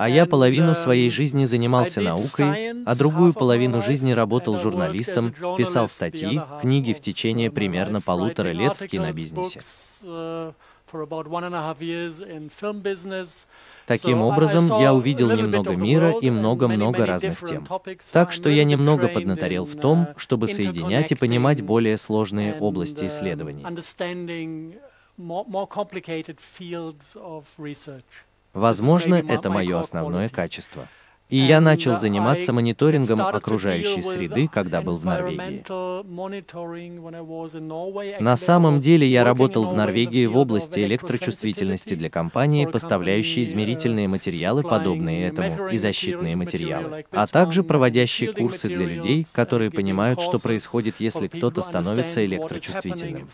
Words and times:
А 0.00 0.08
я 0.08 0.24
половину 0.24 0.74
своей 0.74 1.10
жизни 1.10 1.44
занимался 1.44 2.00
наукой, 2.00 2.70
а 2.86 2.94
другую 2.94 3.34
половину 3.34 3.82
жизни 3.82 4.12
работал 4.12 4.58
журналистом, 4.58 5.34
писал 5.58 5.88
статьи, 5.88 6.40
книги 6.62 6.94
в 6.94 7.02
течение 7.02 7.50
примерно 7.50 8.00
полутора 8.00 8.48
лет 8.48 8.80
в 8.80 8.86
кинобизнесе. 8.86 9.60
Таким 13.86 14.22
образом, 14.22 14.80
я 14.80 14.94
увидел 14.94 15.36
немного 15.36 15.76
мира 15.76 16.12
и 16.18 16.30
много-много 16.30 17.04
разных 17.04 17.42
тем. 17.42 17.68
Так 18.10 18.32
что 18.32 18.48
я 18.48 18.64
немного 18.64 19.06
поднаторел 19.08 19.66
в 19.66 19.76
том, 19.76 20.08
чтобы 20.16 20.48
соединять 20.48 21.12
и 21.12 21.14
понимать 21.14 21.60
более 21.60 21.98
сложные 21.98 22.54
области 22.54 23.04
исследований. 23.04 23.66
Возможно, 28.52 29.14
это 29.14 29.50
мое 29.50 29.78
основное 29.78 30.28
качество. 30.28 30.88
И 31.30 31.36
я 31.36 31.60
начал 31.60 31.96
заниматься 31.96 32.52
мониторингом 32.52 33.20
окружающей 33.22 34.02
среды, 34.02 34.48
когда 34.48 34.82
был 34.82 34.96
в 34.96 35.04
Норвегии. 35.04 35.62
На 38.20 38.36
самом 38.36 38.80
деле 38.80 39.06
я 39.06 39.22
работал 39.22 39.64
в 39.66 39.74
Норвегии 39.74 40.26
в 40.26 40.36
области 40.36 40.80
электрочувствительности 40.80 41.94
для 41.94 42.10
компании, 42.10 42.66
поставляющей 42.66 43.44
измерительные 43.44 44.08
материалы, 44.08 44.64
подобные 44.64 45.28
этому, 45.28 45.68
и 45.68 45.76
защитные 45.76 46.34
материалы, 46.34 47.04
а 47.12 47.28
также 47.28 47.62
проводящие 47.62 48.32
курсы 48.32 48.66
для 48.68 48.86
людей, 48.86 49.24
которые 49.32 49.70
понимают, 49.70 50.20
что 50.20 50.40
происходит, 50.40 50.96
если 50.98 51.28
кто-то 51.28 51.62
становится 51.62 52.24
электрочувствительным. 52.24 53.28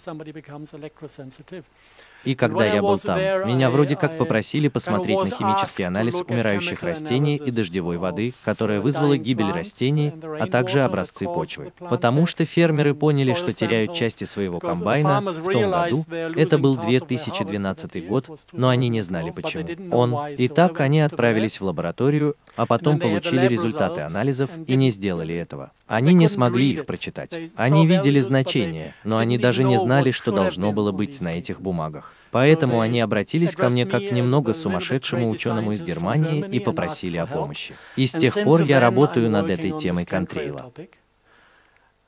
И 2.27 2.35
когда 2.35 2.67
я 2.67 2.83
был 2.83 2.99
там, 2.99 3.19
меня 3.47 3.71
вроде 3.71 3.95
как 3.97 4.19
попросили 4.19 4.67
посмотреть 4.69 5.17
на 5.17 5.31
химический 5.31 5.87
анализ 5.87 6.21
умирающих 6.21 6.83
растений 6.83 7.37
и 7.37 7.51
дождевой 7.53 7.99
воды, 7.99 8.35
которая 8.45 8.81
вызвала 8.81 9.17
гибель 9.17 9.53
растений, 9.53 10.13
а 10.41 10.47
также 10.49 10.83
образцы 10.83 11.27
почвы. 11.27 11.73
Потому 11.79 12.27
что 12.27 12.45
фермеры 12.45 12.95
поняли, 12.95 13.35
что 13.35 13.53
теряют 13.53 13.95
части 13.95 14.25
своего 14.25 14.59
комбайна 14.59 15.21
в 15.21 15.51
том 15.51 15.71
году, 15.71 16.05
это 16.11 16.59
был 16.59 16.77
2012 16.77 18.09
год, 18.09 18.41
но 18.53 18.69
они 18.71 18.89
не 18.89 19.03
знали 19.03 19.31
почему. 19.31 19.69
Он. 19.93 20.29
И 20.35 20.49
так 20.49 20.81
они 20.81 21.01
отправились 21.01 21.61
в 21.61 21.65
лабораторию, 21.65 22.35
а 22.57 22.67
потом 22.67 22.99
получили 22.99 23.47
результаты 23.47 24.01
анализов 24.01 24.51
и 24.67 24.75
не 24.75 24.91
сделали 24.91 25.35
этого. 25.35 25.71
Они 25.87 26.13
не 26.13 26.27
смогли 26.27 26.73
их 26.73 26.87
прочитать. 26.87 27.39
Они 27.55 27.87
видели 27.87 28.19
значения, 28.19 28.95
но 29.05 29.19
они 29.19 29.39
даже 29.39 29.63
не 29.63 29.79
знали, 29.79 30.11
что 30.11 30.33
должно 30.33 30.73
было 30.73 30.91
быть 30.91 31.21
на 31.21 31.39
этих 31.39 31.61
бумагах. 31.61 32.16
Поэтому 32.31 32.81
они 32.81 33.01
обратились 33.01 33.57
ко 33.57 33.69
мне 33.69 33.87
как 33.87 34.09
к 34.09 34.13
немного 34.13 34.55
сумасшедшему 34.55 35.31
ученому 35.31 35.73
из 35.73 35.83
Германии 35.83 36.45
и 36.49 36.61
попросили 36.61 37.17
о 37.17 37.27
помощи. 37.27 37.75
И 37.97 38.07
с 38.07 38.13
тех 38.13 38.35
пор 38.35 38.63
я 38.63 38.81
работаю 38.81 39.31
над 39.31 39.51
этой 39.51 39.73
темой 39.73 40.05
контрейла. 40.05 40.73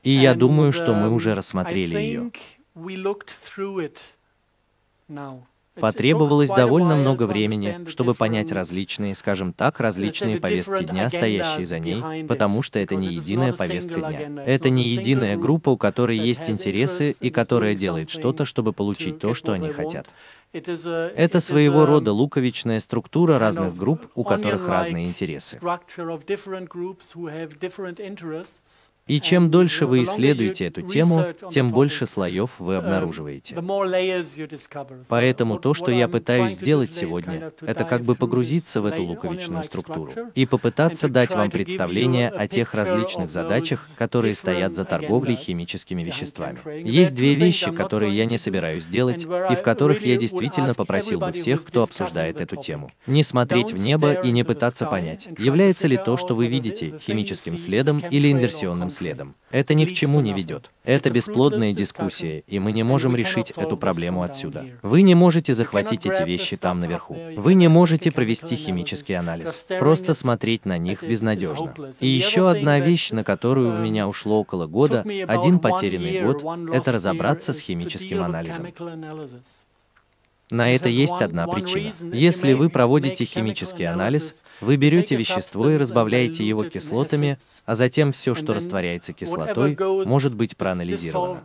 И 0.03 0.11
я 0.11 0.35
думаю, 0.35 0.73
что 0.73 0.95
мы 0.95 1.11
уже 1.13 1.35
рассмотрели 1.35 1.97
ее. 1.97 2.31
Потребовалось 5.81 6.51
довольно 6.51 6.97
много 6.97 7.27
времени, 7.27 7.85
чтобы 7.87 8.15
понять 8.15 8.53
различные, 8.53 9.15
скажем 9.15 9.53
так, 9.53 9.81
различные 9.81 10.39
повестки 10.39 10.85
дня, 10.85 11.09
стоящие 11.11 11.67
за 11.67 11.79
ней, 11.79 12.25
потому 12.25 12.63
что 12.63 12.79
это 12.79 12.95
не 12.95 13.09
единая 13.09 13.53
повестка 13.53 14.01
дня. 14.01 14.45
Это 14.45 14.71
не 14.71 14.83
единая 14.83 15.37
группа, 15.37 15.71
у 15.71 15.77
которой 15.77 16.19
есть 16.19 16.51
интересы 16.51 17.15
и 17.21 17.31
которая 17.31 17.75
делает 17.75 18.11
что-то, 18.11 18.45
чтобы 18.45 18.73
получить 18.73 19.19
то, 19.19 19.35
что 19.35 19.53
они 19.53 19.71
хотят. 19.71 20.09
Это 20.53 21.41
своего 21.41 21.85
рода 21.85 22.13
луковичная 22.13 22.81
структура 22.81 23.39
разных 23.39 23.77
групп, 23.77 24.09
у 24.15 24.25
которых 24.25 24.69
разные 24.69 25.07
интересы. 25.07 25.61
И 29.09 29.21
чем 29.21 29.51
дольше 29.51 29.87
вы 29.87 30.03
исследуете 30.03 30.67
эту 30.67 30.83
тему, 30.83 31.27
тем 31.51 31.71
больше 31.71 32.07
слоев 32.07 32.59
вы 32.59 32.77
обнаруживаете. 32.77 33.57
Поэтому 35.09 35.59
то, 35.59 35.75
что 35.75 35.91
я 35.91 36.09
пытаюсь 36.09 36.53
сделать 36.53 36.93
сегодня, 36.93 37.53
это 37.63 37.85
как 37.85 38.03
бы 38.03 38.15
погрузиться 38.15 38.83
в 38.83 38.87
эту 38.87 39.03
луковичную 39.03 39.65
структуру 39.65 40.13
и 40.35 40.45
попытаться 40.45 41.09
дать 41.09 41.35
вам 41.35 41.51
представление 41.51 42.29
о 42.29 42.47
тех 42.47 42.75
различных 42.75 43.31
задачах, 43.31 43.89
которые 43.97 44.35
стоят 44.35 44.75
за 44.75 44.85
торговлей 44.85 45.37
химическими 45.37 46.03
веществами. 46.03 46.59
Есть 46.87 47.15
две 47.15 47.35
вещи, 47.35 47.73
которые 47.73 48.15
я 48.15 48.27
не 48.27 48.37
собираюсь 48.37 48.87
делать, 48.87 49.25
и 49.25 49.55
в 49.55 49.63
которых 49.63 50.05
я 50.05 50.17
действительно 50.17 50.75
попросил 50.75 51.21
бы 51.21 51.33
всех, 51.33 51.65
кто 51.65 51.83
обсуждает 51.83 52.41
эту 52.41 52.57
тему, 52.57 52.91
не 53.07 53.23
смотреть 53.23 53.73
в 53.73 53.83
небо 53.83 54.13
и 54.13 54.31
не 54.31 54.45
пытаться 54.45 54.85
понять, 54.85 55.29
является 55.39 55.89
ли 55.89 55.97
то, 55.97 56.19
что 56.19 56.35
вы 56.35 56.47
видите, 56.47 56.99
химическим 57.01 57.57
следом 57.57 58.01
или 58.11 58.31
инверсионным 58.31 58.91
следом 58.91 58.98
следом. 58.99 59.35
Это 59.51 59.75
ни 59.75 59.85
к 59.85 59.93
чему 59.93 60.21
не 60.21 60.33
ведет. 60.33 60.71
Это 60.85 61.11
бесплодная 61.11 61.73
дискуссия, 61.73 62.41
и 62.47 62.59
мы 62.59 62.73
не 62.73 62.83
можем 62.83 63.17
решить 63.17 63.51
эту 63.53 63.77
проблему 63.77 64.23
отсюда. 64.23 64.67
Вы 64.83 65.03
не 65.03 65.15
можете 65.15 65.55
захватить 65.55 66.07
эти 66.07 66.23
вещи 66.23 66.57
там 66.57 66.81
наверху. 66.81 67.17
Вы 67.37 67.55
не 67.55 67.69
можете 67.69 68.11
провести 68.11 68.57
химический 68.57 69.17
анализ. 69.17 69.67
Просто 69.79 70.15
смотреть 70.15 70.65
на 70.65 70.79
них 70.79 71.03
безнадежно. 71.03 71.75
И 72.01 72.09
еще 72.09 72.51
одна 72.51 72.81
вещь, 72.81 73.11
на 73.13 73.25
которую 73.25 73.75
у 73.75 73.79
меня 73.79 74.09
ушло 74.09 74.41
около 74.41 74.67
года, 74.67 75.05
один 75.27 75.59
потерянный 75.61 76.23
год, 76.23 76.45
это 76.73 76.93
разобраться 76.93 77.53
с 77.53 77.61
химическим 77.61 78.23
анализом. 78.23 78.67
На 80.51 80.75
это 80.75 80.89
есть 80.89 81.21
одна 81.21 81.47
причина. 81.47 81.93
Если 82.13 82.55
вы 82.55 82.71
проводите 82.71 83.25
химический 83.25 83.87
анализ, 83.87 84.43
вы 84.61 84.77
берете 84.77 85.17
вещество 85.17 85.71
и 85.71 85.77
разбавляете 85.77 86.47
его 86.47 86.65
кислотами, 86.65 87.39
а 87.65 87.75
затем 87.75 88.13
все, 88.13 88.35
что 88.35 88.55
растворяется 88.55 89.13
кислотой, 89.13 89.77
может 90.07 90.35
быть 90.35 90.57
проанализировано. 90.57 91.43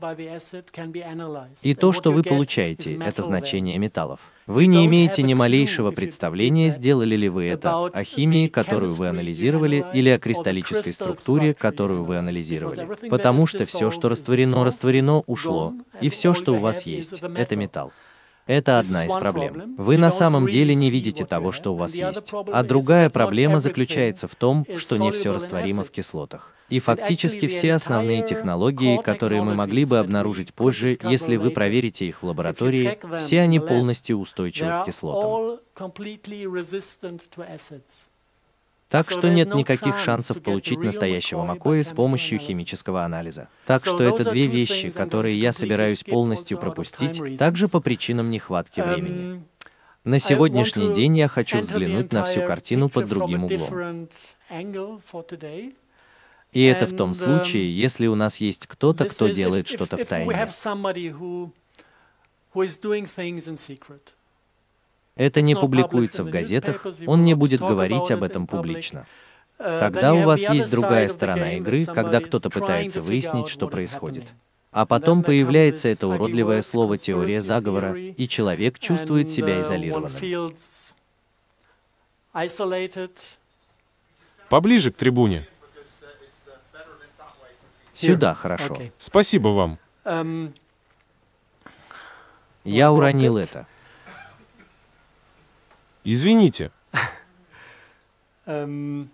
И 1.62 1.76
то, 1.76 1.92
что 1.94 2.12
вы 2.12 2.24
получаете, 2.24 2.96
это 2.96 3.22
значение 3.22 3.78
металлов. 3.78 4.20
Вы 4.46 4.66
не 4.66 4.86
имеете 4.86 5.24
ни 5.24 5.34
малейшего 5.34 5.92
представления, 5.92 6.70
сделали 6.70 7.16
ли 7.16 7.30
вы 7.30 7.46
это, 7.46 7.86
о 7.86 8.04
химии, 8.04 8.48
которую 8.48 8.94
вы 8.94 9.08
анализировали, 9.08 9.86
или 9.94 10.10
о 10.10 10.20
кристаллической 10.20 10.94
структуре, 10.94 11.54
которую 11.54 12.04
вы 12.04 12.18
анализировали. 12.18 13.10
Потому 13.10 13.48
что 13.48 13.66
все, 13.66 13.90
что 13.90 14.10
растворено, 14.10 14.64
растворено, 14.66 15.20
ушло, 15.28 15.74
и 16.02 16.10
все, 16.10 16.34
что 16.34 16.56
у 16.56 16.60
вас 16.60 16.86
есть, 16.86 17.22
это 17.22 17.56
металл. 17.56 17.94
Это 18.46 18.80
одна 18.80 19.06
из 19.06 19.14
проблем. 19.14 19.76
Вы 19.78 19.98
на 19.98 20.12
самом 20.12 20.48
деле 20.48 20.76
не 20.76 20.90
видите 20.90 21.26
того, 21.26 21.52
что 21.52 21.74
у 21.74 21.78
вас 21.78 21.96
есть. 21.96 22.32
А 22.52 22.64
другая 22.64 23.10
проблема 23.10 23.60
заключается 23.60 24.28
в 24.28 24.36
том, 24.36 24.66
что 24.76 24.98
не 24.98 25.12
все 25.12 25.34
растворимо 25.34 25.84
в 25.84 25.92
кислотах. 25.92 26.52
И 26.70 26.80
фактически 26.80 27.48
все 27.48 27.74
основные 27.74 28.24
технологии, 28.26 29.00
которые 29.02 29.44
мы 29.44 29.54
могли 29.54 29.86
бы 29.86 30.00
обнаружить 30.00 30.54
позже, 30.54 30.98
если 31.04 31.36
вы 31.36 31.52
проверите 31.52 32.08
их 32.08 32.24
в 32.24 32.26
лаборатории, 32.26 32.98
все 33.20 33.42
они 33.42 33.60
полностью 33.60 34.18
устойчивы 34.18 34.82
к 34.82 34.86
кислотам. 34.86 35.60
Так 38.94 39.10
что 39.10 39.28
нет 39.28 39.56
никаких 39.56 39.98
шансов 39.98 40.44
получить 40.44 40.78
настоящего 40.78 41.44
Макоя 41.44 41.82
с 41.82 41.92
помощью 41.94 42.38
химического 42.38 43.04
анализа. 43.04 43.50
Так 43.66 43.84
что 43.88 44.04
это 44.04 44.24
две 44.24 44.46
вещи, 44.46 44.92
которые 44.92 45.36
я 45.36 45.52
собираюсь 45.52 46.04
полностью 46.04 46.60
пропустить, 46.60 47.40
также 47.40 47.68
по 47.68 47.80
причинам 47.80 48.30
нехватки 48.30 48.82
времени. 48.82 49.44
На 50.04 50.20
сегодняшний 50.20 50.94
день 50.94 51.18
я 51.18 51.28
хочу 51.28 51.58
взглянуть 51.58 52.14
на 52.14 52.24
всю 52.24 52.42
картину 52.42 52.88
под 52.88 53.10
другим 53.10 53.46
углом. 53.46 54.10
И 56.52 56.64
это 56.64 56.86
в 56.86 56.96
том 56.96 57.16
случае, 57.16 57.76
если 57.76 58.06
у 58.06 58.14
нас 58.14 58.40
есть 58.42 58.68
кто-то, 58.68 59.06
кто 59.06 59.28
делает 59.28 59.68
что-то 59.68 59.98
в 59.98 60.06
тайне. 60.06 60.52
Это 65.16 65.42
не 65.42 65.56
публикуется 65.56 66.24
в 66.24 66.30
газетах, 66.30 66.86
он 67.06 67.24
не 67.24 67.36
будет 67.36 67.62
говорить 67.62 68.10
об 68.12 68.24
этом 68.24 68.48
публично. 68.48 69.06
Тогда 69.58 70.14
у 70.14 70.24
вас 70.24 70.50
есть 70.50 70.72
другая 70.72 71.08
сторона 71.10 71.54
игры, 71.54 71.86
когда 71.86 72.20
кто-то 72.20 72.50
пытается 72.50 73.02
выяснить, 73.02 73.48
что 73.48 73.68
происходит. 73.68 74.34
А 74.72 74.88
потом 74.88 75.22
появляется 75.22 75.88
это 75.88 76.08
уродливое 76.08 76.64
слово 76.64 76.98
«теория 76.98 77.42
заговора», 77.42 77.96
и 77.96 78.28
человек 78.28 78.80
чувствует 78.80 79.30
себя 79.30 79.62
изолированным. 79.62 80.54
Поближе 84.50 84.92
к 84.92 84.96
трибуне. 84.96 85.48
Сюда, 87.94 88.34
хорошо. 88.34 88.80
Спасибо 88.98 89.50
вам. 89.50 89.78
Я 92.64 92.92
уронил 92.92 93.38
это. 93.38 93.68
Извините. 96.04 96.72
Эм, 98.46 99.10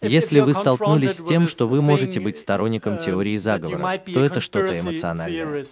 Если 0.00 0.40
вы 0.40 0.54
столкнулись 0.54 1.18
с 1.18 1.24
тем, 1.24 1.46
что 1.48 1.68
вы 1.68 1.82
можете 1.82 2.20
быть 2.20 2.38
сторонником 2.38 2.94
uh, 2.94 3.04
теории 3.04 3.36
заговора, 3.36 3.98
то 3.98 4.20
это 4.20 4.40
что-то 4.40 4.78
эмоциональное. 4.78 5.64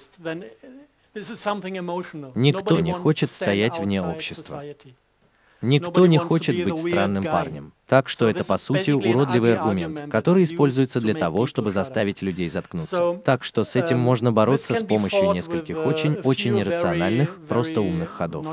Никто 2.35 2.81
не 2.81 2.93
хочет 2.93 3.31
стоять 3.31 3.79
вне 3.79 4.03
общества. 4.03 4.63
Никто 5.65 6.07
не 6.07 6.19
хочет 6.19 6.65
быть 6.65 6.79
странным 6.79 7.25
парнем. 7.25 7.73
Так 7.87 8.09
что 8.09 8.29
это, 8.29 8.45
по 8.45 8.57
сути, 8.59 8.91
уродливый 8.91 9.55
аргумент, 9.57 10.11
который 10.11 10.45
используется 10.45 11.01
для 11.01 11.15
того, 11.15 11.47
чтобы 11.47 11.71
заставить 11.71 12.23
людей 12.23 12.49
заткнуться. 12.49 13.21
Так 13.25 13.45
что 13.45 13.65
с 13.65 13.77
этим 13.77 13.99
можно 13.99 14.33
бороться 14.33 14.75
с 14.75 14.83
помощью 14.83 15.33
нескольких 15.33 15.79
очень-очень 15.79 16.61
иррациональных, 16.61 17.39
просто 17.49 17.81
умных 17.81 18.11
ходов. 18.11 18.47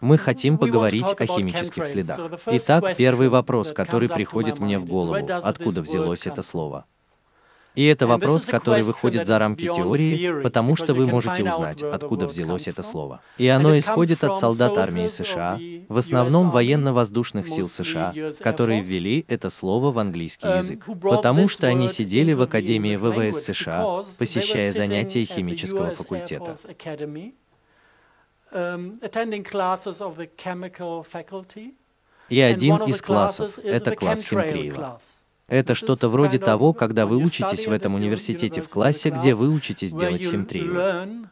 Мы 0.00 0.18
хотим 0.18 0.58
поговорить 0.58 1.14
о 1.16 1.26
химических 1.26 1.86
следах. 1.86 2.18
Итак, 2.46 2.96
первый 2.96 3.28
вопрос, 3.28 3.72
который 3.72 4.08
приходит 4.08 4.58
мне 4.58 4.78
в 4.78 4.84
голову, 4.84 5.26
откуда 5.42 5.80
взялось 5.80 6.26
это 6.26 6.42
слово? 6.42 6.84
И 7.74 7.84
это 7.86 8.06
вопрос, 8.06 8.44
который 8.44 8.82
выходит 8.82 9.26
за 9.26 9.38
рамки 9.38 9.64
теории, 9.64 10.42
потому 10.42 10.76
что 10.76 10.94
вы 10.94 11.06
можете 11.06 11.42
узнать, 11.42 11.82
откуда 11.82 12.26
взялось 12.26 12.68
это 12.68 12.82
слово. 12.82 13.20
И 13.38 13.48
оно 13.48 13.78
исходит 13.78 14.24
от 14.24 14.38
солдат 14.38 14.76
армии 14.76 15.08
США, 15.08 15.58
в 15.88 15.96
основном 15.96 16.50
военно-воздушных 16.50 17.48
сил 17.48 17.68
США, 17.68 18.14
которые 18.40 18.82
ввели 18.82 19.24
это 19.28 19.48
слово 19.50 19.90
в 19.90 19.98
английский 19.98 20.48
язык, 20.48 20.84
потому 21.00 21.48
что 21.48 21.66
они 21.66 21.88
сидели 21.88 22.32
в 22.32 22.42
Академии 22.42 22.96
ВВС 22.96 23.44
США, 23.44 24.02
посещая 24.18 24.72
занятия 24.72 25.24
химического 25.24 25.90
факультета. 25.90 26.56
И 32.28 32.40
один 32.40 32.76
из 32.82 33.02
классов— 33.02 33.58
это 33.64 33.96
класс 33.96 34.24
химтрейла. 34.24 35.00
Это 35.52 35.74
что-то 35.74 36.08
вроде 36.08 36.38
того, 36.38 36.72
когда 36.72 37.04
вы 37.04 37.18
учитесь 37.18 37.66
в 37.66 37.72
этом 37.72 37.94
университете 37.94 38.62
в 38.62 38.70
классе, 38.70 39.10
где 39.10 39.34
вы 39.34 39.50
учитесь 39.50 39.92
делать 39.92 40.22
химтрейлы. 40.22 41.28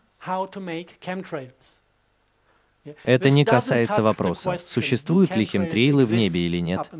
Это 3.05 3.31
не 3.31 3.47
касается 3.47 4.03
вопроса, 4.03 4.59
существуют 4.67 5.35
ли 5.37 5.47
химтрейлы 5.47 6.05
в 6.05 6.13
небе 6.13 6.41
или 6.41 6.59
нет. 6.59 6.91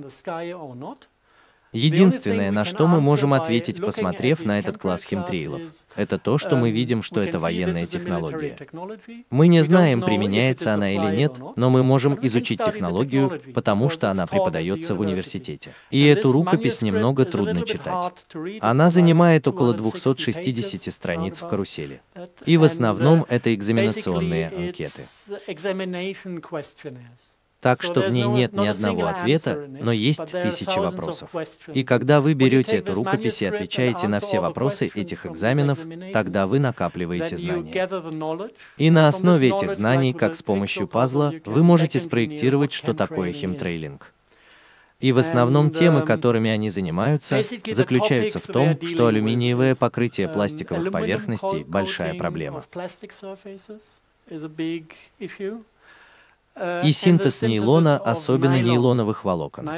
Единственное, 1.73 2.51
на 2.51 2.65
что 2.65 2.89
мы 2.89 3.01
можем 3.01 3.33
ответить, 3.33 3.81
посмотрев 3.81 4.45
на 4.45 4.59
этот 4.59 4.79
класс 4.79 5.05
химтрейлов, 5.05 5.63
это 5.95 6.19
то, 6.19 6.39
что 6.39 6.57
мы 6.57 6.71
видим, 6.71 7.03
что 7.03 7.21
это 7.21 7.39
военная 7.39 7.87
технология. 7.87 8.57
Мы 9.31 9.49
не 9.49 9.63
знаем, 9.63 10.03
применяется 10.03 10.75
она 10.75 10.91
или 10.93 11.17
нет, 11.17 11.35
но 11.57 11.71
мы 11.71 11.83
можем 11.83 12.19
изучить 12.23 12.63
технологию, 12.63 13.41
потому 13.55 13.89
что 13.89 14.11
она 14.11 14.27
преподается 14.27 14.95
в 14.95 15.01
университете. 15.01 15.73
И 15.91 16.05
эту 16.05 16.33
рукопись 16.33 16.83
немного 16.83 17.25
трудно 17.25 17.65
читать. 17.65 18.13
Она 18.61 18.91
занимает 18.91 19.47
около 19.47 19.73
260 19.75 20.93
страниц 20.93 21.43
в 21.43 21.49
карусели. 21.49 22.01
И 22.47 22.57
в 22.57 22.65
основном 22.65 23.27
это 23.29 23.55
экзаменационные 23.55 24.49
анкеты. 24.49 25.03
Так 27.61 27.83
что 27.83 28.01
в 28.01 28.11
ней 28.11 28.27
нет 28.27 28.53
ни 28.53 28.67
одного 28.67 29.07
ответа, 29.07 29.67
но 29.69 29.93
есть 29.93 30.33
тысячи 30.33 30.79
вопросов. 30.79 31.31
И 31.73 31.85
когда 31.85 32.21
вы 32.21 32.35
берете 32.35 32.77
эту 32.77 32.95
рукопись 32.95 33.43
и 33.43 33.47
отвечаете 33.47 34.09
на 34.09 34.21
все 34.21 34.41
вопросы 34.41 34.91
этих 34.95 35.27
экзаменов, 35.27 35.79
тогда 36.13 36.47
вы 36.47 36.59
накапливаете 36.59 37.37
знания. 37.37 37.89
И 38.79 38.91
на 38.91 39.09
основе 39.09 39.51
этих 39.51 39.75
знаний, 39.75 40.13
как 40.15 40.35
с 40.35 40.43
помощью 40.43 40.89
пазла, 40.89 41.35
вы 41.45 41.63
можете 41.63 42.01
спроектировать, 42.01 42.73
что 42.73 42.95
такое 42.95 43.33
химтрейлинг. 43.33 44.13
И 45.01 45.13
в 45.13 45.19
основном 45.19 45.71
темы, 45.71 46.03
которыми 46.03 46.51
они 46.51 46.69
занимаются, 46.69 47.43
заключаются 47.71 48.39
в 48.39 48.47
том, 48.47 48.79
что 48.87 49.07
алюминиевое 49.07 49.75
покрытие 49.75 50.29
пластиковых 50.29 50.93
поверхностей– 50.93 51.65
большая 51.67 52.15
проблема. 52.15 52.63
И 56.85 56.93
синтез 56.93 57.43
нейлона, 57.43 57.97
особенно 57.97 58.61
нейлоновых 58.61 59.25
волокон. 59.25 59.69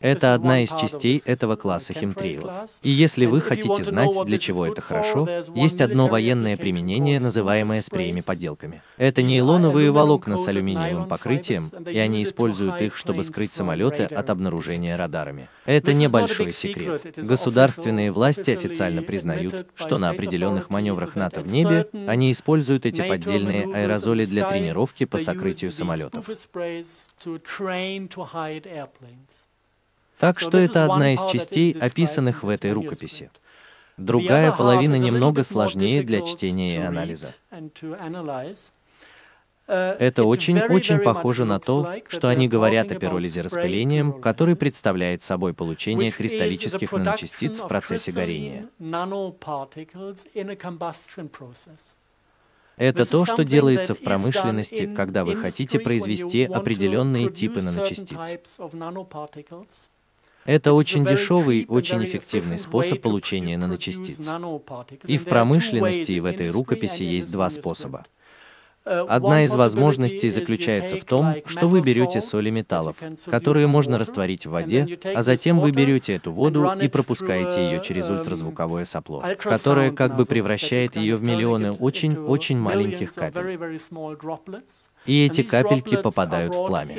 Это 0.00 0.34
одна 0.34 0.62
из 0.62 0.72
частей 0.72 1.22
этого 1.24 1.56
класса 1.56 1.92
химтрейлов. 1.92 2.52
И 2.82 2.90
если 2.90 3.26
вы 3.26 3.40
хотите 3.40 3.82
знать, 3.82 4.10
для 4.24 4.38
чего 4.38 4.66
это 4.66 4.80
хорошо, 4.80 5.28
есть 5.54 5.80
одно 5.80 6.08
военное 6.08 6.56
применение, 6.56 7.20
называемое 7.20 7.82
спреями-подделками. 7.82 8.82
Это 8.96 9.22
нейлоновые 9.22 9.90
волокна 9.92 10.38
с 10.38 10.48
алюминиевым 10.48 11.06
покрытием, 11.06 11.70
и 11.86 11.98
они 11.98 12.24
используют 12.24 12.80
их, 12.80 12.96
чтобы 12.96 13.22
скрыть 13.22 13.52
самолеты 13.52 14.04
от 14.04 14.30
обнаружения 14.30 14.96
радарами. 14.96 15.48
Это 15.66 15.92
небольшой 15.92 16.52
секрет. 16.52 17.02
Государственные 17.16 18.10
власти 18.10 18.50
официально 18.50 19.02
признают, 19.02 19.68
что 19.74 19.98
на 19.98 20.10
определенных 20.10 20.70
маневрах 20.70 21.14
НАТО 21.14 21.42
в 21.42 21.46
небе 21.46 21.86
они 22.06 22.32
используют 22.32 22.86
эти 22.86 23.02
поддельные 23.06 23.64
аэрозоли 23.72 24.24
для 24.24 24.48
тренировки 24.48 25.04
по 25.04 25.17
сокрытию 25.18 25.72
самолетов. 25.72 26.28
Так 30.18 30.40
что 30.40 30.58
это 30.58 30.84
одна 30.84 31.14
из 31.14 31.24
частей, 31.24 31.72
описанных 31.72 32.42
в 32.42 32.48
этой 32.48 32.72
рукописи. 32.72 33.30
Другая 33.96 34.52
половина 34.52 34.96
немного 34.96 35.42
сложнее 35.42 36.02
для 36.02 36.22
чтения 36.22 36.76
и 36.76 36.80
анализа. 36.80 37.34
Это 39.68 40.24
очень-очень 40.24 40.98
похоже 41.00 41.44
на 41.44 41.60
то, 41.60 41.94
что 42.08 42.28
они 42.28 42.48
говорят 42.48 42.90
о 42.90 42.94
пиролизе 42.94 43.42
распылением, 43.42 44.18
который 44.20 44.56
представляет 44.56 45.22
собой 45.22 45.52
получение 45.52 46.10
кристаллических 46.10 46.90
наночастиц 46.90 47.60
в 47.60 47.68
процессе 47.68 48.10
горения. 48.10 48.68
Это 52.78 53.04
то, 53.04 53.26
что 53.26 53.44
делается 53.44 53.94
в 53.94 53.98
промышленности, 53.98 54.92
когда 54.94 55.24
вы 55.24 55.36
хотите 55.36 55.78
произвести 55.78 56.44
определенные 56.44 57.30
типы 57.30 57.60
наночастиц. 57.60 58.38
Это 60.44 60.72
очень 60.72 61.04
дешевый, 61.04 61.66
очень 61.68 62.02
эффективный 62.04 62.58
способ 62.58 63.02
получения 63.02 63.58
наночастиц. 63.58 64.30
И 65.06 65.18
в 65.18 65.24
промышленности, 65.24 66.12
и 66.12 66.20
в 66.20 66.24
этой 66.24 66.48
рукописи 66.48 67.02
есть 67.02 67.30
два 67.30 67.50
способа. 67.50 68.06
Одна 69.08 69.44
из 69.44 69.54
возможностей 69.54 70.30
заключается 70.30 70.96
в 70.96 71.04
том, 71.04 71.36
что 71.46 71.68
вы 71.68 71.80
берете 71.80 72.20
соли 72.20 72.50
металлов, 72.50 72.96
которые 73.26 73.66
можно 73.66 73.98
растворить 73.98 74.46
в 74.46 74.50
воде, 74.50 74.98
а 75.14 75.22
затем 75.22 75.60
вы 75.60 75.70
берете 75.70 76.16
эту 76.16 76.32
воду 76.32 76.70
и 76.80 76.88
пропускаете 76.88 77.64
ее 77.64 77.82
через 77.82 78.08
ультразвуковое 78.08 78.84
сопло, 78.84 79.24
которое 79.38 79.90
как 79.92 80.16
бы 80.16 80.24
превращает 80.24 80.96
ее 80.96 81.16
в 81.16 81.22
миллионы 81.22 81.72
очень-очень 81.72 82.58
маленьких 82.58 83.14
капель. 83.14 83.58
И 85.06 85.24
эти 85.24 85.42
капельки 85.42 85.96
попадают 85.96 86.54
в 86.54 86.66
пламя. 86.66 86.96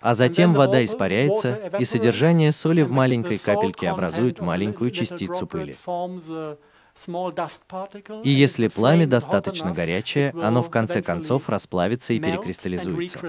А 0.00 0.14
затем 0.14 0.52
вода 0.52 0.84
испаряется, 0.84 1.70
и 1.78 1.84
содержание 1.84 2.52
соли 2.52 2.82
в 2.82 2.90
маленькой 2.90 3.38
капельке 3.38 3.88
образует 3.88 4.40
маленькую 4.40 4.90
частицу 4.90 5.46
пыли. 5.46 5.76
И 8.22 8.30
если 8.30 8.68
пламя 8.68 9.06
достаточно 9.06 9.72
горячее, 9.72 10.32
оно 10.40 10.62
в 10.62 10.70
конце 10.70 11.02
концов 11.02 11.48
расплавится 11.48 12.12
и 12.14 12.20
перекристаллизуется. 12.20 13.20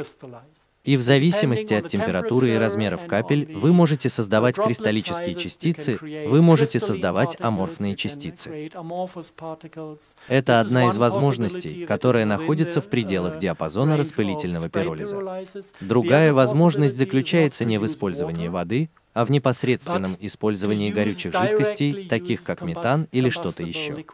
И 0.83 0.97
в 0.97 1.01
зависимости 1.01 1.73
от 1.73 1.87
температуры 1.87 2.51
и 2.51 2.57
размеров 2.57 3.07
капель 3.07 3.51
вы 3.55 3.73
можете 3.73 4.07
создавать 4.07 4.55
кристаллические 4.55 5.33
частицы, 5.33 5.97
вы 5.99 6.43
можете 6.43 6.79
создавать 6.79 7.37
аморфные 7.39 7.95
частицы. 7.95 8.69
Это 10.27 10.59
одна 10.59 10.87
из 10.87 10.97
возможностей, 10.97 11.87
которая 11.87 12.25
находится 12.25 12.81
в 12.81 12.87
пределах 12.87 13.39
диапазона 13.39 13.97
распылительного 13.97 14.69
пиролиза. 14.69 15.43
Другая 15.81 16.33
возможность 16.33 16.97
заключается 16.97 17.65
не 17.65 17.79
в 17.79 17.85
использовании 17.87 18.47
воды, 18.47 18.89
а 19.15 19.23
в 19.23 19.31
непосредственном 19.31 20.17
использовании 20.19 20.91
горючих 20.91 21.33
жидкостей, 21.33 22.07
таких 22.07 22.43
как 22.43 22.61
метан 22.61 23.07
или 23.13 23.29
что-то 23.29 23.63
еще. 23.63 24.05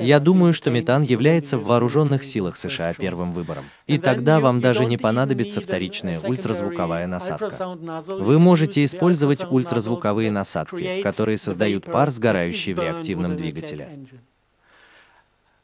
Я 0.00 0.20
думаю, 0.20 0.54
что 0.54 0.70
метан 0.70 1.02
является 1.02 1.58
в 1.58 1.64
вооруженных 1.64 2.22
силах 2.24 2.56
США 2.56 2.94
первым 2.94 3.32
выбором. 3.32 3.64
И 3.88 3.98
тогда 3.98 4.38
вам 4.38 4.60
даже 4.60 4.86
не 4.86 4.96
понадобится 4.96 5.60
вторичная 5.60 6.20
ультразвуковая 6.20 7.08
насадка. 7.08 7.76
Вы 8.06 8.38
можете 8.38 8.84
использовать 8.84 9.44
ультразвуковые 9.50 10.30
насадки, 10.30 11.02
которые 11.02 11.38
создают 11.38 11.84
пар, 11.84 12.12
сгорающий 12.12 12.72
в 12.72 12.78
реактивном 12.78 13.36
двигателе. 13.36 14.06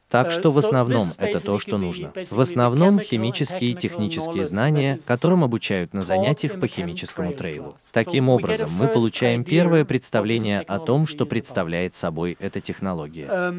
Так 0.09 0.31
что 0.31 0.51
в 0.51 0.59
основном 0.59 1.11
это 1.19 1.41
то, 1.41 1.59
что 1.59 1.79
нужно. 1.79 2.13
В 2.31 2.41
основном 2.41 3.01
химические 3.01 3.73
и 3.73 3.75
технические 3.75 4.45
знания, 4.45 4.99
которым 5.07 5.45
обучают 5.45 5.93
на 5.93 6.03
занятиях 6.03 6.59
по 6.59 6.67
химическому 6.67 7.33
трейлу. 7.33 7.77
Таким 7.93 8.29
образом, 8.29 8.71
мы 8.73 8.89
получаем 8.89 9.45
первое 9.45 9.85
представление 9.85 10.61
о 10.61 10.79
том, 10.79 11.07
что 11.07 11.27
представляет 11.27 11.95
собой 11.95 12.37
эта 12.41 12.61
технология. 12.61 13.53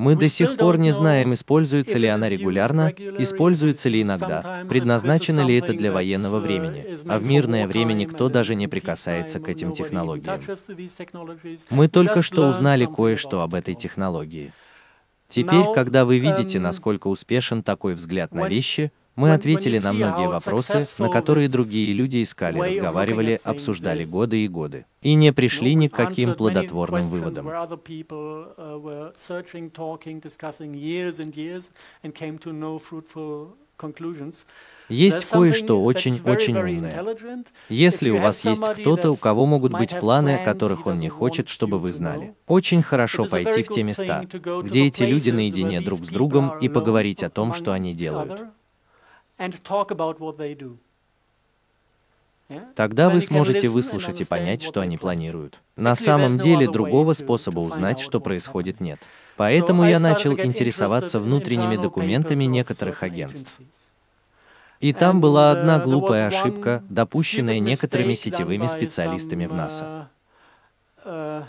Мы 0.00 0.16
до 0.16 0.30
сих 0.30 0.56
пор 0.56 0.78
не 0.78 0.92
знаем, 0.92 1.34
используется 1.34 1.98
ли 1.98 2.06
она 2.08 2.30
регулярно, 2.30 2.88
используется 3.18 3.90
ли 3.90 4.00
иногда, 4.00 4.64
предназначено 4.66 5.40
ли 5.46 5.58
это 5.58 5.74
для 5.74 5.92
военного 5.92 6.38
времени, 6.38 6.98
а 7.06 7.18
в 7.18 7.24
мирное 7.24 7.66
время 7.66 7.92
никто 7.92 8.30
даже 8.30 8.54
не 8.54 8.66
прикасается 8.66 9.40
к 9.40 9.48
этим 9.48 9.74
технологиям. 9.74 10.40
Мы 11.68 11.88
только 11.88 12.22
что 12.22 12.48
узнали 12.48 12.86
кое-что 12.86 13.42
об 13.42 13.54
этой 13.54 13.74
технологии. 13.74 14.54
Теперь, 15.28 15.66
когда 15.74 16.06
вы 16.06 16.18
видите, 16.18 16.58
насколько 16.58 17.08
успешен 17.08 17.62
такой 17.62 17.94
взгляд 17.94 18.32
на 18.32 18.48
вещи, 18.48 18.92
мы 19.16 19.32
ответили 19.32 19.78
на 19.78 19.92
многие 19.92 20.28
вопросы, 20.28 20.86
на 20.98 21.08
которые 21.08 21.48
другие 21.48 21.92
люди 21.92 22.22
искали, 22.22 22.58
разговаривали, 22.58 23.40
обсуждали 23.44 24.04
годы 24.04 24.44
и 24.44 24.48
годы, 24.48 24.86
и 25.02 25.14
не 25.14 25.32
пришли 25.32 25.74
ни 25.74 25.88
к 25.88 25.94
каким 25.94 26.34
плодотворным 26.34 27.02
выводам. 27.02 27.50
Есть 34.88 35.24
кое-что 35.26 35.82
очень-очень 35.84 36.56
умное. 36.56 37.16
Если 37.68 38.10
у 38.10 38.18
вас 38.18 38.44
есть 38.44 38.64
кто-то, 38.64 39.12
у 39.12 39.16
кого 39.16 39.46
могут 39.46 39.72
быть 39.72 39.98
планы, 39.98 40.42
которых 40.44 40.86
он 40.86 40.96
не 40.96 41.08
хочет, 41.08 41.48
чтобы 41.48 41.78
вы 41.78 41.92
знали, 41.92 42.34
очень 42.46 42.82
хорошо 42.82 43.26
пойти 43.26 43.62
в 43.62 43.68
те 43.68 43.82
места, 43.82 44.24
где 44.64 44.86
эти 44.86 45.04
люди 45.04 45.30
наедине 45.30 45.80
друг 45.80 46.04
с 46.04 46.08
другом 46.08 46.58
и 46.58 46.68
поговорить 46.68 47.22
о 47.22 47.30
том, 47.30 47.54
что 47.54 47.72
они 47.72 47.94
делают. 47.94 48.42
Тогда 52.74 53.10
вы 53.10 53.20
сможете 53.20 53.68
выслушать 53.68 54.20
и 54.20 54.24
понять, 54.24 54.62
что 54.62 54.80
они 54.80 54.98
планируют. 54.98 55.60
На 55.76 55.94
самом 55.94 56.38
деле 56.38 56.68
другого 56.68 57.12
способа 57.12 57.60
узнать, 57.60 58.00
что 58.00 58.20
происходит, 58.20 58.80
нет. 58.80 59.00
Поэтому 59.36 59.84
я 59.84 60.00
начал 60.00 60.38
интересоваться 60.38 61.20
внутренними 61.20 61.76
документами 61.76 62.44
некоторых 62.44 63.02
агентств. 63.02 63.60
И 64.80 64.92
там 64.92 65.20
была 65.20 65.52
одна 65.52 65.76
uh, 65.78 65.84
глупая 65.84 66.26
ошибка, 66.26 66.82
допущенная 66.88 67.58
некоторыми 67.58 68.14
сетевыми 68.14 68.66
специалистами 68.66 69.46
в 69.46 69.54
НАСА. 69.54 70.08
Uh, 71.04 71.44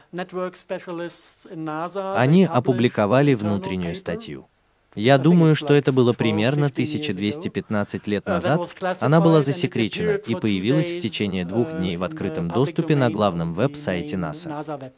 они 2.15 2.45
опубликовали 2.45 3.33
внутреннюю 3.33 3.95
статью. 3.95 4.47
Я 4.95 5.17
думаю, 5.17 5.55
что 5.55 5.73
это 5.73 5.91
было 5.91 6.11
примерно 6.11 6.67
1215 6.67 8.07
лет 8.07 8.25
назад. 8.25 8.75
Она 8.99 9.21
была 9.21 9.41
засекречена 9.41 10.15
и 10.15 10.35
появилась 10.35 10.91
в 10.91 10.99
течение 10.99 11.45
двух 11.45 11.71
дней 11.71 11.95
в 11.97 12.03
открытом 12.03 12.49
доступе 12.49 12.95
на 12.95 13.09
главном 13.09 13.53
веб-сайте 13.53 14.17
НАСА. 14.17 14.91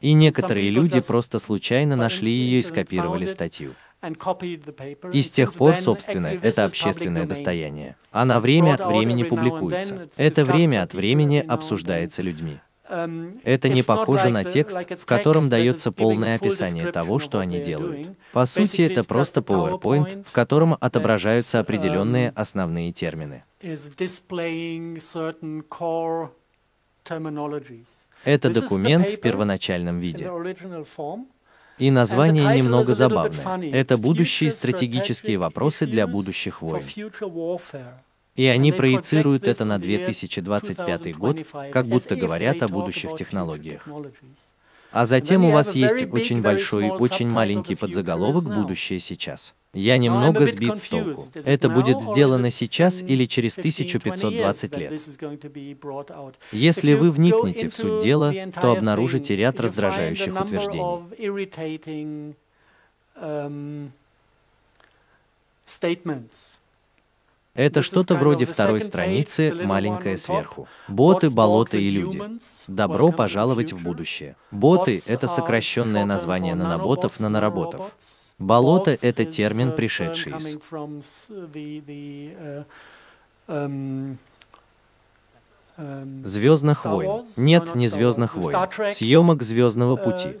И 0.00 0.12
некоторые 0.12 0.70
люди 0.70 1.00
просто 1.00 1.38
случайно 1.38 1.96
нашли 1.96 2.30
ее 2.30 2.60
и 2.60 2.62
скопировали 2.62 3.26
статью. 3.26 3.74
И 5.12 5.22
с 5.22 5.30
тех 5.30 5.54
пор, 5.54 5.76
собственно, 5.76 6.28
это 6.28 6.64
общественное 6.64 7.26
достояние. 7.26 7.96
Она 8.12 8.38
время 8.40 8.74
от 8.74 8.86
времени 8.86 9.24
публикуется. 9.24 10.08
Это 10.16 10.44
время 10.44 10.82
от 10.82 10.94
времени 10.94 11.44
обсуждается 11.46 12.22
людьми. 12.22 12.58
Um, 12.90 13.40
это 13.44 13.68
не 13.68 13.82
похоже 13.82 14.30
на 14.30 14.44
текст, 14.44 14.78
в 14.98 15.04
котором 15.04 15.48
дается 15.50 15.92
полное 15.92 16.36
описание 16.36 16.90
того, 16.90 17.18
что 17.18 17.38
они 17.38 17.60
делают. 17.60 18.16
По 18.32 18.46
сути, 18.46 18.82
это 18.82 19.04
просто 19.04 19.40
PowerPoint, 19.40 20.24
в 20.24 20.32
котором 20.32 20.76
отображаются 20.80 21.60
определенные 21.60 22.28
um, 22.28 22.32
основные 22.34 22.92
термины. 22.92 23.44
Это 28.24 28.50
документ 28.50 29.10
в 29.10 29.20
первоначальном 29.20 29.98
виде. 29.98 30.30
И 31.78 31.90
название 31.90 32.56
немного 32.56 32.94
забавное. 32.94 33.70
Это 33.72 33.98
будущие 33.98 34.50
стратегические 34.50 35.38
вопросы 35.38 35.86
для 35.86 36.06
будущих 36.06 36.62
войн. 36.62 36.84
И 38.38 38.46
они 38.46 38.70
проецируют 38.70 39.48
это 39.48 39.64
на 39.64 39.80
2025 39.80 41.16
год, 41.16 41.44
как 41.72 41.86
будто 41.86 42.14
говорят 42.14 42.62
о 42.62 42.68
будущих 42.68 43.14
технологиях. 43.14 43.84
А 44.92 45.06
затем 45.06 45.44
у 45.44 45.50
вас 45.50 45.74
есть 45.74 46.06
очень 46.12 46.40
большой 46.40 46.86
и 46.86 46.90
очень 46.90 47.28
маленький 47.28 47.74
подзаголовок 47.74 48.44
«Будущее 48.44 49.00
сейчас». 49.00 49.54
Я 49.74 49.98
немного 49.98 50.46
сбит 50.46 50.78
с 50.78 50.84
толку. 50.84 51.26
Это 51.34 51.68
будет 51.68 52.00
сделано 52.00 52.50
сейчас 52.50 53.02
или 53.02 53.26
через 53.26 53.58
1520 53.58 54.76
лет. 54.76 55.00
Если 56.52 56.94
вы 56.94 57.10
вникнете 57.10 57.68
в 57.68 57.74
суть 57.74 58.02
дела, 58.04 58.32
то 58.62 58.70
обнаружите 58.70 59.34
ряд 59.34 59.58
раздражающих 59.58 60.40
утверждений. 60.40 61.02
Это 67.58 67.82
что-то 67.82 68.14
вроде 68.14 68.46
второй 68.46 68.80
страницы, 68.80 69.52
маленькое 69.52 70.16
сверху. 70.16 70.68
Боты, 70.86 71.28
болото 71.28 71.76
и 71.76 71.90
люди. 71.90 72.22
Добро 72.68 73.10
пожаловать 73.10 73.72
в 73.72 73.82
будущее. 73.82 74.36
Боты— 74.52 75.02
это 75.08 75.26
сокращенное 75.26 76.04
название 76.04 76.54
наноботов, 76.54 77.18
нанороботов. 77.18 77.92
Болото— 78.38 78.96
это 79.02 79.24
термин, 79.24 79.72
пришедший 79.74 80.36
из 80.36 80.56
Звездных 86.24 86.84
войн. 86.84 87.24
Нет, 87.36 87.74
не 87.74 87.88
Звездных 87.88 88.36
войн. 88.36 88.56
Съемок 88.88 89.42
Звездного 89.42 89.96
пути. 89.96 90.38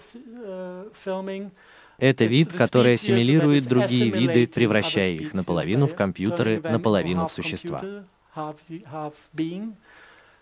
Это 1.98 2.26
вид, 2.26 2.52
который 2.52 2.94
ассимилирует 2.94 3.64
другие 3.64 4.10
виды, 4.10 4.46
превращая 4.46 5.12
их 5.12 5.34
наполовину 5.34 5.86
в 5.86 5.94
компьютеры, 5.94 6.60
наполовину 6.62 7.26
в 7.26 7.32
существа. 7.32 7.82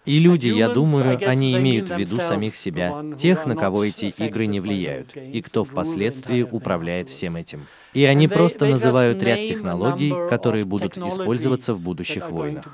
И 0.04 0.20
люди, 0.20 0.48
я 0.48 0.68
думаю, 0.68 1.18
они 1.28 1.56
имеют 1.56 1.90
в 1.90 1.98
виду 1.98 2.20
самих 2.20 2.56
себя, 2.56 3.02
тех, 3.18 3.44
на 3.46 3.56
кого 3.56 3.84
эти 3.84 4.14
игры 4.16 4.46
не 4.46 4.60
влияют, 4.60 5.16
и 5.16 5.42
кто 5.42 5.64
впоследствии 5.64 6.42
управляет 6.42 7.08
всем 7.08 7.34
этим. 7.34 7.66
И 7.92 8.04
они 8.04 8.28
просто 8.28 8.66
называют 8.66 9.22
ряд 9.22 9.46
технологий, 9.46 10.12
которые 10.28 10.64
будут 10.64 10.98
использоваться 10.98 11.74
в 11.74 11.82
будущих 11.82 12.30
войнах. 12.30 12.66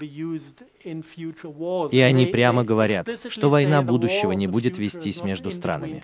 И 0.84 2.00
они 2.00 2.26
прямо 2.26 2.64
говорят, 2.64 3.08
что 3.28 3.50
война 3.50 3.82
будущего 3.82 4.32
не 4.32 4.46
будет 4.46 4.78
вестись 4.78 5.22
между 5.22 5.50
странами. 5.50 6.02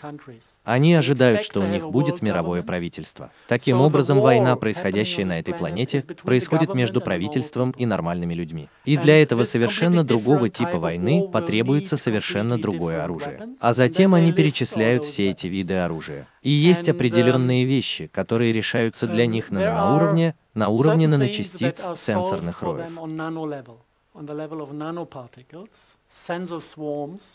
Они 0.64 0.94
ожидают, 0.94 1.42
что 1.42 1.60
у 1.60 1.66
них 1.66 1.88
будет 1.88 2.22
мировое 2.22 2.62
правительство. 2.62 3.30
Таким 3.48 3.80
образом, 3.80 4.20
война, 4.20 4.54
происходящая 4.56 5.26
на 5.26 5.38
этой 5.38 5.54
планете, 5.54 6.04
происходит 6.22 6.74
между 6.74 7.00
правительством 7.00 7.72
и 7.72 7.86
нормальными 7.86 8.34
людьми. 8.34 8.68
И 8.84 8.96
для 8.96 9.20
этого 9.20 9.44
совершенно 9.44 10.04
другого 10.04 10.48
типа 10.48 10.78
войны 10.78 11.28
потребуется 11.28 11.96
совершенно 11.96 12.58
другое 12.58 13.02
оружие. 13.02 13.48
А 13.60 13.72
затем 13.72 14.14
они 14.14 14.32
перечисляют 14.32 15.04
все 15.04 15.30
эти 15.30 15.46
виды 15.46 15.74
оружия. 15.74 16.26
И 16.42 16.50
есть 16.50 16.88
определенные 16.88 17.64
вещи, 17.64 18.06
которые 18.06 18.52
решаются 18.52 19.06
для 19.06 19.26
них 19.26 19.50
на 19.50 19.60
наноуровне, 19.60 20.34
на 20.54 20.68
уровне 20.68 21.08
наночастиц 21.08 21.86
сенсорных 21.96 22.62
роев. 22.62 22.90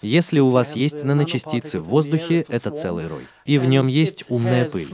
Если 0.02 0.40
у 0.40 0.50
вас 0.50 0.76
есть 0.76 1.04
наночастицы 1.04 1.80
в 1.80 1.84
воздухе, 1.84 2.44
это 2.50 2.72
целый 2.72 3.08
рой. 3.08 3.28
И 3.46 3.58
в 3.58 3.66
нем 3.66 3.88
есть 3.88 4.26
умная 4.30 4.70
пыль. 4.70 4.92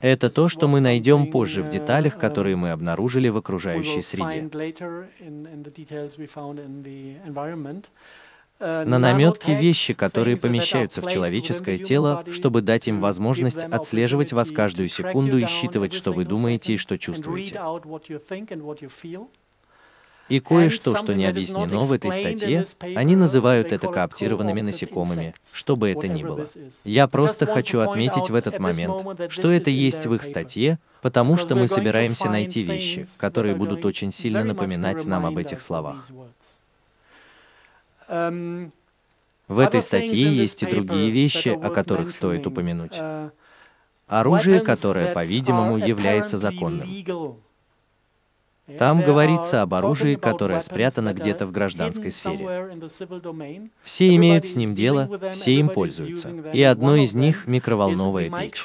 Это 0.00 0.30
то, 0.30 0.48
что 0.48 0.68
мы 0.68 0.80
найдем 0.80 1.30
позже 1.30 1.62
в 1.62 1.70
деталях, 1.70 2.18
которые 2.18 2.56
мы 2.56 2.72
обнаружили 2.72 3.28
в 3.28 3.36
окружающей 3.36 4.02
среде. 4.02 4.50
Э, 8.66 8.84
на 8.86 8.98
наметки 8.98 9.50
вещи, 9.50 9.92
которые 9.92 10.38
помещаются 10.38 11.02
в 11.02 11.10
человеческое 11.10 11.76
тело, 11.76 12.24
чтобы 12.32 12.62
дать 12.62 12.88
им 12.88 12.98
возможность 12.98 13.62
отслеживать 13.62 14.32
вас 14.32 14.50
каждую 14.52 14.88
секунду 14.88 15.36
и 15.36 15.44
считывать, 15.44 15.92
что 15.92 16.12
вы 16.12 16.24
думаете 16.24 16.72
и 16.72 16.78
что 16.78 16.96
чувствуете. 16.96 17.60
И 20.30 20.40
кое-что, 20.40 20.96
что 20.96 21.12
не 21.14 21.26
объяснено 21.26 21.80
в 21.80 21.92
этой 21.92 22.10
статье, 22.10 22.64
они 22.80 23.16
называют 23.16 23.70
это 23.70 23.88
кооптированными 23.88 24.62
насекомыми, 24.62 25.34
что 25.52 25.76
бы 25.76 25.90
это 25.90 26.08
ни 26.08 26.22
было. 26.22 26.46
Я 26.84 27.06
просто 27.08 27.44
хочу 27.44 27.80
отметить 27.80 28.30
в 28.30 28.34
этот 28.34 28.58
момент, 28.58 29.30
что 29.30 29.50
это 29.50 29.68
есть 29.68 30.06
в 30.06 30.14
их 30.14 30.24
статье, 30.24 30.78
потому 31.02 31.36
что 31.36 31.54
мы 31.54 31.68
собираемся 31.68 32.30
найти 32.30 32.62
вещи, 32.62 33.06
которые 33.18 33.54
будут 33.54 33.84
очень 33.84 34.10
сильно 34.10 34.42
напоминать 34.42 35.04
нам 35.04 35.26
об 35.26 35.36
этих 35.36 35.60
словах. 35.60 36.08
В 39.46 39.58
этой 39.58 39.82
статье 39.82 40.32
есть 40.32 40.62
и 40.62 40.66
другие 40.66 41.10
вещи, 41.10 41.48
о 41.48 41.70
которых 41.70 42.12
стоит 42.12 42.46
упомянуть. 42.46 42.96
Uh, 42.96 43.30
Оружие, 44.06 44.60
которое, 44.60 45.12
по-видимому, 45.12 45.78
является 45.78 46.36
законным. 46.36 46.88
Там 48.78 49.02
говорится 49.02 49.60
об 49.60 49.74
оружии, 49.74 50.14
которое 50.14 50.60
спрятано 50.60 51.12
где-то 51.12 51.46
в 51.46 51.52
гражданской 51.52 52.10
сфере. 52.10 52.78
Все 53.82 54.14
имеют 54.16 54.46
с 54.46 54.54
ним 54.54 54.74
дело, 54.74 55.30
все 55.32 55.54
им 55.54 55.68
пользуются. 55.68 56.30
И 56.52 56.62
одно 56.62 56.96
из 56.96 57.14
них— 57.14 57.46
микроволновая 57.46 58.30
печь. 58.30 58.64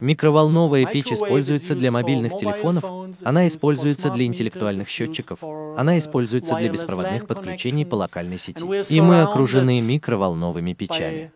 Микроволновая 0.00 0.86
печь 0.86 1.12
используется 1.12 1.74
для 1.74 1.90
мобильных 1.90 2.36
телефонов, 2.36 2.84
она 3.22 3.46
используется 3.46 4.10
для 4.10 4.24
интеллектуальных 4.24 4.88
счетчиков, 4.88 5.42
она 5.42 5.98
используется 5.98 6.54
для 6.56 6.70
беспроводных 6.70 7.26
подключений 7.26 7.84
по 7.84 7.96
локальной 7.96 8.38
сети. 8.38 8.64
И 8.92 9.00
мы 9.00 9.22
окружены 9.22 9.80
микроволновыми 9.80 10.72
печами. 10.72 11.32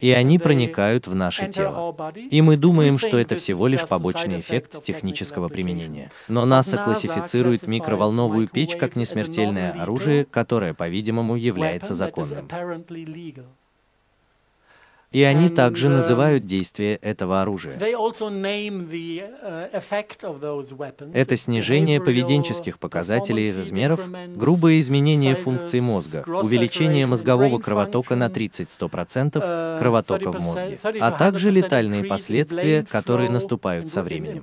И 0.00 0.10
они 0.10 0.38
проникают 0.38 1.06
в 1.06 1.14
наше 1.14 1.48
тело. 1.48 1.94
И 2.30 2.42
мы 2.42 2.56
думаем, 2.56 2.98
что 2.98 3.16
это 3.16 3.36
всего 3.36 3.68
лишь 3.68 3.86
побочный 3.86 4.40
эффект 4.40 4.82
технического 4.82 5.48
применения. 5.48 6.10
Но 6.28 6.44
НАСА 6.44 6.78
классифицирует 6.78 7.66
микроволновую 7.66 8.48
печь 8.48 8.76
как 8.76 8.96
несмертельное 8.96 9.72
оружие, 9.80 10.24
которое, 10.24 10.74
по-видимому, 10.74 11.36
является 11.36 11.94
законным. 11.94 12.48
И 15.14 15.22
они 15.22 15.48
также 15.48 15.88
называют 15.88 16.44
действие 16.44 16.96
этого 16.96 17.40
оружия. 17.40 17.78
Это 21.12 21.36
снижение 21.36 22.00
поведенческих 22.00 22.80
показателей 22.80 23.50
и 23.50 23.56
размеров, 23.56 24.00
грубое 24.34 24.80
изменение 24.80 25.36
функций 25.36 25.80
мозга, 25.80 26.24
увеличение 26.26 27.06
мозгового 27.06 27.60
кровотока 27.60 28.16
на 28.16 28.26
30-100% 28.26 29.78
кровотока 29.78 30.32
в 30.32 30.40
мозге, 30.42 30.80
а 31.00 31.12
также 31.12 31.52
летальные 31.52 32.04
последствия, 32.04 32.84
которые 32.84 33.30
наступают 33.30 33.88
со 33.88 34.02
временем. 34.02 34.42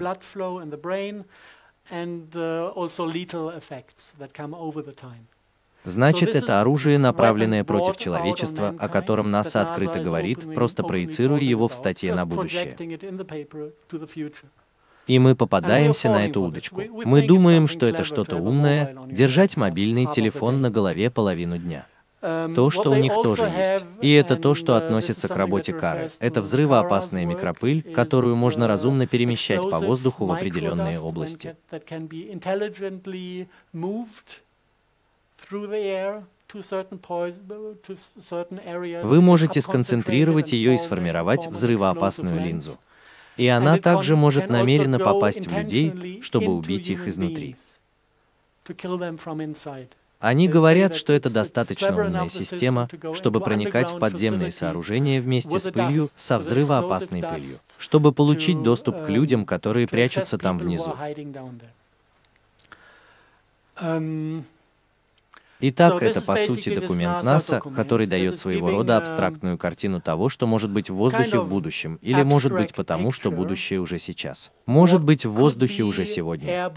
Значит, 5.83 6.35
это 6.35 6.61
оружие, 6.61 6.97
направленное 6.97 7.63
против 7.63 7.97
человечества, 7.97 8.75
о 8.79 8.87
котором 8.87 9.31
НАСА 9.31 9.61
открыто 9.61 9.99
говорит, 9.99 10.53
просто 10.53 10.83
проецируя 10.83 11.39
его 11.39 11.67
в 11.67 11.73
статье 11.73 12.13
на 12.13 12.25
будущее. 12.25 12.75
И 15.07 15.19
мы 15.19 15.35
попадаемся 15.35 16.09
на 16.09 16.27
эту 16.27 16.41
удочку. 16.41 16.81
Мы 17.05 17.25
думаем, 17.25 17.67
что 17.67 17.85
это 17.85 18.03
что-то 18.03 18.37
умное, 18.37 18.95
держать 19.07 19.57
мобильный 19.57 20.05
телефон 20.05 20.61
на 20.61 20.69
голове 20.69 21.09
половину 21.09 21.57
дня. 21.57 21.87
То, 22.21 22.69
что 22.69 22.91
у 22.91 22.95
них 22.95 23.13
тоже 23.15 23.51
есть. 23.57 23.83
И 24.01 24.11
это 24.13 24.35
то, 24.35 24.53
что 24.53 24.75
относится 24.75 25.27
к 25.27 25.35
работе 25.35 25.73
кары. 25.73 26.11
Это 26.19 26.41
взрывоопасная 26.41 27.25
микропыль, 27.25 27.81
которую 27.81 28.35
можно 28.35 28.67
разумно 28.67 29.07
перемещать 29.07 29.67
по 29.69 29.79
воздуху 29.79 30.25
в 30.27 30.31
определенные 30.31 30.99
области. 30.99 31.55
Вы 39.03 39.21
можете 39.21 39.61
сконцентрировать 39.61 40.51
ее 40.51 40.75
и 40.75 40.77
сформировать 40.77 41.47
взрывоопасную 41.47 42.43
линзу. 42.43 42.77
И 43.37 43.47
она 43.47 43.77
также 43.77 44.15
может 44.15 44.49
намеренно 44.49 44.99
попасть 44.99 45.47
в 45.47 45.51
людей, 45.51 46.21
чтобы 46.21 46.55
убить 46.55 46.89
их 46.89 47.07
изнутри. 47.07 47.55
Они 50.19 50.47
говорят, 50.47 50.95
что 50.95 51.13
это 51.13 51.33
достаточно 51.33 51.99
умная 51.99 52.29
система, 52.29 52.87
чтобы 53.15 53.41
проникать 53.41 53.89
в 53.89 53.97
подземные 53.97 54.51
сооружения 54.51 55.19
вместе 55.19 55.59
с 55.59 55.71
пылью, 55.71 56.09
со 56.15 56.37
взрывоопасной 56.37 57.23
пылью, 57.23 57.57
чтобы 57.79 58.11
получить 58.11 58.61
доступ 58.61 59.03
к 59.03 59.09
людям, 59.09 59.45
которые 59.45 59.87
прячутся 59.87 60.37
там 60.37 60.59
внизу. 60.59 60.93
Итак, 65.63 66.01
это 66.01 66.21
по 66.21 66.35
сути 66.37 66.73
документ 66.73 67.23
НАСА, 67.23 67.59
который 67.59 68.07
дает 68.07 68.39
своего 68.39 68.71
рода 68.71 68.97
абстрактную 68.97 69.57
картину 69.57 70.01
того, 70.01 70.29
что 70.29 70.47
может 70.47 70.71
быть 70.71 70.89
в 70.89 70.95
воздухе 70.95 71.39
в 71.39 71.47
будущем, 71.47 71.99
или 72.01 72.23
может 72.23 72.51
быть 72.51 72.73
потому, 72.73 73.11
что 73.11 73.31
будущее 73.31 73.79
уже 73.79 73.99
сейчас. 73.99 74.51
Может 74.65 75.03
быть 75.03 75.25
в 75.25 75.31
воздухе 75.31 75.83
уже 75.83 76.05
сегодня. 76.05 76.71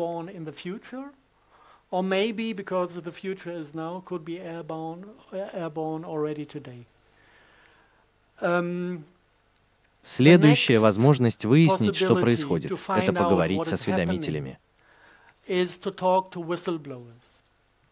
Следующая 10.03 10.81
возможность 10.81 11.45
выяснить, 11.47 11.97
что 11.97 12.17
происходит, 12.17 12.73
это 12.89 13.13
поговорить 13.13 13.67
со 13.67 13.75
осведомителями 13.77 14.59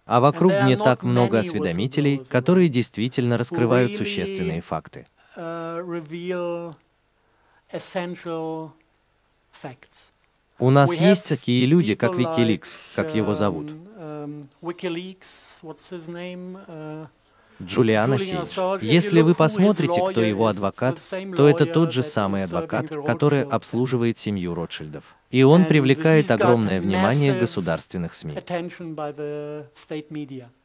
а 0.04 0.20
вокруг 0.20 0.52
не 0.64 0.76
так 0.76 1.02
много 1.02 1.40
осведомителей, 1.40 2.18
которые 2.18 2.68
действительно 2.68 3.36
раскрывают 3.38 3.96
существенные 3.96 4.60
факты. 4.60 5.06
Uh, 5.34 6.74
У 10.58 10.70
нас 10.70 11.00
есть 11.00 11.28
такие 11.28 11.66
люди, 11.66 11.94
как 11.94 12.12
Wikileaks, 12.12 12.78
как 12.94 13.14
его 13.14 13.34
зовут. 13.34 13.72
Um, 17.62 17.64
um, 17.64 17.66
Джулиан 17.66 18.12
Ассинж. 18.12 18.82
Если 18.82 19.20
вы 19.20 19.34
посмотрите, 19.34 20.02
кто 20.10 20.20
его 20.22 20.46
адвокат, 20.46 20.98
то 21.36 21.48
это 21.48 21.66
тот 21.66 21.92
же 21.92 22.02
самый 22.02 22.44
адвокат, 22.44 22.88
который 23.06 23.42
обслуживает 23.42 24.18
семью 24.18 24.54
Ротшильдов. 24.54 25.04
И 25.30 25.42
он 25.42 25.64
привлекает 25.64 26.30
огромное 26.30 26.80
внимание 26.80 27.34
государственных 27.34 28.14
СМИ. 28.14 28.38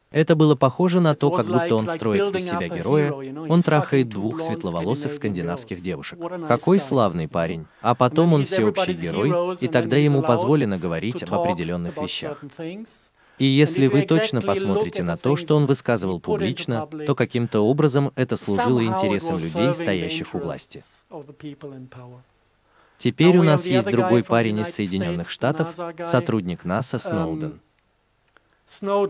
Это 0.10 0.38
было 0.38 0.56
похоже 0.56 1.02
на 1.02 1.16
то, 1.16 1.32
как 1.32 1.48
будто 1.48 1.76
он 1.76 1.88
строит 1.88 2.34
из 2.34 2.50
себя 2.50 2.70
героя, 2.70 3.12
он 3.12 3.62
трахает 3.62 4.08
двух 4.08 4.42
светловолосых 4.42 5.14
скандинавских 5.14 5.82
девушек. 5.82 6.20
Какой 6.48 6.80
славный 6.80 7.28
парень. 7.28 7.66
А 7.82 7.94
потом 7.94 8.34
он 8.34 8.46
всеобщий 8.46 8.94
герой, 8.94 9.58
и 9.60 9.68
тогда 9.68 9.98
ему 9.98 10.22
позволено 10.22 10.78
говорить 10.78 11.24
об 11.24 11.34
определенных 11.34 11.98
вещах. 11.98 12.42
И 13.38 13.46
если 13.46 13.88
вы 13.88 14.02
точно 14.02 14.42
посмотрите 14.42 15.04
на 15.04 15.16
то, 15.18 15.36
что 15.36 15.56
он 15.56 15.66
высказывал 15.66 16.20
публично, 16.20 16.88
то 17.06 17.14
каким-то 17.14 17.62
образом 17.62 18.12
это 18.16 18.36
служило 18.36 18.84
интересам 18.84 19.38
людей, 19.38 19.74
стоящих 19.76 20.34
у 20.34 20.40
власти. 20.40 20.84
Теперь 22.98 23.38
у 23.38 23.44
нас 23.44 23.68
есть 23.68 23.90
другой 23.90 24.24
парень 24.24 24.60
из 24.60 24.74
Соединенных 24.74 25.30
Штатов, 25.30 25.76
сотрудник 26.04 26.66
НАСА 26.66 26.98
Сноуден. 26.98 27.60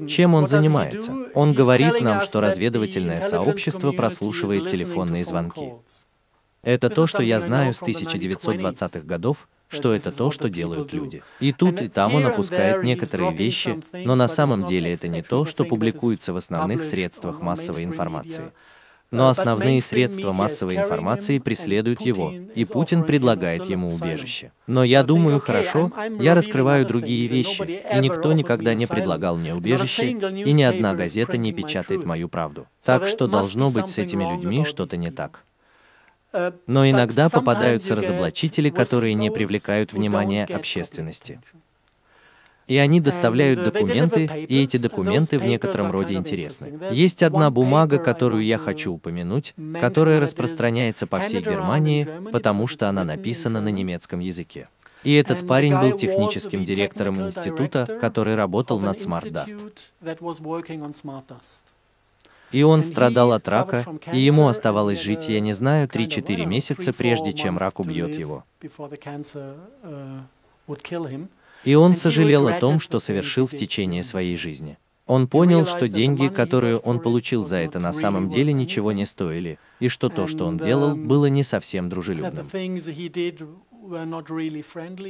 Чем 0.08 0.36
он 0.36 0.46
занимается? 0.46 1.16
Он 1.34 1.54
говорит 1.54 2.02
нам, 2.02 2.22
что 2.22 2.42
разведывательное 2.42 3.22
сообщество 3.22 3.92
прослушивает 3.92 4.70
телефонные 4.70 5.26
звонки. 5.26 5.74
Это 6.64 6.90
то, 6.90 7.08
что 7.08 7.24
я 7.24 7.40
знаю 7.40 7.74
с 7.74 7.82
1920-х 7.82 9.00
годов, 9.00 9.48
что 9.70 9.94
это 9.94 10.12
то, 10.12 10.32
что 10.32 10.50
делают 10.50 10.94
люди. 10.94 11.24
И 11.40 11.52
тут, 11.52 11.82
и 11.82 11.88
там 11.88 12.16
он 12.16 12.26
опускает 12.26 12.84
некоторые 12.84 13.34
вещи, 13.34 13.82
но 13.94 14.16
на 14.16 14.28
самом 14.28 14.66
деле 14.66 14.94
это 14.94 15.08
не 15.08 15.22
то, 15.22 15.46
что 15.46 15.66
публикуется 15.66 16.34
в 16.34 16.38
основных 16.38 16.84
средствах 16.84 17.42
массовой 17.42 17.84
информации. 17.84 18.52
Но 19.10 19.30
основные 19.30 19.82
средства 19.82 20.34
массовой 20.34 20.76
информации 20.76 21.40
преследуют 21.40 22.02
его, 22.02 22.34
и 22.34 22.66
Путин 22.66 23.04
предлагает 23.04 23.66
ему 23.66 23.90
убежище. 23.90 24.52
Но 24.68 24.84
я 24.84 25.04
думаю, 25.04 25.40
хорошо, 25.40 25.92
я 26.20 26.36
раскрываю 26.36 26.86
другие 26.86 27.28
вещи, 27.28 27.84
и 27.94 28.00
никто 28.00 28.34
никогда 28.34 28.74
не 28.74 28.86
предлагал 28.86 29.38
мне 29.38 29.56
убежище, 29.56 30.12
и 30.12 30.52
ни 30.52 30.64
одна 30.64 30.94
газета 30.94 31.38
не 31.38 31.54
печатает 31.54 32.04
мою 32.04 32.28
правду. 32.28 32.68
Так 32.84 33.08
что 33.08 33.28
должно 33.28 33.70
быть 33.70 33.90
с 33.90 33.98
этими 33.98 34.24
людьми 34.30 34.66
что-то 34.66 34.98
не 34.98 35.12
так. 35.12 35.44
Но 36.68 36.90
иногда 36.90 37.30
попадаются 37.30 37.96
разоблачители, 37.96 38.70
которые 38.70 39.14
не 39.14 39.32
привлекают 39.32 39.94
внимания 39.94 40.46
общественности. 40.46 41.40
И 42.68 42.76
они 42.78 43.00
доставляют 43.00 43.64
документы, 43.64 44.26
и 44.26 44.62
эти 44.62 44.76
документы 44.76 45.40
в 45.40 45.46
некотором 45.46 45.90
роде 45.90 46.16
интересны. 46.16 46.78
Есть 46.92 47.24
одна 47.24 47.50
бумага, 47.50 47.98
которую 47.98 48.44
я 48.44 48.58
хочу 48.58 48.94
упомянуть, 48.94 49.56
которая 49.80 50.20
распространяется 50.20 51.08
по 51.08 51.22
всей 51.22 51.42
Германии, 51.42 52.08
потому 52.32 52.68
что 52.68 52.90
она 52.90 53.06
написана 53.06 53.62
на 53.62 53.70
немецком 53.70 54.20
языке. 54.20 54.68
И 55.04 55.14
этот 55.14 55.48
парень 55.48 55.80
был 55.80 55.94
техническим 55.94 56.66
директором 56.66 57.22
института, 57.22 57.98
который 58.02 58.36
работал 58.36 58.82
над 58.82 58.98
Smart 58.98 59.32
Dust. 59.32 59.72
И 62.52 62.64
он 62.64 62.84
страдал 62.84 63.34
от 63.34 63.48
рака, 63.48 63.86
и 64.12 64.20
ему 64.20 64.48
оставалось 64.48 65.02
жить, 65.02 65.28
я 65.28 65.40
не 65.40 65.54
знаю, 65.54 65.88
3-4 65.88 66.46
месяца, 66.46 66.94
прежде 66.94 67.34
чем 67.34 67.58
рак 67.58 67.80
убьет 67.80 68.18
его. 68.18 68.44
И 71.64 71.76
он 71.76 71.96
сожалел 71.96 72.48
о 72.48 72.60
том, 72.60 72.80
что 72.80 73.00
совершил 73.00 73.48
в 73.48 73.52
течение 73.52 74.04
своей 74.04 74.38
жизни. 74.38 74.78
Он 75.06 75.28
понял, 75.28 75.66
что 75.66 75.88
деньги, 75.88 76.28
которые 76.28 76.78
он 76.78 77.00
получил 77.00 77.44
за 77.46 77.58
это, 77.58 77.80
на 77.80 77.94
самом 77.94 78.30
деле 78.30 78.52
ничего 78.52 78.92
не 78.92 79.06
стоили, 79.06 79.58
и 79.80 79.88
что 79.88 80.10
то, 80.10 80.28
что 80.28 80.46
он 80.46 80.58
делал, 80.58 80.96
было 80.96 81.28
не 81.28 81.44
совсем 81.44 81.90
дружелюбным. 81.90 82.50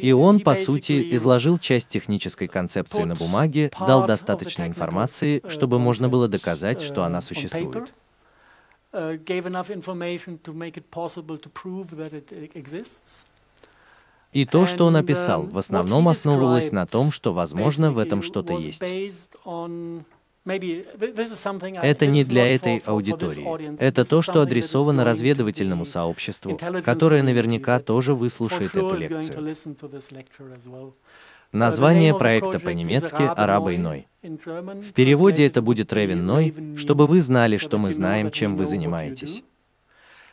И 0.02 0.12
он, 0.12 0.40
по 0.40 0.56
сути, 0.56 1.16
изложил 1.16 1.58
часть 1.58 1.90
технической 1.90 2.48
концепции 2.48 3.04
на 3.04 3.16
бумаге, 3.16 3.72
дал 3.80 4.06
достаточно 4.06 4.68
информации, 4.68 5.42
чтобы 5.48 5.80
можно 5.80 6.10
было 6.10 6.28
доказать, 6.28 6.82
что 6.82 7.04
она 7.04 7.22
существует. 7.22 7.92
uh, 8.94 9.18
that 11.92 12.14
it 12.14 12.52
exists. 12.56 13.26
И 14.34 14.46
то, 14.46 14.66
что 14.66 14.86
он 14.86 14.96
описал, 14.96 15.44
в 15.44 15.58
основном 15.58 16.08
основывалось 16.10 16.72
на 16.72 16.86
том, 16.86 17.12
что, 17.12 17.34
возможно, 17.34 17.92
в 17.92 17.98
этом 17.98 18.22
что-то 18.22 18.58
есть. 18.58 18.84
Это 20.48 22.06
не 22.06 22.24
для 22.24 22.56
этой 22.56 22.78
аудитории. 22.86 23.76
Это 23.80 24.06
то, 24.06 24.22
что 24.22 24.42
адресовано 24.42 25.04
разведывательному 25.04 25.86
сообществу, 25.86 26.58
которое 26.84 27.22
наверняка 27.24 27.80
тоже 27.80 28.14
выслушает 28.14 28.76
эту 28.76 28.96
лекцию. 28.96 29.56
Название 31.52 32.18
проекта 32.18 32.60
по-немецки 32.60 33.24
«Араба 33.24 33.72
Ной». 33.72 34.08
В 34.22 34.94
переводе 34.94 35.46
это 35.46 35.62
будет 35.62 35.94
«Ревен 35.94 36.26
Ной», 36.26 36.54
чтобы 36.78 37.08
вы 37.08 37.22
знали, 37.22 37.58
что 37.58 37.78
мы 37.78 37.92
знаем, 37.92 38.32
чем 38.32 38.56
вы 38.56 38.66
занимаетесь. 38.66 39.44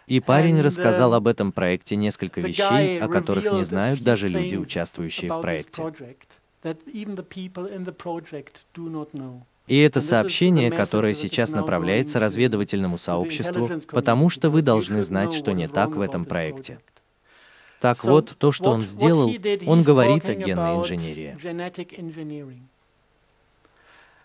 И 0.06 0.20
парень 0.20 0.60
рассказал 0.60 1.14
об 1.14 1.26
этом 1.26 1.50
проекте 1.50 1.96
несколько 1.96 2.40
вещей, 2.40 3.00
о 3.00 3.08
которых 3.08 3.52
не 3.52 3.64
знают 3.64 4.00
даже 4.02 4.28
люди, 4.28 4.56
участвующие 4.56 5.32
в 5.32 5.40
проекте. 5.40 5.82
И 9.66 9.78
это 9.78 10.00
сообщение, 10.00 10.70
которое 10.70 11.14
сейчас 11.14 11.52
направляется 11.52 12.20
разведывательному 12.20 12.98
сообществу, 12.98 13.70
потому 13.90 14.28
что 14.28 14.50
вы 14.50 14.60
должны 14.60 15.02
знать, 15.02 15.32
что 15.32 15.52
не 15.52 15.68
так 15.68 15.90
в 15.90 16.00
этом 16.00 16.26
проекте. 16.26 16.78
Так 17.80 18.04
вот, 18.04 18.34
то, 18.38 18.52
что 18.52 18.70
он 18.70 18.82
сделал, 18.82 19.30
он 19.66 19.82
говорит 19.82 20.28
о 20.28 20.34
генной 20.34 20.76
инженерии. 20.76 21.36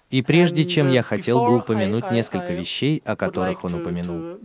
И 0.09 0.23
прежде 0.23 0.65
чем 0.65 0.89
я 0.91 1.03
хотел 1.03 1.45
бы 1.45 1.57
упомянуть 1.57 2.11
несколько 2.11 2.53
вещей, 2.53 3.01
о 3.05 3.15
которых 3.15 3.63
он 3.63 3.75
упомянул, 3.75 4.39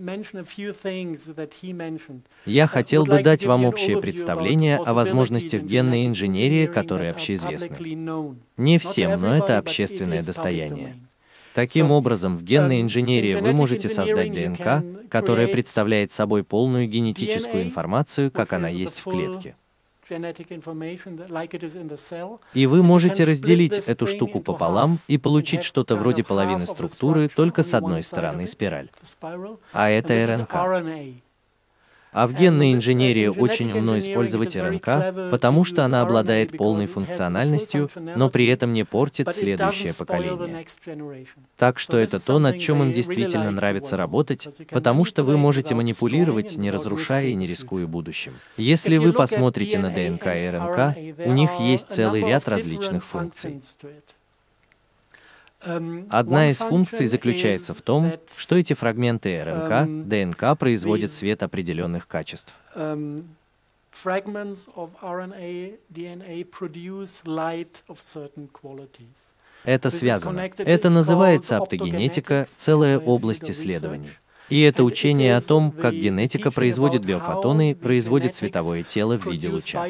я 2.44 2.66
хотел 2.66 3.06
бы 3.06 3.22
дать 3.22 3.46
вам 3.46 3.64
общее 3.64 3.98
представление 3.98 4.76
о 4.76 4.92
возможностях 4.92 5.62
генной 5.62 6.06
инженерии, 6.06 6.66
которые 6.66 7.10
общеизвестны. 7.10 8.36
Не 8.58 8.78
всем, 8.78 9.20
но 9.20 9.36
это 9.36 9.58
общественное 9.58 10.22
достояние. 10.22 10.96
Таким 11.54 11.92
образом, 11.92 12.36
в 12.36 12.42
генной 12.42 12.82
инженерии 12.82 13.36
вы 13.36 13.52
можете 13.52 13.88
создать 13.88 14.32
ДНК, 14.32 14.84
которая 15.08 15.46
представляет 15.46 16.10
собой 16.10 16.42
полную 16.42 16.88
генетическую 16.88 17.62
информацию, 17.62 18.30
как 18.30 18.52
она 18.52 18.68
есть 18.68 19.00
в 19.00 19.04
клетке. 19.04 19.54
И 22.54 22.66
вы 22.66 22.82
можете 22.82 23.24
разделить 23.24 23.78
эту 23.78 24.06
штуку 24.06 24.40
пополам 24.40 24.98
и 25.08 25.18
получить 25.18 25.62
что-то 25.62 25.96
вроде 25.96 26.24
половины 26.24 26.66
структуры 26.66 27.28
только 27.28 27.62
с 27.62 27.74
одной 27.74 28.02
стороны 28.02 28.46
спираль. 28.46 28.90
А 29.72 29.90
это 29.90 30.26
РНК. 30.26 30.54
А 32.14 32.28
в 32.28 32.32
генной 32.32 32.72
инженерии 32.72 33.26
очень 33.26 33.72
умно 33.72 33.98
использовать 33.98 34.56
РНК, 34.56 35.30
потому 35.32 35.64
что 35.64 35.84
она 35.84 36.00
обладает 36.00 36.56
полной 36.56 36.86
функциональностью, 36.86 37.90
но 37.96 38.30
при 38.30 38.46
этом 38.46 38.72
не 38.72 38.84
портит 38.84 39.34
следующее 39.34 39.92
поколение. 39.94 40.64
Так 41.56 41.80
что 41.80 41.98
это 41.98 42.24
то, 42.24 42.38
над 42.38 42.58
чем 42.60 42.82
им 42.82 42.92
действительно 42.92 43.50
нравится 43.50 43.96
работать, 43.96 44.48
потому 44.70 45.04
что 45.04 45.24
вы 45.24 45.36
можете 45.36 45.74
манипулировать, 45.74 46.56
не 46.56 46.70
разрушая 46.70 47.26
и 47.26 47.34
не 47.34 47.48
рискуя 47.48 47.88
будущим. 47.88 48.34
Если 48.56 48.96
вы 48.96 49.12
посмотрите 49.12 49.78
на 49.78 49.90
ДНК 49.90 50.26
и 50.26 50.50
РНК, 50.50 51.26
у 51.26 51.32
них 51.32 51.50
есть 51.58 51.90
целый 51.90 52.22
ряд 52.22 52.48
различных 52.48 53.04
функций. 53.04 53.60
Одна 56.10 56.50
из 56.50 56.58
функций 56.58 57.06
заключается 57.06 57.74
в 57.74 57.82
том, 57.82 58.12
что 58.36 58.56
эти 58.56 58.74
фрагменты 58.74 59.42
РНК, 59.42 60.08
ДНК 60.08 60.58
производят 60.58 61.12
свет 61.12 61.42
определенных 61.42 62.06
качеств. 62.06 62.54
Это 69.64 69.90
связано. 69.90 70.40
Это 70.58 70.90
называется 70.90 71.56
оптогенетика, 71.56 72.46
целая 72.56 72.98
область 72.98 73.50
исследований. 73.50 74.10
И 74.50 74.60
это 74.60 74.84
учение 74.84 75.36
о 75.36 75.40
том, 75.40 75.72
как 75.72 75.94
генетика 75.94 76.50
производит 76.50 77.04
биофотоны, 77.04 77.74
производит 77.74 78.34
световое 78.34 78.82
тело 78.82 79.18
в 79.18 79.26
виде 79.26 79.48
луча. 79.48 79.86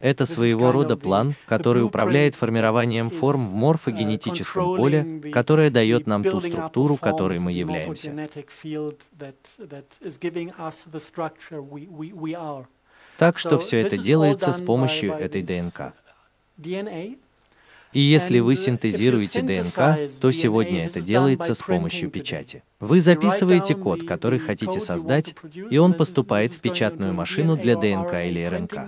Это 0.00 0.24
своего 0.24 0.72
рода 0.72 0.96
план, 0.96 1.34
который 1.46 1.84
управляет 1.84 2.34
формированием 2.34 3.10
форм 3.10 3.46
в 3.46 3.54
морфогенетическом 3.54 4.74
поле, 4.74 5.30
которое 5.30 5.70
дает 5.70 6.06
нам 6.06 6.24
ту 6.24 6.40
структуру, 6.40 6.96
которой 6.96 7.38
мы 7.38 7.52
являемся. 7.52 8.28
Так 13.18 13.38
что 13.38 13.58
все 13.58 13.78
это 13.78 13.98
делается 13.98 14.52
с 14.52 14.62
помощью 14.62 15.12
этой 15.12 15.42
ДНК. 15.42 15.92
И 17.92 18.00
если 18.00 18.38
вы 18.38 18.56
синтезируете 18.56 19.42
ДНК, 19.42 20.12
то 20.20 20.30
сегодня 20.30 20.86
это 20.86 21.00
делается 21.02 21.54
с 21.54 21.62
помощью 21.62 22.08
печати. 22.08 22.62
Вы 22.78 23.00
записываете 23.00 23.74
код, 23.74 24.06
который 24.06 24.38
хотите 24.38 24.80
создать, 24.80 25.34
и 25.70 25.76
он 25.76 25.92
поступает 25.94 26.54
в 26.54 26.60
печатную 26.62 27.12
машину 27.12 27.56
для 27.56 27.76
ДНК 27.76 28.14
или 28.24 28.44
РНК. 28.44 28.78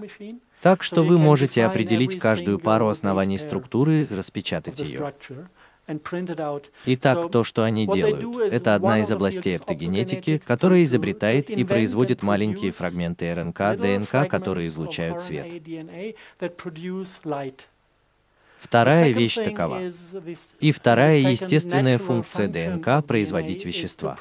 Так 0.62 0.82
что 0.82 1.02
вы 1.02 1.18
можете 1.18 1.64
определить 1.64 2.18
каждую 2.18 2.58
пару 2.58 2.88
оснований 2.88 3.38
структуры 3.38 4.06
распечатать 4.10 4.80
ее. 4.80 5.12
Итак, 6.86 7.30
то, 7.30 7.42
что 7.42 7.64
они 7.64 7.88
делают, 7.88 8.52
это 8.52 8.76
одна 8.76 9.00
из 9.00 9.10
областей 9.10 9.56
оптогенетики, 9.56 10.40
которая 10.46 10.84
изобретает 10.84 11.50
и 11.50 11.64
производит 11.64 12.22
маленькие 12.22 12.70
фрагменты 12.70 13.34
РНК, 13.34 13.76
ДНК, 13.76 14.30
которые 14.30 14.68
излучают 14.68 15.20
свет. 15.20 15.52
Вторая 18.58 19.10
вещь 19.10 19.34
такова. 19.34 19.80
И 20.60 20.70
вторая 20.70 21.18
естественная 21.18 21.98
функция 21.98 22.46
ДНК— 22.46 23.04
производить 23.06 23.64
вещества. 23.64 24.16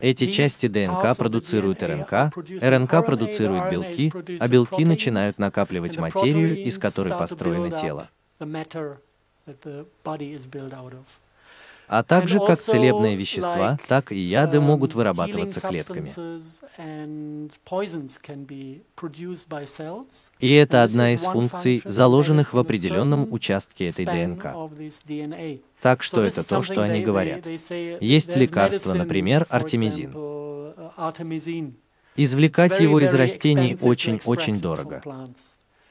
Эти 0.00 0.30
части 0.30 0.68
ДНК 0.68 1.16
продуцируют 1.16 1.82
РНК, 1.82 2.32
РНК 2.62 3.04
продуцирует 3.04 3.72
белки, 3.72 4.12
а 4.38 4.48
белки 4.48 4.84
начинают 4.84 5.38
накапливать 5.38 5.98
материю, 5.98 6.62
из 6.62 6.78
которой 6.78 7.16
построено 7.16 7.70
тело. 7.70 8.08
а 11.88 12.02
также 12.02 12.38
как 12.38 12.60
целебные 12.60 13.16
вещества, 13.16 13.78
так 13.88 14.12
и 14.12 14.18
яды 14.18 14.60
могут 14.60 14.94
вырабатываться 14.94 15.60
клетками. 15.60 16.12
И 20.38 20.52
это 20.52 20.82
одна 20.82 21.12
из 21.12 21.24
функций, 21.24 21.82
заложенных 21.84 22.52
в 22.52 22.58
определенном 22.58 23.32
участке 23.32 23.88
этой 23.88 24.04
ДНК. 24.04 24.54
Так 25.80 26.02
что 26.02 26.24
это 26.24 26.42
то, 26.42 26.62
что 26.62 26.82
они 26.82 27.02
говорят. 27.02 27.46
Есть 27.46 28.36
лекарство, 28.36 28.94
например, 28.94 29.46
артемизин. 29.48 30.12
Извлекать 32.16 32.80
его 32.80 32.98
из 33.00 33.14
растений 33.14 33.76
очень-очень 33.80 34.60
дорого. 34.60 35.02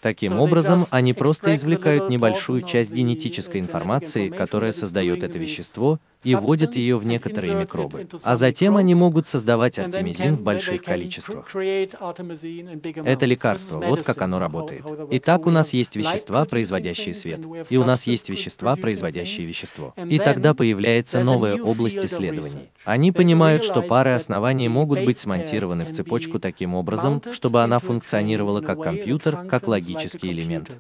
Таким 0.02 0.39
образом, 0.39 0.86
они 0.91 1.13
просто 1.13 1.56
извлекают 1.56 2.10
небольшую 2.10 2.62
часть 2.62 2.91
генетической 2.93 3.60
информации, 3.60 4.30
которая 4.30 4.71
создает 4.71 5.23
это 5.23 5.38
вещество, 5.38 6.00
и 6.28 6.36
вводят 6.36 6.76
ее 6.76 6.98
в 6.98 7.06
некоторые 7.06 7.56
микробы. 7.56 8.08
А 8.24 8.36
затем 8.36 8.76
они 8.76 8.96
могут 8.96 9.28
создавать 9.28 9.80
артемизин 9.80 10.36
в 10.36 10.42
больших 10.42 10.84
количествах. 10.84 11.56
Это 11.56 13.26
лекарство, 13.26 13.80
вот 13.80 14.04
как 14.04 14.22
оно 14.22 14.40
работает. 14.40 14.84
Итак, 15.12 15.48
у 15.48 15.52
нас 15.52 15.74
есть 15.74 15.96
вещества, 15.96 16.44
производящие 16.44 17.16
свет, 17.16 17.40
и 17.70 17.78
у 17.78 17.86
нас 17.86 18.08
есть 18.08 18.30
вещества, 18.30 18.76
производящие 18.76 19.48
вещество. 19.48 19.94
И 20.10 20.20
тогда 20.20 20.54
появляется 20.54 21.24
новая 21.24 21.62
область 21.62 22.04
исследований. 22.04 22.70
Они 22.84 23.13
понимают, 23.13 23.63
что 23.63 23.82
пары 23.82 24.12
оснований 24.12 24.68
могут 24.68 25.06
быть 25.06 25.18
смонтированы 25.18 25.86
в 25.86 25.92
цепочку 25.92 26.40
таким 26.40 26.76
образом, 26.76 27.22
чтобы 27.32 27.63
она 27.63 27.80
функционировала 27.80 28.60
как 28.60 28.82
компьютер, 28.82 29.48
как 29.48 29.68
логический 29.68 30.32
элемент. 30.32 30.76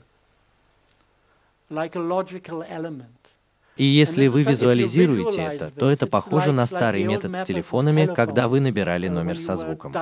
И 3.77 3.83
если 3.83 4.27
вы 4.27 4.43
визуализируете 4.43 5.41
это, 5.41 5.71
то 5.71 5.89
это 5.89 6.07
похоже 6.07 6.51
на 6.51 6.65
старый 6.65 7.03
метод 7.03 7.35
с 7.35 7.43
телефонами, 7.43 8.11
когда 8.13 8.47
вы 8.47 8.59
набирали 8.59 9.07
номер 9.07 9.37
со 9.37 9.55
звуком. 9.55 9.93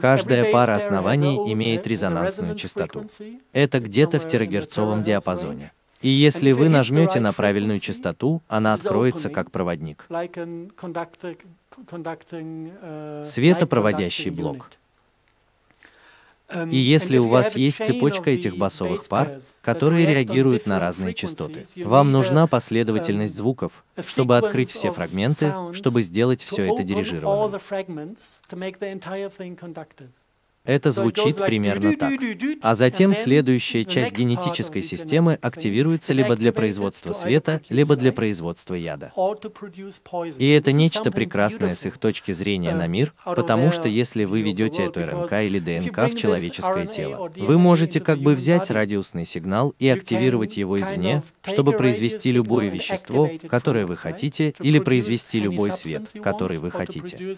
Каждая 0.00 0.50
пара 0.50 0.74
оснований 0.74 1.36
имеет 1.52 1.86
резонансную 1.86 2.56
частоту. 2.56 3.06
Это 3.52 3.78
где-то 3.80 4.18
в 4.18 4.26
терагерцовом 4.26 5.02
диапазоне. 5.02 5.72
И 6.00 6.08
если 6.08 6.50
вы 6.50 6.68
нажмете 6.68 7.20
на 7.20 7.32
правильную 7.32 7.78
частоту, 7.78 8.42
она 8.48 8.74
откроется 8.74 9.30
как 9.30 9.52
проводник. 9.52 10.04
Светопроводящий 13.24 14.30
блок. 14.30 14.70
И 16.70 16.76
если 16.76 17.18
у 17.18 17.28
вас 17.28 17.56
есть 17.56 17.84
цепочка 17.84 18.30
этих 18.30 18.56
басовых 18.56 19.06
пар, 19.08 19.40
которые 19.60 20.06
реагируют 20.06 20.66
на 20.66 20.78
разные 20.78 21.14
частоты, 21.14 21.66
вам 21.76 22.12
нужна 22.12 22.46
последовательность 22.46 23.36
звуков, 23.36 23.84
чтобы 23.98 24.36
открыть 24.36 24.70
все 24.70 24.92
фрагменты, 24.92 25.52
чтобы 25.72 26.02
сделать 26.02 26.42
все 26.42 26.72
это 26.72 26.82
дирижированным. 26.82 27.60
Это 30.64 30.92
звучит 30.92 31.36
примерно 31.36 31.96
так. 31.96 32.12
А 32.60 32.74
затем 32.74 33.14
следующая 33.14 33.84
часть 33.84 34.12
генетической 34.12 34.82
системы 34.82 35.38
активируется 35.42 36.12
либо 36.12 36.36
для 36.36 36.52
производства 36.52 37.12
света, 37.12 37.60
либо 37.68 37.96
для 37.96 38.12
производства 38.12 38.74
яда. 38.74 39.12
И 40.38 40.48
это 40.50 40.72
нечто 40.72 41.10
прекрасное 41.10 41.74
с 41.74 41.84
их 41.84 41.98
точки 41.98 42.32
зрения 42.32 42.74
на 42.74 42.86
мир, 42.86 43.12
потому 43.24 43.72
что 43.72 43.88
если 43.88 44.24
вы 44.24 44.42
ведете 44.42 44.84
эту 44.84 45.04
РНК 45.04 45.32
или 45.32 45.58
ДНК 45.58 46.12
в 46.12 46.16
человеческое 46.16 46.86
тело, 46.86 47.30
вы 47.36 47.58
можете 47.58 48.00
как 48.00 48.20
бы 48.20 48.34
взять 48.34 48.70
радиусный 48.70 49.24
сигнал 49.24 49.74
и 49.78 49.88
активировать 49.88 50.56
его 50.56 50.80
извне, 50.80 51.22
чтобы 51.42 51.72
произвести 51.72 52.30
любое 52.30 52.68
вещество, 52.68 53.28
которое 53.48 53.86
вы 53.86 53.96
хотите, 53.96 54.54
или 54.60 54.78
произвести 54.78 55.40
любой 55.40 55.72
свет, 55.72 56.10
который 56.22 56.58
вы 56.58 56.70
хотите. 56.70 57.36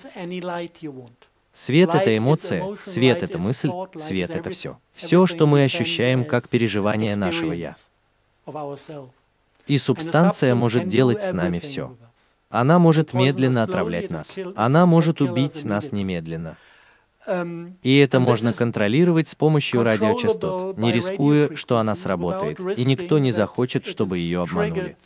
Свет— 1.54 1.90
это 1.94 2.16
эмоция, 2.16 2.76
свет— 2.82 3.22
это 3.22 3.38
мысль, 3.38 3.70
свет— 3.96 4.30
это 4.34 4.50
все. 4.50 4.76
Все, 4.92 5.26
что 5.26 5.46
мы 5.46 5.62
ощущаем 5.62 6.24
как 6.24 6.48
переживание 6.48 7.14
нашего 7.14 7.52
«я». 7.52 7.76
И 9.66 9.78
субстанция 9.78 10.54
может 10.54 10.88
делать 10.88 11.22
с 11.22 11.32
нами 11.32 11.60
все. 11.60 11.96
Она 12.50 12.78
может 12.78 13.14
медленно 13.14 13.62
отравлять 13.62 14.10
нас. 14.10 14.36
Она 14.56 14.84
может 14.84 15.20
убить 15.20 15.64
нас 15.64 15.92
немедленно. 15.92 16.56
И 17.82 17.98
это 17.98 18.20
можно 18.20 18.52
контролировать 18.52 19.28
с 19.28 19.34
помощью 19.34 19.82
радиочастот, 19.82 20.76
не 20.76 20.92
рискуя, 20.92 21.56
что 21.56 21.78
она 21.78 21.94
сработает, 21.94 22.60
и 22.60 22.84
никто 22.84 23.18
не 23.18 23.32
захочет, 23.32 23.86
чтобы 23.86 24.18
ее 24.18 24.42
обманули. 24.42 24.96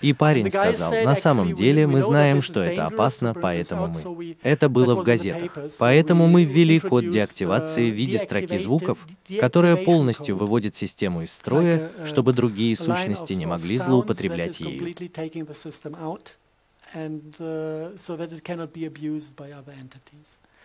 И 0.00 0.12
парень 0.12 0.50
сказал, 0.50 0.92
на 0.92 1.14
самом 1.14 1.54
деле 1.54 1.86
мы 1.86 2.02
знаем, 2.02 2.42
что 2.42 2.62
это 2.62 2.86
опасно, 2.86 3.34
поэтому 3.34 3.88
мы. 3.88 4.36
Это 4.42 4.68
было 4.68 4.94
в 4.94 5.02
газетах. 5.02 5.56
Поэтому 5.78 6.26
мы 6.26 6.44
ввели 6.44 6.78
код 6.80 7.08
деактивации 7.08 7.90
в 7.90 7.94
виде 7.94 8.18
строки 8.18 8.58
звуков, 8.58 9.06
которая 9.40 9.76
полностью 9.76 10.36
выводит 10.36 10.76
систему 10.76 11.22
из 11.22 11.32
строя, 11.32 11.90
чтобы 12.04 12.32
другие 12.32 12.76
сущности 12.76 13.32
не 13.32 13.46
могли 13.46 13.78
злоупотреблять 13.78 14.60
ею. 14.60 14.94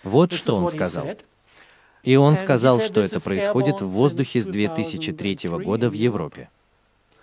Вот 0.03 0.33
что 0.33 0.55
он 0.55 0.67
сказал. 0.67 1.07
И 2.03 2.15
он 2.15 2.37
сказал, 2.37 2.81
что 2.81 3.01
это 3.01 3.19
происходит 3.19 3.81
в 3.81 3.87
воздухе 3.87 4.41
с 4.41 4.47
2003 4.47 5.49
года 5.49 5.89
в 5.89 5.93
Европе. 5.93 6.49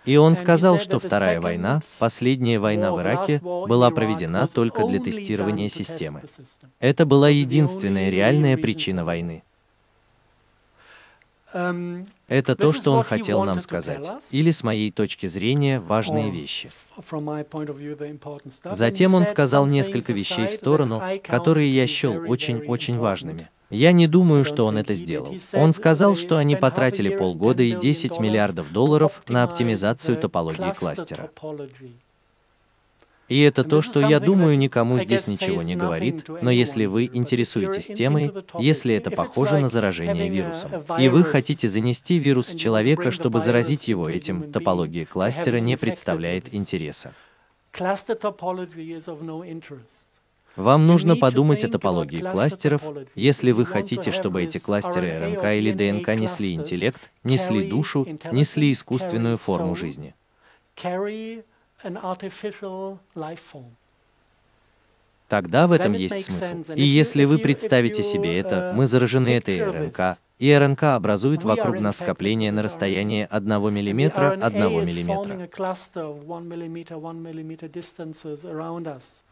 И 0.07 0.17
он 0.17 0.37
сказал, 0.37 0.79
что 0.79 0.99
Вторая 0.99 1.41
война, 1.41 1.83
последняя 1.99 2.59
война 2.59 2.93
в 2.93 3.01
Ираке, 3.01 3.41
была 3.43 3.91
проведена 3.91 4.49
только 4.49 4.87
для 4.87 5.01
тестирования 5.01 5.69
системы. 5.69 6.23
Это 6.81 7.05
была 7.05 7.29
единственная 7.29 8.09
реальная 8.09 8.57
причина 8.57 9.05
войны. 9.05 9.43
Это 12.29 12.57
то, 12.57 12.73
что 12.73 12.93
он 12.93 13.03
хотел 13.03 13.45
нам 13.45 13.61
сказать. 13.61 14.11
Или, 14.31 14.51
с 14.51 14.63
моей 14.63 14.91
точки 14.91 15.27
зрения, 15.27 15.81
важные 15.81 16.31
вещи. 16.31 16.71
Затем 18.65 19.15
он 19.15 19.27
сказал 19.27 19.67
несколько 19.67 20.13
вещей 20.13 20.49
в 20.49 20.53
сторону, 20.53 21.03
которые 21.25 21.75
я 21.75 21.87
счел 21.87 22.25
очень-очень 22.29 22.99
важными. 22.99 23.49
Я 23.71 23.93
не 23.93 24.07
думаю, 24.07 24.45
что 24.45 24.65
он 24.67 24.79
это 24.79 24.95
сделал. 24.95 25.35
Он 25.53 25.73
сказал, 25.73 26.15
что 26.17 26.37
они 26.37 26.55
потратили 26.57 27.15
полгода 27.15 27.63
и 27.63 27.73
10 27.73 28.21
миллиардов 28.21 28.73
долларов 28.73 29.23
на 29.29 29.43
оптимизацию 29.43 30.17
топологии 30.17 30.73
кластера. 30.73 31.31
И 33.29 33.41
это 33.41 33.65
то, 33.65 33.83
что 33.83 34.01
я 34.01 34.21
думаю, 34.21 34.57
никому 34.57 35.01
здесь 35.01 35.27
ничего 35.27 35.63
не 35.63 35.75
говорит, 35.75 36.29
но 36.29 36.51
если 36.51 36.87
вы 36.87 37.11
интересуетесь 37.13 37.87
темой, 37.87 38.33
если 38.59 38.95
это 38.95 39.11
похоже 39.11 39.59
на 39.59 39.69
заражение 39.69 40.29
вирусом, 40.29 40.85
и 40.97 41.09
вы 41.09 41.25
хотите 41.25 41.69
занести 41.69 42.19
вирус 42.21 42.51
в 42.51 42.59
человека, 42.59 43.11
чтобы 43.11 43.41
заразить 43.41 43.89
его 43.89 44.09
этим, 44.09 44.53
топология 44.53 45.07
кластера 45.07 45.57
не 45.59 45.77
представляет 45.77 46.55
интереса. 46.55 47.15
Вам 50.57 50.87
нужно 50.87 51.17
подумать 51.17 51.65
о 51.65 51.69
топологии 51.69 52.21
кластеров, 52.21 52.83
если 53.15 53.53
вы 53.53 53.67
хотите, 53.67 54.11
чтобы 54.11 54.43
эти 54.43 54.59
кластеры 54.59 55.19
РНК 55.19 55.45
или 55.45 55.73
ДНК 55.73 56.09
несли 56.15 56.55
интеллект, 56.55 57.11
несли 57.25 57.69
душу, 57.69 58.07
несли 58.33 58.73
искусственную 58.73 59.37
форму 59.37 59.77
жизни. 59.77 60.15
Тогда 65.29 65.67
в 65.67 65.73
этом 65.73 65.93
есть 65.93 66.25
смысл. 66.25 66.73
И 66.75 66.83
если 66.83 67.25
вы 67.25 67.39
представите 67.39 68.03
себе 68.03 68.39
это, 68.39 68.73
мы 68.75 68.87
заражены 68.87 69.29
этой 69.29 69.63
РНК, 69.63 70.19
и 70.39 70.55
РНК 70.55 70.83
образует 70.85 71.45
вокруг 71.45 71.81
нас 71.81 71.99
скопление 71.99 72.53
на 72.53 72.63
расстоянии 72.63 73.27
1 73.31 73.49
мм, 73.49 74.33
1 74.43 74.69
мм. 74.69 75.49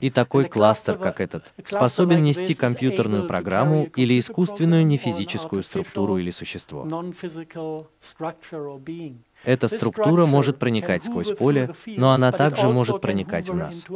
И 0.00 0.10
такой 0.10 0.44
кластер, 0.46 0.96
как 0.96 1.20
этот, 1.20 1.52
способен 1.64 2.22
нести 2.22 2.54
компьютерную 2.54 3.26
программу 3.26 3.88
или 3.96 4.18
искусственную 4.18 4.86
нефизическую 4.86 5.62
структуру 5.62 6.18
или 6.18 6.30
существо. 6.30 6.88
Эта 9.44 9.68
структура 9.68 10.24
может 10.24 10.58
проникать 10.58 11.04
сквозь 11.04 11.32
поле, 11.32 11.74
но 11.86 12.12
она 12.12 12.32
также 12.32 12.68
может 12.68 13.00
проникать 13.02 13.50
в 13.50 13.54
нас. 13.54 13.86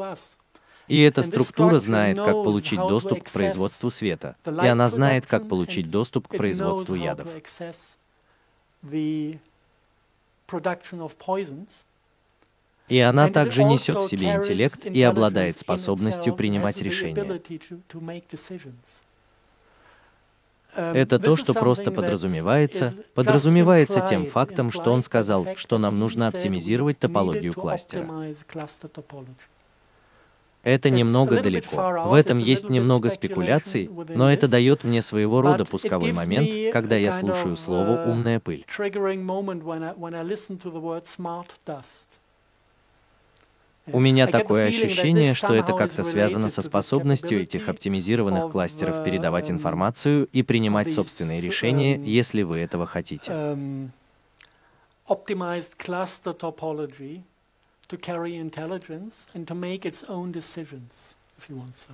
И 0.88 1.01
эта 1.03 1.22
структура 1.22 1.79
знает, 1.79 2.16
как 2.18 2.33
получить 2.33 2.81
доступ 2.81 3.22
к 3.24 3.31
производству 3.31 3.90
света, 3.90 4.37
и 4.44 4.66
она 4.66 4.88
знает, 4.88 5.27
как 5.27 5.48
получить 5.48 5.90
доступ 5.90 6.29
к 6.29 6.37
производству 6.37 6.94
ядов. 6.94 7.29
И 12.88 13.01
она 13.01 13.29
также 13.29 13.64
несет 13.64 13.98
в 13.98 14.07
себе 14.07 14.35
интеллект 14.35 14.87
и 14.87 15.03
обладает 15.03 15.59
способностью 15.59 16.35
принимать 16.35 16.81
решения. 16.81 17.40
Это 20.74 21.18
то, 21.18 21.37
что 21.37 21.55
просто 21.55 21.90
подразумевается, 21.90 22.94
подразумевается 23.14 24.01
тем 24.01 24.27
фактом, 24.27 24.70
что 24.70 24.92
он 24.92 25.03
сказал, 25.03 25.57
что 25.57 25.79
нам 25.79 25.98
нужно 25.98 26.29
оптимизировать 26.29 26.98
топологию 26.98 27.53
кластера. 27.53 28.07
Это 30.69 30.91
немного 30.91 31.43
далеко. 31.43 32.05
В 32.09 32.13
этом 32.13 32.39
есть 32.39 32.69
немного 32.69 33.09
спекуляций, 33.09 33.89
но 34.11 34.31
это 34.31 34.49
дает 34.49 34.85
мне 34.85 35.01
своего 35.01 35.41
рода 35.41 35.65
пусковой 35.65 36.13
момент, 36.13 36.51
когда 36.75 36.97
я 36.97 37.11
слушаю 37.11 37.57
слово 37.57 38.05
«умная 38.07 38.39
пыль». 38.39 38.67
У 43.91 44.01
меня 44.01 44.27
такое 44.27 44.67
ощущение, 44.67 45.33
что 45.33 45.55
это 45.55 45.73
как-то 45.73 46.03
связано 46.03 46.51
со 46.51 46.61
способностью 46.61 47.41
этих 47.41 47.71
оптимизированных 47.71 48.53
кластеров 48.53 49.03
передавать 49.03 49.51
информацию 49.51 50.29
и 50.35 50.43
принимать 50.43 50.93
собственные 50.93 51.41
решения, 51.41 51.97
если 51.97 52.43
вы 52.43 52.59
этого 52.59 52.85
хотите 52.85 53.33
to 57.88 57.96
carry 57.96 58.37
intelligence 58.37 59.27
and 59.35 59.46
to 59.46 59.55
make 59.55 59.85
its 59.85 60.05
own 60.09 60.33
decisions, 60.33 61.14
if 61.38 61.48
you 61.48 61.57
want 61.57 61.74
so. 61.74 61.92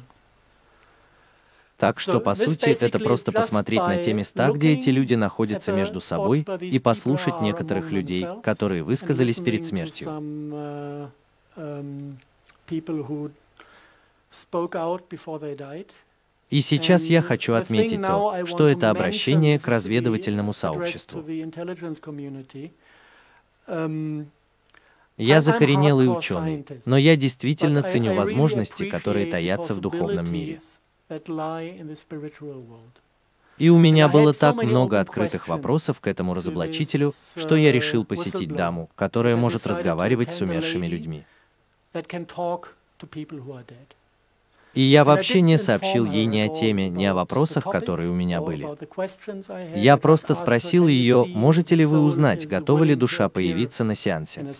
Так 1.76 1.98
что, 1.98 2.20
по 2.20 2.35
сути, 2.35 2.70
это 2.70 2.98
просто 3.00 3.33
посмотреть 3.33 3.80
на 3.80 3.96
те 3.96 4.12
места, 4.12 4.52
где 4.52 4.74
эти 4.74 4.90
люди 4.90 5.14
находятся 5.14 5.72
между 5.72 6.00
собой, 6.00 6.46
и 6.61 6.78
послушать 6.78 7.40
некоторых 7.40 7.90
людей, 7.90 8.26
которые 8.42 8.85
высказались 8.85 9.40
перед 9.40 9.66
смертью. 9.66 10.09
Uh, 10.09 11.11
um, 11.57 12.16
и 16.50 16.61
сейчас 16.61 17.07
я 17.07 17.22
хочу 17.22 17.54
отметить 17.54 18.00
то, 18.00 18.46
что 18.46 18.68
это 18.68 18.90
обращение 18.90 19.59
к 19.59 19.66
разведывательному 19.66 20.52
сообществу. 20.52 21.24
Я 25.16 25.40
закоренелый 25.40 26.07
ученый, 26.07 26.66
но 26.87 26.96
я 26.96 27.16
действительно 27.16 27.83
ценю 27.83 28.14
возможности, 28.14 28.88
которые 28.88 29.27
таятся 29.27 29.74
в 29.74 29.81
духовном 29.81 30.33
мире. 30.33 30.59
И 33.59 33.68
у 33.68 33.79
меня 33.79 34.09
было 34.09 34.33
так 34.33 34.57
много 34.57 34.98
открытых 34.98 35.46
вопросов 35.46 36.00
к 36.00 36.09
этому 36.09 36.35
разоблачителю, 36.35 37.12
что 37.37 37.55
я 37.55 37.70
решил 37.70 38.05
посетить 38.05 38.48
даму, 38.48 38.90
которая 38.96 39.37
может 39.37 39.66
разговаривать 39.66 40.33
с 40.33 40.40
умершими 40.40 40.88
людьми. 40.88 41.24
И 44.74 44.81
я 44.81 45.05
вообще 45.05 45.40
не 45.40 45.57
сообщил 45.57 46.05
ей 46.05 46.27
ни 46.27 46.40
о 46.40 46.48
теме, 46.48 46.88
ни 46.88 47.05
о 47.05 47.14
вопросах, 47.14 47.62
которые 47.62 48.11
у 48.11 48.14
меня 48.14 48.40
были. 48.40 48.66
Я 49.79 49.96
просто 49.96 50.35
спросил 50.35 50.88
ее, 50.88 51.24
можете 51.27 51.77
ли 51.77 51.85
вы 51.85 52.00
узнать, 52.00 52.48
готова 52.48 52.83
ли 52.83 52.96
душа 52.96 53.29
появиться 53.29 53.85
на 53.85 53.94
сеансе. 53.94 54.53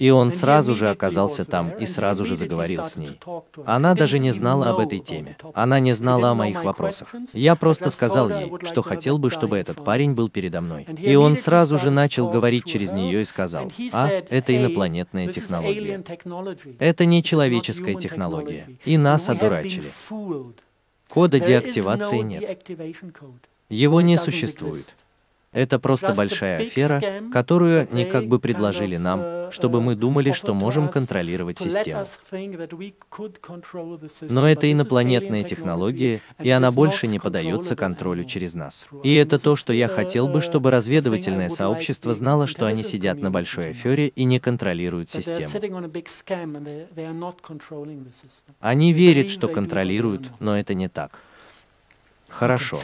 И 0.00 0.08
он 0.08 0.32
сразу 0.32 0.74
же 0.74 0.88
оказался 0.88 1.44
там 1.44 1.70
и 1.72 1.84
сразу 1.84 2.24
же 2.24 2.34
заговорил 2.34 2.84
с 2.84 2.96
ней. 2.96 3.20
Она 3.66 3.94
даже 3.94 4.18
не 4.18 4.32
знала 4.32 4.70
об 4.70 4.78
этой 4.78 4.98
теме. 4.98 5.36
Она 5.52 5.78
не 5.78 5.92
знала 5.92 6.30
о 6.30 6.34
моих 6.34 6.64
вопросах. 6.64 7.14
Я 7.34 7.54
просто 7.54 7.90
сказал 7.90 8.30
ей, 8.30 8.50
что 8.64 8.80
хотел 8.80 9.18
бы, 9.18 9.30
чтобы 9.30 9.58
этот 9.58 9.84
парень 9.84 10.14
был 10.14 10.30
передо 10.30 10.62
мной. 10.62 10.86
И 10.98 11.14
он 11.16 11.36
сразу 11.36 11.78
же 11.78 11.90
начал 11.90 12.30
говорить 12.30 12.64
через 12.64 12.92
нее 12.92 13.20
и 13.20 13.26
сказал, 13.26 13.70
а, 13.92 14.08
это 14.08 14.56
инопланетная 14.56 15.28
технология. 15.28 16.02
Это 16.78 17.04
не 17.04 17.22
человеческая 17.22 17.94
технология. 17.94 18.68
И 18.86 18.96
нас 18.96 19.28
одурачили. 19.28 19.92
Кода 21.10 21.40
деактивации 21.40 22.20
нет. 22.20 22.58
Его 23.68 24.00
не 24.00 24.16
существует. 24.16 24.94
Это 25.52 25.80
просто 25.80 26.14
большая 26.14 26.58
афера, 26.62 27.02
которую 27.32 27.88
они 27.90 28.04
как 28.04 28.26
бы 28.26 28.38
предложили 28.38 28.96
нам, 28.96 29.50
чтобы 29.50 29.80
мы 29.80 29.96
думали, 29.96 30.30
что 30.30 30.54
можем 30.54 30.88
контролировать 30.88 31.58
систему. 31.58 32.06
Но 34.22 34.48
это 34.48 34.70
инопланетная 34.70 35.42
технология, 35.42 36.20
и 36.38 36.50
она 36.50 36.70
больше 36.70 37.08
не 37.08 37.18
поддается 37.18 37.74
контролю 37.74 38.24
через 38.24 38.54
нас. 38.54 38.86
И 39.02 39.12
это 39.14 39.38
то, 39.40 39.56
что 39.56 39.72
я 39.72 39.88
хотел 39.88 40.28
бы, 40.28 40.40
чтобы 40.40 40.70
разведывательное 40.70 41.48
сообщество 41.48 42.14
знало, 42.14 42.46
что 42.46 42.66
они 42.66 42.84
сидят 42.84 43.18
на 43.18 43.32
большой 43.32 43.70
афере 43.70 44.08
и 44.08 44.22
не 44.22 44.38
контролируют 44.38 45.10
систему. 45.10 45.50
Они 48.60 48.92
верят, 48.92 49.30
что 49.30 49.48
контролируют, 49.48 50.30
но 50.38 50.56
это 50.56 50.74
не 50.74 50.88
так. 50.88 51.18
Хорошо. 52.28 52.78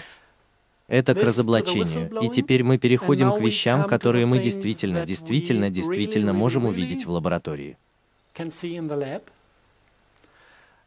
Это 0.89 1.15
к 1.15 1.23
разоблачению. 1.23 2.21
И 2.21 2.29
теперь 2.29 2.63
мы 2.63 2.79
переходим 2.79 3.33
к 3.33 3.41
вещам, 3.41 3.85
которые 3.85 4.27
мы 4.27 4.39
действительно, 4.39 5.05
действительно, 5.05 5.69
действительно 5.69 6.33
можем 6.33 6.67
увидеть 6.67 7.07
в 7.07 7.11
лаборатории. 7.11 7.77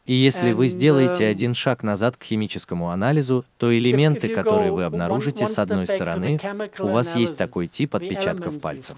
И 0.06 0.14
если 0.14 0.54
вы 0.54 0.70
сделаете 0.70 1.26
uh, 1.26 1.30
один 1.30 1.54
шаг 1.54 1.84
назад 1.84 2.18
к 2.18 2.24
химическому 2.24 2.90
анализу, 2.90 3.46
то 3.60 3.78
элементы, 3.78 4.30
которые 4.30 4.72
вы 4.72 4.84
обнаружите 4.86 5.46
с 5.46 5.60
одной 5.60 5.86
стороны, 5.86 6.40
у 6.80 6.88
вас 6.88 7.16
есть 7.16 7.38
такой 7.38 7.68
тип 7.68 7.94
отпечатков 7.94 8.60
пальцев. 8.60 8.98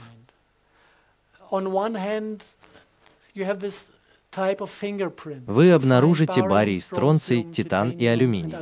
Вы 5.47 5.71
обнаружите 5.73 6.43
барий, 6.43 6.79
стронций, 6.79 7.43
титан 7.43 7.89
и 7.89 8.05
алюминий. 8.05 8.55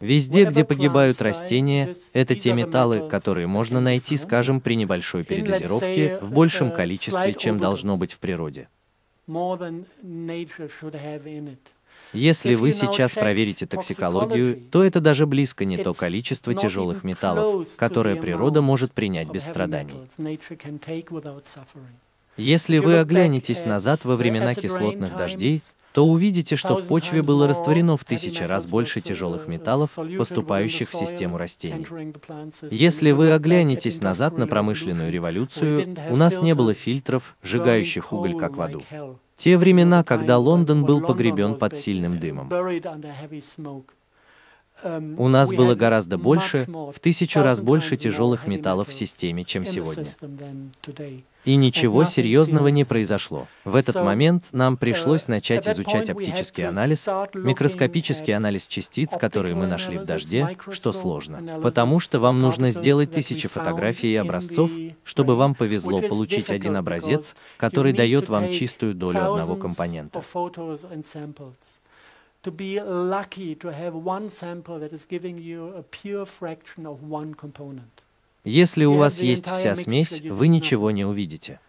Везде, 0.00 0.44
где 0.44 0.64
погибают 0.64 1.20
растения, 1.20 1.96
это 2.12 2.36
те 2.36 2.52
металлы, 2.52 3.08
которые 3.08 3.48
можно 3.48 3.80
найти, 3.80 4.16
скажем, 4.16 4.60
при 4.60 4.74
небольшой 4.74 5.24
передозировке 5.24 6.18
в 6.22 6.32
большем 6.32 6.70
количестве, 6.70 7.34
чем 7.34 7.58
должно 7.58 7.96
быть 7.96 8.12
в 8.12 8.18
природе. 8.18 8.68
Если 12.12 12.54
вы 12.54 12.72
сейчас 12.72 13.14
проверите 13.14 13.66
токсикологию, 13.66 14.62
то 14.70 14.82
это 14.82 15.00
даже 15.00 15.26
близко 15.26 15.64
не 15.64 15.76
то 15.78 15.92
количество 15.92 16.54
тяжелых 16.54 17.04
металлов, 17.04 17.68
которое 17.76 18.16
природа 18.16 18.62
может 18.62 18.92
принять 18.92 19.28
без 19.28 19.44
страданий. 19.44 20.08
Если 22.36 22.78
вы 22.78 23.00
оглянетесь 23.00 23.64
назад 23.64 24.04
во 24.04 24.14
времена 24.14 24.54
кислотных 24.54 25.16
дождей, 25.16 25.60
то 25.92 26.06
увидите, 26.06 26.56
что 26.56 26.76
в 26.76 26.86
почве 26.86 27.22
было 27.22 27.46
растворено 27.48 27.96
в 27.96 28.04
тысячи 28.04 28.42
раз 28.42 28.66
больше 28.66 29.00
тяжелых 29.00 29.48
металлов, 29.48 29.98
поступающих 30.16 30.90
в 30.90 30.94
систему 30.94 31.38
растений. 31.38 31.86
Если 32.70 33.10
вы 33.10 33.32
оглянетесь 33.32 34.00
назад 34.00 34.38
на 34.38 34.46
промышленную 34.46 35.10
революцию, 35.10 35.96
у 36.10 36.16
нас 36.16 36.42
не 36.42 36.54
было 36.54 36.74
фильтров, 36.74 37.36
сжигающих 37.42 38.12
уголь 38.12 38.36
как 38.36 38.56
в 38.56 38.60
аду. 38.60 38.82
Те 39.36 39.56
времена, 39.56 40.02
когда 40.02 40.36
Лондон 40.36 40.84
был 40.84 41.00
погребен 41.00 41.54
под 41.54 41.76
сильным 41.76 42.18
дымом. 42.18 42.50
У 44.84 45.28
нас 45.28 45.52
было 45.52 45.74
гораздо 45.74 46.18
больше, 46.18 46.66
в 46.68 46.98
тысячу 47.00 47.42
раз 47.42 47.60
больше 47.60 47.96
тяжелых 47.96 48.46
металлов 48.46 48.88
в 48.88 48.94
системе, 48.94 49.44
чем 49.44 49.64
сегодня. 49.64 50.06
И 51.44 51.56
ничего 51.56 52.04
серьезного 52.04 52.68
не 52.68 52.84
произошло. 52.84 53.48
В 53.64 53.74
этот 53.74 53.96
момент 53.96 54.46
нам 54.52 54.76
пришлось 54.76 55.28
начать 55.28 55.66
изучать 55.66 56.10
оптический 56.10 56.66
анализ, 56.66 57.08
микроскопический 57.34 58.34
анализ 58.34 58.66
частиц, 58.66 59.16
которые 59.16 59.54
мы 59.54 59.66
нашли 59.66 59.98
в 59.98 60.04
дожде, 60.04 60.56
что 60.70 60.92
сложно, 60.92 61.60
потому 61.62 62.00
что 62.00 62.20
вам 62.20 62.40
нужно 62.40 62.70
сделать 62.70 63.12
тысячи 63.12 63.48
фотографий 63.48 64.12
и 64.12 64.16
образцов, 64.16 64.70
чтобы 65.04 65.36
вам 65.36 65.54
повезло 65.54 66.02
получить 66.02 66.50
один 66.50 66.76
образец, 66.76 67.34
который 67.56 67.92
дает 67.92 68.28
вам 68.28 68.50
чистую 68.50 68.94
долю 68.94 69.32
одного 69.32 69.56
компонента 69.56 70.22
to 72.42 72.50
be 72.50 72.80
lucky 72.80 73.54
to 73.56 73.68
have 73.72 73.94
one 73.94 74.28
sample 74.28 74.78
that 74.78 74.92
is 74.92 75.04
giving 75.04 75.38
you 75.38 75.72
a 75.76 75.82
pure 75.82 76.24
fraction 76.24 76.86
of 76.86 77.02
one 77.02 77.34
component. 77.34 78.02
Если 78.44 78.84
у 78.84 78.94
вас 78.94 79.20
есть 79.20 79.50
вся 79.50 79.74
смесь, 79.74 80.20
вы 80.22 80.48
ничего 80.48 80.90
не 80.90 81.04
увидите. 81.04 81.60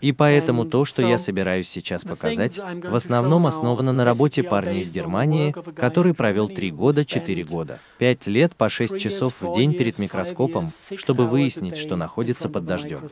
И 0.00 0.12
поэтому 0.12 0.66
то, 0.66 0.84
что 0.84 1.06
я 1.06 1.18
собираюсь 1.18 1.68
сейчас 1.68 2.04
показать, 2.04 2.58
в 2.58 2.94
основном 2.94 3.46
основано 3.46 3.92
на 3.92 4.04
работе 4.04 4.42
парня 4.42 4.78
из 4.78 4.90
Германии, 4.90 5.52
который 5.74 6.14
провел 6.14 6.48
3 6.48 6.70
года, 6.70 7.04
4 7.04 7.44
года, 7.44 7.80
5 7.98 8.26
лет 8.26 8.54
по 8.54 8.68
6 8.68 8.98
часов 8.98 9.40
в 9.40 9.54
день 9.54 9.74
перед 9.74 9.98
микроскопом, 9.98 10.70
чтобы 10.96 11.26
выяснить, 11.26 11.78
что 11.78 11.96
находится 11.96 12.48
под 12.48 12.66
дождем. 12.66 13.08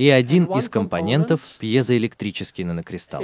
И 0.00 0.08
один 0.08 0.44
из 0.44 0.70
компонентов— 0.70 1.42
пьезоэлектрический 1.58 2.64
нанокристалл. 2.64 3.22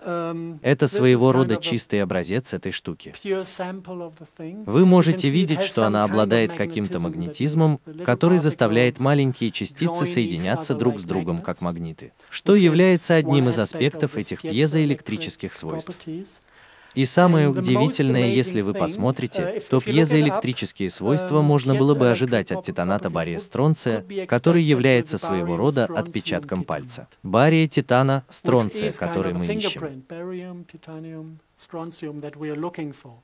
Um, 0.00 0.60
Это 0.62 0.86
своего 0.86 1.32
рода 1.32 1.56
чистый 1.56 2.00
образец 2.04 2.54
этой 2.54 2.70
штуки. 2.70 3.12
Вы 4.64 4.86
можете 4.86 5.28
видеть, 5.28 5.64
что 5.64 5.86
она 5.86 6.04
обладает 6.04 6.52
каким-то 6.52 7.00
магнетизмом, 7.00 7.80
который 8.04 8.38
заставляет 8.38 9.00
маленькие 9.00 9.50
частицы 9.50 10.06
соединяться 10.06 10.74
друг 10.74 11.00
с 11.00 11.02
другом 11.02 11.42
как 11.42 11.60
магниты, 11.62 12.12
что 12.30 12.54
является 12.54 13.16
одним 13.16 13.48
из 13.48 13.58
аспектов 13.58 14.16
этих 14.16 14.42
пьезоэлектрических 14.42 15.52
свойств. 15.52 15.96
И 16.98 17.04
самое 17.04 17.48
удивительное, 17.48 18.26
если 18.26 18.60
вы 18.60 18.74
посмотрите, 18.74 19.62
то 19.70 19.80
пьезоэлектрические 19.80 20.90
свойства 20.90 21.42
можно 21.42 21.76
было 21.76 21.94
бы 21.94 22.10
ожидать 22.10 22.50
от 22.50 22.64
титаната 22.64 23.08
бария 23.08 23.38
стронция, 23.38 24.04
который 24.26 24.64
является 24.64 25.16
своего 25.16 25.56
рода 25.56 25.84
отпечатком 25.84 26.64
пальца. 26.64 27.06
Бария 27.22 27.68
титана 27.68 28.24
стронция, 28.28 28.90
который 28.90 29.32
мы 29.32 29.46
ищем. 29.46 30.02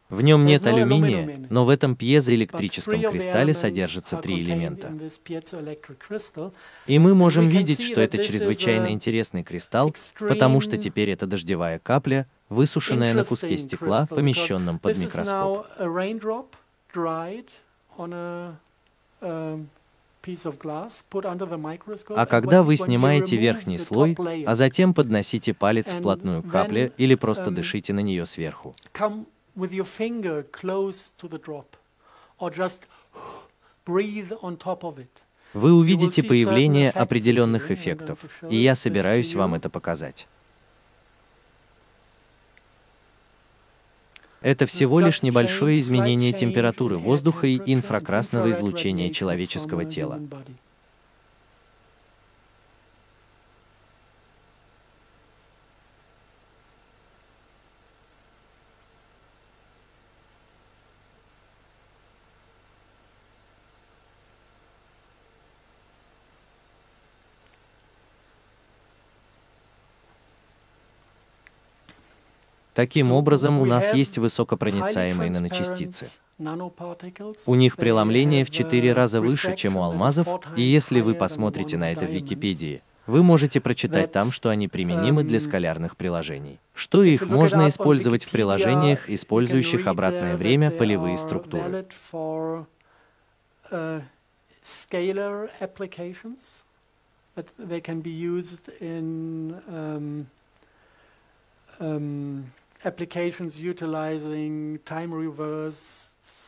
В 0.09 0.23
нем 0.23 0.47
нет 0.47 0.66
алюминия, 0.66 1.47
но 1.51 1.64
в 1.64 1.68
этом 1.68 1.97
пьезоэлектрическом 1.97 3.01
кристалле 3.03 3.55
содержатся 3.55 4.16
три 4.16 4.42
элемента. 4.42 4.92
И 6.87 6.99
мы 6.99 7.14
можем 7.14 7.49
видеть, 7.49 7.83
что 7.83 8.01
это 8.01 8.18
чрезвычайно 8.18 8.90
интересный 8.90 9.42
кристалл, 9.42 9.94
потому 10.18 10.61
что 10.61 10.77
теперь 10.77 11.11
это 11.11 11.27
дождевая 11.27 11.79
капля, 11.79 12.27
высушенная 12.49 13.14
на 13.14 13.25
куске 13.25 13.57
стекла, 13.59 14.07
помещенном 14.07 14.79
под 14.79 14.99
микроскоп. 14.99 15.66
А 22.17 22.27
когда 22.27 22.63
вы 22.63 22.77
снимаете 22.77 23.37
верхний 23.37 23.79
слой, 23.79 24.17
а 24.47 24.55
затем 24.55 24.95
подносите 24.95 25.55
палец 25.55 25.93
вплотную 25.93 26.43
к 26.43 26.51
капле 26.51 26.93
или 26.97 27.15
просто 27.15 27.51
um, 27.51 27.55
дышите 27.55 27.93
на 27.93 28.01
нее 28.01 28.27
сверху, 28.27 28.75
вы 35.55 35.73
увидите 35.73 36.23
появление 36.23 36.91
определенных 36.91 37.71
эффектов, 37.71 38.18
и 38.51 38.57
я 38.57 38.75
собираюсь 38.75 39.35
вам 39.35 39.55
это 39.55 39.70
показать. 39.70 40.27
Это 44.45 44.66
всего 44.66 45.01
лишь 45.01 45.22
небольшое 45.22 45.80
изменение 45.80 46.30
температуры 46.34 46.99
воздуха 46.99 47.47
и 47.47 47.59
инфракрасного 47.64 48.51
излучения 48.51 49.11
человеческого 49.11 49.86
тела. 49.86 50.20
Таким 72.75 73.12
образом, 73.12 73.61
у 73.61 73.64
нас 73.64 73.95
есть 73.95 74.18
высокопроницаемые 74.18 75.31
наночастицы. 75.31 76.11
У 77.47 77.55
них 77.55 77.77
преломление 77.77 78.45
в 78.45 78.51
4 78.51 78.93
раза 78.93 79.20
выше, 79.20 79.55
чем 79.55 79.77
у 79.77 79.83
алмазов, 79.83 80.27
и 80.57 80.62
если 80.62 81.01
вы 81.01 81.14
посмотрите 81.14 81.77
на 81.77 81.93
это 81.93 82.07
в 82.07 82.11
Википедии, 82.11 82.83
вы 83.07 83.22
можете 83.22 83.61
прочитать 83.61 84.11
там, 84.12 84.33
что 84.33 84.49
они 84.49 84.66
применимы 84.66 85.22
для 85.22 85.39
скалярных 85.39 85.97
приложений. 85.97 86.59
Что 86.75 87.05
их 87.05 87.27
можно 87.27 87.68
использовать 87.68 88.25
в 88.25 88.31
приложениях, 88.31 89.09
использующих 89.09 89.87
обратное 89.87 90.37
время 90.37 90.70
полевые 90.70 91.18
структуры. 91.18 91.87
utilizing 98.11 99.61
time 99.70 100.27
reverse 101.81 102.64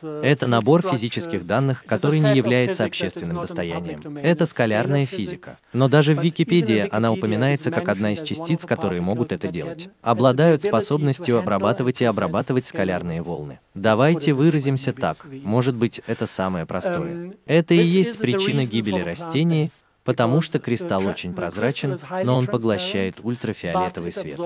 это 0.03 0.47
набор 0.47 0.81
физических 0.81 1.45
данных, 1.45 1.83
который 1.85 2.19
не 2.19 2.35
является 2.35 2.83
общественным 2.85 3.41
достоянием. 3.41 4.17
Это 4.17 4.45
скалярная 4.45 5.05
физика. 5.05 5.57
Но 5.73 5.87
даже 5.87 6.15
в 6.15 6.23
Википедии 6.23 6.87
она 6.91 7.11
упоминается 7.11 7.71
как 7.71 7.89
одна 7.89 8.13
из 8.13 8.21
частиц, 8.21 8.65
которые 8.65 9.01
могут 9.01 9.31
это 9.31 9.47
делать. 9.47 9.89
Обладают 10.01 10.63
способностью 10.63 11.39
обрабатывать 11.39 12.01
и 12.01 12.05
обрабатывать 12.05 12.65
скалярные 12.65 13.21
волны. 13.21 13.59
Давайте 13.73 14.33
выразимся 14.33 14.93
так. 14.93 15.17
Может 15.43 15.77
быть, 15.77 16.01
это 16.07 16.25
самое 16.25 16.65
простое. 16.65 17.33
Это 17.45 17.73
и 17.73 17.83
есть 17.83 18.17
причина 18.17 18.65
гибели 18.65 19.01
растений, 19.01 19.71
потому 20.03 20.41
что 20.41 20.59
кристалл 20.59 21.05
очень 21.05 21.33
прозрачен, 21.33 21.99
но 22.23 22.37
он 22.37 22.47
поглощает 22.47 23.19
ультрафиолетовый 23.21 24.11
свет. 24.11 24.39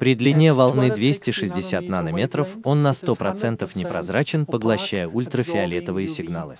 При 0.00 0.14
длине 0.14 0.54
волны 0.54 0.90
260 0.90 1.86
нанометров 1.86 2.48
он 2.64 2.82
на 2.82 2.92
100% 2.92 3.70
непрозрачен, 3.74 4.46
поглощая 4.46 5.06
ультрафиолетовые 5.06 6.08
сигналы. 6.08 6.56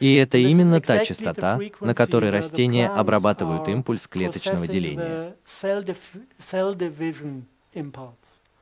И 0.00 0.16
это 0.16 0.38
именно 0.38 0.80
та 0.80 1.04
частота, 1.04 1.60
на 1.80 1.94
которой 1.94 2.30
растения 2.30 2.88
обрабатывают 2.88 3.68
импульс 3.68 4.08
клеточного 4.08 4.66
деления. 4.66 5.36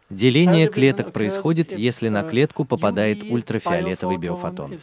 Деление 0.08 0.68
клеток 0.68 1.12
происходит, 1.12 1.76
если 1.76 2.08
на 2.08 2.22
клетку 2.22 2.64
попадает 2.64 3.24
ультрафиолетовый 3.28 4.18
биофотон. 4.18 4.78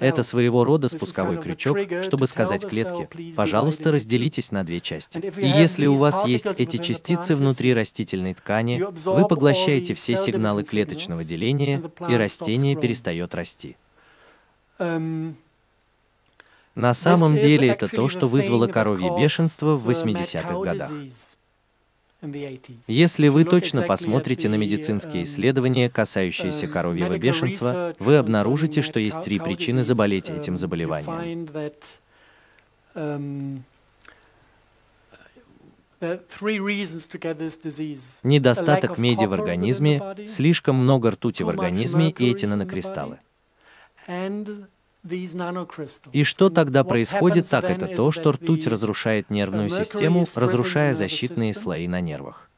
Это 0.00 0.22
своего 0.22 0.64
рода 0.64 0.88
спусковой 0.88 1.36
крючок, 1.36 1.76
чтобы 2.02 2.26
сказать 2.26 2.66
клетке, 2.66 3.10
пожалуйста, 3.36 3.92
разделитесь 3.92 4.50
на 4.50 4.64
две 4.64 4.80
части. 4.80 5.18
И 5.38 5.46
если 5.46 5.84
у 5.86 5.96
вас 5.96 6.24
есть 6.24 6.46
эти 6.46 6.78
частицы 6.78 7.36
внутри 7.36 7.74
растительной 7.74 8.32
ткани, 8.32 8.82
вы 9.04 9.28
поглощаете 9.28 9.92
все 9.92 10.16
сигналы 10.16 10.64
клеточного 10.64 11.24
деления, 11.24 11.82
и 12.08 12.16
растение 12.16 12.74
перестает 12.74 13.34
расти. 13.34 13.76
На 14.78 15.34
самом 16.94 17.38
деле 17.38 17.68
это 17.68 17.88
то, 17.88 18.08
что 18.08 18.28
вызвало 18.28 18.66
коровье 18.68 19.10
бешенство 19.18 19.76
в 19.76 19.90
80-х 19.90 20.60
годах. 20.60 20.92
Если 22.88 23.28
вы 23.28 23.44
точно 23.44 23.82
посмотрите 23.82 24.48
на 24.48 24.56
медицинские 24.56 25.22
исследования, 25.22 25.88
касающиеся 25.88 26.66
коровьего 26.66 27.16
бешенства, 27.16 27.94
вы 28.00 28.16
обнаружите, 28.16 28.82
что 28.82 28.98
есть 28.98 29.22
три 29.22 29.38
причины 29.38 29.84
заболеть 29.84 30.28
этим 30.28 30.56
заболеванием. 30.56 31.46
Недостаток 38.22 38.98
меди 38.98 39.24
в 39.24 39.32
организме, 39.32 40.02
слишком 40.26 40.76
много 40.76 41.12
ртути 41.12 41.42
в 41.44 41.48
организме 41.48 42.10
и 42.10 42.30
эти 42.30 42.46
нанокристаллы. 42.46 43.18
И 46.12 46.24
что 46.24 46.50
тогда 46.50 46.84
происходит, 46.84 47.48
так 47.48 47.64
это 47.64 47.86
то, 47.86 48.10
что 48.12 48.32
ртуть 48.32 48.66
разрушает 48.66 49.30
нервную 49.30 49.70
систему, 49.70 50.26
разрушая 50.34 50.94
защитные 50.94 51.54
слои 51.54 51.88
на 51.88 52.00
нервах. 52.00 52.48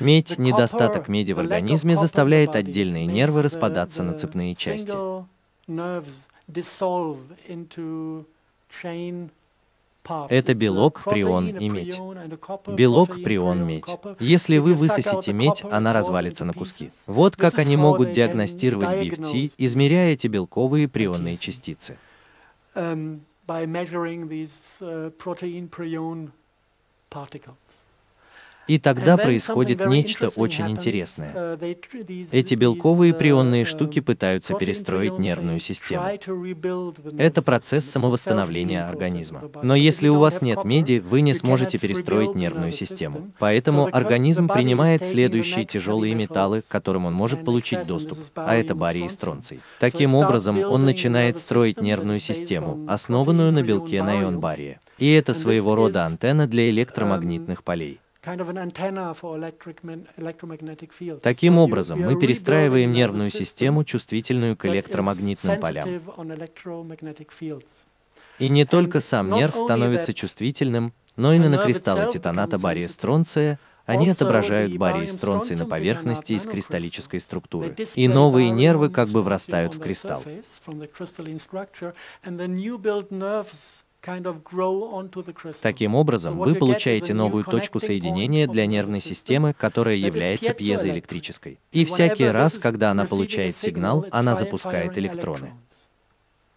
Медь, 0.00 0.38
недостаток 0.38 1.08
меди 1.08 1.32
в 1.32 1.38
организме 1.38 1.96
заставляет 1.96 2.56
отдельные 2.56 3.06
нервы 3.06 3.42
распадаться 3.42 4.02
на 4.02 4.14
цепные 4.14 4.54
части. 4.54 4.96
Это 10.28 10.54
белок, 10.54 11.02
прион 11.04 11.48
и 11.48 11.68
медь. 11.68 11.98
Белок, 12.66 13.22
прион, 13.22 13.66
медь. 13.66 13.96
Если 14.20 14.58
вы 14.58 14.74
высосите 14.74 15.32
медь, 15.32 15.62
она 15.70 15.92
развалится 15.92 16.44
на 16.44 16.52
куски. 16.52 16.90
Вот 17.06 17.36
как 17.36 17.58
они 17.58 17.76
могут 17.76 18.12
диагностировать 18.12 18.94
BFT, 18.96 19.54
измеряя 19.58 20.12
эти 20.12 20.26
белковые 20.26 20.88
прионные 20.88 21.36
частицы. 21.36 21.98
И 28.66 28.78
тогда 28.78 29.16
происходит 29.16 29.84
нечто 29.86 30.28
очень 30.28 30.70
интересное. 30.70 31.58
Эти 32.32 32.54
белковые 32.54 33.14
прионные 33.14 33.64
штуки 33.64 34.00
пытаются 34.00 34.54
перестроить 34.54 35.18
нервную 35.18 35.60
систему. 35.60 36.04
Это 37.18 37.42
процесс 37.42 37.84
самовосстановления 37.84 38.88
организма. 38.88 39.50
Но 39.62 39.74
если 39.74 40.08
у 40.08 40.18
вас 40.18 40.42
нет 40.42 40.64
меди, 40.64 41.02
вы 41.04 41.20
не 41.20 41.34
сможете 41.34 41.78
перестроить 41.78 42.34
нервную 42.34 42.72
систему. 42.72 43.32
Поэтому 43.38 43.88
организм 43.92 44.48
принимает 44.48 45.06
следующие 45.06 45.64
тяжелые 45.64 46.14
металлы, 46.14 46.62
к 46.62 46.68
которым 46.68 47.06
он 47.06 47.14
может 47.14 47.44
получить 47.44 47.86
доступ, 47.86 48.18
а 48.34 48.54
это 48.56 48.74
барий 48.74 49.06
и 49.06 49.08
стронций. 49.08 49.60
Таким 49.80 50.14
образом, 50.14 50.58
он 50.62 50.84
начинает 50.84 51.38
строить 51.38 51.80
нервную 51.80 52.20
систему, 52.20 52.84
основанную 52.88 53.52
на 53.52 53.62
белке 53.62 54.02
на 54.02 54.22
ион 54.22 54.40
бария. 54.40 54.80
И 54.98 55.10
это 55.10 55.34
своего 55.34 55.74
рода 55.74 56.06
антенна 56.06 56.46
для 56.46 56.70
электромагнитных 56.70 57.64
полей. 57.64 58.00
Таким 61.22 61.58
образом, 61.58 62.00
мы 62.00 62.18
перестраиваем 62.18 62.92
нервную 62.92 63.30
систему, 63.30 63.84
чувствительную 63.84 64.56
к 64.56 64.64
электромагнитным 64.66 65.60
полям. 65.60 65.88
И 68.38 68.48
не 68.48 68.64
только 68.64 69.00
сам 69.00 69.30
нерв 69.30 69.56
становится 69.56 70.12
чувствительным, 70.12 70.92
но 71.16 71.32
и 71.32 71.38
нанокристаллы 71.38 72.10
титаната 72.10 72.58
бария 72.58 72.88
стронция, 72.88 73.58
они 73.86 74.08
отображают 74.08 74.76
барий 74.76 75.08
стронций 75.08 75.56
на 75.56 75.66
поверхности 75.66 76.32
из 76.32 76.46
кристаллической 76.46 77.20
структуры. 77.20 77.76
И 77.94 78.08
новые 78.08 78.50
нервы 78.50 78.88
как 78.88 79.08
бы 79.08 79.22
врастают 79.22 79.74
в 79.74 79.80
кристалл. 79.80 80.22
Таким 85.62 85.94
образом, 85.94 86.38
вы 86.38 86.54
получаете 86.54 87.14
новую 87.14 87.44
точку 87.44 87.80
соединения 87.80 88.46
для 88.46 88.66
нервной 88.66 89.00
системы, 89.00 89.54
которая 89.54 89.96
является 89.96 90.52
пьезоэлектрической. 90.52 91.58
И 91.72 91.84
всякий 91.84 92.26
раз, 92.26 92.58
когда 92.58 92.90
она 92.90 93.06
получает 93.06 93.56
сигнал, 93.56 94.06
она 94.10 94.34
запускает 94.34 94.98
электроны. 94.98 95.52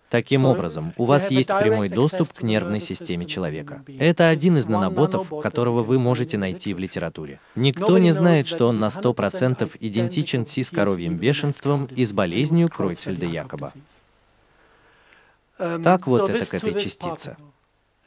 Таким 0.10 0.46
образом, 0.46 0.94
у 0.96 1.04
вас 1.04 1.30
есть 1.30 1.50
прямой 1.50 1.90
доступ 1.90 2.32
к 2.32 2.42
нервной 2.42 2.80
системе 2.80 3.26
человека. 3.26 3.84
Это 4.00 4.30
один 4.30 4.58
из 4.58 4.68
наноботов, 4.68 5.30
которого 5.42 5.84
вы 5.84 6.00
можете 6.00 6.38
найти 6.38 6.74
в 6.74 6.80
литературе. 6.80 7.42
Никто 7.56 7.98
не 7.98 8.14
знает, 8.14 8.48
что 8.48 8.68
он 8.68 8.80
на 8.80 8.88
100% 8.88 9.70
идентичен 9.82 10.46
си 10.46 10.64
с 10.64 10.72
коровьим 10.72 11.18
бешенством 11.18 11.90
и 11.94 12.06
с 12.06 12.14
болезнью 12.14 12.70
Кройцфельда-Якоба. 12.70 13.72
Так 15.58 16.08
вот 16.08 16.30
это 16.30 16.46
к 16.46 16.54
этой 16.54 16.74
частице. 16.80 17.38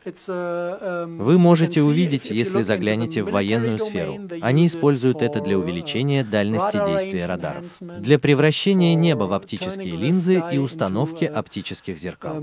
Вы 0.05 1.39
можете 1.39 1.83
увидеть, 1.83 2.31
если 2.31 2.63
заглянете 2.63 3.23
в 3.23 3.31
военную 3.31 3.79
сферу. 3.79 4.19
Они 4.41 4.67
используют 4.67 5.21
это 5.21 5.41
для 5.41 5.59
увеличения 5.59 6.25
дальности 6.25 6.83
действия 6.85 7.27
радаров, 7.27 7.65
для 7.81 8.19
превращения 8.19 8.95
неба 8.95 9.25
в 9.25 9.33
оптические 9.35 9.97
линзы 9.97 10.43
и 10.53 10.59
установки 10.59 11.25
оптических 11.25 11.99
зеркал. 11.99 12.43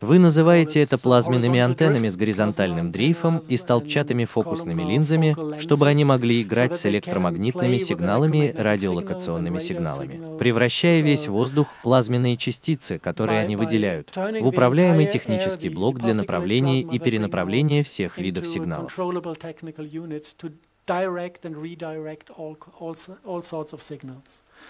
Вы 0.00 0.18
называете 0.18 0.82
это 0.82 0.96
плазменными 0.96 1.60
антеннами 1.60 2.08
с 2.08 2.16
горизонтальным 2.16 2.90
дрейфом 2.90 3.42
и 3.48 3.56
столбчатыми 3.58 4.24
фокусными 4.24 4.82
линзами, 4.82 5.58
чтобы 5.60 5.88
они 5.88 6.06
могли 6.06 6.40
играть 6.40 6.74
с 6.74 6.86
электромагнитными 6.86 7.76
сигналами, 7.76 8.54
радиолокационными 8.56 9.58
сигналами, 9.58 10.38
превращая 10.38 11.02
весь 11.02 11.28
воздух 11.28 11.68
плазменные 11.82 12.38
частицы, 12.38 12.98
которые 12.98 13.40
они 13.40 13.56
выделяют, 13.56 14.16
в 14.16 14.46
управляемый 14.46 15.06
технический 15.06 15.68
блок 15.68 15.98
для 15.98 16.14
направления 16.14 16.80
и 16.80 16.98
перенаправления 16.98 17.84
всех 17.84 18.16
видов 18.16 18.46
сигналов. 18.46 18.96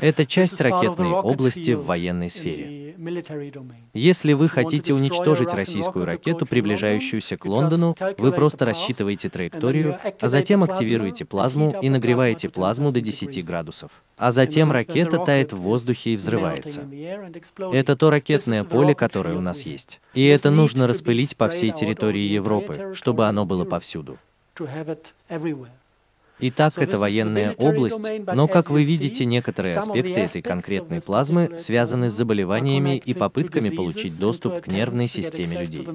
Это 0.01 0.27
часть 0.27 0.61
ракетной 0.61 1.11
области 1.11 1.73
в 1.73 1.85
военной 1.85 2.31
сфере. 2.31 2.95
Если 3.95 4.33
вы 4.33 4.49
хотите 4.49 4.95
уничтожить 4.95 5.53
российскую 5.53 6.05
ракету, 6.05 6.47
приближающуюся 6.47 7.37
к 7.37 7.45
Лондону, 7.45 7.95
вы 8.19 8.33
просто 8.33 8.65
рассчитываете 8.65 9.29
траекторию, 9.29 9.99
а 10.21 10.29
затем 10.29 10.63
активируете 10.63 11.25
плазму 11.25 11.77
и 11.81 11.89
нагреваете 11.89 12.49
плазму 12.49 12.93
до 12.93 13.01
10 13.01 13.45
градусов. 13.45 13.91
А 14.17 14.33
затем 14.33 14.73
ракета 14.73 15.19
тает 15.19 15.53
в 15.53 15.59
воздухе 15.59 16.11
и 16.11 16.17
взрывается. 16.17 16.83
Это 17.73 17.97
то 17.97 18.11
ракетное 18.11 18.65
поле, 18.65 18.95
которое 18.95 19.37
у 19.37 19.41
нас 19.41 19.67
есть. 19.67 20.01
И 20.15 20.25
это 20.25 20.51
нужно 20.51 20.87
распылить 20.87 21.37
по 21.37 21.49
всей 21.49 21.71
территории 21.71 22.27
Европы, 22.29 22.93
чтобы 22.95 23.27
оно 23.27 23.45
было 23.45 23.65
повсюду. 23.65 24.19
Итак, 26.39 26.75
это 26.77 26.99
военная 26.99 27.53
область, 27.53 28.11
но, 28.27 28.47
как 28.47 28.71
вы 28.71 28.85
видите, 28.85 29.25
некоторые 29.25 29.79
аспекты 29.79 30.21
этой 30.21 30.43
конкретной 30.43 31.01
плазмы 31.01 31.59
связаны 31.59 32.11
с 32.11 32.13
заболеваниями 32.13 32.99
и 32.99 33.15
попытками 33.15 33.71
получить 33.71 34.19
доступ 34.19 34.61
к 34.61 34.67
нервной 34.67 35.09
системе 35.09 35.61
людей. 35.61 35.89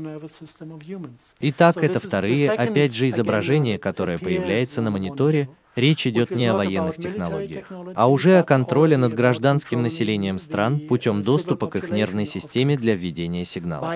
Итак, 1.42 1.78
это 1.78 2.00
вторые, 2.00 2.52
опять 2.52 2.96
же, 2.96 3.10
изображения, 3.10 3.78
которое 3.78 4.18
появляется 4.18 4.82
на 4.82 4.92
мониторе, 4.92 5.50
Речь 5.76 6.06
идет 6.06 6.32
не 6.32 6.48
о 6.48 6.56
военных 6.56 6.98
технологиях, 6.98 7.66
а 7.96 8.10
уже 8.10 8.38
о 8.38 8.44
контроле 8.44 8.98
над 8.98 9.14
гражданским 9.14 9.82
населением 9.82 10.38
стран 10.38 10.82
путем 10.82 11.24
доступа 11.24 11.68
к 11.68 11.78
их 11.78 11.92
нервной 11.92 12.26
системе 12.26 12.76
для 12.76 12.94
введения 12.94 13.46
сигналов. 13.46 13.90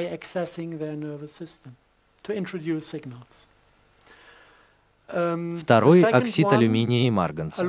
Эм, 5.07 5.57
Второй– 5.57 6.01
оксид 6.03 6.51
алюминия 6.51 7.07
и 7.07 7.11
марганца. 7.11 7.63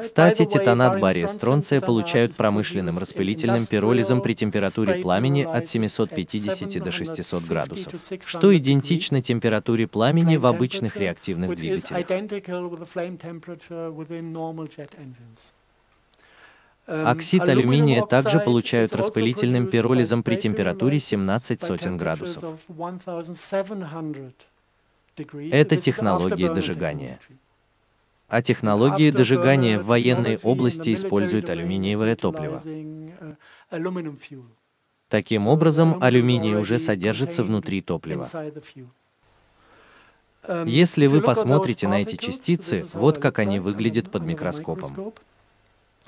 Кстати, 0.00 0.44
титанат 0.44 1.00
бария 1.00 1.26
стронция 1.26 1.80
получают 1.80 2.36
промышленным 2.36 2.98
распылительным 2.98 3.66
пиролизом 3.66 4.22
при 4.22 4.34
температуре 4.34 5.02
пламени 5.02 5.42
от 5.42 5.66
750 5.66 6.82
до 6.82 6.92
600 6.92 7.44
градусов, 7.44 7.92
что 8.24 8.56
идентично 8.56 9.20
температуре 9.20 9.88
пламени 9.88 10.36
в 10.36 10.46
обычных 10.46 10.96
реактивных 10.96 11.56
двигателях. 11.56 12.06
Эм, 16.86 17.06
Оксид 17.06 17.42
алюминия 17.48 18.04
также 18.04 18.40
получают 18.40 18.94
распылительным 18.94 19.68
пиролизом 19.68 20.22
при 20.22 20.36
температуре 20.36 21.00
17 21.00 21.62
сотен 21.62 21.96
градусов. 21.96 22.44
Это 25.50 25.76
технологии 25.76 26.48
дожигания. 26.48 27.20
А 28.28 28.42
технологии 28.42 29.10
дожигания 29.10 29.78
в 29.78 29.86
военной 29.86 30.38
области 30.38 30.94
используют 30.94 31.50
алюминиевое 31.50 32.14
топливо. 32.14 32.62
Таким 35.08 35.48
образом, 35.48 36.00
алюминий 36.00 36.54
уже 36.54 36.78
содержится 36.78 37.42
внутри 37.42 37.82
топлива. 37.82 38.28
Если 40.64 41.06
вы 41.08 41.20
посмотрите 41.20 41.88
на 41.88 42.00
эти 42.00 42.16
частицы, 42.16 42.86
вот 42.94 43.18
как 43.18 43.40
они 43.40 43.58
выглядят 43.58 44.10
под 44.10 44.22
микроскопом. 44.22 45.12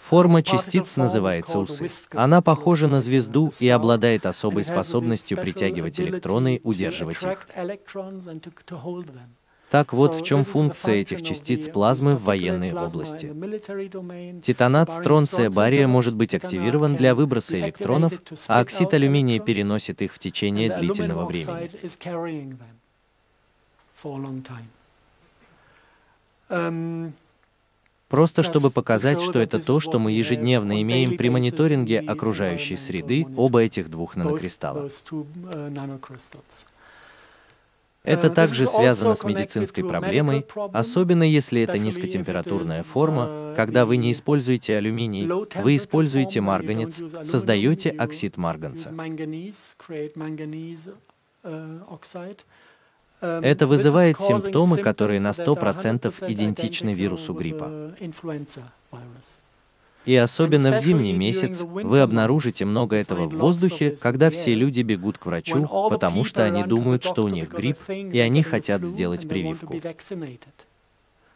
Форма 0.08 0.42
частиц 0.42 0.96
называется 0.96 1.58
усы. 1.58 1.88
Она 2.10 2.42
похожа 2.42 2.88
на 2.88 3.00
звезду 3.00 3.52
и 3.60 3.68
обладает 3.68 4.26
особой 4.26 4.64
способностью 4.64 5.38
притягивать 5.38 6.00
электроны 6.00 6.56
и 6.56 6.60
удерживать 6.64 7.22
их. 7.22 7.46
Так 9.70 9.94
вот 9.94 10.14
в 10.14 10.22
чем 10.22 10.44
функция 10.44 10.96
этих 10.96 11.22
частиц 11.22 11.68
плазмы 11.68 12.16
в 12.16 12.24
военной 12.24 12.74
области. 12.74 13.32
Титанат 14.42 14.92
стронция 14.92 15.48
бария 15.48 15.86
может 15.86 16.14
быть 16.14 16.34
активирован 16.34 16.96
для 16.96 17.14
выброса 17.14 17.58
электронов, 17.58 18.12
а 18.48 18.60
оксид 18.60 18.92
алюминия 18.92 19.40
переносит 19.40 20.02
их 20.02 20.12
в 20.12 20.18
течение 20.18 20.76
длительного 20.76 21.24
времени. 21.26 21.70
Просто 28.12 28.42
чтобы 28.42 28.68
показать, 28.68 29.22
что 29.22 29.38
это 29.38 29.58
то, 29.58 29.80
что 29.80 29.98
мы 29.98 30.12
ежедневно 30.12 30.82
имеем 30.82 31.16
при 31.16 31.30
мониторинге 31.30 31.98
окружающей 31.98 32.76
среды, 32.76 33.26
оба 33.38 33.62
этих 33.62 33.88
двух 33.88 34.16
нанокристалла. 34.16 34.90
Это 38.04 38.28
также 38.28 38.66
связано 38.66 39.14
с 39.14 39.24
медицинской 39.24 39.82
проблемой, 39.82 40.44
особенно 40.74 41.22
если 41.22 41.62
это 41.62 41.78
низкотемпературная 41.78 42.82
форма, 42.82 43.54
когда 43.56 43.86
вы 43.86 43.96
не 43.96 44.12
используете 44.12 44.76
алюминий, 44.76 45.26
вы 45.62 45.76
используете 45.76 46.42
марганец, 46.42 47.00
создаете 47.24 47.88
оксид 47.88 48.36
марганца. 48.36 48.92
Это 53.22 53.66
вызывает 53.68 54.20
симптомы, 54.20 54.78
которые 54.78 55.20
на 55.20 55.30
100% 55.30 56.12
идентичны 56.28 56.92
вирусу 56.92 57.32
гриппа. 57.32 57.94
И 60.04 60.16
особенно 60.16 60.72
в 60.72 60.78
зимний 60.78 61.12
месяц 61.12 61.62
вы 61.62 62.00
обнаружите 62.00 62.64
много 62.64 62.96
этого 62.96 63.28
в 63.28 63.36
воздухе, 63.36 63.96
когда 64.00 64.30
все 64.30 64.54
люди 64.54 64.82
бегут 64.82 65.18
к 65.18 65.26
врачу, 65.26 65.68
потому 65.90 66.24
что 66.24 66.44
они 66.44 66.64
думают, 66.64 67.04
что 67.04 67.22
у 67.22 67.28
них 67.28 67.50
грипп, 67.50 67.78
и 67.88 68.18
они 68.18 68.42
хотят 68.42 68.82
сделать 68.82 69.28
прививку. 69.28 69.80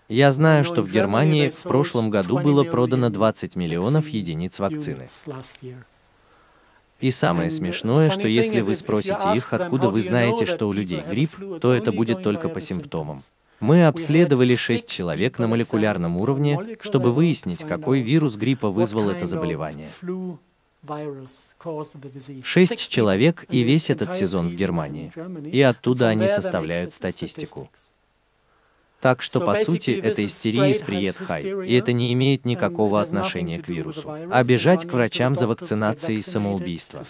Я 0.08 0.30
знаю, 0.30 0.64
что 0.64 0.82
в 0.82 0.90
Германии 0.90 1.50
в 1.50 1.62
прошлом 1.62 2.10
году 2.10 2.38
было 2.38 2.64
продано 2.64 3.10
20 3.10 3.56
миллионов 3.56 4.08
единиц 4.08 4.58
вакцины. 4.58 5.06
И 7.00 7.10
самое 7.10 7.50
смешное, 7.50 8.10
что 8.10 8.26
если 8.26 8.60
вы 8.60 8.74
спросите 8.74 9.34
их, 9.34 9.52
откуда 9.52 9.90
вы 9.90 10.02
знаете, 10.02 10.46
что 10.46 10.68
у 10.68 10.72
людей 10.72 11.02
грипп, 11.02 11.60
то 11.60 11.72
это 11.72 11.92
будет 11.92 12.22
только 12.22 12.48
по 12.48 12.60
симптомам. 12.60 13.20
Мы 13.60 13.86
обследовали 13.86 14.54
6 14.54 14.88
человек 14.88 15.38
на 15.38 15.46
молекулярном 15.46 16.16
уровне, 16.16 16.76
чтобы 16.80 17.12
выяснить, 17.12 17.60
какой 17.60 18.00
вирус 18.00 18.36
гриппа 18.36 18.70
вызвал 18.70 19.10
это 19.10 19.26
заболевание. 19.26 19.88
Шесть 22.42 22.88
человек 22.88 23.44
и 23.48 23.62
весь 23.62 23.90
этот 23.90 24.14
сезон 24.14 24.48
в 24.48 24.54
Германии. 24.54 25.12
И 25.50 25.60
оттуда 25.60 26.08
они 26.08 26.28
составляют 26.28 26.94
статистику. 26.94 27.68
Так 29.06 29.22
что, 29.22 29.40
по 29.40 29.54
сути, 29.54 29.92
это 29.92 30.26
истерия 30.26 30.68
из 30.72 30.82
приет-хай, 30.82 31.44
и 31.64 31.74
это 31.74 31.92
не 31.92 32.12
имеет 32.12 32.44
никакого 32.44 33.00
отношения 33.00 33.62
к 33.62 33.68
вирусу. 33.68 34.10
А 34.32 34.42
бежать 34.42 34.84
к 34.84 34.92
врачам 34.92 35.36
за 35.36 35.46
вакцинацией– 35.46 36.20
самоубийство. 36.24 37.04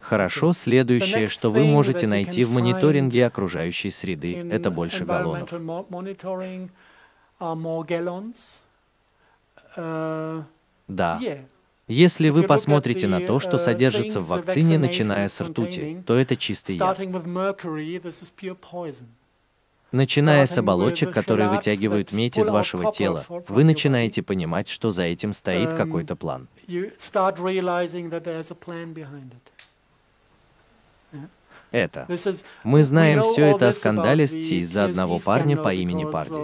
Хорошо, 0.00 0.52
следующее, 0.54 1.28
что 1.28 1.52
вы 1.52 1.62
можете 1.62 2.08
найти 2.08 2.42
в 2.42 2.50
мониторинге 2.50 3.26
окружающей 3.26 3.92
среды, 3.92 4.34
это 4.50 4.72
больше 4.72 5.04
галлонов. 5.04 5.52
Да. 10.88 11.20
Если 11.86 12.30
вы 12.30 12.42
посмотрите 12.42 13.06
на 13.06 13.20
то, 13.20 13.38
что 13.38 13.56
содержится 13.56 14.20
в 14.20 14.26
вакцине, 14.26 14.78
начиная 14.78 15.28
с 15.28 15.40
ртути, 15.40 16.02
то 16.04 16.16
это 16.16 16.34
чистый 16.34 16.74
яд. 16.74 16.98
Начиная 19.90 20.46
с 20.46 20.58
оболочек, 20.58 21.12
которые 21.12 21.48
вытягивают 21.48 22.12
медь 22.12 22.36
из 22.38 22.48
вашего 22.48 22.92
тела, 22.92 23.24
вы 23.48 23.64
начинаете 23.64 24.22
понимать, 24.22 24.68
что 24.68 24.90
за 24.90 25.04
этим 25.04 25.32
стоит 25.32 25.72
какой-то 25.72 26.14
план. 26.14 26.48
Это. 31.70 32.06
Мы 32.64 32.82
знаем 32.82 33.22
все 33.24 33.44
это 33.44 33.68
о 33.68 33.72
скандале 33.72 34.26
с 34.26 34.32
ЦИ 34.32 34.60
из-за 34.60 34.84
одного 34.84 35.18
парня 35.18 35.56
по 35.56 35.72
имени 35.72 36.04
Парди. 36.04 36.40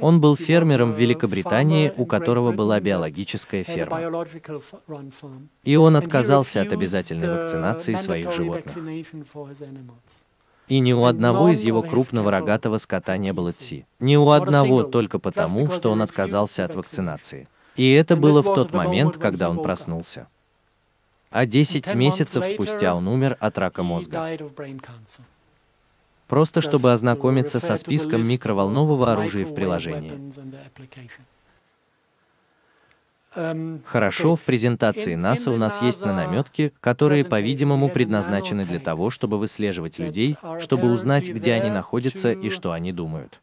Он 0.00 0.20
был 0.20 0.36
фермером 0.36 0.92
в 0.92 0.98
Великобритании, 0.98 1.92
у 1.96 2.04
которого 2.04 2.52
была 2.52 2.80
биологическая 2.80 3.64
ферма. 3.64 4.26
И 5.64 5.76
он 5.76 5.96
отказался 5.96 6.60
от 6.60 6.72
обязательной 6.72 7.28
вакцинации 7.28 7.94
своих 7.94 8.32
животных. 8.32 8.76
И 10.70 10.78
ни 10.78 10.92
у 10.92 11.04
одного 11.04 11.48
из 11.48 11.62
его 11.64 11.82
крупного 11.82 12.30
рогатого 12.30 12.78
скота 12.78 13.16
не 13.16 13.32
было 13.32 13.50
ЦИ. 13.50 13.86
Ни 13.98 14.14
у 14.14 14.30
одного 14.30 14.84
только 14.84 15.18
потому, 15.18 15.68
что 15.68 15.90
он 15.90 16.00
отказался 16.00 16.64
от 16.64 16.76
вакцинации. 16.76 17.48
И 17.74 17.90
это 17.90 18.14
было 18.14 18.40
в 18.40 18.54
тот 18.54 18.72
момент, 18.72 19.16
когда 19.16 19.50
он 19.50 19.62
проснулся. 19.62 20.28
А 21.32 21.44
10 21.44 21.92
месяцев 21.94 22.46
спустя 22.46 22.94
он 22.94 23.08
умер 23.08 23.36
от 23.40 23.58
рака 23.58 23.82
мозга. 23.82 24.38
Просто 26.28 26.60
чтобы 26.60 26.92
ознакомиться 26.92 27.58
со 27.58 27.74
списком 27.74 28.22
микроволнового 28.28 29.12
оружия 29.12 29.44
в 29.44 29.52
приложении. 29.52 30.12
Хорошо, 33.32 34.34
в 34.34 34.42
презентации 34.42 35.14
НАСА 35.14 35.52
у 35.52 35.56
нас 35.56 35.82
есть 35.82 36.04
нанометки, 36.04 36.72
которые, 36.80 37.24
по-видимому, 37.24 37.88
предназначены 37.88 38.64
для 38.64 38.80
того, 38.80 39.10
чтобы 39.10 39.38
выслеживать 39.38 39.98
людей, 39.98 40.36
чтобы 40.58 40.92
узнать, 40.92 41.28
где 41.28 41.54
они 41.54 41.70
находятся 41.70 42.32
и 42.32 42.50
что 42.50 42.72
они 42.72 42.92
думают. 42.92 43.40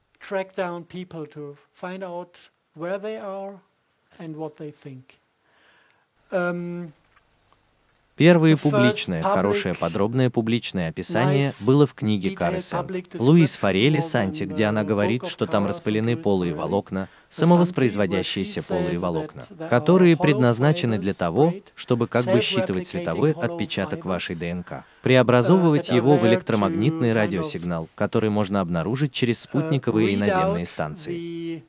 Первое 8.18 8.58
публичное, 8.58 9.22
хорошее 9.22 9.76
подробное 9.76 10.32
публичное 10.32 10.90
описание 10.90 11.54
было 11.60 11.86
в 11.86 11.94
книге 11.94 12.32
Кары 12.32 12.60
Сент. 12.60 12.92
Луис 13.14 13.56
Форели 13.58 14.00
Санти, 14.00 14.44
где 14.44 14.66
она 14.66 14.84
говорит, 14.84 15.28
что 15.28 15.46
там 15.46 15.68
распылены 15.68 16.18
полые 16.18 16.56
волокна, 16.56 17.10
самовоспроизводящиеся 17.30 18.64
полые 18.64 18.98
волокна, 18.98 19.46
которые 19.70 20.18
предназначены 20.18 20.98
для 20.98 21.14
того, 21.14 21.54
чтобы 21.76 22.08
как 22.08 22.26
бы 22.26 22.42
считывать 22.42 22.88
световой 22.88 23.34
отпечаток 23.34 24.06
вашей 24.06 24.36
ДНК, 24.36 24.84
преобразовывать 25.04 25.90
его 25.90 26.18
в 26.18 26.26
электромагнитный 26.26 27.14
радиосигнал, 27.14 27.88
который 27.94 28.32
можно 28.32 28.62
обнаружить 28.62 29.12
через 29.12 29.42
спутниковые 29.42 30.14
и 30.14 30.18
наземные 30.18 30.66
станции. 30.66 31.64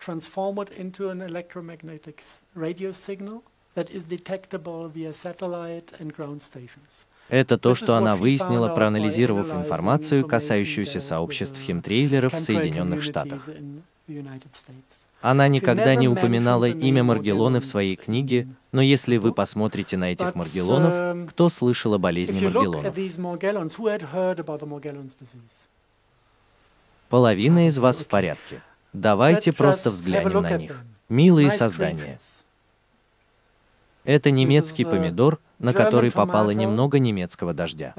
Transform 0.00 0.58
it 0.58 0.70
into 0.76 1.10
an 1.10 1.20
electromagnetic 1.20 2.22
radio 2.54 2.90
signal 2.92 3.42
that 3.74 3.90
is 3.90 4.04
detectable 4.04 4.88
via 4.88 5.12
satellite 5.12 5.92
and 6.00 6.14
ground 6.16 6.42
stations. 6.42 7.06
Это 7.28 7.58
то, 7.58 7.74
что 7.76 7.94
она 7.94 8.16
выяснила, 8.16 8.74
проанализировав 8.74 9.52
информацию, 9.52 10.26
касающуюся 10.26 10.98
сообществ 10.98 11.60
химтрейлеров 11.60 12.34
в 12.34 12.40
Соединенных 12.40 13.02
Штатах. 13.04 13.48
Она 15.20 15.46
никогда 15.46 15.94
не 15.94 16.08
упоминала 16.08 16.64
имя 16.64 17.04
Маргеллоны 17.04 17.60
в 17.60 17.64
своей 17.66 17.94
книге, 17.94 18.48
но 18.72 18.82
если 18.82 19.16
вы 19.18 19.32
посмотрите 19.32 19.96
на 19.96 20.10
этих 20.10 20.34
Маргеллонов, 20.34 20.92
um, 20.92 21.28
кто 21.28 21.48
слышал 21.50 21.94
о 21.94 21.98
болезни 21.98 22.44
Маргеллонов? 22.44 22.92
Половина 27.08 27.68
из 27.68 27.78
вас 27.78 28.00
в 28.00 28.06
порядке. 28.06 28.62
Давайте 28.92 29.52
просто 29.52 29.90
взглянем 29.90 30.42
на 30.42 30.56
них. 30.56 30.80
Милые 31.08 31.50
создания. 31.50 32.18
Это 34.04 34.30
немецкий 34.30 34.84
помидор, 34.84 35.38
на 35.58 35.72
который 35.72 36.10
попало 36.10 36.50
немного 36.50 36.98
немецкого 36.98 37.52
дождя. 37.52 37.94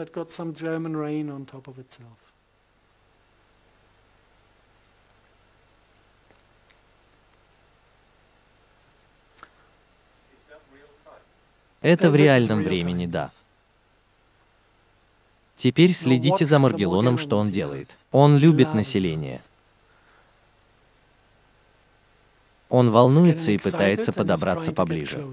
Это 11.82 12.12
в 12.12 12.16
реальном 12.16 12.62
времени, 12.62 13.08
да. 13.08 13.30
Теперь 15.56 15.94
следите 15.94 16.46
за 16.46 16.60
Маргелоном, 16.60 17.18
что 17.18 17.38
он 17.38 17.52
делает. 17.52 17.89
Он 18.12 18.38
любит 18.38 18.74
население. 18.74 19.39
Он 22.72 22.89
волнуется 22.89 23.51
и 23.51 23.57
пытается 23.57 24.13
подобраться 24.13 24.72
поближе. 24.72 25.28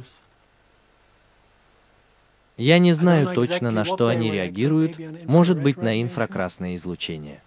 Я 2.57 2.81
не 2.81 2.93
знаю 2.93 3.33
точно, 3.33 3.71
на 3.71 3.85
что 3.85 4.09
они 4.09 4.33
реагируют, 4.33 4.99
может 5.25 5.63
быть, 5.63 5.77
на 5.77 6.03
инфракрасное 6.03 6.75
излучение. 6.75 7.41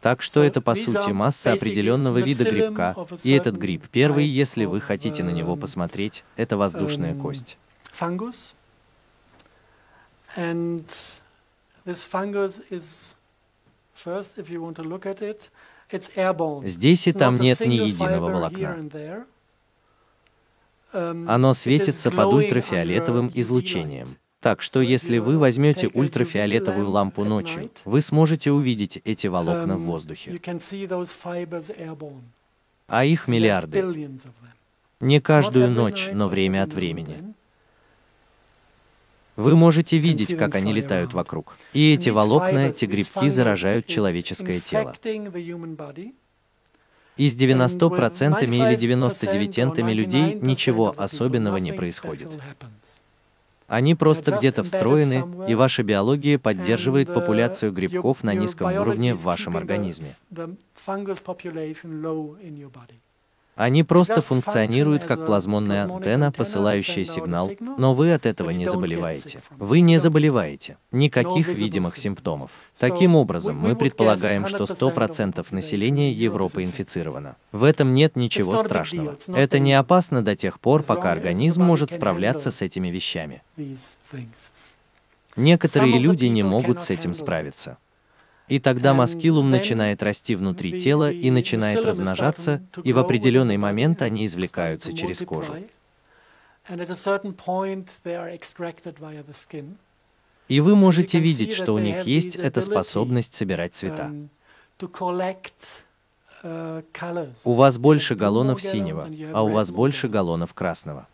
Так 0.00 0.22
что 0.22 0.42
это, 0.42 0.60
по 0.60 0.74
сути, 0.74 1.10
масса 1.10 1.52
определенного 1.52 2.18
вида 2.18 2.42
грибка, 2.42 2.96
и 3.22 3.30
этот 3.30 3.56
гриб 3.56 3.86
первый, 3.90 4.24
если 4.26 4.64
вы 4.64 4.80
хотите 4.80 5.22
на 5.22 5.30
него 5.30 5.54
посмотреть, 5.54 6.24
это 6.36 6.56
воздушная 6.56 7.14
кость. 7.14 7.56
And 10.36 10.84
this 11.86 12.04
fungus 12.04 12.60
is 12.68 13.15
Здесь 16.64 17.06
и 17.06 17.12
там 17.12 17.38
нет 17.38 17.60
ни 17.60 17.74
единого 17.74 18.30
волокна. 18.30 18.78
Um, 20.92 21.26
Оно 21.28 21.52
светится 21.52 22.10
под 22.10 22.32
ультрафиолетовым 22.32 23.30
излучением. 23.34 24.16
Так 24.40 24.62
что 24.62 24.80
если 24.80 25.18
вы 25.18 25.38
возьмете 25.38 25.88
ультрафиолетовую 25.88 26.88
лампу 26.88 27.24
ночью, 27.24 27.70
вы 27.84 28.00
сможете 28.00 28.52
увидеть 28.52 29.00
эти 29.04 29.26
волокна 29.26 29.76
в 29.76 29.82
um, 29.82 29.84
воздухе. 29.84 30.40
А 32.86 33.04
их 33.04 33.28
миллиарды. 33.28 34.08
Не 35.00 35.20
каждую 35.20 35.70
ночь, 35.70 36.08
но 36.12 36.28
время 36.28 36.62
от 36.62 36.72
времени. 36.72 37.34
Вы 39.36 39.54
можете 39.54 39.98
видеть, 39.98 40.36
как 40.36 40.54
они 40.54 40.72
летают 40.72 41.12
вокруг. 41.12 41.56
И 41.72 41.92
эти 41.92 42.08
волокна, 42.08 42.70
эти 42.70 42.86
грибки 42.86 43.28
заражают 43.28 43.86
человеческое 43.86 44.60
тело. 44.60 44.94
И 47.16 47.28
с 47.28 47.36
90% 47.36 48.42
или 48.42 48.76
99% 48.76 49.92
людей 49.92 50.38
ничего 50.40 50.94
особенного 50.96 51.56
не 51.58 51.72
происходит. 51.72 52.28
Они 53.68 53.94
просто 53.94 54.30
где-то 54.30 54.62
встроены, 54.62 55.48
и 55.48 55.54
ваша 55.54 55.82
биология 55.82 56.38
поддерживает 56.38 57.12
популяцию 57.12 57.72
грибков 57.72 58.22
на 58.22 58.32
низком 58.32 58.72
уровне 58.72 59.14
в 59.14 59.22
вашем 59.22 59.56
организме. 59.56 60.14
Они 63.56 63.82
просто 63.82 64.20
функционируют 64.20 65.04
как 65.04 65.24
плазмонная 65.24 65.84
антенна, 65.84 66.30
посылающая 66.30 67.06
сигнал, 67.06 67.50
но 67.58 67.94
вы 67.94 68.12
от 68.12 68.26
этого 68.26 68.50
не 68.50 68.66
заболеваете. 68.66 69.40
Вы 69.50 69.80
не 69.80 69.96
заболеваете. 69.96 70.76
Никаких 70.92 71.48
видимых 71.48 71.96
симптомов. 71.96 72.50
Таким 72.78 73.16
образом, 73.16 73.56
мы 73.56 73.74
предполагаем, 73.74 74.46
что 74.46 74.64
100% 74.64 75.46
населения 75.52 76.12
Европы 76.12 76.64
инфицировано. 76.64 77.36
В 77.50 77.64
этом 77.64 77.94
нет 77.94 78.14
ничего 78.14 78.58
страшного. 78.58 79.16
Это 79.28 79.58
не 79.58 79.72
опасно 79.72 80.22
до 80.22 80.36
тех 80.36 80.60
пор, 80.60 80.82
пока 80.82 81.12
организм 81.12 81.62
может 81.62 81.92
справляться 81.92 82.50
с 82.50 82.60
этими 82.60 82.88
вещами. 82.88 83.42
Некоторые 85.34 85.98
люди 85.98 86.26
не 86.26 86.42
могут 86.42 86.82
с 86.82 86.90
этим 86.90 87.14
справиться. 87.14 87.78
И 88.48 88.60
тогда 88.60 88.94
маскилум 88.94 89.50
начинает 89.50 90.02
расти 90.02 90.36
внутри 90.36 90.80
тела 90.80 91.10
и 91.10 91.30
начинает 91.30 91.84
размножаться, 91.84 92.62
и 92.84 92.92
в 92.92 92.98
определенный 92.98 93.56
момент 93.56 94.02
они 94.02 94.24
извлекаются 94.26 94.92
через 94.92 95.20
кожу. 95.20 95.56
И 100.48 100.60
вы 100.60 100.76
можете 100.76 101.18
видеть, 101.18 101.52
что 101.52 101.72
у 101.74 101.78
них 101.78 102.06
есть 102.06 102.36
эта 102.36 102.60
способность 102.60 103.34
собирать 103.34 103.74
цвета. 103.74 104.12
У 107.44 107.52
вас 107.54 107.78
больше 107.78 108.14
галлонов 108.14 108.62
синего, 108.62 109.08
а 109.32 109.42
у 109.42 109.48
вас 109.50 109.72
больше 109.72 110.08
галлонов 110.08 110.54
красного. 110.54 111.08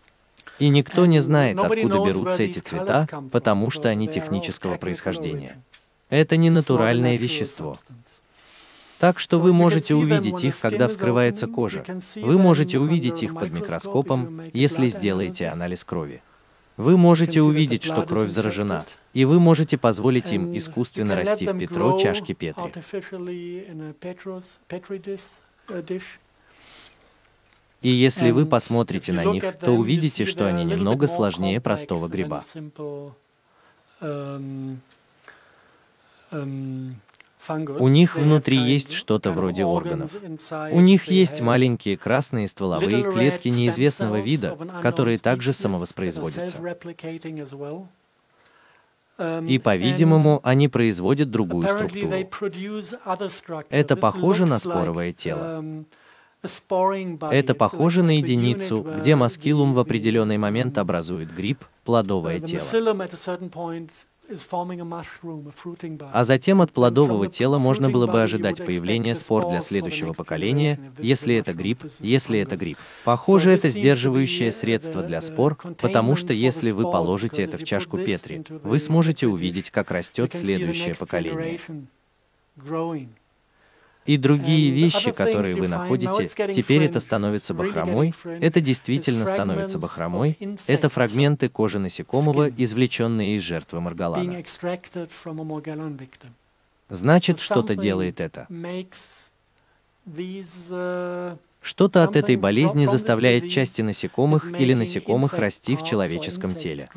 И 0.58 0.68
никто 0.68 1.06
не 1.06 1.20
знает, 1.20 1.58
откуда 1.58 2.04
берутся 2.04 2.42
эти 2.42 2.58
цвета, 2.58 3.06
потому 3.30 3.70
что 3.70 3.88
они 3.88 4.06
технического 4.06 4.76
происхождения. 4.76 5.62
Это 6.12 6.36
не 6.36 6.50
натуральное 6.50 7.16
вещество. 7.16 7.74
Так 8.98 9.18
что 9.18 9.40
вы 9.40 9.54
можете 9.54 9.94
увидеть 9.94 10.44
их, 10.44 10.60
когда 10.60 10.86
вскрывается 10.86 11.46
кожа. 11.46 11.86
Вы 12.16 12.36
можете 12.36 12.78
увидеть 12.78 13.22
их 13.22 13.32
под 13.32 13.50
микроскопом, 13.50 14.42
если 14.52 14.88
сделаете 14.88 15.48
анализ 15.48 15.84
крови. 15.84 16.22
Вы 16.76 16.98
можете 16.98 17.40
увидеть, 17.40 17.82
что 17.82 18.02
кровь 18.02 18.28
заражена, 18.28 18.84
и 19.14 19.24
вы 19.24 19.40
можете 19.40 19.78
позволить 19.78 20.32
им 20.32 20.54
искусственно 20.54 21.16
расти 21.16 21.46
в 21.46 21.58
Петро 21.58 21.98
чашки 21.98 22.34
Петри. 22.34 22.74
И 27.80 27.88
если 27.88 28.32
вы 28.32 28.44
посмотрите 28.44 29.14
на 29.14 29.24
них, 29.24 29.44
то 29.60 29.70
увидите, 29.72 30.26
что 30.26 30.46
они 30.46 30.64
немного 30.64 31.06
сложнее 31.06 31.58
простого 31.58 32.06
гриба. 32.06 32.42
У 37.48 37.88
них 37.88 38.16
внутри 38.16 38.56
есть 38.56 38.92
что-то 38.92 39.32
вроде 39.32 39.64
органов. 39.64 40.12
У 40.70 40.80
них 40.80 41.04
есть 41.06 41.40
маленькие 41.40 41.96
красные 41.96 42.46
стволовые 42.46 43.02
клетки 43.10 43.48
неизвестного 43.48 44.20
вида, 44.20 44.56
которые 44.80 45.18
также 45.18 45.52
самовоспроизводятся. 45.52 46.58
И, 49.46 49.58
по-видимому, 49.58 50.40
они 50.42 50.68
производят 50.68 51.30
другую 51.30 51.68
структуру. 51.68 52.12
Это 53.70 53.96
похоже 53.96 54.46
на 54.46 54.58
споровое 54.58 55.12
тело. 55.12 55.84
Это 57.30 57.54
похоже 57.54 58.02
на 58.02 58.16
единицу, 58.16 58.82
где 58.98 59.14
маскилум 59.14 59.74
в 59.74 59.78
определенный 59.78 60.38
момент 60.38 60.78
образует 60.78 61.32
гриб, 61.34 61.64
плодовое 61.84 62.40
тело. 62.40 62.62
А 66.12 66.24
затем 66.24 66.60
от 66.60 66.72
плодового 66.72 67.26
тела 67.26 67.58
можно 67.58 67.90
было 67.90 68.06
бы 68.06 68.22
ожидать 68.22 68.64
появления 68.64 69.14
спор 69.14 69.48
для 69.48 69.60
следующего 69.60 70.12
поколения, 70.12 70.92
если 70.98 71.36
это 71.36 71.52
гриб, 71.52 71.84
если 72.00 72.40
это 72.40 72.56
гриб. 72.56 72.78
Похоже, 73.04 73.50
это 73.50 73.68
сдерживающее 73.68 74.52
средство 74.52 75.02
для 75.02 75.20
спор, 75.20 75.56
потому 75.80 76.16
что 76.16 76.32
если 76.32 76.70
вы 76.70 76.90
положите 76.90 77.42
это 77.42 77.58
в 77.58 77.64
чашку 77.64 77.98
Петри, 77.98 78.44
вы 78.62 78.78
сможете 78.78 79.26
увидеть, 79.26 79.70
как 79.70 79.90
растет 79.90 80.34
следующее 80.34 80.94
поколение. 80.94 81.60
И 84.04 84.16
другие 84.16 84.70
вещи, 84.70 85.12
которые 85.12 85.54
вы 85.54 85.68
находите, 85.68 86.26
теперь 86.52 86.82
это 86.82 86.98
становится 86.98 87.54
бахромой, 87.54 88.14
это 88.24 88.60
действительно 88.60 89.26
становится 89.26 89.78
бахромой, 89.78 90.36
это 90.66 90.88
фрагменты 90.88 91.48
кожи 91.48 91.78
насекомого, 91.78 92.48
извлеченные 92.48 93.36
из 93.36 93.42
жертвы 93.42 93.80
Маргалана. 93.80 94.42
Значит, 96.88 97.38
что-то 97.38 97.76
делает 97.76 98.20
это. 98.20 98.46
Что-то 101.62 102.02
от 102.02 102.16
этой 102.16 102.34
болезни 102.34 102.86
заставляет 102.86 103.48
части 103.48 103.82
насекомых 103.82 104.44
или 104.58 104.74
насекомых 104.74 105.34
расти 105.34 105.76
в 105.76 105.84
человеческом 105.84 106.56
теле. 106.56 106.88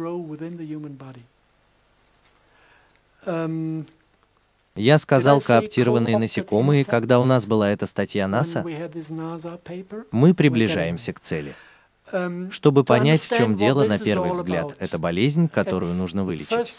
Я 4.75 4.97
сказал 4.97 5.41
кооптированные 5.41 6.17
насекомые, 6.17 6.83
когда 6.83 7.19
у 7.19 7.25
нас 7.25 7.45
была 7.45 7.71
эта 7.71 7.85
статья 7.85 8.27
НАСА. 8.27 8.65
Мы 10.11 10.33
приближаемся 10.33 11.13
к 11.13 11.19
цели. 11.19 11.53
Чтобы 12.51 12.83
понять, 12.83 13.21
в 13.21 13.35
чем 13.35 13.55
дело, 13.55 13.85
на 13.85 13.99
первый 13.99 14.31
взгляд, 14.31 14.75
это 14.79 14.97
болезнь, 14.97 15.47
которую 15.47 15.93
нужно 15.93 16.23
вылечить. 16.23 16.73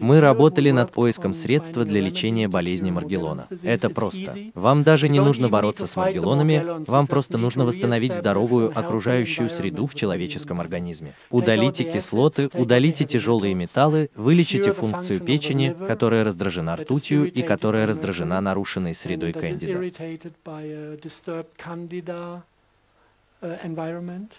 Мы 0.00 0.20
работали 0.20 0.70
над 0.70 0.92
поиском 0.92 1.34
средства 1.34 1.84
для 1.84 2.00
лечения 2.00 2.48
болезни 2.48 2.90
Маргелона. 2.90 3.46
Это 3.62 3.90
просто. 3.90 4.34
Вам 4.54 4.84
даже 4.84 5.08
не 5.08 5.20
нужно 5.20 5.48
бороться 5.48 5.86
с 5.86 5.96
Маргелонами, 5.96 6.84
вам 6.86 7.06
просто 7.06 7.38
нужно 7.38 7.64
восстановить 7.64 8.14
здоровую 8.14 8.76
окружающую 8.78 9.50
среду 9.50 9.86
в 9.86 9.94
человеческом 9.94 10.60
организме. 10.60 11.14
Удалите 11.30 11.84
кислоты, 11.84 12.48
удалите 12.52 13.04
тяжелые 13.04 13.54
металлы, 13.54 14.10
вылечите 14.14 14.72
функцию 14.72 15.20
печени, 15.20 15.74
которая 15.88 16.24
раздражена 16.24 16.76
ртутью 16.76 17.30
и 17.30 17.42
которая 17.42 17.86
раздражена 17.86 18.40
нарушенной 18.40 18.94
средой 18.94 19.32
кандида. 19.32 19.90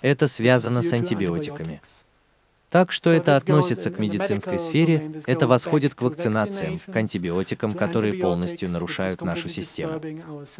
Это 0.01 0.27
связано 0.27 0.81
с 0.81 0.93
антибиотиками. 0.93 1.81
Так 2.75 2.91
что 2.91 3.09
это 3.09 3.37
относится 3.37 3.89
к 3.89 3.99
медицинской 3.99 4.59
сфере, 4.59 5.21
это 5.27 5.47
восходит 5.47 5.95
к 5.95 6.01
вакцинациям, 6.01 6.79
к 6.79 6.93
антибиотикам, 6.93 7.71
которые 7.71 8.15
полностью 8.15 8.69
нарушают 8.69 9.21
нашу 9.21 9.47
систему. 9.47 10.01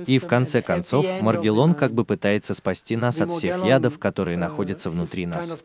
И 0.06 0.18
в 0.20 0.26
конце 0.26 0.62
концов, 0.62 1.06
Маргелон 1.22 1.74
как 1.74 1.92
бы 1.94 2.06
пытается 2.06 2.54
спасти 2.54 2.96
нас 2.96 3.20
от 3.20 3.34
всех 3.34 3.66
ядов, 3.66 4.00
которые 4.00 4.38
находятся 4.38 4.90
внутри 4.90 5.26
нас. 5.26 5.58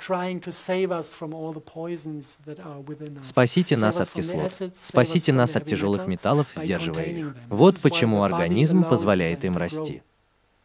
Спасите 3.22 3.76
нас 3.76 4.00
от 4.00 4.10
кислот, 4.10 4.52
спасите 4.74 5.32
нас 5.32 5.54
от 5.54 5.66
тяжелых 5.66 6.08
металлов, 6.08 6.48
сдерживая 6.56 7.04
их. 7.04 7.36
Вот 7.48 7.78
почему 7.78 8.24
организм 8.24 8.82
позволяет 8.82 9.44
им 9.44 9.56
расти. 9.56 10.02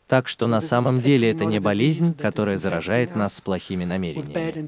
Так 0.08 0.28
что 0.28 0.48
на 0.48 0.62
самом 0.62 1.02
деле 1.02 1.32
это 1.32 1.46
не 1.46 1.60
болезнь, 1.60 2.14
которая 2.14 2.58
заражает 2.58 3.16
нас 3.16 3.36
с 3.36 3.42
плохими 3.42 3.86
намерениями. 3.86 4.68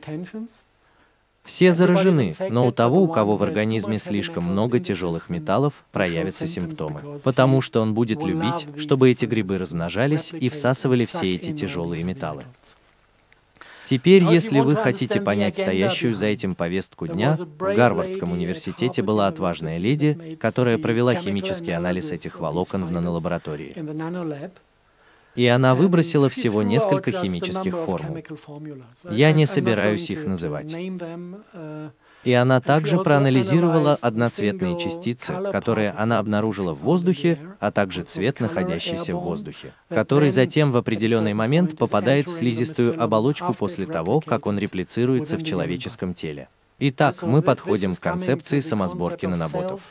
Все 1.48 1.72
заражены, 1.72 2.36
но 2.50 2.68
у 2.68 2.74
того, 2.74 3.04
у 3.04 3.08
кого 3.08 3.38
в 3.38 3.44
организме 3.44 4.00
слишком 4.00 4.44
много 4.44 4.82
тяжелых 4.82 5.30
металлов, 5.30 5.86
проявятся 5.94 6.46
симптомы, 6.46 7.20
потому 7.24 7.62
что 7.62 7.82
он 7.82 7.94
будет 7.94 8.22
любить, 8.22 8.68
чтобы 8.78 9.10
эти 9.12 9.24
грибы 9.26 9.58
размножались 9.58 10.34
и 10.34 10.50
всасывали 10.50 11.06
все 11.06 11.36
эти 11.36 11.54
тяжелые 11.54 12.04
металлы. 12.04 12.44
Теперь, 13.86 14.26
если 14.26 14.60
вы 14.60 14.76
хотите 14.76 15.22
понять 15.22 15.56
стоящую 15.56 16.16
за 16.16 16.26
этим 16.26 16.54
повестку 16.54 17.08
дня, 17.08 17.38
в 17.38 17.74
Гарвардском 17.74 18.34
университете 18.34 19.02
была 19.02 19.28
отважная 19.28 19.78
леди, 19.78 20.38
которая 20.42 20.78
провела 20.78 21.16
химический 21.16 21.74
анализ 21.74 22.12
этих 22.12 22.42
волокон 22.42 22.84
в 22.84 22.92
нанолаборатории 22.92 23.74
и 25.38 25.46
она 25.46 25.76
выбросила 25.76 26.30
всего 26.30 26.64
несколько 26.64 27.12
химических 27.12 27.78
формул. 27.78 28.18
Я 29.10 29.32
не 29.32 29.46
собираюсь 29.46 30.10
их 30.10 30.26
называть. 30.26 30.76
И 32.24 32.34
она 32.34 32.60
также 32.60 32.98
проанализировала 32.98 33.94
одноцветные 34.02 34.78
частицы, 34.80 35.34
которые 35.52 35.92
она 35.92 36.18
обнаружила 36.18 36.74
в 36.74 36.80
воздухе, 36.80 37.38
а 37.60 37.72
также 37.72 38.04
цвет, 38.04 38.40
находящийся 38.40 39.16
в 39.16 39.20
воздухе, 39.20 39.74
который 39.90 40.32
затем 40.32 40.72
в 40.72 40.78
определенный 40.78 41.36
момент 41.36 41.78
попадает 41.78 42.28
в 42.28 42.34
слизистую 42.34 43.02
оболочку 43.02 43.54
после 43.54 43.86
того, 43.86 44.20
как 44.20 44.48
он 44.48 44.58
реплицируется 44.58 45.38
в 45.38 45.44
человеческом 45.44 46.16
теле. 46.16 46.50
Итак, 46.80 47.22
мы 47.22 47.42
подходим 47.44 47.96
к 47.96 48.00
концепции 48.00 48.60
самосборки 48.60 49.28
наноботов. 49.28 49.82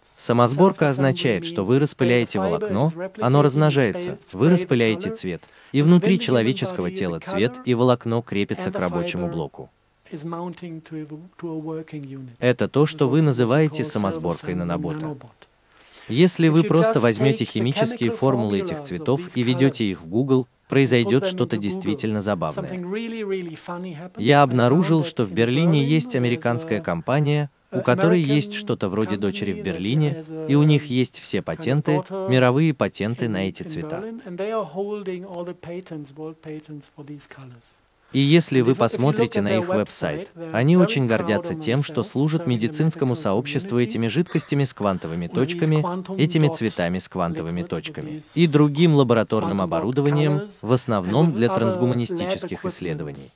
Самосборка 0.00 0.88
означает, 0.88 1.44
что 1.44 1.64
вы 1.64 1.78
распыляете 1.80 2.38
волокно, 2.38 2.92
оно 3.20 3.42
размножается, 3.42 4.18
вы 4.32 4.50
распыляете 4.50 5.10
цвет, 5.10 5.42
и 5.72 5.82
внутри 5.82 6.18
человеческого 6.20 6.90
тела 6.90 7.18
цвет 7.18 7.54
и 7.64 7.74
волокно 7.74 8.22
крепится 8.22 8.70
к 8.70 8.78
рабочему 8.78 9.28
блоку. 9.28 9.70
Это 12.38 12.68
то, 12.68 12.86
что 12.86 13.08
вы 13.08 13.22
называете 13.22 13.82
самосборкой 13.82 14.54
нанобота. 14.54 15.16
Если 16.08 16.48
вы 16.48 16.64
просто 16.64 17.00
возьмете 17.00 17.44
химические 17.44 18.10
формулы 18.10 18.60
этих 18.60 18.82
цветов 18.82 19.36
и 19.36 19.42
ведете 19.42 19.84
их 19.84 20.02
в 20.02 20.06
Google, 20.06 20.46
произойдет 20.68 21.26
что-то 21.26 21.56
действительно 21.56 22.20
забавное. 22.20 22.82
Я 24.16 24.42
обнаружил, 24.42 25.04
что 25.04 25.24
в 25.24 25.32
Берлине 25.32 25.84
есть 25.84 26.16
американская 26.16 26.80
компания, 26.80 27.50
у 27.72 27.80
которой 27.80 28.20
есть 28.20 28.54
что-то 28.54 28.88
вроде 28.88 29.16
дочери 29.16 29.52
в 29.52 29.62
Берлине, 29.62 30.24
и 30.48 30.54
у 30.54 30.62
них 30.62 30.86
есть 30.86 31.20
все 31.20 31.42
патенты, 31.42 32.02
мировые 32.10 32.74
патенты 32.74 33.28
на 33.28 33.48
эти 33.48 33.62
цвета. 33.62 34.04
И 38.12 38.20
если 38.20 38.60
вы 38.60 38.74
посмотрите 38.74 39.40
на 39.40 39.56
их 39.56 39.68
веб-сайт, 39.68 40.30
они 40.52 40.76
очень 40.76 41.06
гордятся 41.06 41.54
тем, 41.54 41.82
что 41.82 42.02
служат 42.02 42.46
медицинскому 42.46 43.16
сообществу 43.16 43.80
этими 43.80 44.08
жидкостями 44.08 44.64
с 44.64 44.74
квантовыми 44.74 45.28
точками, 45.28 45.82
этими 46.20 46.48
цветами 46.48 46.98
с 46.98 47.08
квантовыми 47.08 47.62
точками 47.62 48.22
и 48.34 48.46
другим 48.46 48.94
лабораторным 48.94 49.62
оборудованием, 49.62 50.48
в 50.60 50.72
основном 50.72 51.32
для 51.32 51.48
трансгуманистических 51.48 52.64
исследований. 52.66 53.30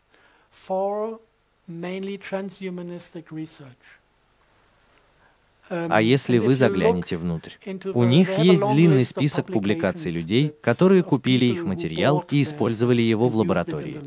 А 5.68 6.00
если 6.00 6.38
вы 6.38 6.56
заглянете 6.56 7.16
внутрь? 7.16 7.52
У 7.94 8.04
них 8.04 8.38
есть 8.38 8.66
длинный 8.66 9.04
список 9.04 9.46
публикаций 9.46 10.10
людей, 10.10 10.54
которые 10.60 11.02
купили 11.02 11.46
их 11.46 11.64
материал 11.64 12.24
и 12.30 12.42
использовали 12.42 13.02
его 13.02 13.28
в 13.28 13.36
лаборатории. 13.36 14.00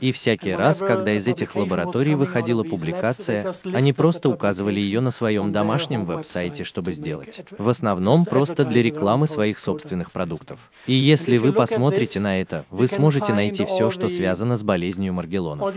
И 0.00 0.10
всякий 0.10 0.52
раз, 0.52 0.80
когда 0.80 1.12
из 1.12 1.28
этих 1.28 1.54
лабораторий 1.54 2.14
выходила 2.14 2.64
публикация, 2.64 3.54
они 3.72 3.92
просто 3.92 4.28
указывали 4.28 4.80
ее 4.80 5.00
на 5.00 5.10
своем 5.10 5.52
домашнем 5.52 6.04
веб-сайте, 6.04 6.64
чтобы 6.64 6.92
сделать. 6.92 7.42
В 7.56 7.68
основном 7.68 8.24
просто 8.24 8.64
для 8.64 8.82
рекламы 8.82 9.28
своих 9.28 9.58
собственных 9.60 10.10
продуктов. 10.12 10.58
И 10.86 10.94
если 10.94 11.36
вы 11.38 11.52
посмотрите 11.52 12.18
на 12.18 12.40
это, 12.40 12.64
вы 12.70 12.88
сможете 12.88 13.32
найти 13.32 13.64
все, 13.64 13.90
что 13.90 14.08
связано 14.08 14.56
с 14.56 14.62
болезнью 14.64 15.12
Маргелонов. 15.12 15.72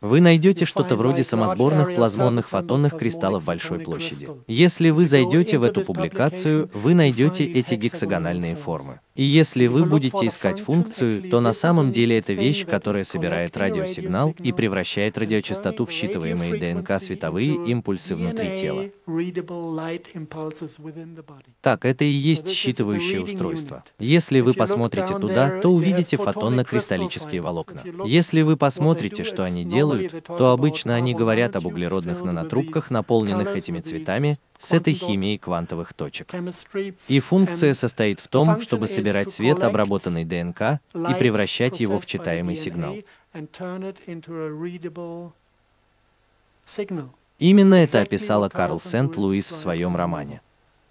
Вы 0.00 0.20
найдете 0.20 0.64
что-то 0.64 0.96
вроде 0.96 1.24
самосборных 1.24 1.94
плазмонных 1.94 2.48
фотонных 2.48 2.98
кристаллов 2.98 3.44
большой 3.44 3.78
площади. 3.78 4.28
Если 4.48 4.90
вы 4.90 5.06
зайдете 5.06 5.58
в 5.58 5.62
эту 5.62 5.82
публикацию, 5.82 6.70
вы 6.74 6.94
найдете 6.94 7.44
эти 7.44 7.74
гексагональные 7.74 8.56
формы. 8.56 9.00
И 9.14 9.22
если 9.24 9.66
вы 9.66 9.84
будете 9.84 10.26
искать 10.26 10.60
функцию, 10.60 11.30
то 11.30 11.40
на 11.40 11.52
самом 11.52 11.92
деле 11.92 12.18
это 12.18 12.32
вещь, 12.32 12.64
которая 12.64 13.04
собирает 13.04 13.56
радиосигнал 13.56 14.34
и 14.42 14.52
превращает 14.52 15.18
радиочастоту 15.18 15.84
в 15.84 15.90
считываемые 15.90 16.58
ДНК 16.58 17.00
световые 17.00 17.54
импульсы 17.66 18.14
внутри 18.16 18.56
тела. 18.56 18.90
Так, 21.60 21.84
это 21.84 22.04
и 22.04 22.08
есть 22.08 22.48
считывающее 22.48 23.20
устройство. 23.20 23.84
Если 23.98 24.40
вы 24.40 24.54
посмотрите 24.54 25.18
туда, 25.18 25.60
то 25.60 25.68
увидите 25.68 26.16
фотонно-кристаллические 26.16 27.42
волокна. 27.42 27.82
Если 28.06 28.40
вы 28.42 28.56
посмотрите, 28.56 29.24
что 29.24 29.42
они 29.42 29.64
делают, 29.64 30.24
то 30.24 30.50
обычно 30.52 30.94
они 30.94 31.14
говорят 31.14 31.54
об 31.56 31.66
углеродных 31.66 32.22
нанотрубках, 32.22 32.90
наполненных 32.90 33.56
этими 33.56 33.80
цветами, 33.80 34.38
с 34.62 34.72
этой 34.72 34.94
химией 34.94 35.38
квантовых 35.38 35.92
точек. 35.92 36.32
И 37.08 37.18
функция 37.18 37.74
состоит 37.74 38.20
в 38.20 38.28
том, 38.28 38.60
чтобы 38.60 38.86
собирать 38.86 39.32
свет 39.32 39.62
обработанной 39.62 40.24
ДНК 40.24 40.80
и 40.94 41.14
превращать 41.18 41.80
его 41.80 41.98
в 41.98 42.06
читаемый 42.06 42.54
сигнал. 42.54 42.96
Именно 47.38 47.74
это 47.74 48.00
описала 48.02 48.48
Карл 48.48 48.78
Сент-Луис 48.78 49.50
в 49.50 49.56
своем 49.56 49.96
романе. 49.96 50.40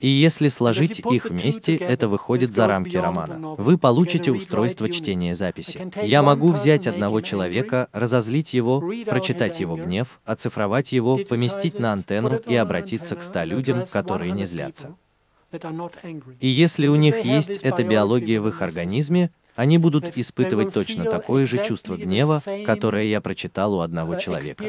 И 0.01 0.07
если 0.07 0.47
сложить 0.47 0.99
их 0.99 1.25
вместе, 1.25 1.75
это 1.75 2.07
выходит 2.07 2.53
за 2.53 2.65
рамки 2.67 2.97
романа. 2.97 3.55
Вы 3.57 3.77
получите 3.77 4.31
устройство 4.31 4.89
чтения 4.89 5.35
записи. 5.35 5.91
Я 6.03 6.23
могу 6.23 6.51
взять 6.51 6.87
одного 6.87 7.21
человека, 7.21 7.87
разозлить 7.93 8.53
его, 8.53 8.81
прочитать 9.05 9.59
его 9.59 9.75
гнев, 9.75 10.19
оцифровать 10.25 10.91
его, 10.91 11.17
поместить 11.17 11.77
на 11.77 11.93
антенну 11.93 12.37
и 12.37 12.55
обратиться 12.55 13.15
к 13.15 13.21
ста 13.21 13.45
людям, 13.45 13.85
которые 13.85 14.31
не 14.31 14.45
злятся. 14.45 14.95
И 16.39 16.47
если 16.47 16.87
у 16.87 16.95
них 16.95 17.23
есть 17.23 17.57
эта 17.57 17.83
биология 17.83 18.41
в 18.41 18.47
их 18.47 18.61
организме, 18.63 19.29
они 19.55 19.77
будут 19.77 20.17
испытывать 20.17 20.73
точно 20.73 21.05
такое 21.05 21.45
же 21.45 21.63
чувство 21.63 21.95
гнева, 21.95 22.41
которое 22.65 23.05
я 23.05 23.21
прочитал 23.21 23.75
у 23.75 23.79
одного 23.81 24.15
человека. 24.15 24.63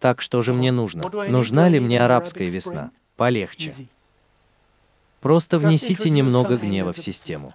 Так 0.00 0.22
что 0.22 0.42
же 0.42 0.54
мне 0.54 0.72
нужно? 0.72 1.02
Нужна 1.28 1.68
ли 1.68 1.78
мне 1.78 2.00
арабская 2.00 2.46
весна? 2.46 2.90
Полегче. 3.16 3.74
Просто 5.20 5.58
внесите 5.58 6.08
немного 6.08 6.56
гнева 6.56 6.94
в 6.94 6.98
систему. 6.98 7.54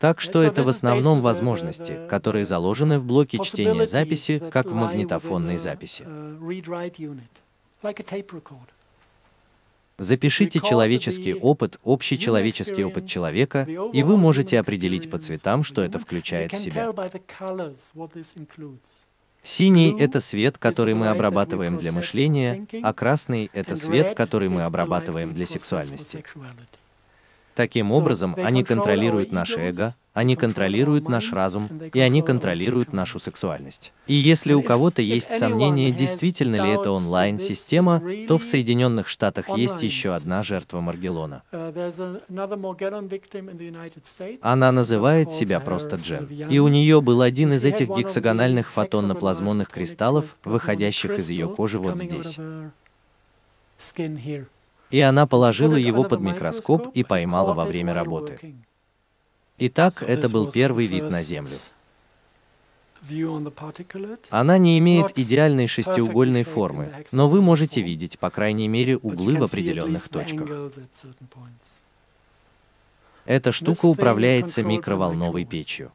Так 0.00 0.20
что 0.20 0.42
это 0.42 0.62
в 0.64 0.68
основном 0.68 1.22
возможности, 1.22 1.98
которые 2.08 2.44
заложены 2.44 2.98
в 2.98 3.04
блоке 3.04 3.38
чтения 3.42 3.86
записи, 3.86 4.42
как 4.50 4.66
в 4.66 4.74
магнитофонной 4.74 5.56
записи. 5.56 6.04
Запишите 9.98 10.60
человеческий 10.60 11.34
опыт, 11.34 11.78
общий 11.82 12.18
человеческий 12.18 12.84
опыт 12.84 13.06
человека, 13.06 13.66
и 13.92 14.02
вы 14.04 14.16
можете 14.16 14.60
определить 14.60 15.10
по 15.10 15.18
цветам, 15.18 15.64
что 15.64 15.82
это 15.82 15.98
включает 15.98 16.52
в 16.52 16.58
себя. 16.58 16.92
Синий— 19.48 19.96
это 19.98 20.20
свет, 20.20 20.58
который 20.58 20.92
мы 20.92 21.08
обрабатываем 21.08 21.78
для 21.78 21.90
мышления, 21.90 22.66
а 22.82 22.92
красный— 22.92 23.50
это 23.54 23.76
свет, 23.76 24.14
который 24.14 24.50
мы 24.50 24.64
обрабатываем 24.64 25.32
для 25.32 25.46
сексуальности. 25.46 26.22
Таким 27.58 27.90
образом, 27.90 28.36
они 28.36 28.62
контролируют 28.62 29.32
наше 29.32 29.58
эго, 29.58 29.96
они 30.12 30.36
контролируют 30.36 31.08
наш 31.08 31.32
разум, 31.32 31.68
и 31.92 31.98
они 31.98 32.22
контролируют 32.22 32.92
нашу 32.92 33.18
сексуальность. 33.18 33.92
И 34.06 34.14
если 34.14 34.52
у 34.52 34.62
кого-то 34.62 35.02
есть 35.02 35.34
сомнения, 35.34 35.90
действительно 35.90 36.54
ли 36.64 36.70
это 36.70 36.92
онлайн-система, 36.92 38.00
то 38.28 38.38
в 38.38 38.44
Соединенных 38.44 39.08
Штатах 39.08 39.48
есть 39.58 39.82
еще 39.82 40.14
одна 40.14 40.44
жертва 40.44 40.80
Маргелона. 40.80 41.42
Она 44.40 44.70
называет 44.70 45.32
себя 45.32 45.58
просто 45.58 45.96
Джен. 45.96 46.28
И 46.48 46.60
у 46.60 46.68
нее 46.68 47.00
был 47.00 47.22
один 47.22 47.54
из 47.54 47.64
этих 47.64 47.88
гексагональных 47.88 48.70
фотонно-плазмонных 48.70 49.68
кристаллов, 49.68 50.36
выходящих 50.44 51.18
из 51.18 51.28
ее 51.28 51.48
кожи 51.48 51.80
вот 51.80 51.98
здесь 51.98 52.38
и 54.90 55.00
она 55.00 55.26
положила 55.26 55.76
его 55.76 56.04
под 56.04 56.20
микроскоп 56.20 56.88
и 56.94 57.04
поймала 57.04 57.54
во 57.54 57.64
время 57.64 57.94
работы. 57.94 58.54
Итак, 59.58 60.02
это 60.02 60.28
был 60.28 60.50
первый 60.50 60.86
вид 60.86 61.10
на 61.10 61.22
Землю. 61.22 61.58
Она 64.30 64.58
не 64.58 64.78
имеет 64.78 65.18
идеальной 65.18 65.66
шестиугольной 65.66 66.44
формы, 66.44 66.92
но 67.12 67.28
вы 67.28 67.40
можете 67.40 67.80
видеть, 67.80 68.18
по 68.18 68.30
крайней 68.30 68.68
мере, 68.68 68.96
углы 68.96 69.38
в 69.38 69.44
определенных 69.44 70.08
точках. 70.08 70.72
Эта 73.24 73.52
штука 73.52 73.86
управляется 73.86 74.62
микроволновой 74.62 75.44
печью. 75.44 75.92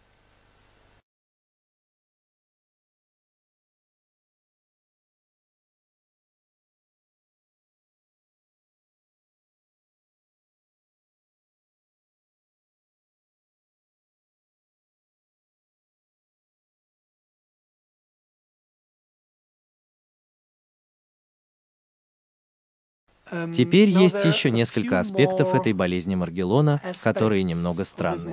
Теперь 23.53 23.89
есть 23.89 24.23
еще 24.23 24.51
несколько 24.51 24.99
аспектов 24.99 25.53
этой 25.55 25.73
болезни 25.73 26.15
Маргелона, 26.15 26.81
которые 27.03 27.43
немного 27.43 27.83
странны. 27.83 28.31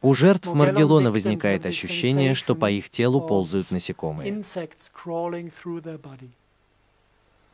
У 0.00 0.14
жертв 0.14 0.52
Маргелона 0.54 1.12
возникает 1.12 1.66
ощущение, 1.66 2.34
что 2.34 2.54
по 2.54 2.70
их 2.70 2.88
телу 2.88 3.20
ползают 3.20 3.70
насекомые. 3.70 4.42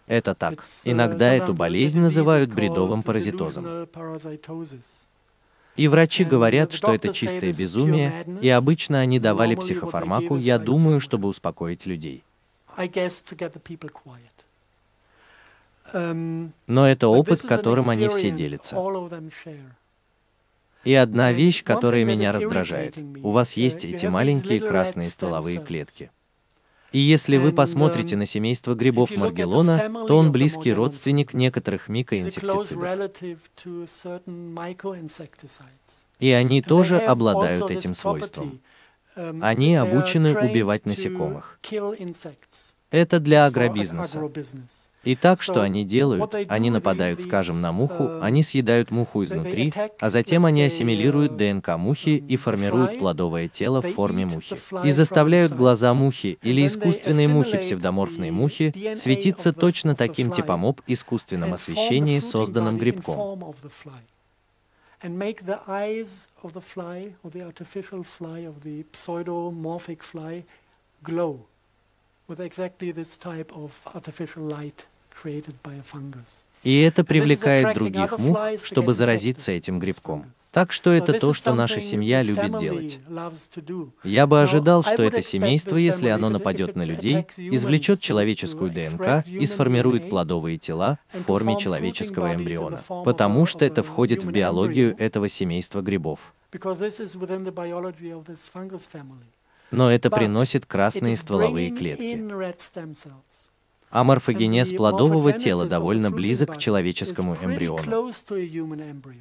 Это 0.06 0.34
так. 0.34 0.64
Иногда 0.84 1.32
эту 1.34 1.54
болезнь 1.54 2.00
называют 2.00 2.52
бредовым 2.52 3.02
паразитозом. 3.02 3.88
И 5.74 5.88
врачи 5.88 6.24
говорят, 6.24 6.72
что 6.72 6.94
это 6.94 7.12
чистое 7.12 7.52
безумие, 7.52 8.26
и 8.42 8.48
обычно 8.48 9.00
они 9.00 9.18
давали 9.18 9.54
психофармаку, 9.54 10.36
я 10.36 10.58
думаю, 10.58 11.00
чтобы 11.00 11.28
успокоить 11.28 11.86
людей. 11.86 12.22
Um, 15.92 16.52
Но 16.66 16.88
это 16.88 17.08
опыт, 17.08 17.42
которым 17.42 17.90
они 17.90 18.08
все 18.08 18.30
делятся. 18.30 18.76
И 20.84 20.94
одна 20.94 21.32
вещь, 21.32 21.62
которая 21.62 22.04
меня 22.04 22.32
раздражает. 22.32 22.96
У 23.22 23.30
вас 23.30 23.56
есть 23.56 23.84
эти 23.84 24.06
маленькие 24.06 24.60
красные 24.60 25.10
стволовые 25.10 25.58
клетки. 25.58 26.10
И 26.92 26.98
если 26.98 27.38
вы 27.38 27.52
посмотрите 27.52 28.16
uh, 28.16 28.18
на 28.18 28.26
семейство 28.26 28.74
грибов 28.74 29.16
Маргеллона, 29.16 29.90
то 30.06 30.18
он 30.18 30.30
близкий 30.30 30.72
родственник 30.72 31.32
некоторых 31.32 31.88
микоинсектицидов. 31.88 33.10
И 36.18 36.30
они 36.30 36.62
тоже 36.62 36.98
обладают 36.98 37.70
этим 37.70 37.94
свойством. 37.94 38.60
Um, 39.14 39.40
Они 39.42 39.76
обучены 39.76 40.34
убивать 40.38 40.86
насекомых. 40.86 41.58
Это 42.90 43.20
для 43.20 43.46
агробизнеса. 43.46 44.30
И 45.04 45.16
так, 45.16 45.42
что 45.42 45.62
они 45.62 45.84
делают, 45.84 46.34
они 46.48 46.70
нападают, 46.70 47.22
скажем, 47.22 47.60
на 47.60 47.72
муху, 47.72 48.04
uh, 48.04 48.20
они 48.22 48.42
съедают 48.42 48.90
муху 48.90 49.24
изнутри, 49.24 49.72
а 49.98 50.08
затем 50.08 50.46
они 50.46 50.62
ассимилируют 50.62 51.32
uh, 51.32 51.60
ДНК 51.60 51.76
мухи 51.76 52.24
и 52.26 52.36
формируют 52.36 52.98
плодовое 52.98 53.48
тело 53.48 53.82
в 53.82 53.92
форме 53.92 54.26
мухи. 54.26 54.56
И 54.84 54.92
заставляют 54.92 55.52
глаза 55.52 55.92
мухи 55.92 56.38
или 56.42 56.66
искусственной 56.66 57.26
мухи, 57.26 57.58
псевдоморфной 57.58 58.30
мухи, 58.30 58.94
светиться 58.96 59.52
точно 59.52 59.94
таким 59.94 60.30
типом 60.30 60.64
об 60.64 60.80
искусственном 60.86 61.52
освещении, 61.54 62.20
созданном 62.20 62.78
грибком. 62.78 63.54
And 65.02 65.18
make 65.18 65.46
the 65.46 65.60
eyes 65.66 66.28
of 66.42 66.52
the 66.52 66.60
fly, 66.60 67.14
or 67.22 67.30
the 67.30 67.42
artificial 67.42 68.04
fly, 68.04 68.40
of 68.40 68.62
the 68.62 68.84
pseudomorphic 68.92 70.02
fly, 70.02 70.44
glow 71.02 71.46
with 72.28 72.40
exactly 72.40 72.92
this 72.92 73.16
type 73.16 73.52
of 73.52 73.80
artificial 73.94 74.44
light 74.44 74.86
created 75.10 75.62
by 75.62 75.74
a 75.74 75.82
fungus. 75.82 76.44
И 76.62 76.80
это 76.80 77.04
привлекает 77.04 77.74
других 77.74 78.18
мух, 78.18 78.38
чтобы 78.62 78.92
заразиться 78.92 79.52
этим 79.52 79.78
грибком. 79.78 80.26
Так 80.52 80.72
что 80.72 80.90
это 80.90 81.18
то, 81.18 81.32
что 81.32 81.54
наша 81.54 81.80
семья 81.80 82.22
любит 82.22 82.58
делать. 82.58 82.98
Я 84.04 84.26
бы 84.26 84.42
ожидал, 84.42 84.82
что 84.82 85.02
это 85.02 85.22
семейство, 85.22 85.76
если 85.76 86.08
оно 86.08 86.28
нападет 86.28 86.76
на 86.76 86.82
людей, 86.82 87.26
извлечет 87.36 88.00
человеческую 88.00 88.70
ДНК 88.70 89.26
и 89.26 89.44
сформирует 89.46 90.08
плодовые 90.08 90.58
тела 90.58 90.98
в 91.12 91.24
форме 91.24 91.58
человеческого 91.58 92.34
эмбриона, 92.34 92.82
потому 93.04 93.46
что 93.46 93.64
это 93.64 93.82
входит 93.82 94.24
в 94.24 94.30
биологию 94.30 94.94
этого 94.98 95.28
семейства 95.28 95.80
грибов. 95.80 96.32
Но 99.70 99.90
это 99.90 100.10
приносит 100.10 100.66
красные 100.66 101.16
стволовые 101.16 101.70
клетки. 101.70 102.22
А 103.92 104.04
морфогенез 104.04 104.72
плодового 104.72 105.32
тела 105.32 105.66
довольно 105.66 106.10
близок 106.10 106.54
к 106.54 106.58
человеческому 106.58 107.36
эмбриону. 107.42 108.10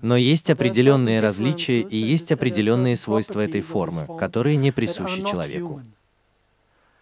Но 0.01 0.15
есть 0.15 0.49
определенные 0.49 1.19
различия 1.19 1.81
и 1.81 1.97
есть 1.97 2.31
определенные 2.31 2.95
свойства 2.95 3.41
этой 3.41 3.61
формы, 3.61 4.07
которые 4.17 4.55
не 4.55 4.71
присущи 4.71 5.23
человеку. 5.23 5.81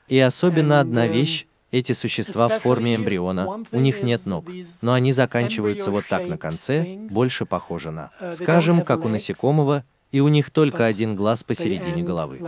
И 0.07 0.19
особенно 0.19 0.79
одна 0.79 1.05
вещь, 1.05 1.45
эти 1.71 1.91
существа 1.91 2.49
в 2.49 2.59
форме 2.59 2.95
эмбриона, 2.95 3.63
у 3.71 3.79
них 3.79 4.01
нет 4.01 4.25
ног, 4.25 4.45
но 4.81 4.93
они 4.93 5.11
заканчиваются 5.11 5.91
вот 5.91 6.05
так 6.09 6.27
на 6.27 6.37
конце, 6.39 6.97
больше 7.11 7.45
похоже 7.45 7.91
на, 7.91 8.09
скажем, 8.33 8.81
как 8.81 9.05
у 9.05 9.07
насекомого, 9.07 9.83
и 10.11 10.19
у 10.21 10.27
них 10.27 10.49
только 10.49 10.85
один 10.85 11.15
глаз 11.15 11.43
посередине 11.43 12.03
головы. 12.03 12.39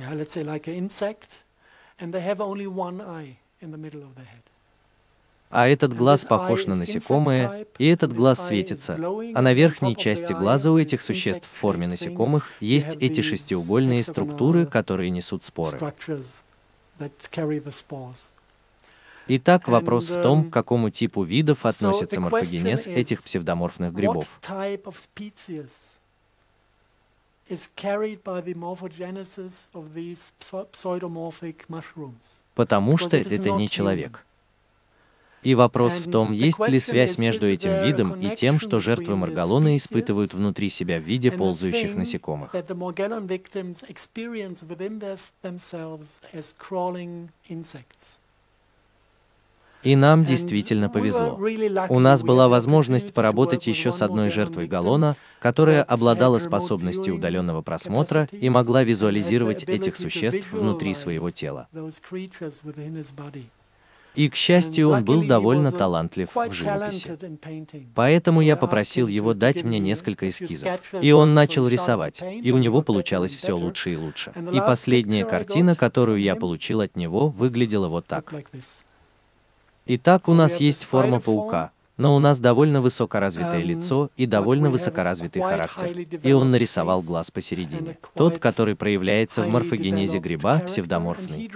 Yeah, 0.00 0.14
let's 0.14 0.32
say 0.32 0.42
like 0.42 0.66
an 0.66 0.74
insect, 0.74 1.30
and 1.98 2.12
they 2.14 2.20
have 2.20 2.40
only 2.40 2.66
one 2.66 3.00
eye 3.00 3.38
in 3.60 3.70
the 3.70 3.78
middle 3.78 4.02
of 4.02 4.14
the 4.14 4.24
head. 4.24 4.42
а 5.50 5.66
этот 5.66 5.94
глаз 5.94 6.24
похож 6.24 6.66
на 6.66 6.76
насекомое, 6.76 7.66
и 7.78 7.86
этот 7.86 8.12
глаз 8.12 8.46
светится, 8.46 8.94
а 8.94 9.42
на 9.42 9.52
верхней 9.52 9.96
части 9.96 10.32
глаза 10.32 10.70
у 10.70 10.78
этих 10.78 11.02
существ 11.02 11.48
в 11.52 11.58
форме 11.58 11.88
насекомых 11.88 12.48
есть 12.60 12.96
эти 13.00 13.20
шестиугольные 13.20 14.02
структуры, 14.02 14.66
которые 14.66 15.10
несут 15.10 15.44
споры. 15.44 15.78
Итак, 19.32 19.68
вопрос 19.68 20.10
в 20.10 20.22
том, 20.22 20.50
к 20.50 20.52
какому 20.52 20.90
типу 20.90 21.22
видов 21.22 21.66
относится 21.66 22.20
морфогенез 22.20 22.86
этих 22.86 23.22
псевдоморфных 23.22 23.92
грибов. 23.92 24.26
Потому 32.54 32.96
что 32.96 33.16
это 33.16 33.50
не 33.50 33.68
человек. 33.68 34.24
И 35.42 35.54
вопрос 35.54 35.98
в 35.98 36.10
том, 36.10 36.32
есть 36.32 36.68
ли 36.68 36.80
связь 36.80 37.16
между 37.16 37.46
этим 37.46 37.82
видом 37.82 38.20
и 38.20 38.34
тем, 38.36 38.60
что 38.60 38.78
жертвы 38.78 39.16
Маргалона 39.16 39.76
испытывают 39.76 40.34
внутри 40.34 40.68
себя 40.68 41.00
в 41.00 41.04
виде 41.04 41.32
ползающих 41.32 41.94
насекомых. 41.96 42.54
И 49.82 49.96
нам 49.96 50.24
действительно 50.24 50.88
повезло. 50.90 51.38
У 51.88 51.98
нас 51.98 52.22
была 52.22 52.48
возможность 52.48 53.14
поработать 53.14 53.66
еще 53.66 53.92
с 53.92 54.02
одной 54.02 54.30
жертвой 54.30 54.66
Галлона, 54.66 55.16
которая 55.40 55.82
обладала 55.82 56.38
способностью 56.38 57.16
удаленного 57.16 57.62
просмотра 57.62 58.28
и 58.32 58.50
могла 58.50 58.84
визуализировать 58.84 59.64
этих 59.64 59.96
существ 59.96 60.52
внутри 60.52 60.94
своего 60.94 61.30
тела. 61.30 61.68
И, 64.16 64.28
к 64.28 64.34
счастью, 64.34 64.88
он 64.90 65.04
был 65.04 65.22
довольно 65.22 65.70
талантлив 65.70 66.34
в 66.34 66.52
живописи. 66.52 67.16
Поэтому 67.94 68.40
я 68.40 68.56
попросил 68.56 69.06
его 69.06 69.34
дать 69.34 69.62
мне 69.62 69.78
несколько 69.78 70.28
эскизов. 70.28 70.80
И 71.00 71.12
он 71.12 71.34
начал 71.34 71.68
рисовать, 71.68 72.20
и 72.22 72.50
у 72.50 72.58
него 72.58 72.82
получалось 72.82 73.36
все 73.36 73.56
лучше 73.56 73.92
и 73.92 73.96
лучше. 73.96 74.32
И 74.52 74.58
последняя 74.58 75.24
картина, 75.24 75.76
которую 75.76 76.20
я 76.20 76.34
получил 76.34 76.80
от 76.80 76.96
него, 76.96 77.28
выглядела 77.28 77.88
вот 77.88 78.06
так. 78.06 78.34
Итак, 79.92 80.28
у 80.28 80.34
нас 80.34 80.60
есть 80.60 80.84
форма 80.84 81.18
паука, 81.18 81.72
но 81.96 82.14
у 82.14 82.20
нас 82.20 82.38
довольно 82.38 82.80
высокоразвитое 82.80 83.64
лицо 83.64 84.08
и 84.16 84.24
довольно 84.24 84.70
высокоразвитый 84.70 85.42
характер. 85.42 86.06
И 86.22 86.32
он 86.32 86.52
нарисовал 86.52 87.02
глаз 87.02 87.32
посередине. 87.32 87.98
Тот, 88.14 88.38
который 88.38 88.76
проявляется 88.76 89.42
в 89.42 89.48
морфогенезе 89.48 90.20
гриба, 90.20 90.60
псевдоморфный 90.60 91.50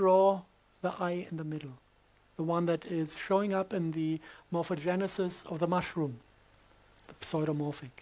the 2.37 2.43
one 2.43 2.67
that 2.67 2.85
is 2.91 3.15
showing 3.15 3.53
up 3.55 3.73
in 3.73 3.93
the 3.93 4.21
morphogenesis 4.53 5.45
of 5.47 5.61
the 5.61 5.69
mushroom. 5.69 6.19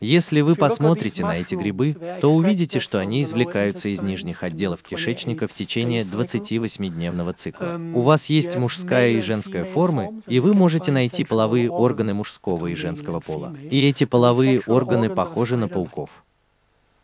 Если 0.00 0.40
вы 0.40 0.54
посмотрите 0.54 1.22
на 1.22 1.38
эти 1.38 1.54
грибы, 1.54 1.96
то 2.20 2.28
увидите, 2.28 2.80
что 2.80 2.98
они 2.98 3.22
извлекаются 3.22 3.88
из 3.88 4.02
нижних 4.02 4.42
отделов 4.42 4.82
кишечника 4.82 5.48
в 5.48 5.52
течение 5.52 6.02
28-дневного 6.02 7.32
цикла. 7.32 7.64
Um, 7.76 7.94
У 7.94 8.00
вас 8.00 8.26
есть 8.26 8.56
мужская 8.56 9.10
и 9.10 9.20
женская 9.20 9.64
формы, 9.64 10.20
и 10.26 10.40
вы 10.40 10.54
можете 10.54 10.92
найти 10.92 11.24
половые 11.24 11.70
органы 11.70 12.14
мужского 12.14 12.66
и 12.66 12.74
женского 12.74 13.20
пола. 13.20 13.54
И 13.70 13.86
эти 13.88 14.04
половые 14.04 14.60
органы 14.66 15.10
похожи 15.10 15.56
на 15.56 15.68
пауков. 15.68 16.10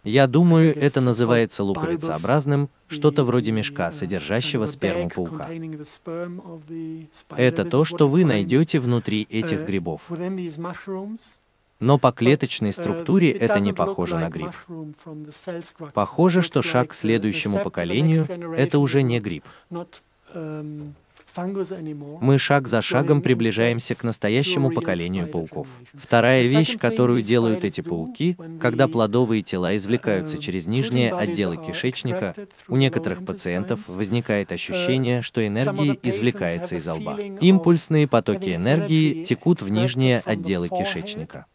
Я 0.05 0.27
думаю, 0.27 0.75
это 0.75 1.01
называется 1.01 1.65
луковицеобразным, 1.65 2.71
что-то 2.87 3.25
вроде 3.25 3.53
мешка, 3.53 3.93
содержащего 3.93 4.67
сперму 4.67 5.11
паука. 5.11 5.51
Это 7.37 7.65
то, 7.65 7.85
что 7.85 8.09
вы 8.09 8.25
найдете 8.25 8.81
внутри 8.81 9.27
этих 9.29 9.67
грибов. 9.67 10.03
Но 11.81 11.99
по 11.99 12.11
клеточной 12.11 12.73
структуре 12.73 13.31
это 13.31 13.61
не 13.61 13.73
похоже 13.73 14.19
на 14.19 14.29
гриб. 14.29 14.51
Похоже, 15.95 16.43
что 16.43 16.63
шаг 16.63 16.89
к 16.89 16.95
следующему 16.95 17.61
поколению— 17.61 18.27
это 18.57 18.79
уже 18.79 19.03
не 19.03 19.21
гриб. 19.21 19.45
Мы 22.21 22.39
шаг 22.39 22.67
за 22.67 22.83
шагом 22.83 23.23
приближаемся 23.23 23.95
к 23.95 24.03
настоящему 24.03 24.71
поколению 24.71 25.29
пауков. 25.29 25.69
Вторая 25.95 26.43
вещь, 26.43 26.77
которую 26.77 27.23
делают 27.23 27.65
эти 27.65 27.81
пауки, 27.81 28.37
когда 28.61 28.89
плодовые 28.89 29.43
тела 29.43 29.77
извлекаются 29.77 30.39
через 30.39 30.67
нижние 30.67 31.13
отделы 31.13 31.57
кишечника, 31.57 32.35
у 32.67 32.77
некоторых 32.77 33.25
пациентов 33.25 33.81
возникает 33.87 34.51
ощущение, 34.53 35.23
что 35.23 35.47
энергия 35.47 35.97
извлекается 36.03 36.77
из 36.77 36.89
лба. 36.89 37.19
Импульсные 37.41 38.09
потоки 38.09 38.55
энергии 38.55 39.23
текут 39.23 39.63
в 39.63 39.69
нижние 39.69 40.21
отделы 40.25 40.69
кишечника. 40.69 41.47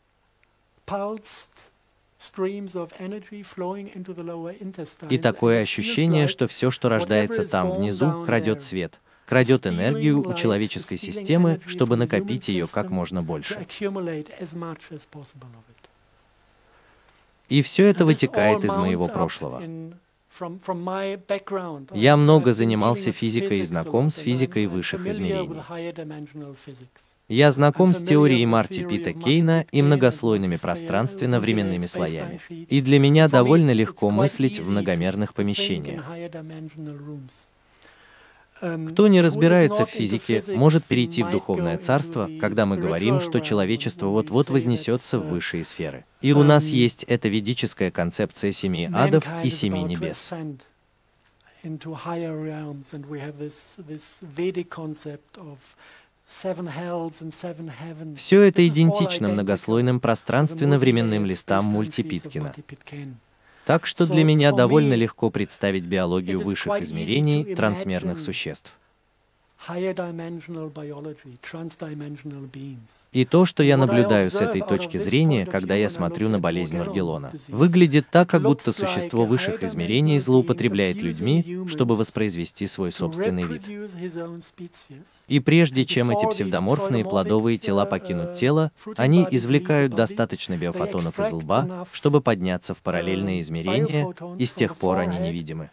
И 5.10 5.18
такое 5.18 5.62
ощущение, 5.62 6.28
что 6.28 6.48
все, 6.48 6.72
что 6.72 6.90
рождается 6.90 7.48
там 7.48 7.72
внизу, 7.72 8.24
крадет 8.26 8.64
свет, 8.64 9.00
крадет 9.26 9.68
энергию 9.68 10.22
у 10.22 10.34
человеческой 10.34 10.98
системы, 10.98 11.60
чтобы 11.66 11.98
накопить 11.98 12.48
ее 12.48 12.68
как 12.68 12.90
можно 12.90 13.22
больше. 13.22 13.68
И 17.50 17.62
все 17.62 17.86
это 17.86 18.06
вытекает 18.06 18.64
из 18.64 18.78
моего 18.78 19.08
прошлого. 19.08 19.62
Я 21.94 22.18
много 22.18 22.54
занимался 22.54 23.12
физикой 23.12 23.60
и 23.60 23.64
знаком 23.64 24.10
с 24.10 24.18
физикой 24.18 24.66
высших 24.66 25.06
измерений. 25.06 25.62
Я 27.34 27.50
знаком 27.50 27.96
с 27.96 28.04
теорией 28.04 28.46
Марти 28.46 28.84
Пита 28.88 29.12
Кейна 29.12 29.66
и 29.72 29.82
многослойными 29.82 30.56
пространственно-временными 30.56 31.88
слоями. 31.88 32.40
И 32.50 32.80
для 32.80 33.00
меня 33.00 33.28
довольно 33.28 33.72
легко 33.72 34.12
мыслить 34.12 34.60
в 34.60 34.70
многомерных 34.70 35.34
помещениях. 35.34 36.06
Кто 38.60 39.08
не 39.08 39.22
разбирается 39.22 39.88
в 39.88 39.90
физике, 39.90 40.44
может 40.48 40.84
перейти 40.84 41.24
в 41.24 41.32
духовное 41.32 41.80
царство, 41.80 42.30
когда 42.40 42.68
мы 42.68 42.78
говорим, 42.78 43.20
что 43.20 43.40
человечество 43.40 44.10
вот-вот 44.10 44.52
вознесется 44.52 45.18
в 45.18 45.28
высшие 45.30 45.64
сферы. 45.64 46.06
И 46.22 46.34
у 46.34 46.44
нас 46.44 46.68
есть 46.68 47.04
эта 47.06 47.30
ведическая 47.30 47.90
концепция 47.90 48.52
семи 48.52 48.88
адов 48.94 49.26
и 49.44 49.50
семи 49.50 49.82
небес. 49.82 50.32
Все 58.16 58.42
это 58.42 58.68
идентично 58.68 59.30
многослойным 59.30 60.00
пространственно-временным 60.00 61.26
листам 61.26 61.66
мультипиткина. 61.66 62.54
Так 63.66 63.86
что 63.86 64.06
для 64.06 64.24
меня 64.24 64.52
довольно 64.52 64.94
легко 64.94 65.30
представить 65.30 65.86
биологию 65.86 66.42
высших 66.42 66.82
измерений 66.82 67.56
трансмерных 67.56 68.20
существ. 68.20 68.74
И 73.14 73.26
то, 73.26 73.46
что 73.46 73.64
я 73.64 73.78
наблюдаю 73.78 74.30
с 74.30 74.42
этой 74.42 74.60
точки 74.60 74.98
зрения, 74.98 75.46
когда 75.46 75.76
я 75.76 75.90
смотрю 75.90 76.28
на 76.28 76.40
болезнь 76.40 76.78
Маргелона, 76.78 77.32
выглядит 77.48 78.08
так, 78.12 78.30
как 78.30 78.42
будто 78.42 78.74
существо 78.74 79.26
высших 79.26 79.64
измерений 79.64 80.20
злоупотребляет 80.20 80.98
людьми, 80.98 81.64
чтобы 81.68 81.96
воспроизвести 81.96 82.68
свой 82.68 82.92
собственный 82.92 83.44
вид. 83.44 83.64
И 85.28 85.40
прежде 85.40 85.86
чем 85.86 86.12
эти 86.12 86.26
псевдоморфные 86.26 87.06
плодовые 87.06 87.58
тела 87.58 87.86
покинут 87.86 88.34
тело, 88.34 88.72
они 88.98 89.26
извлекают 89.32 89.96
достаточно 89.96 90.58
биофотонов 90.58 91.20
из 91.22 91.32
лба, 91.32 91.88
чтобы 91.94 92.20
подняться 92.20 92.74
в 92.74 92.82
параллельные 92.82 93.40
измерения, 93.40 94.14
и 94.38 94.46
с 94.46 94.54
тех 94.54 94.76
пор 94.76 94.98
они 94.98 95.20
невидимы. 95.20 95.70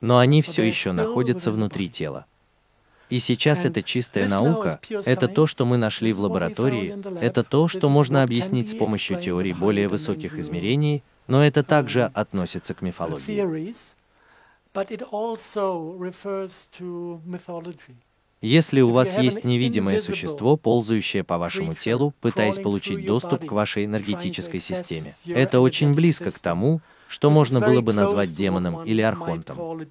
Но 0.00 0.18
они 0.18 0.42
все 0.42 0.62
еще 0.62 0.92
находятся 0.92 1.50
внутри 1.50 1.88
тела. 1.88 2.26
И 3.10 3.18
сейчас 3.18 3.64
это 3.64 3.82
чистая 3.82 4.28
наука, 4.28 4.80
это 5.04 5.28
то, 5.28 5.46
что 5.46 5.64
мы 5.66 5.76
нашли 5.76 6.12
в 6.12 6.20
лаборатории, 6.20 6.96
это 7.20 7.42
то, 7.42 7.68
что 7.68 7.88
можно 7.88 8.22
объяснить 8.22 8.70
с 8.70 8.74
помощью 8.74 9.20
теорий 9.20 9.52
более 9.52 9.88
высоких 9.88 10.38
измерений, 10.38 11.02
но 11.26 11.44
это 11.44 11.62
также 11.62 12.04
относится 12.04 12.74
к 12.74 12.82
мифологии. 12.82 13.74
Если 18.44 18.82
у 18.82 18.90
вас 18.90 19.16
есть 19.16 19.44
невидимое 19.44 19.98
существо, 19.98 20.58
ползающее 20.58 21.24
по 21.24 21.38
вашему 21.38 21.74
телу, 21.74 22.12
пытаясь 22.20 22.58
получить 22.58 23.06
доступ 23.06 23.46
к 23.46 23.52
вашей 23.52 23.86
энергетической 23.86 24.60
системе, 24.60 25.14
это 25.24 25.60
очень 25.60 25.94
близко 25.94 26.30
к 26.30 26.38
тому, 26.38 26.82
что 27.08 27.30
можно 27.30 27.60
было 27.60 27.80
бы 27.80 27.94
назвать 27.94 28.34
демоном 28.34 28.84
или 28.84 29.00
архонтом. 29.00 29.86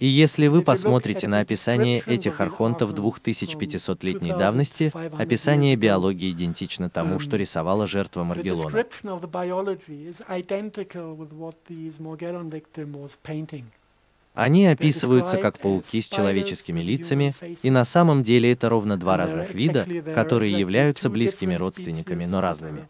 И 0.00 0.06
если 0.06 0.48
вы 0.48 0.62
посмотрите 0.62 1.28
на 1.28 1.40
описание 1.40 2.00
этих 2.00 2.40
архонтов 2.40 2.92
2500-летней 2.92 4.30
давности, 4.30 4.90
описание 5.16 5.76
биологии 5.76 6.32
идентично 6.32 6.90
тому, 6.90 7.20
что 7.20 7.36
рисовала 7.36 7.86
жертва 7.86 8.24
Маргелона. 8.24 8.84
Они 14.38 14.68
описываются 14.68 15.36
как 15.36 15.58
пауки 15.58 16.00
с 16.00 16.08
человеческими 16.08 16.80
лицами, 16.80 17.34
и 17.64 17.70
на 17.70 17.84
самом 17.84 18.22
деле 18.22 18.52
это 18.52 18.68
ровно 18.68 18.96
два 18.96 19.16
разных 19.16 19.52
вида, 19.52 19.84
которые 20.14 20.52
являются 20.52 21.10
близкими 21.10 21.54
родственниками, 21.54 22.24
но 22.24 22.40
разными. 22.40 22.88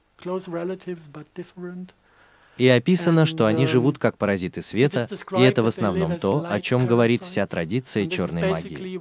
И 2.58 2.68
описано, 2.68 3.24
что 3.24 3.46
они 3.46 3.66
живут 3.66 3.96
как 3.96 4.18
паразиты 4.18 4.60
света, 4.60 5.08
и 5.38 5.40
это 5.40 5.62
в 5.62 5.68
основном 5.68 6.18
то, 6.18 6.44
о 6.46 6.60
чем 6.60 6.86
говорит 6.86 7.24
вся 7.24 7.46
традиция 7.46 8.06
черной 8.08 8.50
магии. 8.50 9.00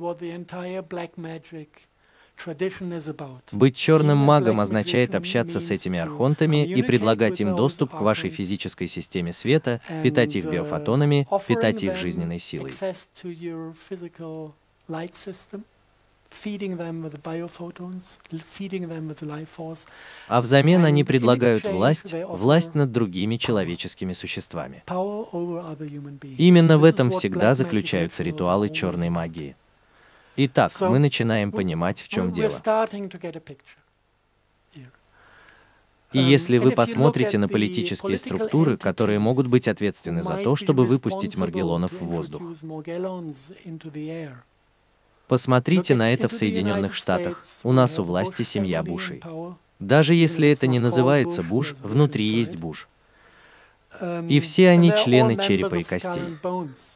Быть 3.52 3.76
черным 3.76 4.18
магом 4.18 4.60
означает 4.60 5.16
общаться 5.16 5.60
с 5.60 5.72
этими 5.72 6.00
архонтами 6.00 6.66
и 6.66 6.82
предлагать 6.82 7.42
им 7.42 7.56
доступ 7.56 7.92
к 7.92 8.02
вашей 8.02 8.30
физической 8.30 8.88
системе 8.88 9.34
света, 9.34 9.82
питать 10.04 10.36
их 10.36 10.46
биофотонами, 10.46 11.28
питать 11.48 11.84
их 11.84 11.96
жизненной 11.96 12.40
силой. 12.40 12.74
А 20.28 20.42
взамен 20.42 20.86
они 20.86 21.04
предлагают 21.04 21.66
власть, 21.66 22.14
власть 22.28 22.76
над 22.76 22.92
другими 22.92 23.38
человеческими 23.38 24.14
существами. 24.14 24.84
Именно 26.38 26.78
в 26.78 26.84
этом 26.84 27.12
всегда 27.12 27.56
заключаются 27.56 28.24
ритуалы 28.24 28.70
черной 28.70 29.10
магии. 29.10 29.56
Итак, 30.40 30.72
мы 30.82 31.00
начинаем 31.00 31.52
понимать, 31.52 32.00
в 32.02 32.08
чем 32.08 32.32
дело. 32.32 32.54
И 36.14 36.20
если 36.20 36.58
вы 36.58 36.72
посмотрите 36.72 37.38
на 37.38 37.50
политические 37.50 38.18
структуры, 38.18 38.78
которые 38.78 39.20
могут 39.20 39.48
быть 39.48 39.68
ответственны 39.68 40.24
за 40.24 40.38
то, 40.38 40.56
чтобы 40.56 40.86
выпустить 40.86 41.38
Маргелонов 41.38 41.92
в 41.92 42.06
воздух, 42.06 42.42
посмотрите 45.28 45.96
на 45.96 46.14
это 46.14 46.30
в 46.30 46.34
Соединенных 46.34 46.94
Штатах. 46.94 47.42
У 47.64 47.72
нас 47.74 48.00
у 48.00 48.04
власти 48.04 48.44
семья 48.44 48.84
Бушей. 48.84 49.22
Даже 49.80 50.14
если 50.14 50.50
это 50.50 50.66
не 50.68 50.80
называется 50.80 51.44
Буш, 51.44 51.74
внутри 51.80 52.26
есть 52.26 52.56
Буш. 52.56 52.88
И 54.30 54.40
все 54.40 54.70
они 54.70 54.94
члены 54.96 55.36
черепа 55.36 55.76
и 55.76 55.84
костей. 55.84 56.22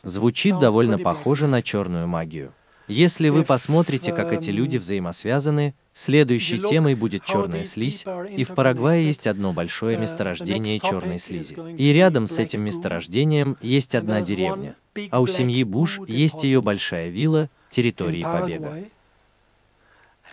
Звучит 0.03 0.59
довольно 0.59 0.99
похоже 0.99 1.47
на 1.47 1.61
черную 1.61 2.07
магию. 2.07 2.53
Если 2.87 3.29
вы 3.29 3.43
посмотрите, 3.43 4.13
как 4.13 4.33
эти 4.33 4.49
люди 4.49 4.77
взаимосвязаны, 4.77 5.73
следующей 5.93 6.59
темой 6.59 6.95
будет 6.95 7.23
черная 7.23 7.63
слизь, 7.63 8.05
и 8.29 8.43
в 8.43 8.53
Парагвае 8.53 9.05
есть 9.05 9.27
одно 9.27 9.53
большое 9.53 9.97
месторождение 9.97 10.79
черной 10.79 11.19
слизи. 11.19 11.55
И 11.77 11.93
рядом 11.93 12.27
с 12.27 12.39
этим 12.39 12.61
месторождением 12.61 13.57
есть 13.61 13.95
одна 13.95 14.21
деревня, 14.21 14.75
а 15.09 15.21
у 15.21 15.27
семьи 15.27 15.63
Буш 15.63 15.99
есть 16.07 16.43
ее 16.43 16.61
большая 16.61 17.09
вилла, 17.09 17.49
территории 17.69 18.23
побега. 18.23 18.85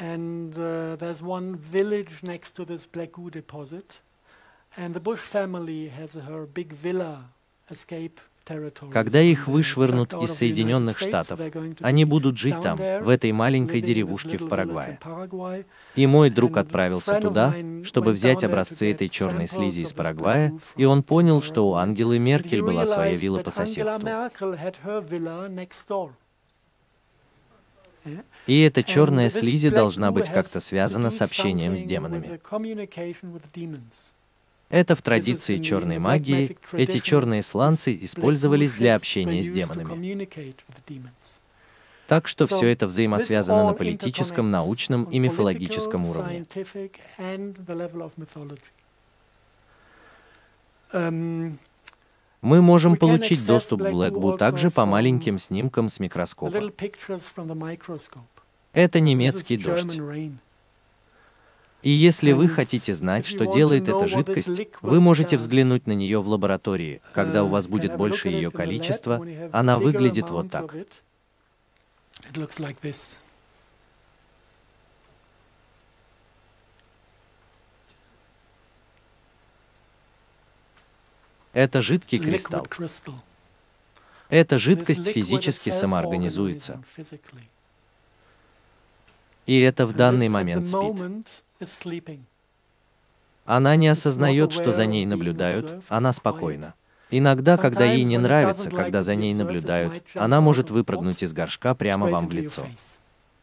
And 0.00 0.56
uh, 0.56 0.96
there's 0.96 1.20
one 1.20 1.56
village 1.56 2.22
next 2.22 2.54
to 2.54 2.64
this 2.64 2.86
Black 2.86 3.12
Goo 3.12 3.30
deposit, 3.30 4.00
and 4.76 4.94
the 4.94 5.00
Bush 5.00 5.18
family 5.18 5.88
has 5.88 6.14
her 6.14 6.46
big 6.46 6.72
villa 6.72 7.30
escape 7.68 8.20
когда 8.90 9.20
их 9.20 9.48
вышвырнут 9.48 10.14
из 10.14 10.32
Соединенных 10.34 10.98
Штатов, 10.98 11.40
они 11.80 12.04
будут 12.04 12.36
жить 12.36 12.60
там, 12.60 12.78
в 12.78 13.08
этой 13.08 13.32
маленькой 13.32 13.80
деревушке 13.80 14.38
в 14.38 14.48
Парагвае. 14.48 14.98
И 15.94 16.06
мой 16.06 16.30
друг 16.30 16.56
отправился 16.56 17.20
туда, 17.20 17.54
чтобы 17.84 18.12
взять 18.12 18.44
образцы 18.44 18.90
этой 18.90 19.08
черной 19.08 19.48
слизи 19.48 19.80
из 19.80 19.92
Парагвая, 19.92 20.52
и 20.76 20.84
он 20.84 21.02
понял, 21.02 21.42
что 21.42 21.68
у 21.68 21.74
Ангелы 21.74 22.18
Меркель 22.18 22.62
была 22.62 22.86
своя 22.86 23.14
вилла 23.14 23.42
по 23.42 23.50
соседству. 23.50 24.08
И 28.46 28.60
эта 28.62 28.82
черная 28.82 29.28
слизи 29.28 29.68
должна 29.68 30.10
быть 30.10 30.30
как-то 30.30 30.60
связана 30.60 31.10
с 31.10 31.20
общением 31.20 31.76
с 31.76 31.82
демонами. 31.82 32.40
Это 34.68 34.94
в 34.94 35.02
традиции 35.02 35.58
черной 35.58 35.98
магии, 35.98 36.58
эти 36.72 36.98
черные 36.98 37.42
сланцы 37.42 37.98
использовались 38.02 38.74
для 38.74 38.96
общения 38.96 39.42
с 39.42 39.50
демонами. 39.50 40.28
Так 42.06 42.26
что 42.28 42.46
все 42.46 42.68
это 42.68 42.86
взаимосвязано 42.86 43.64
на 43.64 43.72
политическом, 43.72 44.50
научном 44.50 45.04
и 45.04 45.18
мифологическом 45.18 46.06
уровне. 46.06 46.46
Мы 52.40 52.62
можем 52.62 52.96
получить 52.96 53.44
доступ 53.44 53.82
к 53.82 53.90
Блэкбу 53.90 54.36
также 54.36 54.70
по 54.70 54.86
маленьким 54.86 55.38
снимкам 55.38 55.88
с 55.88 55.98
микроскопа. 55.98 56.72
Это 58.72 59.00
немецкий 59.00 59.56
дождь. 59.56 60.00
И 61.82 61.90
если 61.90 62.32
вы 62.32 62.48
хотите 62.48 62.92
знать, 62.92 63.24
что 63.24 63.44
делает 63.46 63.88
эта 63.88 64.08
жидкость, 64.08 64.68
вы 64.82 65.00
можете 65.00 65.36
взглянуть 65.36 65.86
на 65.86 65.92
нее 65.92 66.20
в 66.20 66.28
лаборатории. 66.28 67.00
Когда 67.14 67.44
у 67.44 67.48
вас 67.48 67.68
будет 67.68 67.96
больше 67.96 68.28
ее 68.28 68.50
количества, 68.50 69.24
она 69.52 69.78
выглядит 69.78 70.30
вот 70.30 70.50
так. 70.50 70.74
Это 81.52 81.80
жидкий 81.80 82.18
кристалл. 82.18 82.66
Эта 84.28 84.58
жидкость 84.58 85.06
физически 85.06 85.70
самоорганизуется. 85.70 86.82
И 89.46 89.60
это 89.60 89.86
в 89.86 89.94
данный 89.94 90.28
момент 90.28 90.68
спит. 90.68 91.24
Она 93.44 93.76
не 93.76 93.88
осознает, 93.88 94.52
что 94.52 94.72
за 94.72 94.86
ней 94.86 95.06
наблюдают, 95.06 95.82
она 95.88 96.12
спокойна. 96.12 96.74
Иногда, 97.10 97.56
когда 97.56 97.84
ей 97.84 98.04
не 98.04 98.18
нравится, 98.18 98.70
когда 98.70 99.02
за 99.02 99.14
ней 99.14 99.34
наблюдают, 99.34 100.02
она 100.14 100.40
может 100.40 100.70
выпрыгнуть 100.70 101.22
из 101.22 101.32
горшка 101.32 101.74
прямо 101.74 102.08
вам 102.08 102.28
в 102.28 102.32
лицо. 102.32 102.66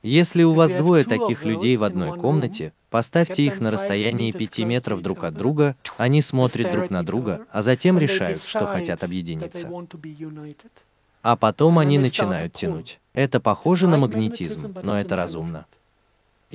Если 0.03 0.43
у 0.43 0.53
вас 0.53 0.71
двое 0.71 1.03
таких 1.03 1.43
людей 1.43 1.75
в 1.77 1.83
одной 1.83 2.15
комнате, 2.19 2.73
поставьте 2.91 3.43
их 3.43 3.59
на 3.59 3.71
расстоянии 3.71 4.31
5 4.31 4.59
метров 4.59 5.01
друг 5.01 5.23
от 5.23 5.33
друга, 5.33 5.75
они 5.97 6.21
смотрят 6.21 6.71
друг 6.71 6.91
на 6.91 7.03
друга, 7.03 7.47
а 7.51 7.63
затем 7.63 7.97
решают, 7.97 8.43
что 8.43 8.67
хотят 8.67 9.03
объединиться. 9.03 9.67
А 11.23 11.35
потом 11.35 11.79
они 11.79 11.97
начинают 11.97 12.53
тянуть. 12.53 12.99
Это 13.13 13.39
похоже 13.39 13.87
на 13.87 13.97
магнетизм, 13.97 14.75
но 14.83 14.95
это 14.95 15.15
разумно. 15.15 15.65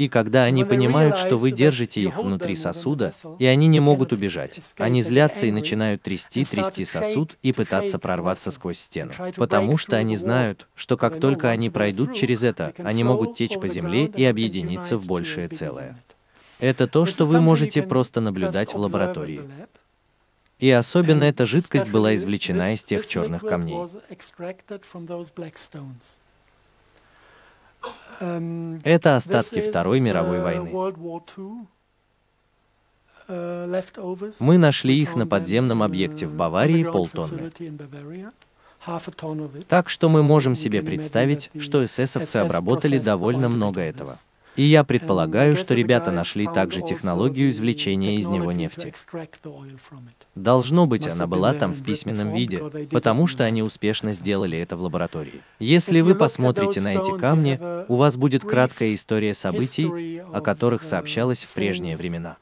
И 0.01 0.09
когда 0.09 0.45
они 0.45 0.65
понимают, 0.65 1.19
что 1.19 1.37
вы 1.37 1.51
держите 1.51 2.01
их 2.01 2.17
внутри 2.17 2.57
сосуда, 2.57 3.13
и 3.39 3.45
они 3.45 3.67
не 3.67 3.81
могут 3.81 4.15
убежать, 4.15 4.59
они 4.79 5.03
злятся 5.03 5.45
и 5.45 5.53
начинают 5.53 6.01
трясти, 6.01 6.47
трясти 6.47 6.87
сосуд 6.87 7.37
и 7.43 7.53
пытаться 7.53 7.99
прорваться 7.99 8.51
сквозь 8.51 8.79
стену. 8.79 9.13
Потому 9.37 9.77
что 9.77 9.99
они 9.99 10.17
знают, 10.17 10.69
что 10.75 10.97
как 10.97 11.21
только 11.21 11.51
они 11.51 11.69
пройдут 11.69 12.15
через 12.15 12.45
это, 12.45 12.73
они 12.79 13.05
могут 13.05 13.35
течь 13.35 13.61
по 13.61 13.69
земле 13.69 14.07
и 14.07 14.25
объединиться 14.25 14.97
в 14.97 15.05
большее 15.05 15.49
целое. 15.49 16.03
Это 16.61 16.87
то, 16.87 17.05
что 17.05 17.27
вы 17.27 17.43
можете 17.43 17.83
просто 17.83 18.23
наблюдать 18.23 18.73
в 18.73 18.79
лаборатории. 18.79 19.43
И 20.61 20.71
особенно 20.71 21.25
эта 21.25 21.45
жидкость 21.45 21.91
была 21.91 22.15
извлечена 22.15 22.73
из 22.73 22.85
тех 22.85 23.07
черных 23.07 23.43
камней. 23.43 23.77
Эм, 28.21 28.81
Это 28.85 29.17
остатки 29.17 29.61
Второй 29.61 30.01
мировой 30.01 30.39
uh, 30.39 30.43
войны. 30.43 30.71
Uh, 33.29 34.35
Мы 34.41 34.59
нашли 34.59 35.01
их 35.01 35.17
на 35.17 35.27
подземном 35.27 35.83
объекте 35.83 36.27
в 36.27 36.35
Баварии 36.35 36.85
полтонны. 36.85 37.51
Так 39.69 39.89
что 39.89 40.09
мы 40.09 40.23
можем 40.23 40.55
себе 40.57 40.83
представить, 40.83 41.51
что 41.59 41.85
эсэсовцы 41.85 42.37
обработали 42.37 42.99
довольно 42.99 43.49
много 43.49 43.81
этого. 43.81 44.19
И 44.61 44.65
я 44.65 44.85
предполагаю, 44.85 45.57
что 45.57 45.73
ребята 45.75 46.11
нашли 46.11 46.47
также 46.47 46.83
технологию 46.83 47.49
извлечения 47.49 48.17
из 48.17 48.29
него 48.29 48.53
нефти. 48.53 48.93
Должно 50.35 50.87
быть, 50.87 51.07
она 51.07 51.27
была 51.27 51.55
там 51.55 51.73
в 51.73 51.83
письменном 51.83 52.35
виде, 52.35 52.63
потому 52.91 53.27
что 53.27 53.45
они 53.45 53.63
успешно 53.63 54.13
сделали 54.13 54.59
это 54.59 54.77
в 54.77 54.83
лаборатории. 54.83 55.41
Если 55.61 56.03
вы 56.03 56.15
посмотрите 56.15 56.83
на 56.83 56.95
эти 56.95 57.17
камни, 57.17 57.59
у 57.89 57.97
вас 57.97 58.19
будет 58.19 58.43
краткая 58.45 58.93
история 58.93 59.33
событий, 59.33 60.21
о 60.31 60.43
которых 60.43 60.85
сообщалось 60.85 61.45
в 61.45 61.49
прежние 61.55 61.97
времена. 61.97 62.37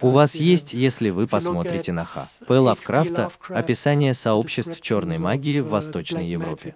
У 0.00 0.08
вас 0.08 0.34
есть, 0.34 0.74
если 0.74 1.10
вы 1.10 1.28
посмотрите 1.28 1.92
на 1.92 2.04
Х. 2.04 2.28
П. 2.48 2.58
Лавкрафта, 2.58 3.30
описание 3.48 4.12
сообществ 4.12 4.80
черной 4.80 5.18
магии 5.18 5.60
в 5.60 5.68
Восточной 5.68 6.26
Европе. 6.26 6.74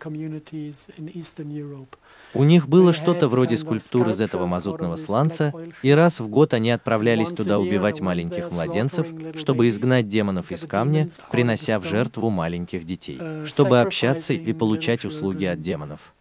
У 2.32 2.44
них 2.44 2.68
было 2.68 2.92
что-то 2.92 3.28
вроде 3.28 3.56
скульптур 3.56 4.08
из 4.10 4.20
этого 4.20 4.46
мазутного 4.46 4.96
сланца, 4.96 5.52
и 5.82 5.90
раз 5.90 6.20
в 6.20 6.28
год 6.28 6.54
они 6.54 6.70
отправлялись 6.70 7.30
туда 7.30 7.58
убивать 7.58 8.00
маленьких 8.00 8.50
младенцев, 8.50 9.06
чтобы 9.36 9.68
изгнать 9.68 10.08
демонов 10.08 10.52
из 10.52 10.64
камня, 10.64 11.08
принося 11.30 11.80
в 11.80 11.84
жертву 11.84 12.30
маленьких 12.30 12.84
детей, 12.84 13.20
чтобы 13.44 13.80
общаться 13.80 14.34
и 14.34 14.52
получать 14.52 15.04
услуги 15.04 15.44
от 15.44 15.60
демонов. 15.60 16.14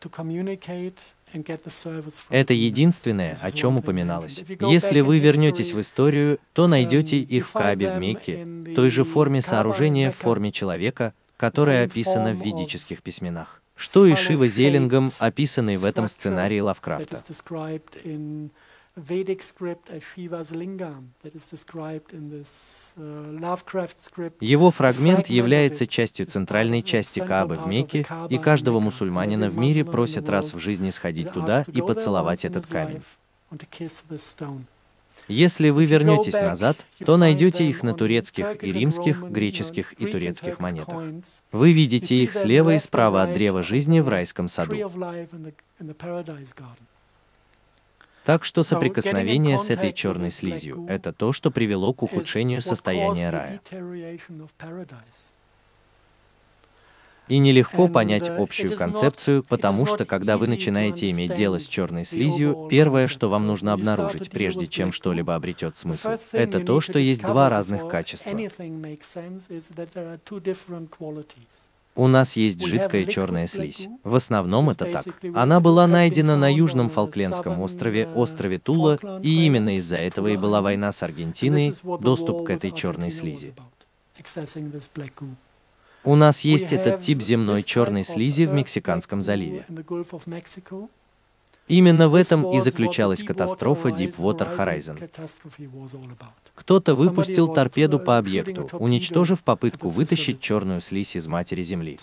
Это 2.30 2.54
единственное, 2.54 3.38
о 3.42 3.52
чем 3.52 3.78
упоминалось. 3.78 4.44
Если 4.62 5.02
вы 5.02 5.20
вернетесь 5.20 5.74
в 5.74 5.82
историю, 5.82 6.40
то 6.54 6.68
найдете 6.68 7.18
их 7.18 7.48
в 7.48 7.52
Каабе 7.52 7.94
в 7.94 8.00
Мекке, 8.00 8.48
той 8.76 8.90
же 8.90 9.04
форме 9.04 9.42
сооружения 9.42 10.12
в 10.12 10.16
форме 10.16 10.52
человека, 10.52 11.14
которая 11.38 11.86
описана 11.86 12.34
в 12.34 12.44
ведических 12.44 13.04
письменах. 13.04 13.59
Что 13.80 14.06
и 14.06 14.14
Шива 14.14 14.48
Зелингом, 14.50 15.14
описанный 15.20 15.78
в 15.78 15.86
этом 15.86 16.10
сценарии 16.10 16.60
Лавкрафта. 16.60 17.24
Его 24.42 24.72
фрагмент 24.72 25.28
является 25.28 25.88
частью 25.88 26.26
центральной 26.26 26.84
части 26.84 27.22
Каабы 27.22 27.56
в 27.56 27.68
Мекке, 27.68 28.06
и 28.30 28.38
каждого 28.38 28.82
мусульманина 28.82 29.50
в 29.50 29.58
мире 29.58 29.86
просят 29.86 30.28
раз 30.28 30.54
в 30.54 30.60
жизни 30.60 30.90
сходить 30.90 31.32
туда 31.32 31.64
и 31.74 31.82
поцеловать 31.82 32.44
этот 32.44 32.68
камень. 32.68 33.02
Если 35.30 35.70
вы 35.70 35.86
вернетесь 35.86 36.40
назад, 36.40 36.78
то 37.06 37.16
найдете 37.16 37.64
их 37.64 37.84
на 37.84 37.94
турецких 37.94 38.64
и 38.64 38.72
римских, 38.72 39.22
греческих 39.22 39.94
и 39.94 40.08
турецких 40.08 40.60
монетах. 40.60 41.02
Вы 41.52 41.72
видите 41.72 42.16
их 42.16 42.34
слева 42.34 42.74
и 42.74 42.80
справа 42.80 43.24
от 43.24 43.34
древа 43.34 43.62
жизни 43.62 44.00
в 44.00 44.10
райском 44.10 44.48
саду. 44.48 44.92
Так 48.26 48.44
что 48.44 48.64
соприкосновение 48.64 49.58
с 49.58 49.70
этой 49.70 49.94
черной 49.94 50.32
слизью– 50.32 50.86
это 50.90 51.14
то, 51.14 51.32
что 51.32 51.52
привело 51.52 51.94
к 51.94 52.04
ухудшению 52.04 52.62
состояния 52.62 53.30
рая. 53.30 53.62
И 57.30 57.38
нелегко 57.38 57.88
понять 57.88 58.28
общую 58.28 58.76
концепцию, 58.76 59.44
потому 59.48 59.86
что 59.86 60.04
когда 60.06 60.38
вы 60.38 60.48
начинаете 60.48 61.10
иметь 61.12 61.36
дело 61.36 61.60
с 61.60 61.68
черной 61.68 62.04
слизью, 62.04 62.68
первое, 62.70 63.08
что 63.08 63.30
вам 63.30 63.48
нужно 63.48 63.74
обнаружить, 63.74 64.32
прежде 64.32 64.68
чем 64.68 64.92
что-либо 64.92 65.36
обретет 65.36 65.78
смысл, 65.78 66.18
это 66.32 66.60
то, 66.60 66.82
что 66.82 67.00
есть 67.00 67.22
два 67.22 67.50
разных 67.50 67.88
качества. 67.88 68.38
У 71.96 72.08
нас 72.08 72.38
есть 72.38 72.66
жидкая 72.66 73.06
черная 73.06 73.46
слизь. 73.46 73.88
В 74.04 74.16
основном 74.16 74.70
это 74.70 74.86
так. 74.86 75.06
Она 75.36 75.60
была 75.60 75.86
найдена 75.86 76.38
на 76.38 76.52
южном 76.52 76.90
Фолклендском 76.90 77.60
острове, 77.62 78.08
острове 78.08 78.58
Тула, 78.58 78.98
и 79.22 79.46
именно 79.46 79.78
из-за 79.78 79.98
этого 79.98 80.28
и 80.28 80.38
была 80.38 80.62
война 80.62 80.92
с 80.92 81.04
Аргентиной, 81.04 81.76
доступ 82.00 82.46
к 82.46 82.50
этой 82.50 82.72
черной 82.72 83.12
слизи. 83.12 83.54
У 86.04 86.16
нас 86.16 86.42
есть 86.42 86.74
этот 86.74 87.00
тип 87.02 87.22
земной 87.22 87.64
черной 87.64 88.04
слизи 88.04 88.44
в 88.44 88.54
Мексиканском 88.54 89.22
заливе. 89.22 89.66
Именно 91.68 92.10
в 92.10 92.16
этом 92.16 92.52
и 92.52 92.60
заключалась 92.60 93.24
катастрофа 93.24 93.90
Deepwater 93.90 94.58
Horizon. 94.58 95.10
Кто-то 96.56 96.96
выпустил 96.96 97.48
торпеду 97.48 98.00
по 98.00 98.18
объекту, 98.18 98.70
уничтожив 98.74 99.44
попытку 99.44 99.90
вытащить 99.90 100.42
черную 100.42 100.82
слизь 100.82 101.16
из 101.16 101.28
матери 101.28 101.62
Земли. 101.62 102.00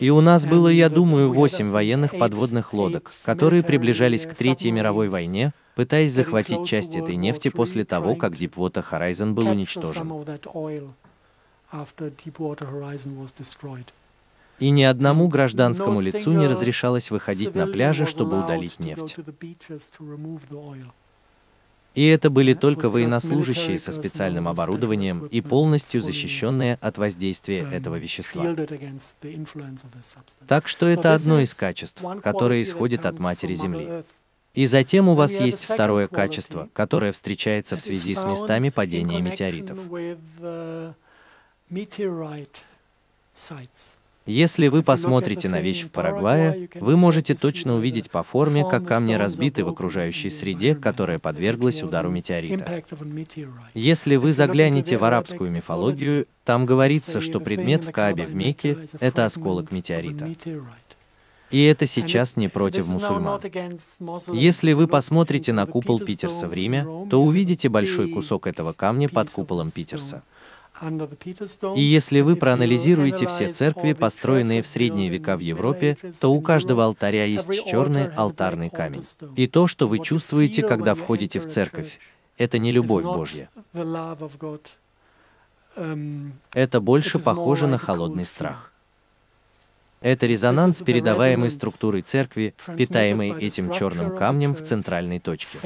И 0.00 0.10
у 0.10 0.20
нас 0.20 0.46
было, 0.46 0.68
я 0.68 0.88
думаю, 0.88 1.32
восемь 1.32 1.68
военных 1.68 2.18
подводных 2.18 2.72
лодок, 2.72 3.12
которые 3.22 3.62
приближались 3.62 4.26
к 4.26 4.34
Третьей 4.34 4.72
мировой 4.72 5.08
войне, 5.08 5.52
пытаясь 5.74 6.12
захватить 6.12 6.66
часть 6.66 6.96
этой 6.96 7.16
нефти 7.16 7.48
после 7.48 7.84
того, 7.84 8.14
как 8.16 8.32
Deepwater 8.32 8.84
Horizon 8.90 9.32
был 9.32 9.48
уничтожен. 9.48 10.12
И 14.60 14.70
ни 14.70 14.82
одному 14.82 15.28
гражданскому 15.28 16.00
лицу 16.00 16.32
не 16.32 16.46
разрешалось 16.46 17.10
выходить 17.10 17.54
на 17.54 17.66
пляжи, 17.66 18.06
чтобы 18.06 18.38
удалить 18.38 18.78
нефть. 18.78 19.16
И 21.94 22.06
это 22.06 22.28
были 22.28 22.54
только 22.54 22.90
военнослужащие 22.90 23.78
со 23.78 23.92
специальным 23.92 24.48
оборудованием 24.48 25.26
и 25.26 25.40
полностью 25.40 26.02
защищенные 26.02 26.76
от 26.80 26.98
воздействия 26.98 27.68
этого 27.70 27.96
вещества. 27.96 28.54
Так 30.48 30.66
что 30.66 30.86
это 30.86 31.14
одно 31.14 31.40
из 31.40 31.54
качеств, 31.54 32.02
которое 32.22 32.62
исходит 32.62 33.06
от 33.06 33.20
Матери 33.20 33.54
Земли. 33.54 34.04
И 34.54 34.66
затем 34.66 35.08
у 35.08 35.14
вас 35.14 35.38
есть 35.38 35.64
второе 35.64 36.06
качество, 36.06 36.68
которое 36.72 37.12
встречается 37.12 37.76
в 37.76 37.82
связи 37.82 38.14
с 38.14 38.24
местами 38.24 38.70
падения 38.70 39.20
метеоритов. 39.20 39.78
Если 44.26 44.68
вы 44.68 44.82
посмотрите 44.82 45.50
на 45.50 45.60
вещь 45.60 45.82
в 45.82 45.90
Парагвае, 45.90 46.70
вы 46.76 46.96
можете 46.96 47.34
точно 47.34 47.74
увидеть 47.74 48.10
по 48.10 48.22
форме, 48.22 48.64
как 48.68 48.86
камни 48.86 49.14
разбиты 49.14 49.64
в 49.64 49.68
окружающей 49.68 50.30
среде, 50.30 50.74
которая 50.74 51.18
подверглась 51.18 51.82
удару 51.82 52.08
метеорита. 52.10 52.82
Если 53.74 54.16
вы 54.16 54.32
заглянете 54.32 54.96
в 54.96 55.04
арабскую 55.04 55.50
мифологию, 55.50 56.26
там 56.44 56.64
говорится, 56.64 57.20
что 57.20 57.38
предмет 57.38 57.84
в 57.84 57.90
Каабе 57.90 58.24
в 58.24 58.34
Мекке— 58.34 58.88
это 59.00 59.26
осколок 59.26 59.70
метеорита. 59.72 60.30
И 61.54 61.62
это 61.62 61.86
сейчас 61.86 62.36
не 62.36 62.48
против 62.48 62.88
мусульман. 62.88 63.40
Если 64.32 64.72
вы 64.72 64.88
посмотрите 64.88 65.52
на 65.52 65.66
купол 65.66 66.00
Питерса 66.00 66.48
в 66.48 66.52
Риме, 66.52 66.84
то 67.08 67.22
увидите 67.22 67.68
большой 67.68 68.10
кусок 68.12 68.48
этого 68.48 68.72
камня 68.72 69.08
под 69.08 69.30
куполом 69.30 69.70
Питерса. 69.70 70.24
И 71.76 71.80
если 71.80 72.22
вы 72.22 72.34
проанализируете 72.34 73.28
все 73.28 73.52
церкви, 73.52 73.92
построенные 73.92 74.62
в 74.62 74.66
средние 74.66 75.08
века 75.08 75.36
в 75.36 75.40
Европе, 75.40 75.96
то 76.20 76.32
у 76.32 76.40
каждого 76.40 76.84
алтаря 76.84 77.24
есть 77.24 77.48
черный 77.66 78.12
алтарный 78.12 78.70
камень. 78.70 79.04
И 79.36 79.46
то, 79.46 79.68
что 79.68 79.86
вы 79.86 80.00
чувствуете, 80.00 80.62
когда 80.62 80.96
входите 80.96 81.38
в 81.38 81.46
церковь, 81.46 82.00
это 82.36 82.58
не 82.58 82.72
любовь 82.72 83.04
Божья. 83.04 83.48
Это 86.52 86.80
больше 86.80 87.20
похоже 87.20 87.68
на 87.68 87.78
холодный 87.78 88.26
страх. 88.26 88.73
Это 90.04 90.26
резонанс 90.26 90.82
передаваемой 90.82 91.50
структурой 91.50 92.02
церкви, 92.02 92.54
питаемой 92.76 93.30
этим 93.40 93.72
черным 93.72 94.14
камнем 94.14 94.54
в 94.54 94.60
центральной 94.60 95.18
точке. 95.18 95.58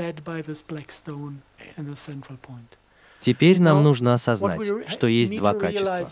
Теперь 3.19 3.61
нам 3.61 3.83
нужно 3.83 4.15
осознать, 4.15 4.71
что 4.87 5.09
есть 5.09 5.37
два 5.37 5.55
качества. 5.55 6.09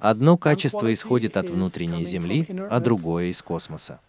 Одно 0.00 0.36
качество 0.36 0.92
исходит 0.92 1.36
от 1.36 1.50
внутренней 1.50 2.04
Земли, 2.04 2.48
а 2.68 2.80
другое 2.80 3.26
из 3.26 3.40
космоса. 3.42 4.00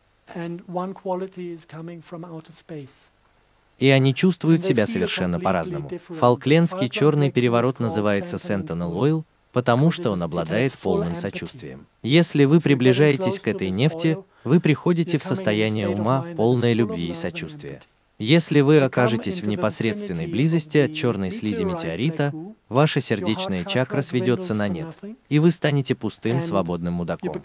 И 3.77 3.87
они 3.87 4.15
чувствуют 4.15 4.65
себя 4.65 4.87
совершенно 4.87 5.39
по-разному. 5.39 5.91
Фолклендский 6.07 6.89
черный 6.89 7.29
переворот 7.29 7.79
называется 7.79 8.37
Sentinel 8.37 8.93
Oil, 8.93 9.25
потому 9.51 9.91
что 9.91 10.11
он 10.11 10.23
обладает 10.23 10.73
полным 10.73 11.15
сочувствием. 11.15 11.87
Если 12.03 12.45
вы 12.45 12.59
приближаетесь 12.59 13.39
к 13.39 13.47
этой 13.47 13.69
нефти, 13.69 14.17
вы 14.43 14.59
приходите 14.59 15.17
в 15.17 15.23
состояние 15.23 15.89
ума, 15.89 16.25
полное 16.35 16.73
любви 16.73 17.09
и 17.09 17.13
сочувствия. 17.13 17.81
Если 18.17 18.61
вы 18.61 18.79
окажетесь 18.79 19.41
в 19.41 19.47
непосредственной 19.47 20.27
близости 20.27 20.77
от 20.77 20.93
черной 20.93 21.31
слизи 21.31 21.63
метеорита, 21.63 22.31
ваша 22.69 23.01
сердечная 23.01 23.65
чакра 23.65 24.01
сведется 24.01 24.53
на 24.53 24.67
нет, 24.67 24.95
и 25.29 25.39
вы 25.39 25.49
станете 25.49 25.95
пустым 25.95 26.39
свободным 26.39 26.93
мудаком. 26.93 27.41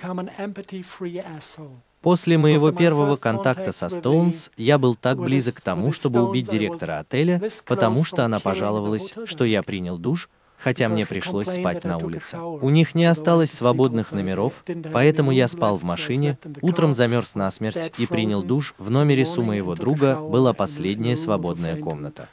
После 2.03 2.37
моего 2.37 2.73
первого 2.73 3.17
контакта 3.17 3.73
со 3.73 3.89
Стоунс 3.89 4.51
я 4.59 4.79
был 4.79 4.95
так 4.95 5.19
близок 5.19 5.57
к 5.57 5.61
тому, 5.63 5.93
чтобы 5.93 6.23
убить 6.23 6.49
директора 6.49 6.99
отеля, 7.01 7.43
потому 7.65 8.05
что 8.05 8.25
она 8.27 8.39
пожаловалась, 8.39 9.15
что 9.25 9.45
я 9.45 9.63
принял 9.63 9.97
душ, 9.97 10.29
хотя 10.59 10.89
мне 10.89 11.07
пришлось 11.07 11.49
спать 11.49 11.85
на 11.85 11.99
улице. 11.99 12.39
У 12.39 12.71
них 12.71 12.95
не 12.95 13.05
осталось 13.05 13.53
свободных 13.53 14.13
номеров, 14.13 14.65
поэтому 14.93 15.31
я 15.31 15.49
спал 15.49 15.77
в 15.77 15.83
машине, 15.83 16.39
утром 16.61 16.95
замерз 16.95 17.35
насмерть 17.35 17.93
и 17.99 18.07
принял 18.07 18.43
душ. 18.43 18.75
В 18.79 18.91
номере 18.91 19.25
с 19.25 19.37
у 19.39 19.43
моего 19.43 19.75
друга 19.75 20.17
была 20.17 20.53
последняя 20.53 21.17
свободная 21.17 21.77
комната. 21.77 22.29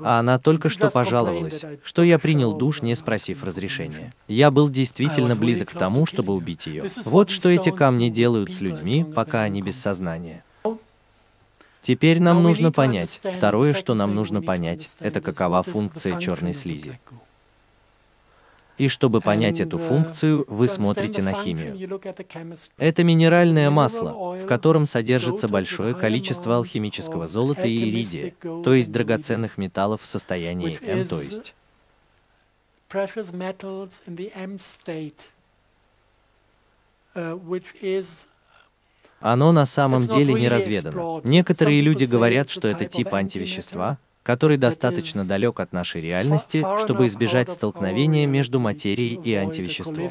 А 0.00 0.18
она 0.18 0.38
только 0.38 0.68
что 0.68 0.90
пожаловалась, 0.90 1.64
что 1.84 2.02
я 2.02 2.18
принял 2.18 2.54
душ, 2.54 2.82
не 2.82 2.94
спросив 2.94 3.44
разрешения. 3.44 4.12
Я 4.28 4.50
был 4.50 4.68
действительно 4.68 5.36
близок 5.36 5.70
к 5.70 5.78
тому, 5.78 6.06
чтобы 6.06 6.34
убить 6.34 6.66
ее. 6.66 6.90
Вот 7.04 7.30
что 7.30 7.48
эти 7.48 7.70
камни 7.70 8.08
делают 8.08 8.52
с 8.52 8.60
людьми, 8.60 9.04
пока 9.04 9.42
они 9.42 9.62
без 9.62 9.80
сознания. 9.80 10.44
Теперь 11.82 12.20
нам 12.20 12.42
нужно 12.42 12.72
понять, 12.72 13.20
второе, 13.22 13.74
что 13.74 13.94
нам 13.94 14.14
нужно 14.14 14.42
понять, 14.42 14.90
это 15.00 15.20
какова 15.20 15.62
функция 15.62 16.18
черной 16.18 16.54
слизи. 16.54 17.00
И 18.76 18.88
чтобы 18.88 19.20
понять 19.20 19.60
эту 19.60 19.76
функцию, 19.76 20.46
вы 20.48 20.66
смотрите 20.66 21.20
на 21.20 21.34
химию. 21.34 22.00
Это 22.78 23.04
минеральное 23.04 23.68
масло, 23.68 24.38
в 24.38 24.46
котором 24.46 24.86
содержится 24.86 25.48
большое 25.48 25.94
количество 25.94 26.56
алхимического 26.56 27.28
золота 27.28 27.66
и 27.66 27.90
иридия, 27.90 28.32
то 28.40 28.72
есть 28.72 28.90
драгоценных 28.90 29.58
металлов 29.58 30.00
в 30.00 30.06
состоянии 30.06 30.78
М, 30.80 31.06
то 31.06 31.20
есть 31.20 31.54
оно 39.20 39.52
на 39.52 39.66
самом 39.66 40.06
деле 40.06 40.34
не 40.34 40.48
разведано. 40.48 41.20
Некоторые 41.24 41.80
люди 41.80 42.04
говорят, 42.04 42.50
что 42.50 42.68
это 42.68 42.86
тип 42.86 43.14
антивещества, 43.14 43.98
который 44.22 44.56
достаточно 44.56 45.24
далек 45.24 45.60
от 45.60 45.72
нашей 45.72 46.00
реальности, 46.00 46.64
чтобы 46.80 47.06
избежать 47.06 47.50
столкновения 47.50 48.26
между 48.26 48.60
материей 48.60 49.20
и 49.22 49.34
антивеществом. 49.34 50.10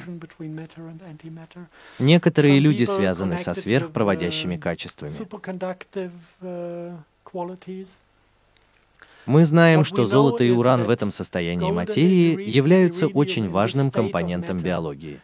Некоторые 1.99 2.59
люди 2.59 2.83
связаны 2.85 3.37
со 3.37 3.53
сверхпроводящими 3.53 4.57
качествами. 4.57 5.11
Мы 9.25 9.45
знаем, 9.45 9.83
что 9.83 10.05
золото 10.05 10.43
и 10.43 10.49
уран 10.49 10.85
в 10.85 10.89
этом 10.89 11.11
состоянии 11.11 11.71
материи 11.71 12.49
являются 12.49 13.05
очень 13.07 13.47
важным 13.47 13.91
компонентом 13.91 14.57
биологии. 14.57 15.19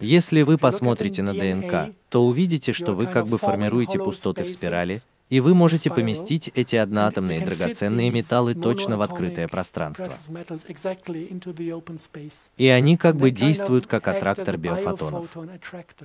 Если 0.00 0.42
вы 0.42 0.58
посмотрите 0.58 1.22
на 1.22 1.32
ДНК, 1.32 1.94
то 2.08 2.26
увидите, 2.26 2.72
что 2.72 2.92
вы 2.92 3.06
как 3.06 3.26
бы 3.26 3.38
формируете 3.38 3.98
пустоты 3.98 4.44
в 4.44 4.50
спирали, 4.50 5.00
и 5.30 5.40
вы 5.40 5.54
можете 5.54 5.90
поместить 5.90 6.50
эти 6.54 6.76
одноатомные 6.76 7.44
драгоценные 7.44 8.10
металлы 8.10 8.54
точно 8.54 8.98
в 8.98 9.02
открытое 9.02 9.48
пространство. 9.48 10.12
И 12.56 12.68
они 12.68 12.96
как 12.96 13.16
бы 13.16 13.30
действуют 13.30 13.86
как 13.86 14.06
аттрактор 14.08 14.58
биофотонов. 14.58 15.26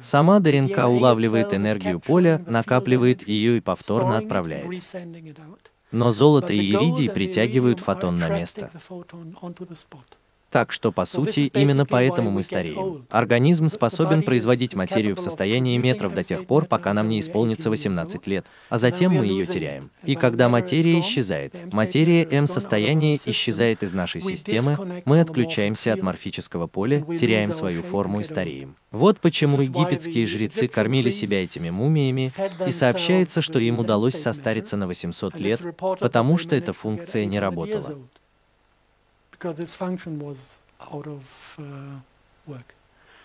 Сама 0.01 0.39
ДНК 0.39 0.87
улавливает 0.87 1.53
энергию 1.53 1.99
поля, 1.99 2.41
накапливает 2.47 3.27
ее 3.27 3.57
и 3.57 3.61
повторно 3.61 4.17
отправляет. 4.17 4.83
Но 5.91 6.11
золото 6.11 6.53
и 6.53 6.71
иридий 6.71 7.09
притягивают 7.09 7.79
фотон 7.79 8.17
на 8.17 8.29
место. 8.29 8.71
Так 10.51 10.71
что, 10.71 10.91
по 10.91 11.05
сути, 11.05 11.51
именно 11.53 11.85
поэтому 11.85 12.31
мы 12.31 12.43
стареем. 12.43 13.05
Организм 13.09 13.69
способен 13.69 14.23
производить 14.23 14.73
материю 14.73 15.15
в 15.15 15.19
состоянии 15.19 15.77
метров 15.77 16.13
до 16.13 16.23
тех 16.23 16.47
пор, 16.47 16.65
пока 16.65 16.93
нам 16.93 17.07
не 17.07 17.19
исполнится 17.19 17.69
18 17.69 18.25
лет, 18.27 18.45
а 18.69 18.77
затем 18.77 19.13
мы 19.13 19.25
ее 19.25 19.45
теряем. 19.45 19.91
И 20.03 20.15
когда 20.15 20.49
материя 20.49 20.99
исчезает, 20.99 21.73
материя 21.73 22.27
М-состояние 22.29 23.19
исчезает 23.25 23.83
из 23.83 23.93
нашей 23.93 24.21
системы, 24.21 25.03
мы 25.05 25.21
отключаемся 25.21 25.93
от 25.93 26.01
морфического 26.01 26.67
поля, 26.67 27.01
теряем 27.01 27.53
свою 27.53 27.83
форму 27.83 28.21
и 28.21 28.23
стареем. 28.23 28.75
Вот 28.91 29.19
почему 29.19 29.61
египетские 29.61 30.25
жрецы 30.25 30.67
кормили 30.67 31.11
себя 31.11 31.43
этими 31.43 31.69
мумиями, 31.69 32.33
и 32.65 32.71
сообщается, 32.71 33.41
что 33.41 33.59
им 33.59 33.79
удалось 33.79 34.19
состариться 34.19 34.77
на 34.77 34.87
800 34.87 35.39
лет, 35.39 35.61
потому 35.77 36.37
что 36.37 36.55
эта 36.55 36.73
функция 36.73 37.25
не 37.25 37.39
работала. 37.39 37.99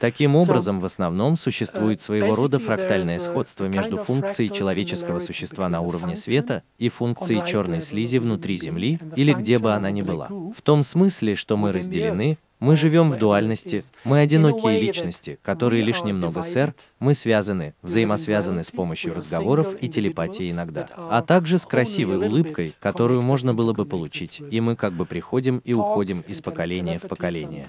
Таким 0.01 0.37
образом, 0.37 0.81
в 0.81 0.85
основном 0.85 1.37
существует 1.37 2.03
своего 2.03 2.35
рода 2.35 2.59
фрактальное 2.59 3.19
сходство 3.19 3.67
между 3.67 3.97
функцией 3.97 4.51
человеческого 4.51 5.19
существа 5.19 5.69
на 5.69 5.81
уровне 5.81 6.17
света 6.17 6.63
и 6.79 6.89
функцией 6.89 7.47
черной 7.47 7.81
слизи 7.81 8.19
внутри 8.19 8.59
Земли 8.59 8.99
или 9.17 9.33
где 9.33 9.59
бы 9.59 9.73
она 9.73 9.91
ни 9.91 10.03
была. 10.03 10.29
В 10.29 10.61
том 10.63 10.85
смысле, 10.85 11.37
что 11.37 11.57
мы 11.57 11.73
разделены, 11.73 12.39
мы 12.61 12.77
живем 12.77 13.11
в 13.11 13.19
дуальности, 13.19 13.85
мы 14.05 14.21
одинокие 14.21 14.81
личности, 14.81 15.39
которые 15.43 15.83
лишь 15.83 16.03
немного 16.03 16.43
сэр, 16.43 16.75
мы 16.99 17.15
связаны, 17.15 17.75
взаимосвязаны 17.83 18.65
с 18.65 18.71
помощью 18.71 19.15
разговоров 19.15 19.75
и 19.81 19.89
телепатии 19.89 20.51
иногда, 20.51 20.89
а 20.97 21.23
также 21.23 21.59
с 21.59 21.67
красивой 21.67 22.17
улыбкой, 22.17 22.75
которую 22.81 23.23
можно 23.23 23.55
было 23.55 23.73
бы 23.73 23.85
получить, 23.87 24.41
и 24.51 24.61
мы 24.61 24.77
как 24.77 24.93
бы 24.93 25.05
приходим 25.07 25.59
и 25.59 25.75
уходим 25.75 26.21
из 26.21 26.41
поколения 26.41 26.99
в 26.99 27.09
поколение. 27.09 27.69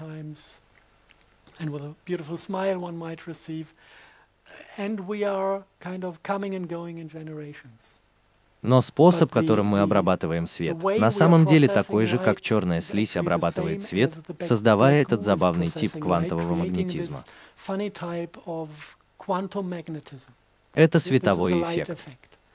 And 4.78 5.00
we 5.08 5.24
are 5.24 5.64
kind 5.80 6.04
of 6.04 6.22
coming 6.22 6.54
and 6.54 6.68
going 6.68 6.98
in 6.98 7.08
generations. 7.08 8.00
Но 8.66 8.80
способ, 8.80 9.30
которым 9.30 9.66
мы 9.66 9.80
обрабатываем 9.80 10.48
свет, 10.48 10.82
на 10.82 11.12
самом 11.12 11.46
деле 11.46 11.68
такой 11.68 12.06
же, 12.06 12.18
как 12.18 12.40
черная 12.40 12.80
слизь 12.80 13.16
обрабатывает 13.16 13.84
свет, 13.84 14.12
создавая 14.40 15.02
этот 15.02 15.22
забавный 15.22 15.68
тип 15.68 15.92
квантового 15.92 16.56
магнетизма. 16.56 17.24
Это 20.74 20.98
световой 20.98 21.62
эффект. 21.62 21.98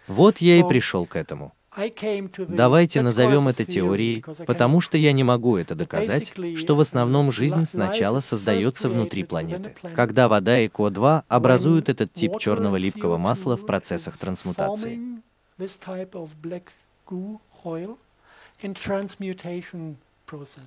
Вот 0.07 0.39
я 0.39 0.57
и 0.57 0.63
пришел 0.63 1.05
к 1.05 1.15
этому. 1.15 1.53
Давайте 2.37 3.01
назовем 3.01 3.47
это 3.47 3.63
теорией, 3.63 4.21
потому 4.45 4.81
что 4.81 4.97
я 4.97 5.13
не 5.13 5.23
могу 5.23 5.55
это 5.55 5.75
доказать, 5.75 6.33
что 6.57 6.75
в 6.75 6.81
основном 6.81 7.31
жизнь 7.31 7.65
сначала 7.65 8.19
создается 8.19 8.89
внутри 8.89 9.23
планеты, 9.23 9.73
когда 9.95 10.27
вода 10.27 10.59
и 10.59 10.67
КО2 10.67 11.23
образуют 11.29 11.87
этот 11.87 12.11
тип 12.11 12.37
черного 12.37 12.75
липкого 12.75 13.17
масла 13.17 13.55
в 13.55 13.65
процессах 13.65 14.17
трансмутации 14.17 15.21
this 15.61 15.77
type 15.77 16.15
of 16.15 16.41
black 16.41 16.73
goo 17.05 17.39
oil 17.63 17.97
in 18.63 18.73
transmutation 18.73 19.97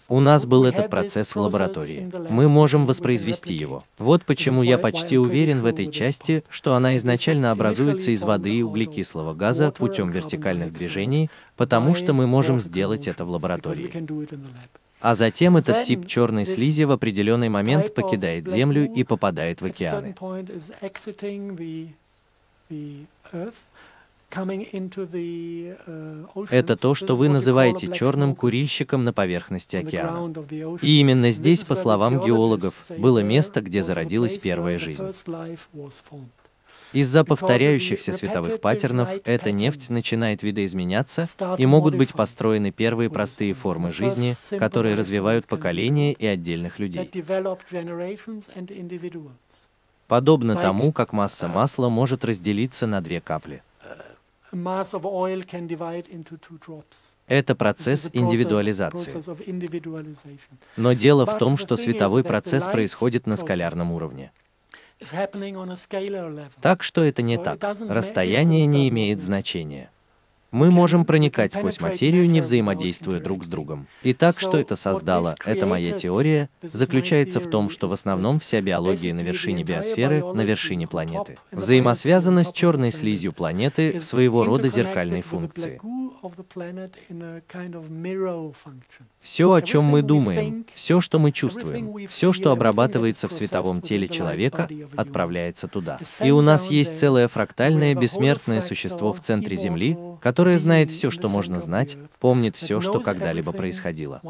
у 0.08 0.20
нас 0.20 0.44
был 0.44 0.64
этот 0.66 0.90
процесс 0.90 1.34
в 1.34 1.40
лаборатории. 1.40 2.10
Мы 2.28 2.50
можем 2.50 2.84
воспроизвести 2.84 3.54
его. 3.54 3.82
Вот 3.96 4.22
почему 4.26 4.62
я 4.62 4.76
почти 4.76 5.16
уверен 5.16 5.62
в 5.62 5.64
этой 5.64 5.90
части, 5.90 6.44
что 6.50 6.74
она 6.74 6.98
изначально 6.98 7.50
образуется 7.50 8.10
из 8.10 8.24
воды 8.24 8.56
и 8.56 8.62
углекислого 8.62 9.32
газа 9.32 9.72
путем 9.72 10.10
вертикальных 10.10 10.70
движений, 10.70 11.30
потому 11.56 11.94
что 11.94 12.12
мы 12.12 12.26
можем 12.26 12.60
сделать 12.60 13.08
это 13.08 13.24
в 13.24 13.30
лаборатории. 13.30 13.90
А 15.00 15.14
затем 15.14 15.56
этот 15.56 15.84
тип 15.84 16.06
черной 16.06 16.44
слизи 16.44 16.82
в 16.82 16.90
определенный 16.90 17.48
момент 17.48 17.94
покидает 17.94 18.46
Землю 18.46 18.92
и 18.92 19.02
попадает 19.02 19.62
в 19.62 19.64
океаны. 19.64 20.14
Uh, 24.36 26.46
Это 26.50 26.76
то, 26.76 26.94
что 26.94 27.16
вы 27.16 27.28
называете 27.28 27.92
черным 27.92 28.34
курильщиком 28.34 29.04
на 29.04 29.12
поверхности 29.12 29.76
океана. 29.76 30.32
И 30.82 31.00
именно 31.00 31.30
здесь, 31.30 31.64
по 31.64 31.74
словам 31.74 32.20
геологов, 32.20 32.90
было 32.98 33.20
место, 33.20 33.60
где 33.60 33.82
зародилась 33.82 34.38
первая 34.38 34.78
жизнь. 34.78 35.06
Из-за 36.92 37.24
повторяющихся 37.24 38.12
световых 38.12 38.60
паттернов 38.60 39.08
эта 39.24 39.50
нефть 39.50 39.90
начинает 39.90 40.44
видоизменяться, 40.44 41.26
и 41.58 41.66
могут 41.66 41.96
быть 41.96 42.12
построены 42.12 42.70
первые 42.70 43.10
простые 43.10 43.52
формы 43.52 43.92
жизни, 43.92 44.34
которые 44.56 44.94
развивают 44.94 45.46
поколения 45.46 46.12
и 46.12 46.26
отдельных 46.26 46.78
людей. 46.78 47.10
Подобно 50.06 50.56
тому, 50.56 50.92
как 50.92 51.12
масса 51.12 51.48
масла 51.48 51.88
может 51.88 52.24
разделиться 52.24 52.86
на 52.86 53.00
две 53.00 53.20
капли. 53.20 53.62
Это 57.26 57.54
процесс 57.54 58.10
индивидуализации. 58.12 59.22
Но 60.76 60.92
дело 60.92 61.26
в 61.26 61.38
том, 61.38 61.56
что 61.56 61.76
световой 61.76 62.24
процесс 62.24 62.64
происходит 62.64 63.26
на 63.26 63.36
скалярном 63.36 63.92
уровне. 63.92 64.32
Так 66.60 66.82
что 66.82 67.02
это 67.02 67.22
не 67.22 67.38
так. 67.38 67.62
Расстояние 67.88 68.66
не 68.66 68.88
имеет 68.88 69.22
значения. 69.22 69.90
Мы 70.54 70.70
можем 70.70 71.04
проникать 71.04 71.52
сквозь 71.52 71.80
материю, 71.80 72.30
не 72.30 72.40
взаимодействуя 72.40 73.18
друг 73.18 73.42
с 73.42 73.48
другом. 73.48 73.88
И 74.04 74.14
так, 74.14 74.38
что 74.38 74.56
это 74.56 74.76
создало, 74.76 75.34
это 75.44 75.66
моя 75.66 75.98
теория, 75.98 76.48
заключается 76.62 77.40
в 77.40 77.50
том, 77.50 77.68
что 77.68 77.88
в 77.88 77.92
основном 77.92 78.38
вся 78.38 78.60
биология 78.60 79.12
на 79.14 79.22
вершине 79.22 79.64
биосферы, 79.64 80.22
на 80.32 80.42
вершине 80.42 80.86
планеты. 80.86 81.38
Взаимосвязана 81.50 82.44
с 82.44 82.52
черной 82.52 82.92
слизью 82.92 83.32
планеты 83.32 83.98
в 83.98 84.04
своего 84.04 84.44
рода 84.44 84.68
зеркальной 84.68 85.22
функции. 85.22 85.80
Все, 89.20 89.52
о 89.52 89.60
чем 89.60 89.84
мы 89.84 90.02
думаем, 90.02 90.66
все, 90.74 91.00
что 91.00 91.18
мы 91.18 91.32
чувствуем, 91.32 92.06
все, 92.08 92.32
что 92.32 92.52
обрабатывается 92.52 93.28
в 93.28 93.32
световом 93.32 93.80
теле 93.80 94.08
человека, 94.08 94.68
отправляется 94.96 95.66
туда. 95.66 95.98
И 96.22 96.30
у 96.30 96.40
нас 96.40 96.70
есть 96.70 96.96
целое 96.96 97.26
фрактальное 97.28 97.94
бессмертное 97.94 98.60
существо 98.60 99.12
в 99.12 99.20
центре 99.20 99.56
Земли, 99.56 99.98
которое 100.20 100.43
которая 100.44 100.58
знает 100.58 100.90
все, 100.90 101.10
что 101.10 101.28
можно 101.30 101.58
знать, 101.58 101.96
помнит 102.20 102.54
все, 102.54 102.82
что 102.82 103.00
когда-либо 103.00 103.52
происходило. 103.52 104.20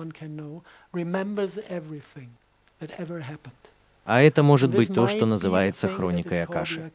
А 4.04 4.22
это 4.22 4.42
может 4.44 4.70
быть 4.70 4.94
то, 4.94 5.08
что 5.08 5.26
называется 5.26 5.88
хроникой 5.88 6.44
Акаши. 6.44 6.92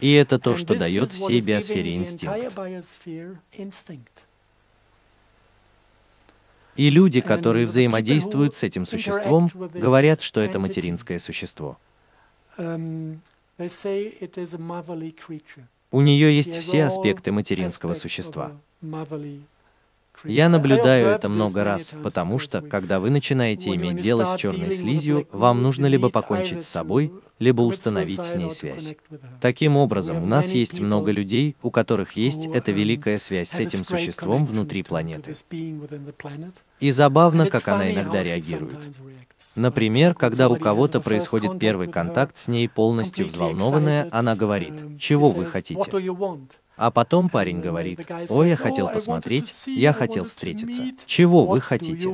И 0.00 0.12
это 0.12 0.38
то, 0.38 0.58
что 0.58 0.74
дает 0.74 1.12
всей 1.12 1.40
биосфере 1.40 1.96
инстинкт. 1.96 2.52
И 6.76 6.90
люди, 6.90 7.22
которые 7.22 7.64
взаимодействуют 7.64 8.54
с 8.54 8.62
этим 8.64 8.84
существом, 8.84 9.50
говорят, 9.54 10.20
что 10.20 10.42
это 10.42 10.58
материнское 10.58 11.18
существо. 11.18 11.78
Эм, 12.58 13.22
they 13.56 13.68
say 13.68 14.14
it 14.20 14.36
is 14.36 14.52
a 14.52 14.58
motherly 14.58 15.14
creature. 15.14 15.64
У 15.92 16.00
нее 16.00 16.34
есть 16.34 16.56
все 16.58 16.84
аспекты 16.84 17.32
материнского 17.32 17.94
существа. 17.94 18.52
Я 20.24 20.48
наблюдаю 20.50 21.08
это 21.08 21.28
много 21.28 21.64
раз, 21.64 21.94
потому 22.02 22.38
что, 22.38 22.60
когда 22.60 23.00
вы 23.00 23.10
начинаете 23.10 23.74
иметь 23.74 24.00
дело 24.00 24.24
с 24.24 24.36
черной 24.38 24.70
слизью, 24.70 25.26
вам 25.32 25.62
нужно 25.62 25.86
либо 25.86 26.10
покончить 26.10 26.62
с 26.62 26.68
собой, 26.68 27.12
либо 27.38 27.62
установить 27.62 28.24
с 28.24 28.34
ней 28.34 28.50
связь. 28.50 28.94
Таким 29.40 29.76
образом, 29.76 30.22
у 30.22 30.26
нас 30.26 30.52
есть 30.52 30.78
много 30.78 31.10
людей, 31.10 31.56
у 31.62 31.70
которых 31.70 32.12
есть 32.12 32.46
эта 32.46 32.70
великая 32.70 33.18
связь 33.18 33.48
с 33.48 33.58
этим 33.58 33.84
существом 33.84 34.44
внутри 34.44 34.82
планеты. 34.82 35.34
И 36.80 36.90
забавно, 36.90 37.46
как 37.46 37.68
она 37.68 37.90
иногда 37.90 38.22
реагирует. 38.22 38.78
Например, 39.56 40.14
когда 40.14 40.48
у 40.48 40.56
кого-то 40.56 41.00
происходит 41.00 41.58
первый 41.58 41.88
контакт 41.88 42.36
с 42.36 42.48
ней 42.48 42.68
полностью 42.68 43.26
взволнованная, 43.26 44.08
она 44.10 44.36
говорит, 44.36 44.98
чего 44.98 45.30
вы 45.30 45.46
хотите. 45.46 45.82
А 46.76 46.90
потом 46.90 47.28
парень 47.28 47.60
говорит, 47.60 48.10
о, 48.28 48.42
я 48.44 48.56
хотел 48.56 48.88
посмотреть, 48.88 49.64
я 49.66 49.92
хотел 49.92 50.24
встретиться. 50.24 50.82
Чего 51.06 51.44
вы 51.44 51.60
хотите? 51.60 52.08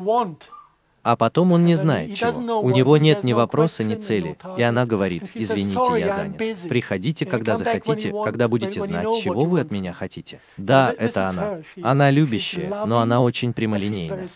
а 1.07 1.15
потом 1.15 1.53
он 1.53 1.65
не 1.65 1.77
знает 1.77 2.17
чего. 2.17 2.61
У 2.61 2.71
него 2.71 2.97
нет 2.97 3.23
ни 3.23 3.33
вопроса, 3.33 3.85
ни 3.85 3.95
цели, 3.95 4.37
и 4.59 4.63
она 4.63 4.87
говорит, 4.87 5.31
извините, 5.35 6.01
я 6.01 6.13
занят. 6.13 6.37
Приходите, 6.69 7.25
когда 7.27 7.55
захотите, 7.55 8.13
когда 8.25 8.49
будете 8.49 8.81
знать, 8.81 9.07
чего 9.23 9.45
вы 9.45 9.61
от 9.61 9.71
меня 9.71 9.93
хотите. 9.93 10.41
Да, 10.57 10.93
это 10.99 11.29
она. 11.29 11.61
Она 11.81 12.11
любящая, 12.11 12.85
но 12.87 12.99
она 12.99 13.23
очень 13.23 13.53
прямолинейна. 13.53 14.27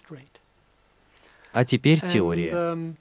А 1.53 1.65
теперь 1.65 2.01
теория. 2.01 2.95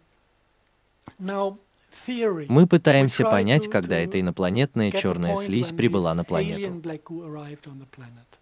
Мы 2.48 2.68
пытаемся 2.68 3.24
понять, 3.26 3.70
когда 3.70 3.98
эта 3.98 4.20
инопланетная 4.20 4.92
черная 4.92 5.36
слизь 5.36 5.72
прибыла 5.72 6.14
на 6.14 6.24
планету. 6.24 6.82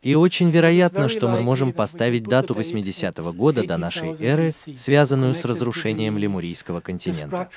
И 0.01 0.15
очень 0.15 0.49
вероятно, 0.51 1.09
что 1.09 1.27
мы 1.27 1.41
можем 1.41 1.73
поставить 1.73 2.23
дату 2.23 2.53
80-го 2.53 3.33
года 3.33 3.65
до 3.65 3.77
нашей 3.77 4.15
эры, 4.21 4.51
связанную 4.75 5.33
с 5.33 5.43
разрушением 5.43 6.17
Лемурийского 6.17 6.81
континента. 6.81 7.49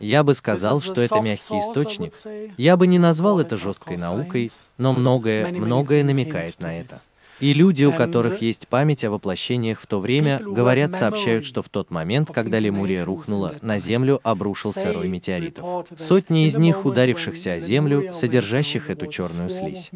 Я 0.00 0.24
бы 0.24 0.34
сказал, 0.34 0.80
что 0.80 1.00
это 1.00 1.20
мягкий 1.20 1.58
источник. 1.58 2.14
Я 2.56 2.76
бы 2.76 2.86
не 2.86 2.98
назвал 2.98 3.38
это 3.38 3.56
жесткой 3.58 3.98
наукой, 3.98 4.50
но 4.78 4.92
многое, 4.94 5.52
многое 5.52 6.02
намекает 6.04 6.58
на 6.58 6.80
это. 6.80 7.00
И 7.40 7.54
люди, 7.54 7.84
у 7.84 7.92
которых 7.92 8.42
есть 8.42 8.68
память 8.68 9.04
о 9.04 9.10
воплощениях 9.10 9.80
в 9.80 9.86
то 9.86 9.98
время, 9.98 10.38
говорят, 10.40 10.94
сообщают, 10.94 11.44
что 11.44 11.62
в 11.62 11.68
тот 11.68 11.90
момент, 11.90 12.30
когда 12.32 12.58
Лемурия 12.58 13.04
рухнула, 13.04 13.56
на 13.62 13.78
Землю 13.78 14.20
обрушился 14.22 14.92
рой 14.92 15.08
метеоритов. 15.08 15.86
Сотни 15.96 16.46
из 16.46 16.56
них, 16.56 16.84
ударившихся 16.84 17.54
о 17.54 17.58
Землю, 17.58 18.12
содержащих 18.12 18.90
эту 18.90 19.06
черную 19.06 19.48
слизь. 19.48 19.90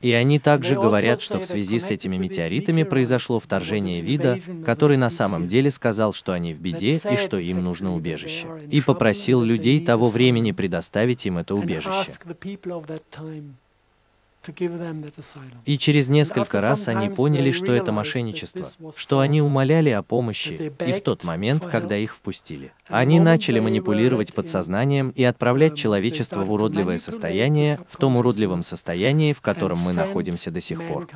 И 0.00 0.12
они 0.12 0.38
также 0.38 0.74
говорят, 0.74 1.20
что 1.20 1.38
в 1.38 1.46
связи 1.46 1.78
с 1.78 1.90
этими 1.90 2.16
метеоритами 2.16 2.82
произошло 2.82 3.40
вторжение 3.40 4.02
вида, 4.02 4.40
который 4.64 4.98
на 4.98 5.08
самом 5.10 5.48
деле 5.48 5.70
сказал, 5.70 6.12
что 6.12 6.32
они 6.32 6.52
в 6.52 6.60
беде 6.60 7.00
и 7.10 7.16
что 7.16 7.38
им 7.38 7.64
нужно 7.64 7.94
убежище. 7.94 8.46
И 8.70 8.80
попросил 8.80 9.42
людей 9.42 9.84
того 9.84 10.08
времени 10.08 10.52
предоставить 10.52 11.24
им 11.26 11.38
это 11.38 11.54
убежище. 11.54 12.12
И 15.64 15.78
через 15.78 16.08
несколько 16.08 16.60
раз 16.60 16.88
они 16.88 17.08
поняли, 17.08 17.52
что 17.52 17.72
это 17.72 17.92
мошенничество, 17.92 18.68
что 18.96 19.20
они 19.20 19.42
умоляли 19.42 19.90
о 19.90 20.02
помощи, 20.02 20.72
и 20.86 20.92
в 20.92 21.00
тот 21.00 21.24
момент, 21.24 21.64
когда 21.66 21.96
их 21.96 22.14
впустили, 22.14 22.72
они 22.88 23.20
начали 23.20 23.60
манипулировать 23.60 24.32
подсознанием 24.32 25.10
и 25.10 25.24
отправлять 25.24 25.76
человечество 25.76 26.44
в 26.44 26.52
уродливое 26.52 26.98
состояние, 26.98 27.80
в 27.88 27.96
том 27.96 28.16
уродливом 28.16 28.62
состоянии, 28.62 29.32
в 29.32 29.40
котором 29.40 29.78
мы 29.78 29.92
находимся 29.92 30.50
до 30.50 30.60
сих 30.60 30.82
пор 30.86 31.08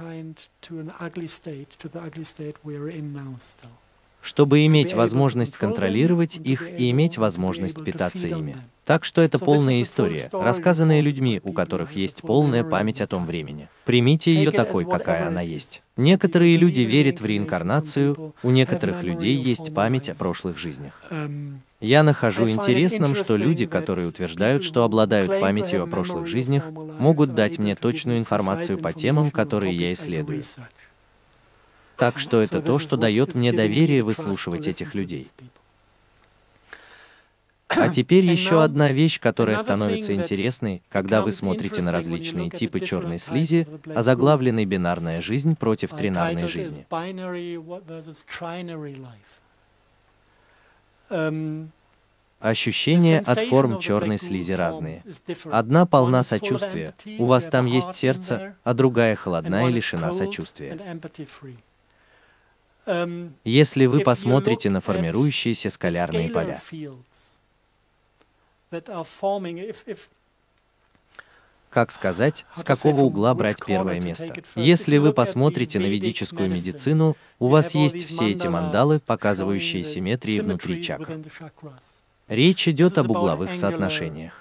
чтобы 4.23 4.67
иметь 4.67 4.95
возможность 4.95 5.57
контролировать 5.57 6.37
их 6.37 6.69
и 6.79 6.91
иметь 6.91 7.19
возможность 7.19 7.83
питаться 7.83 8.29
ими. 8.29 8.57
Так 8.85 9.05
что 9.05 9.23
это 9.23 9.39
полная 9.39 9.83
история, 9.83 10.29
рассказанная 10.33 11.01
людьми, 11.01 11.41
у 11.45 11.53
которых 11.53 11.95
есть 11.95 12.23
полная 12.23 12.65
память 12.65 13.01
о 13.01 13.07
том 13.07 13.25
времени. 13.25 13.69
Примите 13.85 14.35
ее 14.35 14.51
такой, 14.51 14.85
какая 14.85 15.29
она 15.29 15.43
есть. 15.43 15.83
Некоторые 15.97 16.57
люди 16.57 16.81
верят 16.81 17.21
в 17.21 17.27
реинкарнацию, 17.27 18.35
у 18.43 18.51
некоторых 18.51 19.05
людей 19.05 19.37
есть 19.37 19.73
память 19.75 20.09
о 20.09 20.15
прошлых 20.15 20.59
жизнях. 20.59 21.01
Я 21.81 22.03
нахожу 22.03 22.49
интересным, 22.51 23.15
что 23.15 23.37
люди, 23.37 23.65
которые 23.65 24.09
утверждают, 24.09 24.65
что 24.65 24.83
обладают 24.83 25.41
памятью 25.41 25.85
о 25.85 25.87
прошлых 25.87 26.27
жизнях, 26.27 26.65
могут 26.71 27.35
дать 27.35 27.59
мне 27.59 27.77
точную 27.77 28.19
информацию 28.19 28.77
по 28.77 28.93
темам, 28.93 29.31
которые 29.31 29.75
я 29.75 29.93
исследую. 29.93 30.43
Так 32.01 32.19
что 32.19 32.41
это 32.41 32.63
то, 32.63 32.79
что 32.79 32.97
дает 32.97 33.35
мне 33.35 33.53
доверие 33.53 34.03
выслушивать 34.03 34.67
этих 34.67 34.95
людей. 34.95 35.29
А 37.69 37.89
теперь 37.89 38.25
еще 38.25 38.65
одна 38.65 38.91
вещь, 38.91 39.21
которая 39.21 39.59
становится 39.59 40.15
интересной, 40.15 40.83
когда 40.89 41.21
вы 41.21 41.31
смотрите 41.33 41.83
на 41.83 41.93
различные 41.93 42.49
типы 42.49 42.81
черной 42.81 43.19
слизи, 43.19 43.69
а 43.95 44.03
заглавленной 44.03 44.65
бинарная 44.65 45.21
жизнь 45.21 45.57
против 45.57 45.91
тринарной 45.91 46.49
жизни. 46.49 46.87
Ощущения 52.41 53.19
от 53.21 53.43
форм 53.43 53.79
черной 53.79 54.17
слизи 54.17 54.53
разные. 54.53 55.03
Одна 55.45 55.85
полна 55.85 56.23
сочувствия, 56.23 56.95
у 57.19 57.27
вас 57.27 57.45
там 57.49 57.67
есть 57.67 57.95
сердце, 57.95 58.57
а 58.65 58.73
другая 58.73 59.15
холодная 59.17 59.69
и 59.69 59.73
лишена 59.73 60.11
сочувствия. 60.13 60.79
Если 63.45 63.87
вы 63.87 64.01
посмотрите 64.01 64.71
на 64.71 64.81
формирующиеся 64.81 65.71
скалярные 65.71 66.31
поля, 66.31 66.63
как 71.71 71.93
сказать, 71.93 72.45
с 72.55 72.65
какого 72.65 73.03
угла 73.03 73.33
брать 73.35 73.65
первое 73.65 74.01
место. 74.01 74.35
Если 74.57 74.99
вы 74.99 75.13
посмотрите 75.13 75.79
на 75.79 75.87
ведическую 75.87 76.51
медицину, 76.51 77.17
у 77.39 77.47
вас 77.47 77.75
есть 77.75 78.07
все 78.07 78.31
эти 78.31 78.49
мандалы, 78.49 79.01
показывающие 79.01 79.85
симметрии 79.85 80.41
внутри 80.41 80.83
чакр. 80.83 81.21
Речь 82.29 82.69
идет 82.69 82.99
об 82.99 83.11
угловых 83.11 83.55
соотношениях. 83.55 84.40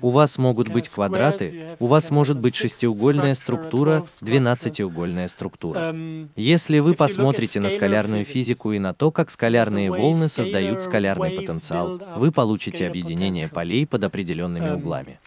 У 0.00 0.10
вас 0.10 0.38
могут 0.38 0.68
быть 0.68 0.88
квадраты, 0.88 1.76
у 1.78 1.86
вас 1.86 2.10
может 2.10 2.38
быть 2.38 2.54
шестиугольная 2.54 3.34
структура, 3.34 4.06
двенадцатиугольная 4.20 5.28
структура. 5.28 5.94
Если 6.34 6.78
вы 6.78 6.94
посмотрите 6.94 7.60
на 7.60 7.68
скалярную 7.68 8.24
физику 8.24 8.72
и 8.72 8.78
на 8.78 8.94
то, 8.94 9.10
как 9.10 9.30
скалярные 9.30 9.90
волны 9.90 10.28
создают 10.28 10.82
скалярный 10.82 11.30
потенциал, 11.30 12.00
вы 12.16 12.32
получите 12.32 12.86
объединение 12.86 13.48
полей 13.48 13.86
под 13.86 14.04
определенными 14.04 14.70
углами. 14.70 15.18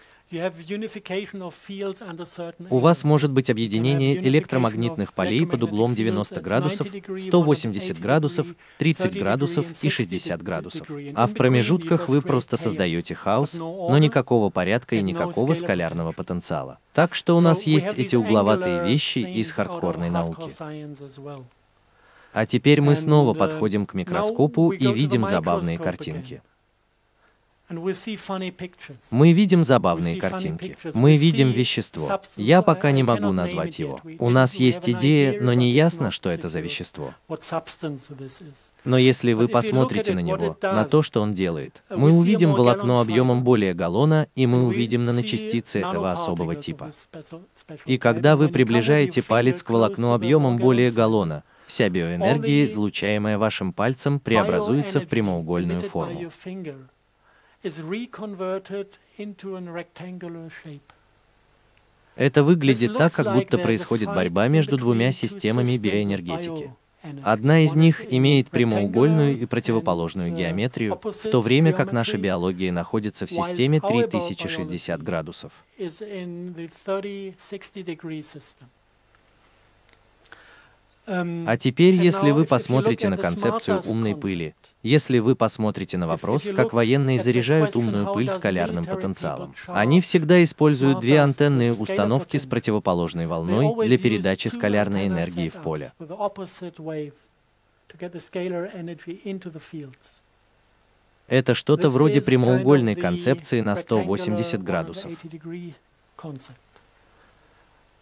У 2.70 2.80
вас 2.80 3.04
может 3.06 3.34
быть 3.34 3.49
объединение 3.49 4.18
электромагнитных 4.28 5.14
полей 5.14 5.48
под 5.48 5.64
углом 5.64 5.95
90 5.95 6.41
градусов, 6.41 6.88
180 7.20 7.99
градусов, 7.99 8.48
30 8.78 9.18
градусов 9.18 9.66
и 9.82 9.90
60 9.90 10.41
градусов. 10.41 10.88
А 11.16 11.28
в 11.28 11.34
промежутках 11.34 12.10
вы 12.10 12.22
просто 12.22 12.58
создаете 12.58 13.16
хаос, 13.16 13.56
но 13.58 13.98
никакого 13.98 14.49
порядка 14.49 14.98
и 14.98 15.02
никакого 15.02 15.54
скалярного 15.54 16.12
потенциала. 16.12 16.80
Так 16.94 17.16
что 17.16 17.38
у 17.38 17.41
нас 17.41 17.64
есть 17.64 17.94
эти 17.94 18.16
угловатые 18.16 18.84
вещи 18.84 19.20
из 19.20 19.52
хардкорной 19.52 20.10
науки. 20.10 20.52
А 22.34 22.45
теперь 22.45 22.82
мы 22.82 22.95
снова 22.95 23.34
подходим 23.34 23.86
к 23.86 23.94
микроскопу 23.94 24.72
и 24.72 24.91
видим 24.91 25.26
забавные 25.26 25.78
картинки. 25.78 26.41
Мы 27.69 29.34
видим 29.34 29.65
забавные 29.65 30.15
картинки. 30.15 30.77
Мы 30.94 31.18
видим 31.18 31.52
вещество. 31.52 32.22
Я 32.38 32.61
пока 32.61 32.91
не 32.91 33.03
могу 33.03 33.34
назвать 33.34 33.80
его. 33.80 33.99
У 34.19 34.30
нас 34.30 34.56
есть 34.56 34.89
идея, 34.89 35.41
но 35.41 35.53
не 35.53 35.72
ясно, 35.72 36.10
что 36.10 36.30
это 36.30 36.48
за 36.48 36.61
вещество. 36.61 37.14
Но 38.85 38.98
если 38.98 39.34
вы 39.34 39.49
посмотрите 39.49 40.14
на 40.14 40.19
него, 40.19 40.57
на 40.61 40.85
то, 40.85 41.03
что 41.03 41.22
он 41.22 41.34
делает, 41.34 41.84
мы 41.89 42.14
увидим 42.14 42.53
волокно 42.53 43.02
объемом 43.02 43.44
более 43.44 43.73
галлона, 43.73 44.27
и 44.35 44.48
мы 44.48 44.65
увидим 44.65 45.03
наночастицы 45.03 45.80
этого 45.80 46.11
особого 46.11 46.56
типа. 46.56 46.91
И 47.85 47.98
когда 47.98 48.38
вы 48.38 48.48
приближаете 48.48 49.22
палец 49.22 49.61
к 49.61 49.69
волокну 49.69 50.14
объемом 50.14 50.57
более 50.57 50.91
галлона, 50.91 51.44
вся 51.65 51.89
биоэнергия, 51.89 52.65
излучаемая 52.65 53.38
вашим 53.38 53.73
пальцем, 53.73 54.19
преобразуется 54.22 55.02
в 55.02 55.07
прямоугольную 55.07 55.81
форму. 55.81 56.31
Это 62.15 62.43
выглядит 62.43 62.97
так, 62.97 63.13
как 63.13 63.34
будто 63.34 63.57
происходит 63.57 64.09
борьба 64.09 64.47
между 64.47 64.77
двумя 64.77 65.11
системами 65.11 65.77
биоэнергетики. 65.77 66.73
Одна 67.23 67.59
из 67.59 67.75
них 67.75 68.11
имеет 68.11 68.49
прямоугольную 68.49 69.39
и 69.39 69.45
противоположную 69.45 70.31
геометрию, 70.31 70.99
в 71.01 71.29
то 71.29 71.41
время 71.41 71.73
как 71.73 71.91
наша 71.91 72.17
биология 72.17 72.71
находится 72.71 73.25
в 73.25 73.31
системе 73.31 73.79
3060 73.79 75.03
градусов. 75.03 75.51
А 81.05 81.57
теперь, 81.57 81.95
если 81.95 82.31
вы 82.31 82.45
посмотрите 82.45 83.07
на 83.07 83.17
концепцию 83.17 83.81
умной 83.85 84.15
пыли, 84.15 84.55
если 84.88 85.19
вы 85.19 85.35
посмотрите 85.35 85.97
на 85.97 86.07
вопрос, 86.07 86.49
как 86.55 86.73
военные 86.73 87.19
заряжают 87.19 87.76
умную 87.76 88.14
пыль 88.14 88.30
скалярным 88.30 88.85
потенциалом, 88.85 89.53
они 89.68 90.01
всегда 90.01 90.43
используют 90.43 91.01
две 91.01 91.19
антенные 91.19 91.73
установки 91.73 92.38
с 92.38 92.45
противоположной 92.45 93.27
волной 93.27 93.85
для 93.85 93.97
передачи 93.97 94.47
скалярной 94.47 95.07
энергии 95.07 95.49
в 95.49 95.61
поле. 95.61 95.91
Это 101.27 101.53
что-то 101.53 101.89
вроде 101.89 102.22
прямоугольной 102.22 102.95
концепции 102.95 103.61
на 103.61 103.76
180 103.76 104.64
градусов. 104.64 105.11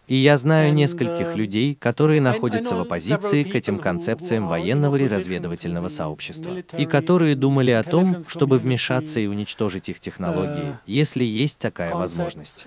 И 0.06 0.14
я 0.14 0.36
знаю 0.36 0.72
нескольких 0.72 1.34
людей, 1.34 1.74
которые 1.74 2.20
находятся 2.20 2.76
в 2.76 2.80
оппозиции 2.80 3.42
к 3.42 3.54
этим 3.54 3.78
концепциям 3.78 4.46
военного 4.48 4.96
и 4.96 5.08
разведывательного 5.08 5.88
сообщества, 5.88 6.58
и 6.58 6.86
которые 6.86 7.34
думали 7.34 7.72
о 7.72 7.82
том, 7.82 8.22
чтобы 8.28 8.58
вмешаться 8.58 9.18
и 9.20 9.26
уничтожить 9.26 9.88
их 9.88 10.00
технологии, 10.00 10.78
если 10.86 11.24
есть 11.24 11.58
такая 11.58 11.94
возможность. 11.94 12.66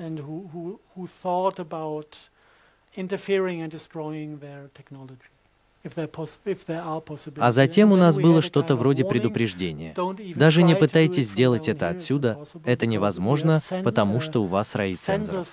А 7.38 7.52
затем 7.52 7.92
у 7.94 7.96
нас 7.96 8.18
было 8.18 8.42
что-то 8.42 8.76
вроде 8.76 9.06
предупреждения. 9.06 9.96
Даже 10.36 10.64
не 10.64 10.76
пытайтесь 10.76 11.28
сделать 11.28 11.70
это 11.70 11.90
отсюда, 11.90 12.38
это 12.66 12.86
невозможно, 12.86 13.62
потому 13.84 14.20
что 14.20 14.44
у 14.44 14.46
вас 14.46 14.76
раи 14.76 14.96
цензоров. 14.96 15.48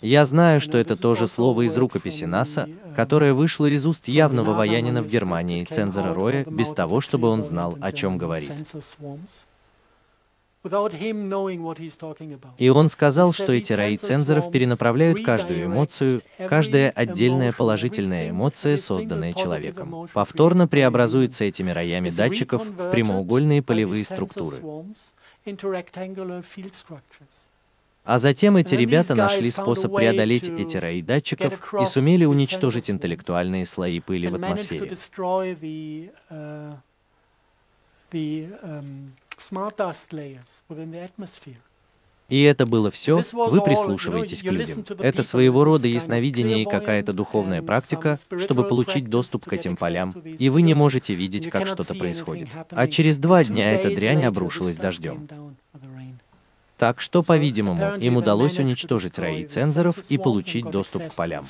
Я 0.00 0.24
знаю, 0.24 0.60
что 0.60 0.78
это 0.78 0.96
тоже 0.96 1.26
слово 1.26 1.66
из 1.66 1.76
рукописи 1.76 2.24
НАСА, 2.24 2.68
которое 2.94 3.34
вышло 3.34 3.66
из 3.66 3.86
уст 3.86 4.08
явного 4.08 4.54
воянина 4.54 5.02
в 5.02 5.08
Германии, 5.08 5.64
цензора 5.64 6.14
Роя, 6.14 6.44
без 6.44 6.72
того, 6.72 7.00
чтобы 7.00 7.28
он 7.28 7.42
знал, 7.42 7.76
о 7.80 7.92
чем 7.92 8.16
говорит. 8.16 8.52
И 12.58 12.68
он 12.68 12.88
сказал, 12.88 13.32
что 13.32 13.52
эти 13.52 13.72
раи 13.72 13.96
цензоров 13.96 14.50
перенаправляют 14.50 15.24
каждую 15.24 15.66
эмоцию, 15.66 16.22
каждая 16.48 16.90
отдельная 16.90 17.52
положительная 17.52 18.30
эмоция, 18.30 18.76
созданная 18.76 19.32
человеком, 19.32 20.08
повторно 20.12 20.68
преобразуется 20.68 21.44
этими 21.44 21.70
роями 21.70 22.10
датчиков 22.10 22.66
в 22.66 22.90
прямоугольные 22.90 23.62
полевые 23.62 24.04
структуры. 24.04 24.56
А 28.06 28.20
затем 28.20 28.56
эти 28.56 28.76
ребята 28.76 29.16
нашли 29.16 29.50
способ 29.50 29.94
преодолеть 29.94 30.48
эти 30.48 30.76
раи 30.76 31.02
датчиков 31.02 31.74
и 31.80 31.84
сумели 31.84 32.24
уничтожить 32.24 32.88
интеллектуальные 32.88 33.66
слои 33.66 33.98
пыли 33.98 34.28
в 34.28 34.36
атмосфере. 34.36 34.96
И 42.28 42.42
это 42.42 42.66
было 42.66 42.90
все, 42.90 43.22
вы 43.32 43.62
прислушиваетесь 43.62 44.42
к 44.42 44.46
людям. 44.46 44.84
Это 44.98 45.22
своего 45.22 45.62
рода 45.62 45.86
ясновидение 45.86 46.62
и 46.62 46.64
какая-то 46.64 47.12
духовная 47.12 47.62
практика, 47.62 48.18
чтобы 48.38 48.64
получить 48.64 49.08
доступ 49.08 49.44
к 49.44 49.52
этим 49.52 49.76
полям, 49.76 50.10
и 50.10 50.48
вы 50.48 50.62
не 50.62 50.74
можете 50.74 51.14
видеть, 51.14 51.48
как 51.50 51.66
что-то 51.66 51.94
происходит. 51.94 52.48
А 52.70 52.88
через 52.88 53.18
два 53.18 53.44
дня 53.44 53.72
эта 53.72 53.94
дрянь 53.94 54.24
обрушилась 54.24 54.76
дождем. 54.76 55.28
Так 56.76 57.00
что, 57.00 57.22
по-видимому, 57.22 57.96
им 57.96 58.16
удалось 58.16 58.58
уничтожить 58.58 59.18
раи 59.18 59.44
цензоров 59.44 59.96
и 60.10 60.18
получить 60.18 60.68
доступ 60.68 61.08
к 61.08 61.14
полям. 61.14 61.46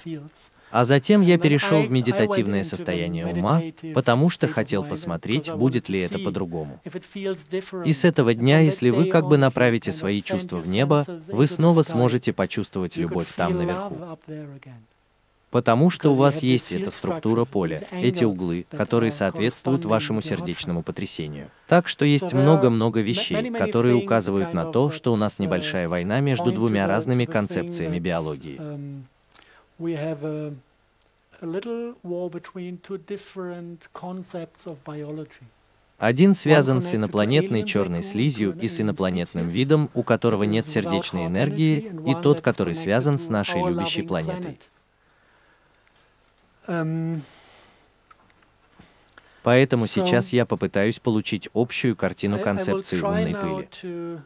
А 0.70 0.84
затем 0.84 1.22
я 1.22 1.38
перешел 1.38 1.82
в 1.82 1.90
медитативное 1.90 2.64
состояние 2.64 3.26
ума, 3.26 3.62
потому 3.94 4.28
что 4.28 4.48
хотел 4.48 4.84
посмотреть, 4.84 5.50
будет 5.50 5.88
ли 5.88 6.00
это 6.00 6.18
по-другому. 6.18 6.80
И 7.84 7.92
с 7.92 8.04
этого 8.04 8.34
дня, 8.34 8.60
если 8.60 8.90
вы 8.90 9.06
как 9.06 9.26
бы 9.26 9.38
направите 9.38 9.92
свои 9.92 10.22
чувства 10.22 10.58
в 10.58 10.68
небо, 10.68 11.04
вы 11.28 11.46
снова 11.46 11.82
сможете 11.82 12.32
почувствовать 12.32 12.96
любовь 12.96 13.28
там 13.36 13.56
наверху. 13.56 14.18
Потому 15.50 15.90
что 15.90 16.10
у 16.10 16.14
вас 16.14 16.42
есть 16.42 16.72
эта 16.72 16.90
структура 16.90 17.44
поля, 17.44 17.80
эти 17.92 18.24
углы, 18.24 18.66
которые 18.70 19.12
соответствуют 19.12 19.84
вашему 19.84 20.20
сердечному 20.20 20.82
потрясению. 20.82 21.48
Так 21.68 21.88
что 21.88 22.04
есть 22.04 22.34
много-много 22.34 23.00
вещей, 23.00 23.50
которые 23.50 23.94
указывают 23.94 24.52
на 24.52 24.64
то, 24.66 24.90
что 24.90 25.12
у 25.12 25.16
нас 25.16 25.38
небольшая 25.38 25.88
война 25.88 26.20
между 26.20 26.52
двумя 26.52 26.86
разными 26.86 27.24
концепциями 27.24 27.98
биологии 27.98 28.60
we 29.78 29.94
have 29.94 30.24
a, 30.24 30.54
a 31.42 31.46
little 31.46 31.94
war 32.02 32.30
between 32.30 32.78
two 32.82 32.98
different 32.98 33.88
concepts 33.92 34.66
of 34.66 34.76
biology. 34.84 35.46
Один 35.98 36.34
связан 36.34 36.82
с 36.82 36.94
инопланетной 36.94 37.64
черной 37.64 38.02
слизью 38.02 38.54
и 38.60 38.68
с 38.68 38.80
инопланетным 38.80 39.48
видом, 39.48 39.88
у 39.94 40.02
которого 40.02 40.42
нет 40.42 40.68
сердечной 40.68 41.24
энергии, 41.26 41.90
и 42.06 42.14
тот, 42.22 42.42
который 42.42 42.74
связан 42.74 43.16
с 43.16 43.30
нашей 43.30 43.62
любящей 43.66 44.02
планетой. 44.02 44.58
Um, 46.68 47.22
Поэтому 49.42 49.86
сейчас 49.86 50.32
я 50.32 50.44
попытаюсь 50.44 50.98
получить 50.98 51.48
общую 51.54 51.94
картину 51.94 52.40
концепции 52.40 53.00
умной 53.00 53.32
пыли. 53.32 54.18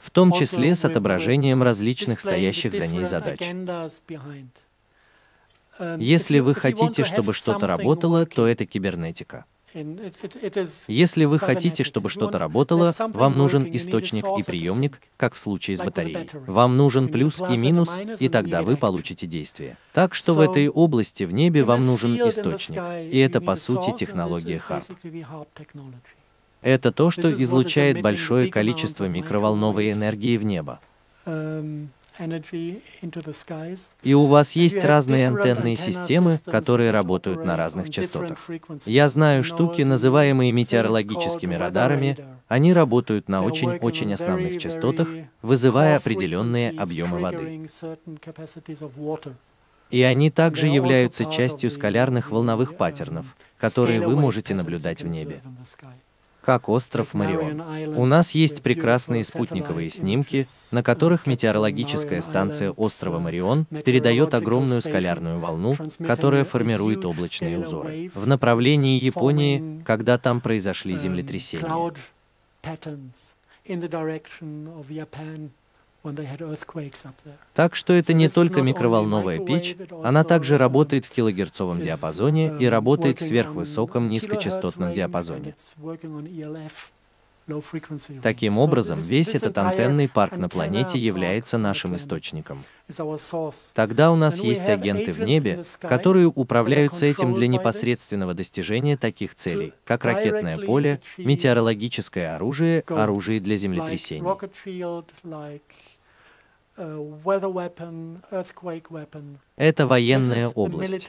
В 0.00 0.10
том 0.10 0.32
числе 0.32 0.74
с 0.74 0.84
отображением 0.84 1.62
различных 1.62 2.20
стоящих 2.20 2.74
за 2.74 2.86
ней 2.86 3.04
задач. 3.04 3.40
Если 5.98 6.40
вы 6.40 6.54
хотите, 6.54 7.04
чтобы 7.04 7.32
что-то 7.34 7.66
работало, 7.66 8.26
то 8.26 8.46
это 8.46 8.66
кибернетика. 8.66 9.44
Если 10.88 11.24
вы 11.26 11.38
хотите, 11.38 11.84
чтобы 11.84 12.08
что-то 12.08 12.38
работало, 12.38 12.92
вам 12.98 13.38
нужен 13.38 13.68
источник 13.70 14.24
и 14.38 14.42
приемник, 14.42 15.00
как 15.16 15.34
в 15.34 15.38
случае 15.38 15.76
с 15.76 15.80
батареей. 15.80 16.28
Вам 16.46 16.76
нужен 16.76 17.08
плюс 17.08 17.40
и 17.40 17.56
минус, 17.56 17.96
и 18.18 18.28
тогда 18.28 18.62
вы 18.62 18.76
получите 18.76 19.26
действие. 19.26 19.76
Так 19.92 20.14
что 20.14 20.34
в 20.34 20.40
этой 20.40 20.68
области 20.68 21.22
в 21.22 21.32
небе 21.32 21.62
вам 21.62 21.86
нужен 21.86 22.16
источник. 22.28 22.82
И 23.12 23.18
это, 23.18 23.40
по 23.40 23.54
сути, 23.54 23.92
технология 23.96 24.60
HARP. 24.68 24.84
Это 26.62 26.92
то, 26.92 27.10
что 27.10 27.32
излучает 27.32 28.02
большое 28.02 28.50
количество 28.50 29.06
микроволновой 29.06 29.92
энергии 29.92 30.36
в 30.36 30.44
небо. 30.44 30.80
Um, 31.26 31.88
И 34.02 34.14
у 34.14 34.26
вас 34.26 34.56
есть 34.56 34.84
разные 34.84 35.28
антенные 35.28 35.76
системы, 35.76 36.38
которые 36.44 36.90
работают 36.90 37.44
на 37.44 37.56
разных 37.56 37.88
частотах. 37.88 38.38
Я 38.84 39.08
знаю 39.08 39.42
штуки, 39.42 39.82
называемые 39.82 40.52
метеорологическими 40.52 41.54
радарами. 41.54 42.18
Они 42.48 42.74
работают 42.74 43.28
на 43.28 43.42
очень-очень 43.42 44.12
основных 44.12 44.58
частотах, 44.58 45.08
вызывая 45.40 45.96
определенные 45.96 46.70
объемы 46.72 47.20
воды. 47.20 47.68
И 49.90 50.02
они 50.02 50.30
также 50.30 50.66
являются 50.66 51.24
частью 51.24 51.70
скалярных 51.70 52.30
волновых 52.30 52.76
паттернов, 52.76 53.26
которые 53.58 54.00
вы 54.06 54.14
можете 54.14 54.54
наблюдать 54.54 55.02
в 55.02 55.08
небе 55.08 55.40
как 56.50 56.68
остров 56.68 57.14
Марион. 57.14 57.62
У 57.96 58.06
нас 58.06 58.32
есть 58.32 58.60
прекрасные 58.60 59.22
спутниковые 59.22 59.88
снимки, 59.88 60.44
на 60.72 60.82
которых 60.82 61.28
метеорологическая 61.28 62.20
станция 62.20 62.72
острова 62.72 63.20
Марион 63.20 63.66
передает 63.66 64.34
огромную 64.34 64.82
скалярную 64.82 65.38
волну, 65.38 65.76
которая 66.04 66.44
формирует 66.44 67.04
облачные 67.04 67.60
узоры 67.60 68.10
в 68.16 68.26
направлении 68.26 68.98
Японии, 69.00 69.80
когда 69.86 70.18
там 70.18 70.40
произошли 70.40 70.96
землетрясения. 70.96 71.92
Так 77.54 77.74
что 77.74 77.92
это 77.92 78.12
не 78.14 78.28
только 78.28 78.62
микроволновая 78.62 79.38
печь, 79.38 79.76
она 80.02 80.24
также 80.24 80.56
работает 80.56 81.04
в 81.04 81.10
килогерцовом 81.10 81.80
диапазоне 81.82 82.56
и 82.58 82.66
работает 82.66 83.20
в 83.20 83.24
сверхвысоком 83.24 84.08
низкочастотном 84.08 84.92
диапазоне. 84.92 85.54
Таким 88.22 88.58
образом, 88.58 89.00
весь 89.00 89.34
этот 89.34 89.58
антенный 89.58 90.08
парк 90.08 90.36
на 90.36 90.48
планете 90.48 90.98
является 90.98 91.58
нашим 91.58 91.96
источником. 91.96 92.62
Тогда 93.74 94.12
у 94.12 94.16
нас 94.16 94.40
есть 94.40 94.68
агенты 94.68 95.12
в 95.12 95.20
небе, 95.20 95.64
которые 95.80 96.26
управляются 96.26 97.06
этим 97.06 97.34
для 97.34 97.48
непосредственного 97.48 98.34
достижения 98.34 98.96
таких 98.96 99.34
целей, 99.34 99.72
как 99.84 100.04
ракетное 100.04 100.58
поле, 100.58 101.00
метеорологическое 101.16 102.36
оружие, 102.36 102.84
оружие 102.88 103.40
для 103.40 103.56
землетрясений. 103.56 104.22
Это 109.56 109.86
военная 109.86 110.48
область. 110.48 111.08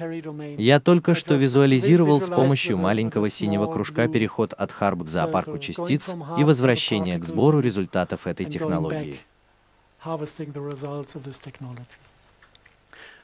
Я 0.58 0.80
только 0.80 1.16
что 1.16 1.36
визуализировал 1.36 2.20
с 2.20 2.28
помощью 2.30 2.78
маленького 2.78 3.30
синего 3.30 3.72
кружка 3.72 4.08
переход 4.08 4.54
от 4.54 4.72
Харб 4.72 5.04
к 5.04 5.10
зоопарку 5.10 5.58
частиц 5.60 6.14
и 6.38 6.44
возвращение 6.44 7.18
к 7.18 7.24
сбору 7.24 7.60
результатов 7.60 8.28
этой 8.28 8.46
технологии. 8.46 9.18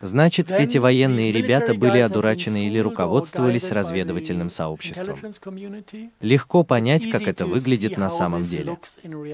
Значит, 0.02 0.52
эти 0.52 0.78
военные 0.78 1.32
ребята 1.32 1.74
были 1.74 2.00
одурачены 2.00 2.68
или 2.68 2.80
руководствовались 2.80 3.72
разведывательным 3.72 4.50
сообществом. 4.50 5.20
Легко 6.22 6.64
понять, 6.64 7.10
как 7.10 7.24
это 7.24 7.46
выглядит 7.46 7.98
на 7.98 8.10
самом 8.10 8.44
деле. 8.44 8.78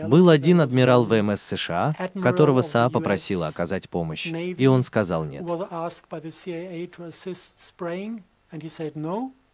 Был 0.07 0.30
один 0.30 0.61
адмирал 0.61 1.06
ВМС 1.06 1.41
США, 1.41 1.95
которого 2.22 2.61
САА 2.61 2.90
попросила 2.90 3.48
оказать 3.48 3.90
помощь, 3.90 4.27
и 4.27 4.65
он 4.68 4.84
сказал 4.84 5.26
нет. 5.26 5.44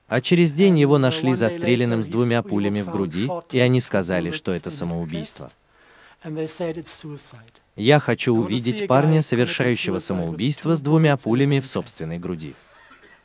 А 0.08 0.22
через 0.22 0.54
день 0.54 0.80
его 0.80 0.98
нашли 0.98 1.34
застреленным 1.36 2.04
с 2.04 2.08
двумя 2.08 2.42
пулями 2.42 2.82
в 2.82 2.92
груди, 2.92 3.30
и 3.52 3.60
они 3.60 3.80
сказали, 3.80 4.32
что 4.32 4.52
это 4.52 4.70
самоубийство. 4.70 5.52
Я 7.76 8.00
хочу 8.00 8.36
увидеть 8.36 8.88
парня, 8.88 9.22
совершающего 9.22 10.00
самоубийство 10.00 10.76
с 10.76 10.82
двумя 10.82 11.18
пулями 11.18 11.60
в 11.60 11.68
собственной 11.68 12.20
груди. 12.20 12.56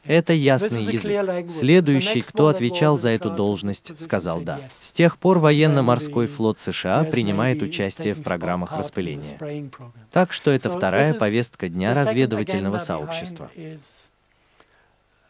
Это 0.04 0.34
ясный 0.34 0.82
язык. 0.84 1.50
Следующий, 1.50 2.20
кто 2.20 2.48
отвечал 2.48 2.98
за 2.98 3.10
эту 3.10 3.30
должность, 3.30 3.98
сказал 4.00 4.40
«да». 4.40 4.60
С 4.70 4.92
тех 4.92 5.16
пор 5.16 5.38
военно-морской 5.38 6.26
флот 6.26 6.60
США 6.60 7.04
принимает 7.04 7.62
участие 7.62 8.14
в 8.14 8.22
программах 8.22 8.76
распыления. 8.76 9.70
Так 10.12 10.32
что 10.32 10.50
это 10.50 10.70
вторая 10.70 11.14
повестка 11.14 11.68
дня 11.68 11.94
разведывательного 11.94 12.78
сообщества. 12.78 13.50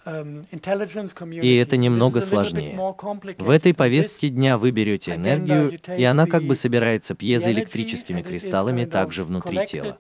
Um, 0.07 0.45
и 1.41 1.57
это 1.57 1.79
немного 1.79 2.21
сложнее. 2.21 2.79
В 3.39 3.49
этой 3.49 3.73
повестке 3.73 4.29
дня 4.29 4.59
вы 4.59 4.71
берете 4.71 5.15
энергию, 5.15 5.79
и 5.97 6.05
она 6.05 6.27
как 6.27 6.45
бы 6.45 6.55
собирается 6.55 7.15
пьезоэлектрическими 7.15 8.21
кристаллами 8.21 8.85
также 8.85 9.25
внутри 9.25 9.67
тела. 9.67 9.99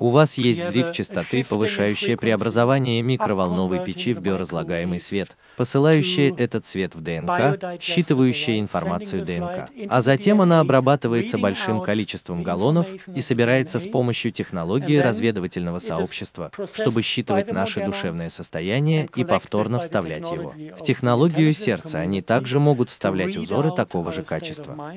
У 0.00 0.10
вас 0.10 0.38
есть 0.38 0.64
сдвиг 0.64 0.92
частоты, 0.92 1.44
повышающая 1.44 2.16
преобразование 2.16 3.02
микроволновой 3.02 3.84
печи 3.84 4.14
в 4.14 4.20
биоразлагаемый 4.20 5.00
свет, 5.00 5.36
посылающая 5.56 6.32
этот 6.36 6.66
свет 6.66 6.94
в 6.94 7.00
ДНК, 7.00 7.80
считывающая 7.80 8.60
информацию 8.60 9.24
ДНК. 9.24 9.68
А 9.88 10.00
затем 10.00 10.40
она 10.40 10.60
обрабатывается 10.60 11.36
большим 11.36 11.82
количеством 11.82 12.44
галлонов 12.44 12.86
и 13.12 13.20
собирается 13.20 13.80
с 13.80 13.88
помощью 13.88 14.30
технологии 14.30 14.98
разведывательного 14.98 15.80
сообщества, 15.80 16.52
чтобы 16.74 17.02
считывать 17.02 17.52
наше 17.52 17.84
душевное 17.84 18.30
состояние 18.30 19.08
и 19.16 19.24
повторно 19.24 19.80
вставлять 19.80 20.30
его. 20.30 20.54
В 20.78 20.84
технологию 20.84 21.52
сердца 21.52 21.98
они 21.98 22.22
также 22.22 22.60
могут 22.60 22.90
вставлять 22.90 23.36
узоры 23.36 23.72
такого 23.72 24.12
же 24.12 24.22
качества 24.22 24.94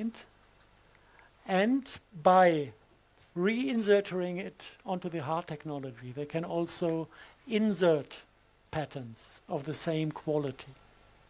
reinserting 3.35 4.37
it 4.39 4.61
onto 4.85 5.09
the 5.09 5.21
heart 5.21 5.47
technology, 5.47 6.13
they 6.15 6.25
can 6.25 6.43
also 6.43 7.07
insert 7.47 8.19
patterns 8.71 9.41
of 9.47 9.65
the 9.65 9.73
same 9.73 10.11
quality. 10.11 10.67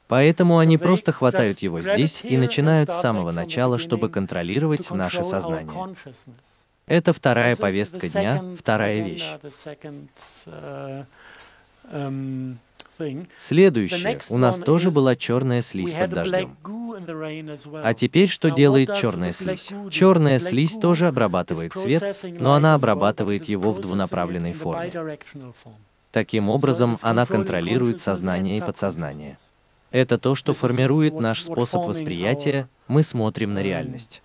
Поэтому 0.07 0.57
они 0.57 0.77
просто 0.77 1.13
хватают 1.13 1.59
его 1.59 1.81
здесь 1.81 2.21
и 2.25 2.35
начинают 2.37 2.91
с 2.91 2.99
самого 2.99 3.31
начала, 3.31 3.77
чтобы 3.77 4.09
контролировать 4.09 4.91
наше 4.91 5.23
сознание. 5.23 5.95
Это 6.85 7.13
вторая 7.13 7.55
повестка 7.55 8.09
дня, 8.09 8.43
вторая 8.57 9.01
вещь. 9.01 9.25
Следующее. 13.37 14.19
У 14.29 14.37
нас 14.37 14.59
тоже 14.59 14.91
была 14.91 15.15
черная 15.15 15.61
слизь 15.61 15.93
под 15.93 16.09
дождем. 16.11 16.57
А 17.83 17.93
теперь 17.93 18.27
что 18.29 18.49
делает 18.49 18.93
черная 18.95 19.31
слизь? 19.31 19.71
Черная 19.89 20.39
слизь 20.39 20.77
тоже 20.77 21.07
обрабатывает 21.07 21.75
свет, 21.75 22.23
но 22.23 22.53
она 22.53 22.75
обрабатывает 22.75 23.45
его 23.45 23.71
в 23.71 23.81
двунаправленной 23.81 24.53
форме. 24.53 25.17
Таким 26.11 26.49
образом, 26.49 26.97
она 27.01 27.25
контролирует 27.25 28.01
сознание 28.01 28.57
и 28.57 28.61
подсознание. 28.61 29.37
Это 29.91 30.17
то, 30.17 30.35
что 30.35 30.53
формирует 30.53 31.19
наш 31.19 31.43
способ 31.43 31.85
восприятия, 31.85 32.67
мы 32.87 33.03
смотрим 33.03 33.53
на 33.53 33.61
реальность. 33.61 34.21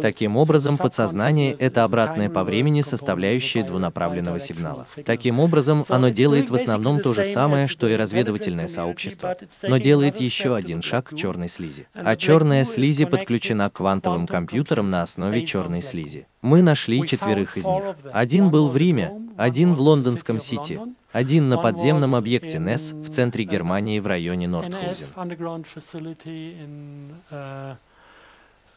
Таким 0.00 0.36
образом, 0.36 0.78
подсознание— 0.78 1.52
это 1.58 1.84
обратная 1.84 2.30
по 2.30 2.42
времени 2.42 2.80
составляющая 2.80 3.62
двунаправленного 3.62 4.40
сигнала. 4.40 4.84
Таким 5.04 5.40
образом, 5.40 5.84
оно 5.88 6.08
делает 6.08 6.50
в 6.50 6.54
основном 6.54 7.00
то 7.00 7.14
же 7.14 7.24
самое, 7.24 7.68
что 7.68 7.88
и 7.88 7.96
разведывательное 7.96 8.68
сообщество, 8.68 9.36
но 9.62 9.78
делает 9.78 10.20
еще 10.20 10.56
один 10.56 10.82
шаг 10.82 11.10
к 11.10 11.16
черной 11.16 11.48
слизи. 11.48 11.86
А 11.94 12.16
черная 12.16 12.64
слизи 12.64 13.04
подключена 13.04 13.70
к 13.70 13.74
квантовым 13.74 14.26
компьютерам 14.26 14.90
на 14.90 15.02
основе 15.02 15.44
черной 15.44 15.82
слизи. 15.82 16.26
Мы 16.40 16.62
нашли 16.62 17.06
четверых 17.06 17.56
из 17.56 17.66
них. 17.66 17.82
Один 18.12 18.50
был 18.50 18.68
в 18.68 18.76
Риме, 18.76 19.12
один 19.36 19.74
в 19.74 19.80
лондонском 19.80 20.40
Сити, 20.40 20.80
один 21.12 21.48
на 21.48 21.58
подземном 21.58 22.14
объекте 22.14 22.58
НЕС 22.58 22.92
в 22.92 23.10
центре 23.10 23.44
Германии 23.44 24.00
в 24.00 24.06
районе 24.06 24.48
Нордхаузен 24.48 25.12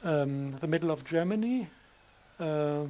um, 0.04 0.58
the 0.60 0.68
middle 0.68 0.92
of 0.92 1.04
Germany, 1.06 1.68
uh, 2.40 2.86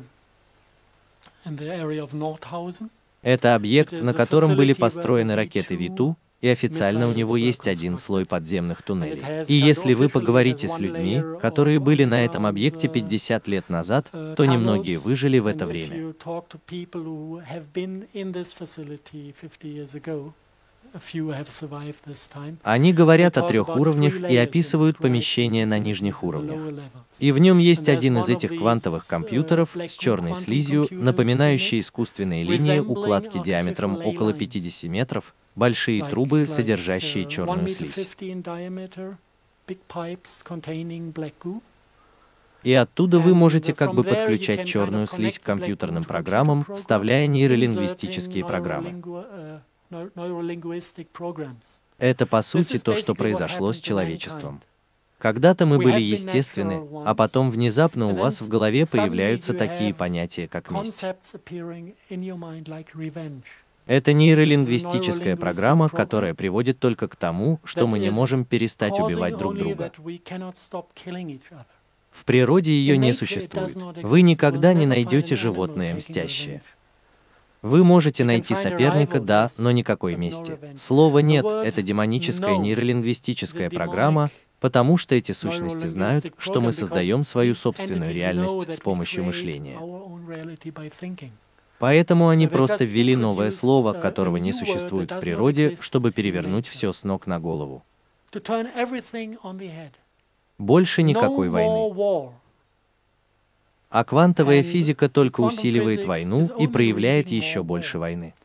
in 1.46 1.56
the 1.56 1.74
area 1.74 2.04
of 2.04 2.14
Nordhausen. 2.14 2.90
Это 3.22 3.56
объект, 3.56 4.02
на 4.02 4.14
котором 4.14 4.56
были 4.56 4.74
построены 4.74 5.36
ракеты 5.36 5.76
Виту, 5.76 6.16
и 6.42 6.48
официально 6.48 7.10
у 7.10 7.14
него 7.14 7.36
есть 7.36 7.68
один 7.68 7.98
слой 7.98 8.26
подземных 8.26 8.82
туннелей. 8.82 9.22
И 9.48 9.56
если 9.56 9.94
вы 9.94 10.08
поговорите 10.08 10.70
с 10.70 10.80
людьми, 10.80 11.22
которые 11.42 11.80
были 11.80 12.06
на 12.06 12.24
этом 12.24 12.46
объекте 12.46 12.88
50 12.88 13.48
лет 13.48 13.70
назад, 13.70 14.10
то 14.12 14.46
немногие 14.46 15.00
выжили 15.00 15.40
в 15.40 15.48
это 15.48 15.66
время. 15.66 16.14
Они 22.64 22.94
говорят 22.94 23.38
о 23.38 23.42
трех 23.48 23.70
уровнях 23.70 24.30
и 24.30 24.36
описывают 24.38 24.98
помещение 24.98 25.66
на 25.66 25.80
нижних 25.80 26.24
уровнях. 26.24 26.82
И 27.20 27.32
в 27.32 27.40
нем 27.40 27.58
есть 27.58 27.90
один 27.90 28.18
из 28.18 28.30
этих 28.30 28.50
квантовых 28.50 29.08
компьютеров 29.08 29.76
с 29.76 29.94
черной 29.94 30.36
слизью, 30.36 30.88
напоминающий 30.92 31.80
искусственные 31.80 32.44
линии 32.44 32.80
укладки 32.80 33.42
диаметром 33.44 33.98
около 34.04 34.34
50 34.34 34.90
метров, 34.90 35.36
большие 35.56 36.04
трубы, 36.06 36.48
содержащие 36.48 37.26
черную 37.26 37.68
слизь. 37.68 38.08
И 42.64 42.74
оттуда 42.74 43.20
вы 43.20 43.36
можете 43.36 43.74
как 43.74 43.94
бы 43.94 44.04
подключать 44.04 44.68
черную 44.68 45.08
слизь 45.08 45.40
к 45.40 45.44
компьютерным 45.44 46.04
программам, 46.04 46.66
вставляя 46.76 47.28
нейролингвистические 47.28 48.46
программы. 48.46 49.02
Это, 51.98 52.26
по 52.26 52.42
сути, 52.42 52.78
то, 52.78 52.96
что 52.96 53.16
произошло 53.16 53.74
с 53.74 53.80
человечеством. 53.80 54.62
Когда-то 55.18 55.66
мы 55.66 55.80
были 55.80 56.00
естественны, 56.00 56.88
а 57.06 57.14
потом 57.14 57.52
внезапно 57.52 58.08
у 58.08 58.16
вас 58.16 58.40
в 58.40 58.48
голове 58.48 58.86
появляются 58.86 59.54
такие 59.54 59.94
понятия, 59.94 60.48
как 60.48 60.72
месть. 60.72 61.04
Это 63.86 64.14
нейролингвистическая 64.14 65.36
программа, 65.36 65.90
которая 65.90 66.36
приводит 66.36 66.80
только 66.80 67.08
к 67.08 67.16
тому, 67.16 67.60
что 67.64 67.88
мы 67.88 68.00
не 68.00 68.12
можем 68.12 68.46
перестать 68.46 69.00
убивать 69.00 69.38
друг 69.38 69.58
друга. 69.58 69.92
В 72.12 72.26
природе 72.26 72.72
ее 72.72 72.98
не 72.98 73.14
существует. 73.14 73.76
Вы 74.04 74.22
никогда 74.22 74.74
не 74.74 74.86
найдете 74.86 75.36
животное 75.36 75.96
мстящее. 75.96 76.62
Вы 77.62 77.84
можете 77.84 78.24
найти 78.24 78.56
соперника, 78.56 79.20
да, 79.20 79.50
но 79.58 79.72
никакой 79.72 80.16
мести. 80.16 80.58
Слова 80.78 81.20
«нет»— 81.20 81.46
это 81.66 81.82
демоническая 81.82 82.58
нейролингвистическая 82.58 83.70
программа, 83.70 84.32
потому 84.60 84.98
что 84.98 85.16
эти 85.16 85.34
сущности 85.34 85.88
знают, 85.88 86.34
что 86.38 86.62
мы 86.62 86.72
создаем 86.72 87.24
свою 87.24 87.56
собственную 87.56 88.14
реальность 88.14 88.72
с 88.72 88.80
помощью 88.80 89.26
мышления. 89.26 89.78
Поэтому 91.80 92.28
они 92.28 92.48
просто 92.48 92.84
ввели 92.84 93.16
новое 93.16 93.52
слово, 93.52 93.94
которого 93.94 94.38
не 94.38 94.52
существует 94.54 95.12
в 95.12 95.20
природе, 95.20 95.78
чтобы 95.82 96.12
перевернуть 96.12 96.68
все 96.68 96.92
с 96.92 97.04
ног 97.04 97.26
на 97.26 97.40
голову. 97.40 97.84
Больше 100.58 101.04
никакой 101.04 101.50
войны. 101.50 102.36
А 103.90 104.04
квантовая 104.04 104.62
физика 104.62 105.10
только 105.10 105.42
усиливает 105.42 106.06
войну 106.06 106.48
и 106.60 106.68
проявляет 106.68 107.30
еще 107.30 107.64
больше 107.64 107.98
войны. 107.98 108.36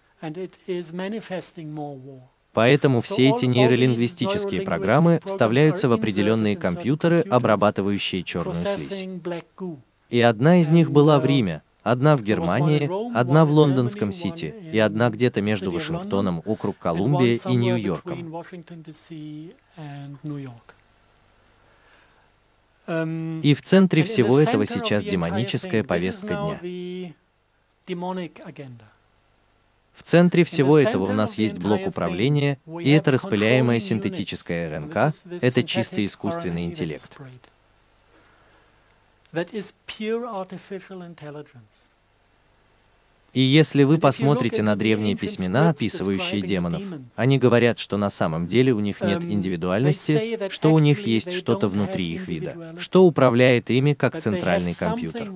Поэтому 2.54 3.00
все 3.00 3.30
эти 3.30 3.44
нейролингвистические 3.44 4.62
программы 4.62 5.20
вставляются 5.24 5.88
в 5.88 5.92
определенные 5.92 6.56
компьютеры, 6.56 7.20
обрабатывающие 7.20 8.22
черную 8.22 8.64
слизь. 8.64 9.04
И 10.08 10.20
одна 10.20 10.60
из 10.60 10.70
них 10.70 10.90
была 10.90 11.18
в 11.18 11.26
Риме, 11.26 11.62
одна 11.82 12.16
в 12.16 12.22
Германии, 12.22 12.88
одна 13.14 13.44
в 13.44 13.50
лондонском 13.50 14.12
Сити 14.12 14.54
и 14.72 14.78
одна 14.78 15.10
где-то 15.10 15.42
между 15.42 15.70
Вашингтоном, 15.72 16.42
округ 16.46 16.78
Колумбия 16.78 17.38
и 17.44 17.54
Нью-Йорком. 17.54 18.32
И 22.86 23.54
в 23.54 23.62
центре 23.62 24.02
всего 24.02 24.38
этого 24.38 24.66
сейчас 24.66 25.04
демоническая 25.04 25.84
повестка 25.84 26.28
дня. 26.28 27.14
В 29.94 30.02
центре 30.02 30.44
всего 30.44 30.78
этого 30.78 31.04
у 31.04 31.12
нас 31.12 31.38
есть 31.38 31.58
блок 31.58 31.86
управления, 31.86 32.58
и 32.80 32.90
это 32.90 33.12
распыляемая 33.12 33.78
синтетическая 33.78 34.76
РНК, 34.76 35.14
это 35.40 35.62
чистый 35.62 36.04
искусственный 36.06 36.64
интеллект. 36.64 37.16
И 43.34 43.40
если 43.40 43.82
вы 43.82 43.98
посмотрите 43.98 44.62
на 44.62 44.76
древние 44.76 45.16
письмена, 45.16 45.70
описывающие 45.70 46.40
демонов, 46.40 46.82
они 47.16 47.38
говорят, 47.38 47.78
что 47.78 47.96
на 47.96 48.08
самом 48.08 48.46
деле 48.46 48.72
у 48.72 48.80
них 48.80 49.00
нет 49.00 49.24
индивидуальности, 49.24 50.48
что 50.50 50.72
у 50.72 50.78
них 50.78 51.06
есть 51.06 51.32
что-то 51.32 51.68
внутри 51.68 52.14
их 52.14 52.28
вида, 52.28 52.74
что 52.78 53.04
управляет 53.04 53.70
ими 53.70 53.94
как 53.94 54.20
центральный 54.20 54.74
компьютер. 54.74 55.30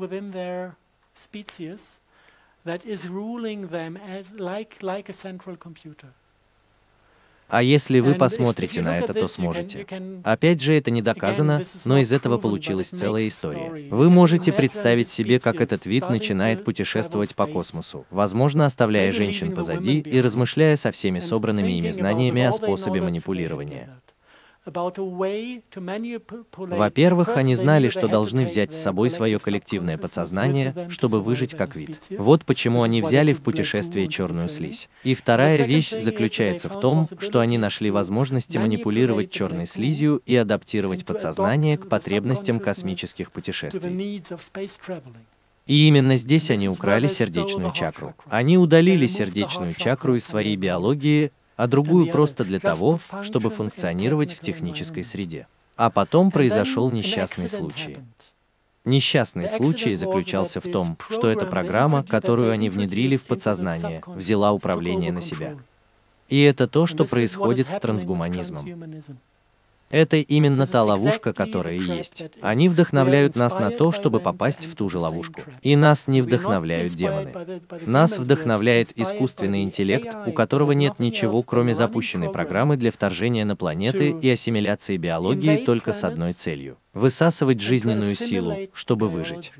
А 7.48 7.62
если 7.62 8.00
вы 8.00 8.14
посмотрите 8.14 8.82
на 8.82 8.98
это, 8.98 9.14
то 9.14 9.26
сможете. 9.26 9.86
Опять 10.22 10.60
же, 10.60 10.74
это 10.74 10.90
не 10.90 11.02
доказано, 11.02 11.62
но 11.84 11.98
из 11.98 12.12
этого 12.12 12.38
получилась 12.38 12.90
целая 12.90 13.28
история. 13.28 13.88
Вы 13.90 14.10
можете 14.10 14.52
представить 14.52 15.08
себе, 15.08 15.40
как 15.40 15.60
этот 15.60 15.86
вид 15.86 16.08
начинает 16.10 16.64
путешествовать 16.64 17.34
по 17.34 17.46
космосу, 17.46 18.06
возможно, 18.10 18.66
оставляя 18.66 19.12
женщин 19.12 19.54
позади 19.54 20.00
и 20.00 20.20
размышляя 20.20 20.76
со 20.76 20.92
всеми 20.92 21.20
собранными 21.20 21.72
ими 21.72 21.90
знаниями 21.90 22.42
о 22.42 22.52
способе 22.52 23.00
манипулирования. 23.00 23.88
Во-первых, 26.56 27.36
они 27.36 27.54
знали, 27.54 27.88
что 27.88 28.08
должны 28.08 28.44
взять 28.44 28.72
с 28.72 28.80
собой 28.80 29.10
свое 29.10 29.38
коллективное 29.38 29.98
подсознание, 29.98 30.88
чтобы 30.90 31.20
выжить 31.20 31.54
как 31.56 31.76
вид. 31.76 31.98
Вот 32.10 32.44
почему 32.44 32.82
они 32.82 33.02
взяли 33.02 33.32
в 33.32 33.42
путешествие 33.42 34.08
черную 34.08 34.48
слизь. 34.48 34.88
И 35.04 35.14
вторая 35.14 35.64
вещь 35.64 35.90
заключается 35.90 36.68
в 36.68 36.80
том, 36.80 37.06
что 37.18 37.40
они 37.40 37.58
нашли 37.58 37.90
возможности 37.90 38.58
манипулировать 38.58 39.30
черной 39.30 39.66
слизью 39.66 40.22
и 40.26 40.36
адаптировать 40.36 41.04
подсознание 41.04 41.78
к 41.78 41.88
потребностям 41.88 42.60
космических 42.60 43.32
путешествий. 43.32 44.22
И 45.68 45.86
именно 45.86 46.16
здесь 46.16 46.50
они 46.50 46.68
украли 46.68 47.08
сердечную 47.08 47.72
чакру. 47.72 48.14
Они 48.30 48.56
удалили 48.56 49.06
сердечную 49.06 49.74
чакру 49.74 50.16
из 50.16 50.24
своей 50.24 50.56
биологии, 50.56 51.30
а 51.58 51.66
другую 51.66 52.10
просто 52.10 52.44
для 52.44 52.60
того, 52.60 53.00
чтобы 53.22 53.50
функционировать 53.50 54.32
в 54.32 54.40
технической 54.40 55.02
среде. 55.02 55.48
А 55.76 55.90
потом 55.90 56.30
произошел 56.30 56.90
несчастный 56.90 57.48
случай. 57.48 57.98
Несчастный 58.84 59.48
случай 59.48 59.96
заключался 59.96 60.60
в 60.60 60.70
том, 60.70 60.96
что 61.10 61.28
эта 61.28 61.46
программа, 61.46 62.04
которую 62.04 62.52
они 62.52 62.70
внедрили 62.70 63.16
в 63.16 63.24
подсознание, 63.24 64.02
взяла 64.06 64.52
управление 64.52 65.10
на 65.10 65.20
себя. 65.20 65.56
И 66.28 66.40
это 66.42 66.68
то, 66.68 66.86
что 66.86 67.04
происходит 67.04 67.70
с 67.70 67.78
трансгуманизмом. 67.80 69.02
Это 69.90 70.18
именно 70.18 70.66
та 70.66 70.84
ловушка, 70.84 71.32
которая 71.32 71.74
есть. 71.74 72.24
Они 72.42 72.68
вдохновляют 72.68 73.36
нас 73.36 73.58
на 73.58 73.70
то, 73.70 73.90
чтобы 73.92 74.20
попасть 74.20 74.66
в 74.66 74.74
ту 74.74 74.88
же 74.90 74.98
ловушку. 74.98 75.42
И 75.62 75.76
нас 75.76 76.08
не 76.08 76.20
вдохновляют 76.20 76.92
демоны. 76.92 77.62
Нас 77.86 78.18
вдохновляет 78.18 78.92
искусственный 78.98 79.62
интеллект, 79.62 80.14
у 80.26 80.32
которого 80.32 80.72
нет 80.72 80.98
ничего, 80.98 81.42
кроме 81.42 81.74
запущенной 81.74 82.30
программы 82.30 82.76
для 82.76 82.92
вторжения 82.92 83.44
на 83.44 83.56
планеты 83.56 84.10
и 84.10 84.28
ассимиляции 84.28 84.96
биологии 84.96 85.64
только 85.64 85.92
с 85.92 86.04
одной 86.04 86.32
целью— 86.32 86.76
высасывать 86.92 87.60
жизненную 87.60 88.14
силу, 88.14 88.56
чтобы 88.74 89.08
выжить. 89.08 89.52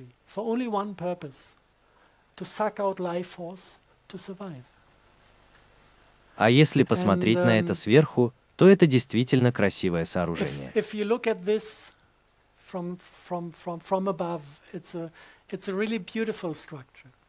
А 6.37 6.51
если 6.51 6.83
посмотреть 6.85 7.39
на 7.39 7.59
это 7.59 7.75
сверху, 7.75 8.33
то 8.59 8.68
это 8.68 8.89
действительно 8.89 9.52
красивое 9.52 10.05
сооружение. 10.05 10.72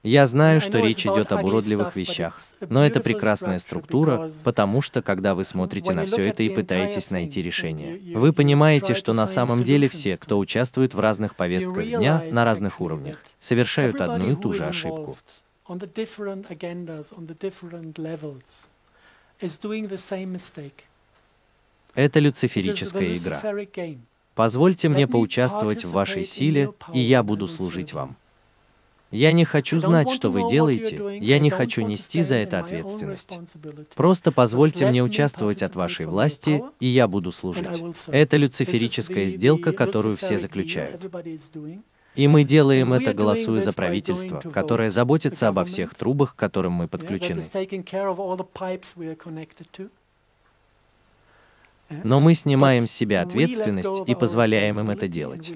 Я 0.02 0.26
знаю, 0.26 0.60
что 0.60 0.80
речь 0.80 1.06
идет 1.06 1.32
об 1.32 1.44
уродливых 1.44 1.96
вещах, 1.96 2.40
но 2.68 2.84
это 2.84 3.00
прекрасная 3.00 3.60
структура, 3.60 4.32
потому 4.44 4.82
что, 4.82 5.04
когда 5.04 5.36
вы 5.36 5.46
смотрите 5.46 5.92
на 5.92 6.06
все 6.08 6.24
это 6.24 6.42
и 6.42 6.50
пытаетесь 6.50 7.12
найти 7.12 7.44
решение, 7.44 8.18
вы 8.18 8.34
понимаете, 8.34 8.96
что 8.96 9.14
на 9.14 9.28
самом 9.28 9.64
деле 9.64 9.88
все, 9.88 10.18
кто 10.18 10.40
участвует 10.40 10.96
в 10.96 11.00
разных 11.00 11.36
повестках 11.36 11.86
дня 11.86 12.24
на 12.32 12.44
разных 12.44 12.82
уровнях, 12.82 13.24
совершают 13.40 14.02
одну 14.02 14.32
и 14.32 14.36
ту 14.36 14.54
же 14.54 14.66
ошибку. 14.66 15.16
Это 21.96 22.20
люциферическая 22.20 23.16
игра. 23.16 23.42
Позвольте 24.36 24.90
мне 24.90 25.08
поучаствовать 25.08 25.84
в 25.84 25.92
вашей 25.92 26.24
силе, 26.26 26.72
и 26.94 27.00
я 27.00 27.24
буду 27.24 27.48
служить 27.48 27.94
вам. 27.94 28.16
Я 29.12 29.32
не 29.32 29.44
хочу 29.44 29.80
знать, 29.80 30.12
что 30.12 30.30
вы 30.30 30.48
делаете, 30.48 31.18
я 31.20 31.40
не 31.40 31.50
хочу 31.50 31.82
нести 31.82 32.22
за 32.22 32.36
это 32.36 32.60
ответственность. 32.60 33.40
Просто 33.96 34.32
позвольте 34.32 34.88
мне 34.88 35.04
участвовать 35.04 35.64
от 35.64 35.76
вашей 35.76 36.06
власти, 36.06 36.64
и 36.80 36.86
я 36.86 37.08
буду 37.08 37.32
служить. 37.32 37.84
Это 38.08 38.38
люциферическая 38.38 39.28
сделка, 39.28 39.74
которую 39.74 40.16
все 40.16 40.38
заключают. 40.38 41.02
И 42.16 42.28
мы 42.28 42.44
делаем 42.44 42.94
это, 42.94 43.14
голосуя 43.14 43.62
за 43.62 43.74
правительство, 43.74 44.42
которое 44.42 44.90
заботится 44.90 45.48
обо 45.48 45.66
всех 45.66 45.96
трубах, 45.96 46.36
к 46.36 46.40
которым 46.40 46.74
мы 46.74 46.88
подключены. 46.88 47.44
Но 52.04 52.20
мы 52.20 52.34
снимаем 52.34 52.88
с 52.88 52.92
себя 52.92 53.22
ответственность 53.22 54.02
и 54.08 54.16
позволяем 54.16 54.80
им 54.80 54.90
это 54.90 55.08
делать. 55.08 55.52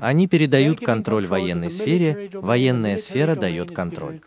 Они 0.00 0.28
передают 0.28 0.80
контроль 0.80 1.26
военной 1.26 1.70
сфере, 1.70 2.30
военная 2.34 2.96
сфера 2.96 3.34
дает 3.34 3.72
контроль. 3.72 4.20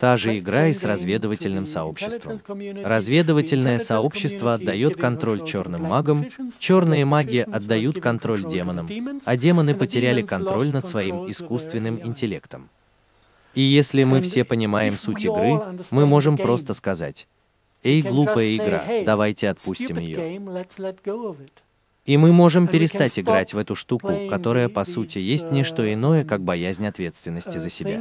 Та 0.00 0.16
же 0.16 0.38
игра 0.38 0.68
и 0.68 0.72
с 0.72 0.82
разведывательным 0.84 1.66
сообществом. 1.66 2.38
Разведывательное 2.82 3.78
сообщество 3.78 4.54
отдает 4.54 4.96
контроль 4.96 5.44
черным 5.44 5.82
магам, 5.82 6.26
черные 6.58 7.04
маги 7.04 7.46
отдают 7.52 8.00
контроль 8.00 8.46
демонам, 8.46 8.88
а 9.26 9.36
демоны 9.36 9.74
потеряли 9.74 10.22
контроль 10.22 10.70
над 10.72 10.88
своим 10.88 11.30
искусственным 11.30 12.00
интеллектом. 12.02 12.70
И 13.54 13.60
если 13.60 14.04
мы 14.04 14.22
все 14.22 14.44
понимаем 14.44 14.96
суть 14.96 15.24
игры, 15.24 15.60
мы 15.90 16.06
можем 16.06 16.38
просто 16.38 16.72
сказать, 16.72 17.26
«Эй, 17.82 18.02
глупая 18.02 18.56
игра, 18.56 18.84
давайте 19.04 19.48
отпустим 19.48 19.98
ее». 19.98 20.40
И 22.06 22.16
мы 22.16 22.32
можем 22.32 22.66
перестать 22.66 23.18
играть 23.18 23.54
в 23.54 23.58
эту 23.58 23.74
штуку, 23.74 24.12
которая, 24.28 24.68
по 24.68 24.84
сути, 24.84 25.18
есть 25.18 25.50
не 25.50 25.64
что 25.64 25.90
иное, 25.92 26.24
как 26.24 26.42
боязнь 26.42 26.86
ответственности 26.86 27.58
за 27.58 27.70
себя. 27.70 28.00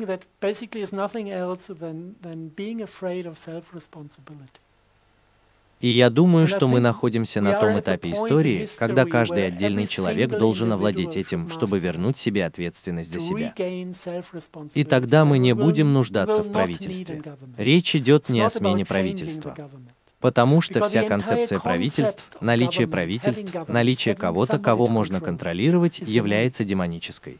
И 5.79 5.87
я 5.87 6.09
думаю, 6.09 6.47
что 6.47 6.67
мы 6.67 6.81
находимся 6.81 7.39
на 7.39 7.53
том 7.53 7.79
этапе 7.79 8.11
истории, 8.11 8.67
когда 8.77 9.05
каждый 9.05 9.47
отдельный 9.47 9.87
человек 9.87 10.29
должен 10.31 10.73
овладеть 10.73 11.15
этим, 11.15 11.49
чтобы 11.49 11.79
вернуть 11.79 12.17
себе 12.17 12.45
ответственность 12.45 13.11
за 13.11 13.19
себя. 13.19 13.53
И 14.73 14.83
тогда 14.83 15.23
мы 15.23 15.37
не 15.37 15.53
будем 15.55 15.93
нуждаться 15.93 16.43
в 16.43 16.51
правительстве. 16.51 17.23
Речь 17.57 17.95
идет 17.95 18.29
не 18.29 18.41
о 18.41 18.49
смене 18.49 18.85
правительства. 18.85 19.55
Потому 20.19 20.59
что 20.59 20.83
вся 20.83 21.03
концепция 21.03 21.59
правительств, 21.59 22.25
наличие 22.41 22.87
правительств, 22.87 23.55
наличие 23.69 24.15
кого-то, 24.15 24.59
кого 24.59 24.87
можно 24.87 25.21
контролировать, 25.21 25.99
является 25.99 26.65
демонической. 26.65 27.37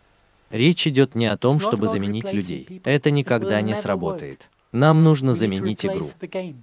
Речь 0.50 0.88
идет 0.88 1.14
не 1.14 1.28
о 1.28 1.36
том, 1.36 1.60
чтобы 1.60 1.90
заменить 1.90 2.32
людей. 2.32 2.82
Это 2.86 3.12
никогда 3.12 3.60
не 3.60 3.76
сработает. 3.76 4.50
Нам 4.72 5.04
нужно 5.04 5.34
заменить 5.34 5.86
игру. 5.86 6.10
Um, 6.22 6.56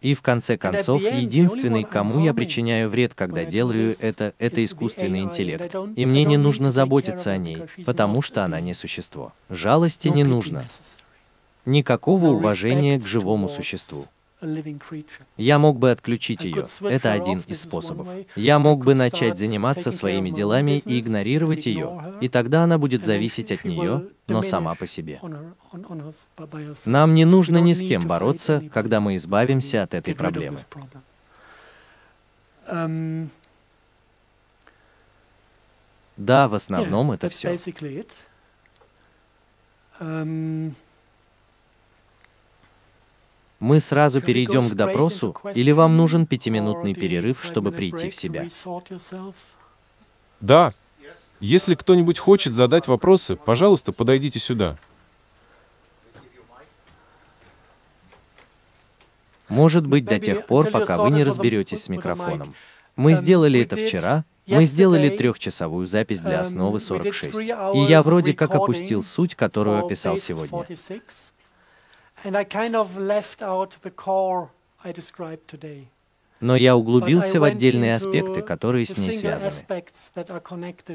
И 0.00 0.14
в 0.14 0.22
конце 0.22 0.56
концов, 0.56 1.02
единственный, 1.02 1.84
кому 1.84 2.24
я 2.24 2.32
причиняю 2.32 2.88
вред, 2.88 3.12
когда 3.14 3.44
делаю 3.44 3.94
это, 4.00 4.32
это 4.38 4.64
искусственный 4.64 5.20
интеллект. 5.20 5.74
И 5.96 6.06
мне 6.06 6.24
не 6.24 6.38
нужно 6.38 6.70
заботиться 6.70 7.30
о 7.30 7.36
ней, 7.36 7.64
потому 7.84 8.22
что 8.22 8.44
она 8.44 8.60
не 8.60 8.72
существо. 8.72 9.32
Жалости 9.50 10.08
не 10.08 10.24
нужно. 10.24 10.66
Никакого 11.66 12.28
уважения 12.28 12.98
к 12.98 13.06
живому 13.06 13.48
существу. 13.48 14.06
Я 15.36 15.58
мог 15.58 15.78
бы 15.78 15.90
отключить 15.90 16.42
ее. 16.42 16.64
Это 16.80 17.12
один 17.12 17.42
из 17.46 17.60
способов. 17.60 18.08
Я 18.36 18.58
мог 18.58 18.84
бы 18.84 18.94
начать 18.94 19.38
заниматься 19.38 19.90
своими 19.90 20.30
делами 20.30 20.78
и 20.78 21.00
игнорировать 21.00 21.66
ее, 21.66 22.16
и 22.20 22.28
тогда 22.28 22.64
она 22.64 22.78
будет 22.78 23.04
зависеть 23.04 23.52
от 23.52 23.64
нее, 23.64 24.06
но 24.28 24.42
сама 24.42 24.74
по 24.74 24.86
себе. 24.86 25.20
Нам 26.86 27.14
не 27.14 27.24
нужно 27.24 27.58
ни 27.58 27.72
с 27.72 27.80
кем 27.80 28.06
бороться, 28.06 28.62
когда 28.72 29.00
мы 29.00 29.16
избавимся 29.16 29.82
от 29.82 29.94
этой 29.94 30.14
проблемы. 30.14 30.58
Um, 32.72 33.30
Да, 36.20 36.48
в 36.48 36.54
основном 36.54 37.12
это 37.12 37.30
все. 37.30 37.56
Um, 43.60 43.66
Мы 43.66 43.80
сразу 43.80 44.20
перейдем 44.20 44.68
к 44.68 44.74
допросу, 44.74 45.36
или 45.54 45.70
вам 45.72 45.96
нужен 45.96 46.26
пятиминутный 46.26 46.94
перерыв, 46.94 47.44
чтобы 47.44 47.72
прийти 47.72 48.08
в 48.10 48.14
себя? 48.14 48.48
Да. 50.40 50.72
Если 51.40 51.74
кто-нибудь 51.74 52.18
хочет 52.18 52.52
задать 52.52 52.86
вопросы, 52.86 53.36
пожалуйста, 53.36 53.92
подойдите 53.92 54.38
сюда. 54.38 54.76
Может 59.48 59.86
быть, 59.86 60.04
до 60.04 60.18
тех 60.18 60.46
пор, 60.46 60.70
пока 60.70 60.98
вы 60.98 61.10
не 61.10 61.24
разберетесь 61.24 61.84
с 61.84 61.88
микрофоном. 61.88 62.54
Мы 62.96 63.14
сделали 63.14 63.60
это 63.60 63.76
вчера, 63.76 64.24
мы 64.46 64.64
сделали 64.64 65.08
трехчасовую 65.08 65.86
запись 65.86 66.20
для 66.20 66.40
основы 66.40 66.80
46. 66.80 67.40
И 67.40 67.78
я 67.88 68.02
вроде 68.02 68.34
как 68.34 68.54
опустил 68.54 69.02
суть, 69.02 69.34
которую 69.34 69.84
описал 69.84 70.18
сегодня. 70.18 70.66
Но 76.40 76.56
я 76.56 76.74
углубился 76.74 77.38
в 77.38 77.44
отдельные 77.44 77.94
аспекты, 77.94 78.40
которые 78.40 78.86
с 78.86 78.96
ней 78.96 79.12
связаны. 79.12 79.52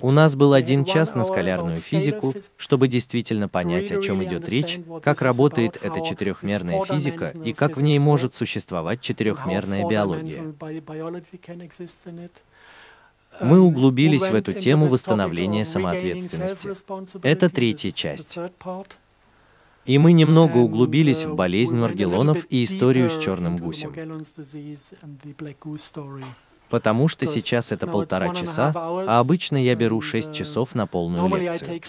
У 0.02 0.12
нас 0.12 0.36
был 0.36 0.54
один 0.54 0.86
час 0.86 1.14
на 1.14 1.24
скалярную 1.24 1.78
физику, 1.78 2.34
чтобы 2.58 2.88
действительно 2.88 3.48
понять, 3.48 3.92
о 3.92 4.02
чем 4.02 4.24
идет 4.24 4.50
речь, 4.50 4.80
как 5.04 5.22
работает 5.22 5.78
эта 5.82 6.02
четырехмерная 6.02 6.84
физика 6.86 7.30
и 7.44 7.54
как 7.54 7.78
в 7.78 7.84
ней 7.84 8.00
может 8.00 8.34
существовать 8.36 9.02
четырехмерная 9.02 9.86
биология. 9.88 10.54
Мы 13.42 13.60
углубились 13.60 14.30
в 14.30 14.34
эту 14.34 14.54
тему 14.54 14.88
восстановления 14.88 15.66
самоответственности. 15.66 16.70
Это 17.22 17.50
третья 17.50 17.92
часть. 17.92 18.38
И 19.86 19.98
мы 19.98 20.14
немного 20.14 20.58
углубились 20.58 21.26
в 21.26 21.36
болезнь 21.36 21.78
Маргелонов 21.78 22.46
и 22.50 22.64
историю 22.64 23.10
с 23.10 23.20
черным 23.20 23.58
гусем. 23.58 23.94
Потому 26.70 27.08
что 27.08 27.26
сейчас 27.26 27.72
это 27.72 27.88
полтора 27.88 28.34
часа, 28.34 28.72
а 28.76 29.20
обычно 29.20 29.58
я 29.58 29.76
беру 29.76 30.02
6 30.02 30.34
часов 30.34 30.76
на 30.76 30.88
полную 30.88 31.28
лекцию. 31.36 31.82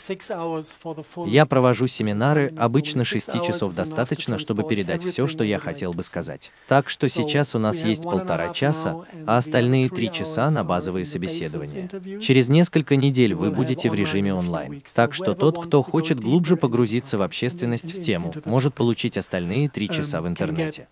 Я 1.27 1.47
провожу 1.47 1.87
семинары, 1.87 2.53
обычно 2.59 3.05
6 3.05 3.43
часов 3.43 3.75
достаточно, 3.75 4.39
чтобы 4.39 4.65
передать 4.65 5.05
все, 5.05 5.27
что 5.27 5.45
я 5.45 5.59
хотел 5.59 5.93
бы 5.93 6.03
сказать. 6.03 6.51
Так 6.69 6.89
что 6.89 7.09
сейчас 7.09 7.55
у 7.55 7.59
нас 7.59 7.83
есть 7.83 8.03
полтора 8.03 8.53
часа, 8.53 9.05
а 9.27 9.39
остальные 9.39 9.89
3 9.91 10.13
часа 10.13 10.51
на 10.51 10.65
базовые 10.65 11.05
собеседования. 11.05 11.89
Через 12.21 12.49
несколько 12.49 12.97
недель 12.97 13.35
вы 13.35 13.51
будете 13.51 13.91
в 13.91 13.95
режиме 13.95 14.35
онлайн. 14.35 14.83
Так 14.95 15.15
что 15.15 15.35
тот, 15.35 15.65
кто 15.65 15.83
хочет 15.83 16.21
глубже 16.21 16.57
погрузиться 16.57 17.19
в 17.19 17.23
общественность 17.23 17.97
в 17.97 18.01
тему, 18.01 18.33
может 18.45 18.75
получить 18.75 19.17
остальные 19.17 19.69
3 19.69 19.89
часа 19.89 20.21
в 20.21 20.29
интернете. 20.29 20.89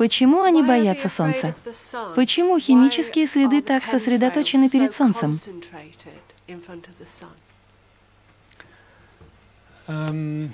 Почему 0.00 0.40
они 0.40 0.62
боятся 0.62 1.10
Солнца? 1.10 1.54
Почему 2.16 2.58
химические 2.58 3.26
следы 3.26 3.60
так 3.60 3.84
сосредоточены 3.84 4.70
перед 4.70 4.94
Солнцем? 4.94 5.38
Um, 9.86 10.50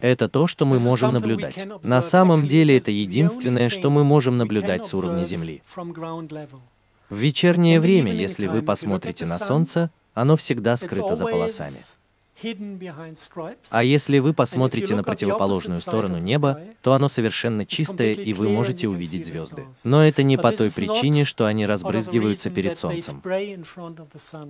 Это 0.00 0.28
то, 0.28 0.46
что 0.46 0.66
мы 0.66 0.78
можем 0.78 1.14
наблюдать. 1.14 1.66
На 1.82 2.02
самом 2.02 2.46
деле 2.46 2.76
это 2.76 2.90
единственное, 2.90 3.70
что 3.70 3.88
мы 3.88 4.04
можем 4.04 4.36
наблюдать 4.36 4.84
с 4.84 4.92
уровня 4.92 5.24
Земли. 5.24 5.62
В 5.76 7.16
вечернее 7.16 7.80
время, 7.80 8.12
если 8.12 8.48
вы 8.48 8.60
посмотрите 8.60 9.24
на 9.24 9.38
Солнце, 9.38 9.90
оно 10.12 10.36
всегда 10.36 10.76
скрыто 10.76 11.14
за 11.14 11.24
полосами. 11.24 11.78
А 13.70 13.82
если 13.82 14.18
вы 14.18 14.32
посмотрите 14.32 14.94
на 14.94 15.02
противоположную 15.02 15.80
сторону 15.80 16.18
неба, 16.18 16.60
то 16.82 16.92
оно 16.92 17.08
совершенно 17.08 17.66
чистое, 17.66 18.14
и 18.14 18.32
вы 18.32 18.48
можете 18.48 18.88
увидеть 18.88 19.26
звезды. 19.26 19.66
Но 19.84 20.04
это 20.04 20.22
не 20.22 20.36
по 20.36 20.52
той 20.52 20.70
причине, 20.70 21.24
что 21.24 21.46
они 21.46 21.66
разбрызгиваются 21.66 22.50
перед 22.50 22.78
Солнцем. 22.78 23.22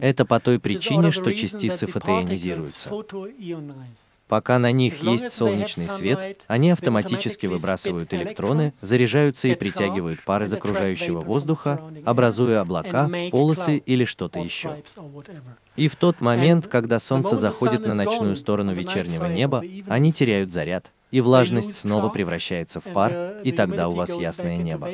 Это 0.00 0.24
по 0.24 0.40
той 0.40 0.58
причине, 0.58 1.10
что 1.10 1.34
частицы 1.34 1.86
фотоионизируются. 1.86 2.90
Пока 4.28 4.58
на 4.58 4.70
них 4.72 5.02
есть 5.02 5.32
солнечный 5.32 5.88
свет, 5.88 6.44
они 6.46 6.70
автоматически 6.70 7.46
выбрасывают 7.46 8.12
электроны, 8.12 8.74
заряжаются 8.80 9.48
и 9.48 9.54
притягивают 9.54 10.22
пар 10.22 10.42
из 10.42 10.52
окружающего 10.52 11.20
воздуха, 11.20 11.80
образуя 12.04 12.60
облака, 12.60 13.10
полосы 13.30 13.78
или 13.78 14.04
что-то 14.04 14.38
еще. 14.38 14.82
И 15.76 15.88
в 15.88 15.96
тот 15.96 16.20
момент, 16.20 16.66
когда 16.66 16.98
Солнце 16.98 17.36
заходит 17.36 17.86
на 17.86 17.94
ночную 17.94 18.36
сторону 18.36 18.74
вечернего 18.74 19.26
неба, 19.26 19.62
они 19.88 20.12
теряют 20.12 20.52
заряд, 20.52 20.92
и 21.10 21.22
влажность 21.22 21.74
снова 21.74 22.10
превращается 22.10 22.80
в 22.80 22.84
пар, 22.84 23.38
и 23.42 23.52
тогда 23.52 23.88
у 23.88 23.92
вас 23.92 24.14
ясное 24.14 24.58
небо. 24.58 24.90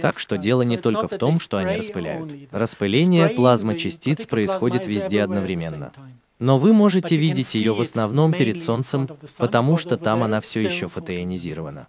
Так 0.00 0.18
что 0.18 0.38
дело 0.38 0.62
не 0.62 0.78
только 0.78 1.06
в 1.08 1.18
том, 1.18 1.38
что 1.38 1.58
они 1.58 1.76
распыляют. 1.76 2.32
Распыление 2.50 3.28
плазмочастиц 3.28 4.26
происходит 4.26 4.86
везде 4.86 5.22
одновременно. 5.22 5.92
Но 6.38 6.58
вы 6.58 6.72
можете 6.72 7.16
видеть 7.16 7.54
ее 7.54 7.74
в 7.74 7.80
основном 7.80 8.32
перед 8.32 8.62
Солнцем, 8.62 9.08
потому 9.38 9.76
что 9.76 9.96
там 9.96 10.22
она 10.22 10.40
все 10.40 10.60
еще 10.60 10.88
фотоионизирована. 10.88 11.88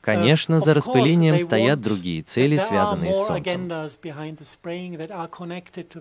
Конечно, 0.00 0.58
за 0.58 0.74
распылением 0.74 1.38
стоят 1.38 1.80
другие 1.80 2.22
цели, 2.22 2.58
связанные 2.58 3.14
с 3.14 3.24
Солнцем. 3.24 3.70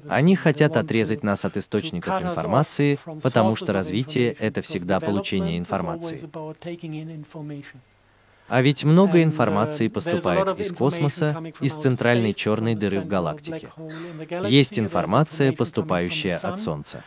Они 0.09 0.35
хотят 0.35 0.75
отрезать 0.75 1.21
нас 1.21 1.45
от 1.45 1.55
источников 1.57 2.21
информации, 2.21 2.97
потому 3.21 3.55
что 3.55 3.73
развитие— 3.73 4.31
это 4.39 4.63
всегда 4.63 4.99
получение 4.99 5.59
информации. 5.59 6.27
А 8.47 8.61
ведь 8.61 8.83
много 8.83 9.23
информации 9.23 9.87
поступает 9.87 10.59
из 10.59 10.73
космоса, 10.73 11.41
из 11.61 11.73
центральной 11.73 12.33
черной 12.33 12.75
дыры 12.75 12.99
в 12.99 13.07
галактике. 13.07 13.71
Есть 14.47 14.77
информация, 14.77 15.53
поступающая 15.53 16.37
от 16.37 16.59
Солнца. 16.59 17.03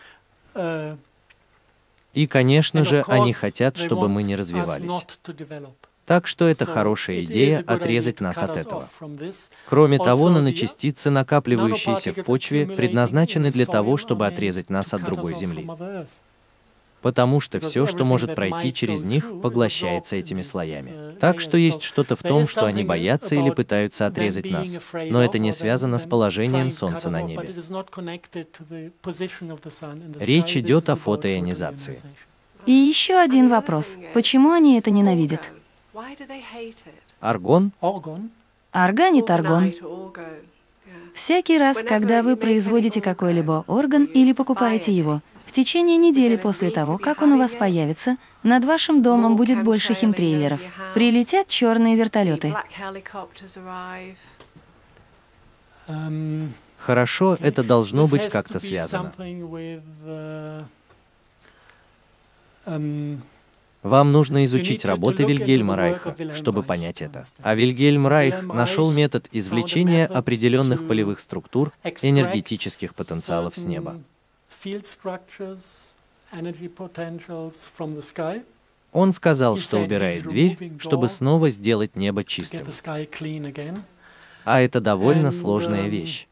И, 2.14 2.26
конечно 2.28 2.85
же, 2.85 3.05
они 3.09 3.32
хотят, 3.32 3.76
чтобы 3.76 4.09
мы 4.09 4.22
не 4.22 4.36
развивались. 4.36 5.05
Так 6.06 6.26
что 6.26 6.47
это 6.47 6.66
хорошая 6.66 7.22
идея 7.24 7.64
отрезать 7.66 8.20
нас 8.20 8.43
от 8.43 8.56
этого. 8.56 8.89
Кроме 9.66 9.98
того, 9.98 10.28
наночастицы, 10.28 11.10
накапливающиеся 11.10 12.12
в 12.12 12.22
почве, 12.24 12.66
предназначены 12.66 13.51
для 13.51 13.66
того, 13.66 13.97
чтобы 13.97 14.26
отрезать 14.26 14.70
нас 14.70 14.93
от 14.93 15.02
другой 15.02 15.35
Земли. 15.35 15.66
Потому 17.05 17.39
что 17.39 17.60
все, 17.60 17.86
что 17.86 18.06
может 18.06 18.35
пройти 18.35 18.72
через 18.72 19.05
них, 19.05 19.26
поглощается 19.43 20.16
этими 20.16 20.40
слоями. 20.40 21.14
Так 21.20 21.39
что 21.39 21.59
есть 21.59 21.82
что-то 21.82 22.16
в 22.16 22.22
том, 22.22 22.47
что 22.47 22.64
они 22.64 22.82
боятся 22.82 23.35
или 23.35 23.51
пытаются 23.51 24.06
отрезать 24.06 24.51
нас. 24.51 24.78
Но 25.10 25.22
это 25.22 25.39
не 25.39 25.52
связано 25.52 25.98
с 25.98 26.06
положением 26.06 26.70
Солнца 26.70 27.10
на 27.10 27.20
небе. 27.20 27.55
Речь 30.18 30.56
идет 30.56 30.89
о 30.89 30.97
фотоионизации. 30.97 32.01
И 32.64 32.72
еще 32.72 33.16
один 33.16 33.51
вопрос. 33.51 33.98
Почему 34.14 34.52
они 34.52 34.78
это 34.78 34.90
ненавидят? 34.90 35.52
Аргон? 37.20 37.72
Органит 38.72 39.31
аргон. 39.31 39.74
Всякий 41.12 41.59
раз, 41.59 41.85
когда 41.85 42.22
вы 42.22 42.36
производите 42.36 43.02
какой-либо 43.02 43.64
орган 43.68 44.05
или 44.05 44.32
покупаете 44.32 44.90
его, 44.90 45.20
в 45.46 45.52
течение 45.52 45.96
недели 45.96 46.36
после 46.36 46.70
того, 46.70 46.98
как 46.98 47.22
он 47.22 47.32
у 47.32 47.38
вас 47.38 47.54
появится, 47.54 48.16
над 48.42 48.64
вашим 48.64 49.02
домом 49.02 49.36
будет 49.36 49.62
больше 49.62 49.94
химтрейлеров. 49.94 50.60
Прилетят 50.94 51.48
черные 51.48 51.96
вертолеты. 51.96 52.54
Хорошо, 56.78 57.38
это 57.40 57.62
должно 57.62 58.06
быть 58.06 58.28
как-то 58.28 58.58
связано. 58.58 59.12
Вам 63.84 64.12
нужно 64.12 64.46
изучить 64.46 64.86
работы 64.86 65.24
Вильгельма 65.24 65.76
Райха, 65.76 66.16
чтобы 66.32 66.62
понять 66.62 67.02
это. 67.02 67.26
А 67.42 67.54
Вильгельм 67.54 68.06
Райх 68.06 68.42
нашел 68.42 68.90
метод 68.90 69.28
извлечения 69.30 70.06
определенных 70.06 70.88
полевых 70.88 71.20
структур, 71.20 71.70
энергетических 72.00 72.94
потенциалов 72.94 73.56
с 73.56 73.64
неба. 73.64 74.00
Он 78.92 79.12
сказал, 79.12 79.56
что 79.56 79.78
убирает 79.78 80.26
дверь, 80.28 80.72
чтобы 80.78 81.08
снова 81.08 81.50
сделать 81.50 81.96
небо 81.96 82.22
чистым. 82.24 82.66
А 84.44 84.60
это 84.60 84.80
довольно 84.80 85.30
сложная 85.30 85.88
вещь. 85.88 86.28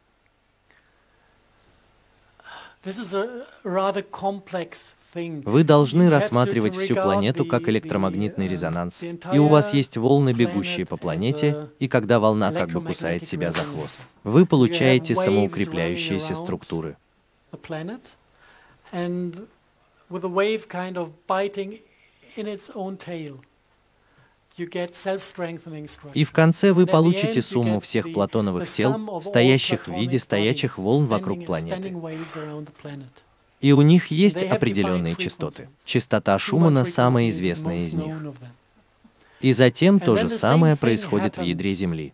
Вы 5.15 5.65
должны 5.65 6.09
рассматривать 6.09 6.77
всю 6.77 6.95
планету 6.95 7.45
как 7.45 7.69
электромагнитный 7.69 8.49
резонанс, 8.49 9.05
и 9.05 9.39
у 9.39 9.47
вас 9.47 9.75
есть 9.75 9.97
волны, 9.97 10.33
бегущие 10.33 10.87
по 10.87 10.97
планете, 10.97 11.69
и 11.79 11.87
когда 11.87 12.19
волна 12.19 12.53
как 12.53 12.71
бы 12.71 12.81
кусает 12.83 13.27
себя 13.27 13.51
за 13.53 13.61
хвост, 13.61 13.99
вы 14.25 14.47
получаете 14.47 15.15
самоукрепляющиеся 15.15 16.35
структуры. 16.35 16.97
И 26.15 26.25
в 26.25 26.33
конце 26.33 26.73
вы 26.73 26.87
получите 26.87 27.41
сумму 27.41 27.81
всех 27.81 28.13
платоновых 28.13 28.71
тел, 28.71 29.23
стоящих 29.23 29.89
в 29.89 29.93
виде 29.93 30.19
стоячих 30.19 30.79
волн 30.79 31.07
вокруг 31.07 31.47
планеты. 31.47 31.95
И 33.61 33.73
у 33.73 33.81
них 33.81 34.09
есть 34.09 34.43
определенные 34.43 35.17
частоты. 35.17 35.69
Частота 35.85 36.39
Шумана 36.39 36.85
самая 36.85 37.29
известная 37.31 37.79
из 37.81 37.95
них. 37.95 38.15
И 39.41 39.53
затем 39.53 40.01
то 40.01 40.17
же 40.17 40.29
самое 40.29 40.77
происходит 40.77 41.39
в 41.39 41.43
ядре 41.43 41.73
Земли. 41.73 42.13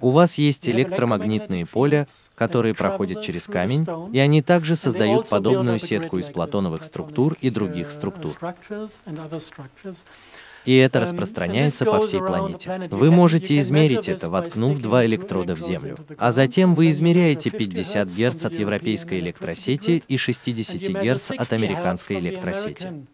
У 0.00 0.10
вас 0.10 0.38
есть 0.38 0.68
электромагнитные 0.68 1.66
поля, 1.66 2.06
которые 2.34 2.74
проходят 2.74 3.22
через 3.22 3.46
камень, 3.46 3.86
и 4.12 4.18
они 4.18 4.42
также 4.42 4.76
создают 4.76 5.28
подобную 5.28 5.78
сетку 5.78 6.18
из 6.18 6.30
платоновых 6.30 6.84
структур 6.84 7.36
и 7.40 7.50
других 7.50 7.90
структур 7.90 8.36
и 10.66 10.76
это 10.76 11.00
распространяется 11.00 11.86
по 11.86 12.00
всей 12.00 12.20
планете. 12.20 12.88
Вы 12.90 13.10
можете 13.10 13.58
измерить 13.60 14.08
это, 14.08 14.28
воткнув 14.28 14.78
два 14.78 15.06
электрода 15.06 15.54
в 15.54 15.60
Землю. 15.60 15.96
А 16.18 16.32
затем 16.32 16.74
вы 16.74 16.90
измеряете 16.90 17.50
50 17.50 18.08
Гц 18.08 18.44
от 18.44 18.54
европейской 18.54 19.20
электросети 19.20 20.02
и 20.06 20.16
60 20.18 21.02
Гц 21.02 21.30
от 21.30 21.52
американской 21.52 22.18
электросети. 22.18 23.06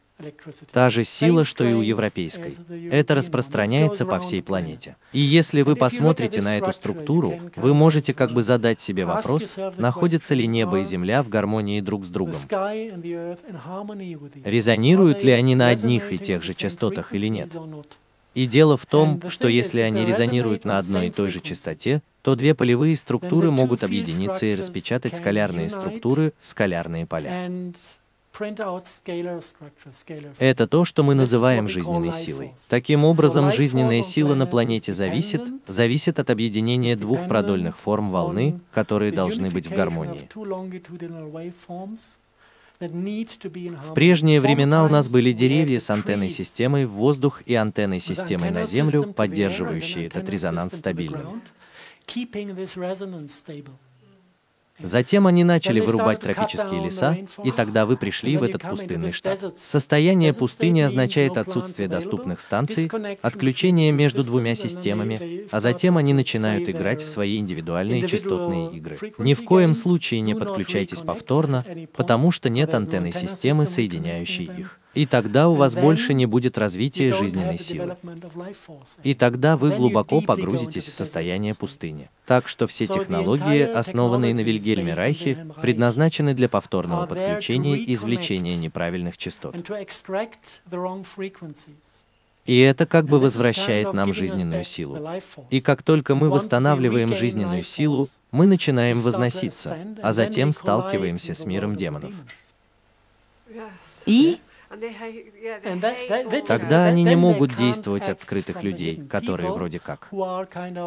Та 0.72 0.90
же 0.90 1.04
сила, 1.04 1.44
что 1.44 1.64
и 1.64 1.72
у 1.72 1.80
европейской. 1.80 2.54
Это 2.90 3.14
распространяется 3.14 4.06
по 4.06 4.18
всей 4.20 4.42
планете. 4.42 4.96
И 5.12 5.20
если 5.20 5.62
вы 5.62 5.76
посмотрите 5.76 6.42
на 6.42 6.58
эту 6.58 6.72
структуру, 6.72 7.38
вы 7.56 7.74
можете 7.74 8.14
как 8.14 8.32
бы 8.32 8.42
задать 8.42 8.80
себе 8.80 9.04
вопрос, 9.04 9.56
находятся 9.76 10.34
ли 10.34 10.46
небо 10.46 10.80
и 10.80 10.84
земля 10.84 11.22
в 11.22 11.28
гармонии 11.28 11.80
друг 11.80 12.04
с 12.04 12.08
другом. 12.08 12.36
Резонируют 14.44 15.22
ли 15.22 15.32
они 15.32 15.54
на 15.54 15.68
одних 15.68 16.12
и 16.12 16.18
тех 16.18 16.42
же 16.42 16.54
частотах 16.54 17.12
или 17.14 17.26
нет? 17.26 17.50
И 18.34 18.46
дело 18.46 18.76
в 18.76 18.86
том, 18.86 19.22
что 19.28 19.48
если 19.48 19.80
они 19.80 20.04
резонируют 20.04 20.64
на 20.64 20.78
одной 20.78 21.08
и 21.08 21.10
той 21.10 21.30
же 21.30 21.40
частоте, 21.40 22.02
то 22.22 22.34
две 22.34 22.54
полевые 22.54 22.96
структуры 22.96 23.50
могут 23.50 23.84
объединиться 23.84 24.46
и 24.46 24.54
распечатать 24.54 25.16
скалярные 25.16 25.68
структуры, 25.68 26.32
скалярные 26.40 27.04
поля. 27.04 27.50
Это 30.38 30.66
то, 30.66 30.84
что 30.84 31.02
мы 31.02 31.14
называем 31.14 31.68
жизненной 31.68 32.12
силой. 32.12 32.54
Таким 32.68 33.04
образом, 33.04 33.52
жизненная 33.52 34.02
сила 34.02 34.34
на 34.34 34.46
планете 34.46 34.92
зависит, 34.92 35.42
зависит 35.66 36.18
от 36.18 36.30
объединения 36.30 36.96
двух 36.96 37.28
продольных 37.28 37.78
форм 37.78 38.10
волны, 38.10 38.60
которые 38.72 39.12
должны 39.12 39.50
быть 39.50 39.66
в 39.66 39.74
гармонии. 39.74 40.28
В 42.80 43.94
прежние 43.94 44.40
времена 44.40 44.84
у 44.84 44.88
нас 44.88 45.08
были 45.08 45.30
деревья 45.32 45.78
с 45.78 45.88
антенной 45.88 46.30
системой 46.30 46.84
в 46.84 46.90
воздух 46.92 47.42
и 47.46 47.54
антенной 47.54 48.00
системой 48.00 48.50
на 48.50 48.66
Землю, 48.66 49.12
поддерживающие 49.12 50.06
этот 50.06 50.28
резонанс 50.28 50.74
стабильным. 50.74 51.42
Затем 54.82 55.26
они 55.26 55.44
начали 55.44 55.80
вырубать 55.80 56.20
тропические 56.20 56.84
леса, 56.84 57.18
и 57.44 57.50
тогда 57.50 57.86
вы 57.86 57.96
пришли 57.96 58.36
в 58.36 58.42
этот 58.42 58.62
пустынный 58.62 59.12
штат. 59.12 59.58
Состояние 59.58 60.34
пустыни 60.34 60.80
означает 60.80 61.36
отсутствие 61.36 61.88
доступных 61.88 62.40
станций, 62.40 62.90
отключение 63.22 63.92
между 63.92 64.24
двумя 64.24 64.54
системами, 64.54 65.46
а 65.50 65.60
затем 65.60 65.96
они 65.96 66.12
начинают 66.14 66.68
играть 66.68 67.02
в 67.02 67.08
свои 67.08 67.38
индивидуальные 67.38 68.06
частотные 68.06 68.70
игры. 68.72 68.98
Ни 69.18 69.34
в 69.34 69.44
коем 69.44 69.74
случае 69.74 70.20
не 70.20 70.34
подключайтесь 70.34 71.00
повторно, 71.00 71.64
потому 71.96 72.30
что 72.30 72.48
нет 72.48 72.74
антенной 72.74 73.12
системы, 73.12 73.66
соединяющей 73.66 74.44
их. 74.44 74.78
И 74.94 75.06
тогда 75.06 75.48
у 75.48 75.54
вас 75.54 75.74
больше 75.74 76.12
не 76.12 76.26
будет 76.26 76.58
развития 76.58 77.14
жизненной 77.14 77.58
силы. 77.58 77.96
И 79.02 79.14
тогда 79.14 79.56
вы 79.56 79.70
глубоко 79.70 80.20
погрузитесь 80.20 80.88
в 80.88 80.94
состояние 80.94 81.54
пустыни. 81.54 82.10
Так 82.26 82.48
что 82.48 82.66
все 82.66 82.86
технологии, 82.86 83.62
основанные 83.62 84.34
на 84.34 84.40
Вильгельме 84.40 84.94
Райхе, 84.94 85.46
предназначены 85.60 86.34
для 86.34 86.48
повторного 86.48 87.06
подключения 87.06 87.76
и 87.76 87.94
извлечения 87.94 88.56
неправильных 88.56 89.16
частот. 89.16 89.56
И 92.44 92.58
это 92.58 92.86
как 92.86 93.06
бы 93.06 93.20
возвращает 93.20 93.92
нам 93.92 94.12
жизненную 94.12 94.64
силу. 94.64 95.08
И 95.50 95.60
как 95.60 95.82
только 95.82 96.14
мы 96.14 96.28
восстанавливаем 96.28 97.14
жизненную 97.14 97.62
силу, 97.62 98.08
мы 98.32 98.46
начинаем 98.46 98.98
возноситься, 98.98 99.76
а 100.02 100.12
затем 100.12 100.52
сталкиваемся 100.52 101.34
с 101.34 101.46
миром 101.46 101.76
демонов. 101.76 102.12
И 104.06 104.40
Тогда 106.46 106.86
они 106.86 107.04
не 107.04 107.16
могут 107.16 107.54
действовать 107.54 108.08
от 108.08 108.20
скрытых 108.20 108.62
людей, 108.62 109.02
которые 109.08 109.52
вроде 109.52 109.78
как 109.78 110.08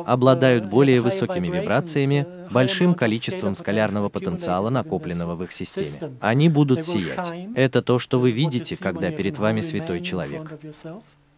обладают 0.05 0.65
более 0.65 1.01
высокими 1.01 1.47
вибрациями, 1.47 2.25
большим 2.51 2.95
количеством 2.95 3.55
скалярного 3.55 4.09
потенциала, 4.09 4.69
накопленного 4.69 5.35
в 5.35 5.43
их 5.43 5.51
системе. 5.51 6.17
Они 6.19 6.49
будут 6.49 6.85
сиять. 6.85 7.31
Это 7.55 7.81
то, 7.81 7.99
что 7.99 8.19
вы 8.19 8.31
видите, 8.31 8.77
когда 8.77 9.11
перед 9.11 9.37
вами 9.37 9.61
святой 9.61 10.01
человек. 10.01 10.59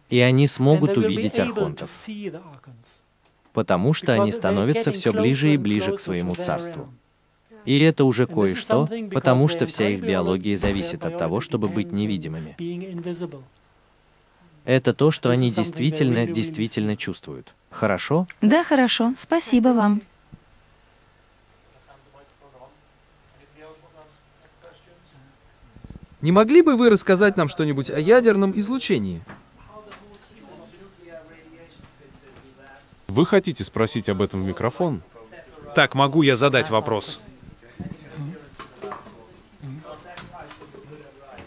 И 0.08 0.20
они 0.20 0.46
смогут 0.46 0.96
увидеть 0.96 1.38
архонтов, 1.38 1.90
потому 3.52 3.92
что 3.92 4.14
они 4.14 4.32
становятся 4.32 4.90
все 4.92 5.12
ближе 5.12 5.52
и 5.52 5.58
ближе 5.58 5.94
к 5.96 6.00
своему 6.00 6.34
царству. 6.34 6.88
И 7.68 7.80
это 7.80 8.06
уже 8.06 8.26
кое-что, 8.26 8.88
потому 9.12 9.46
что 9.46 9.66
вся 9.66 9.90
их 9.90 10.00
биология 10.00 10.56
зависит 10.56 11.04
от 11.04 11.18
того, 11.18 11.42
чтобы 11.42 11.68
быть 11.68 11.92
невидимыми. 11.92 12.56
Это 14.64 14.94
то, 14.94 15.10
что 15.10 15.28
они 15.28 15.50
действительно, 15.50 16.24
действительно 16.24 16.96
чувствуют. 16.96 17.52
Хорошо? 17.68 18.26
Да, 18.40 18.64
хорошо. 18.64 19.12
Спасибо 19.18 19.68
вам. 19.74 20.00
Не 26.22 26.32
могли 26.32 26.62
бы 26.62 26.74
вы 26.74 26.88
рассказать 26.88 27.36
нам 27.36 27.48
что-нибудь 27.50 27.90
о 27.90 28.00
ядерном 28.00 28.58
излучении? 28.58 29.20
Вы 33.08 33.26
хотите 33.26 33.62
спросить 33.62 34.08
об 34.08 34.22
этом 34.22 34.40
в 34.40 34.46
микрофон? 34.46 35.02
Так, 35.74 35.94
могу 35.94 36.22
я 36.22 36.34
задать 36.34 36.70
вопрос? 36.70 37.20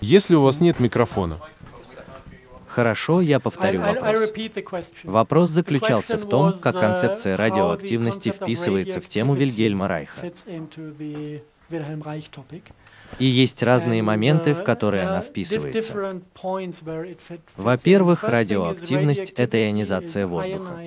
Если 0.01 0.35
у 0.35 0.41
вас 0.41 0.59
нет 0.59 0.79
микрофона. 0.79 1.39
Хорошо, 2.67 3.21
я 3.21 3.39
повторю 3.39 3.81
вопрос. 3.81 4.31
Вопрос 5.03 5.49
заключался 5.49 6.17
в 6.17 6.25
том, 6.27 6.53
как 6.57 6.79
концепция 6.79 7.37
радиоактивности 7.37 8.29
вписывается 8.31 9.01
в 9.01 9.07
тему 9.07 9.35
Вильгельма 9.35 9.87
Райха. 9.87 10.31
И 13.19 13.25
есть 13.25 13.61
разные 13.61 14.01
моменты, 14.01 14.53
в 14.53 14.63
которые 14.63 15.03
она 15.03 15.21
вписывается. 15.21 16.21
Во-первых, 17.57 18.23
радиоактивность— 18.23 19.31
это 19.35 19.57
ионизация 19.57 20.25
воздуха. 20.25 20.79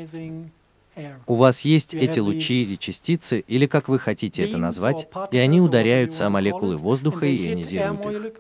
У 1.27 1.35
вас 1.35 1.63
есть 1.63 1.95
эти 1.95 2.19
лучи 2.19 2.63
или 2.63 2.77
частицы, 2.77 3.41
или 3.41 3.67
как 3.67 3.89
вы 3.89 3.99
хотите 3.99 4.47
это 4.49 4.59
назвать, 4.59 5.09
и 5.33 5.39
они 5.39 5.61
ударяются 5.61 6.27
о 6.27 6.31
молекулы 6.31 6.77
воздуха 6.77 7.27
и 7.27 7.49
ионизируют 7.49 8.07
их. 8.07 8.33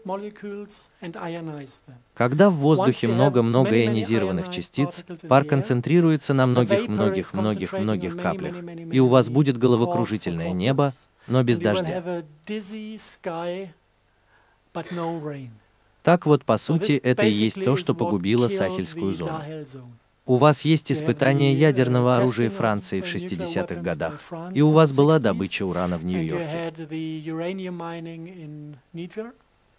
Когда 2.15 2.51
в 2.51 2.55
воздухе 2.55 3.09
много-много 3.09 3.71
ионизированных 3.71 4.51
частиц, 4.51 5.05
пар 5.29 5.45
концентрируется 5.45 6.35
на 6.35 6.47
многих-многих-многих-многих 6.47 8.17
каплях, 8.17 8.55
и 8.93 9.01
у 9.01 9.09
вас 9.09 9.29
будет 9.31 9.59
головокружительное 9.59 10.53
небо, 10.53 10.93
но 11.27 11.43
без 11.43 11.59
дождя. 11.59 12.23
Так 16.03 16.27
вот, 16.27 16.45
по 16.45 16.59
сути, 16.59 16.93
это 16.93 17.25
и 17.25 17.31
есть 17.31 17.65
то, 17.65 17.77
что 17.77 17.95
погубило 17.95 18.49
Сахельскую 18.49 19.13
зону. 19.13 19.41
У 20.27 20.37
вас 20.37 20.65
есть 20.65 20.91
испытания 20.91 21.53
ядерного 21.53 22.17
оружия 22.17 22.49
Франции 22.49 23.03
в 23.03 23.05
60-х 23.05 23.75
годах, 23.83 24.23
и 24.55 24.63
у 24.63 24.71
вас 24.71 24.93
была 24.95 25.19
добыча 25.19 25.67
урана 25.67 25.99
в 25.99 26.05
Нью-Йорке. 26.05 26.73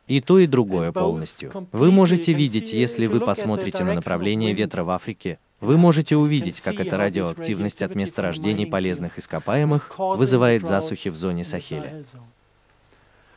И 0.07 0.22
то, 0.22 0.38
и 0.38 0.45
другое 0.45 0.91
полностью. 0.91 1.67
Вы 1.72 1.91
можете 1.91 2.34
видеть, 2.34 2.73
если 2.73 3.07
вы 3.07 3.22
посмотрите 3.22 3.84
на 3.84 3.95
направление 3.95 4.53
ветра 4.53 4.84
в 4.84 4.91
Африке, 4.91 5.39
вы 5.61 5.77
можете 5.77 6.15
увидеть, 6.15 6.61
как 6.61 6.80
эта 6.80 6.95
радиоактивность 6.97 7.81
от 7.81 7.95
месторождений 7.95 8.67
полезных 8.67 9.17
ископаемых 9.17 9.97
вызывает 9.97 10.65
засухи 10.67 11.09
в 11.09 11.15
зоне 11.15 11.43
Сахеля. 11.43 12.03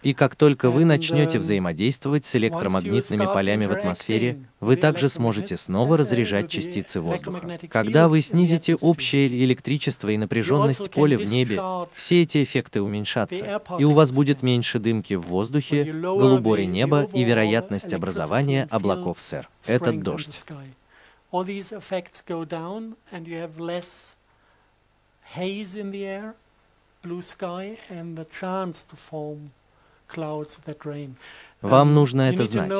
И 0.03 0.15
как 0.15 0.37
только 0.37 0.71
вы 0.71 0.85
начнете 0.85 1.39
взаимодействовать 1.39 2.25
с 2.25 2.37
электромагнитными 2.37 3.27
полями 3.27 3.67
в 3.67 3.73
атмосфере, 3.73 4.45
вы 4.61 4.77
также 4.77 5.09
сможете 5.09 5.57
снова 5.57 5.97
разряжать 5.97 6.51
частицы 6.51 7.01
воздуха. 7.01 7.59
Когда 7.69 8.09
вы 8.09 8.23
снизите 8.23 8.77
общее 8.77 9.29
электричество 9.45 10.09
и 10.09 10.17
напряженность 10.17 10.91
поля 10.91 11.19
в 11.19 11.25
небе, 11.25 11.61
все 11.95 12.23
эти 12.23 12.45
эффекты 12.45 12.81
уменьшатся, 12.81 13.61
и 13.79 13.85
у 13.85 13.93
вас 13.93 14.13
будет 14.13 14.43
меньше 14.43 14.79
дымки 14.79 15.15
в 15.15 15.23
воздухе, 15.23 15.85
голубое 15.85 16.67
небо 16.67 17.09
и 17.13 17.25
вероятность 17.25 17.93
образования 17.93 18.69
облаков 18.71 19.21
сэр. 19.21 19.49
Этот 19.67 20.03
дождь. 20.03 20.45
haze 25.35 25.75
in 25.75 25.91
the 25.91 26.07
air, 26.07 26.35
blue 27.03 27.21
sky, 27.21 27.77
and 27.91 28.17
the 28.17 28.25
chance 28.25 28.85
to 28.85 28.97
form 28.97 29.51
вам 31.61 31.95
нужно 31.95 32.23
это 32.23 32.45
знать. 32.45 32.73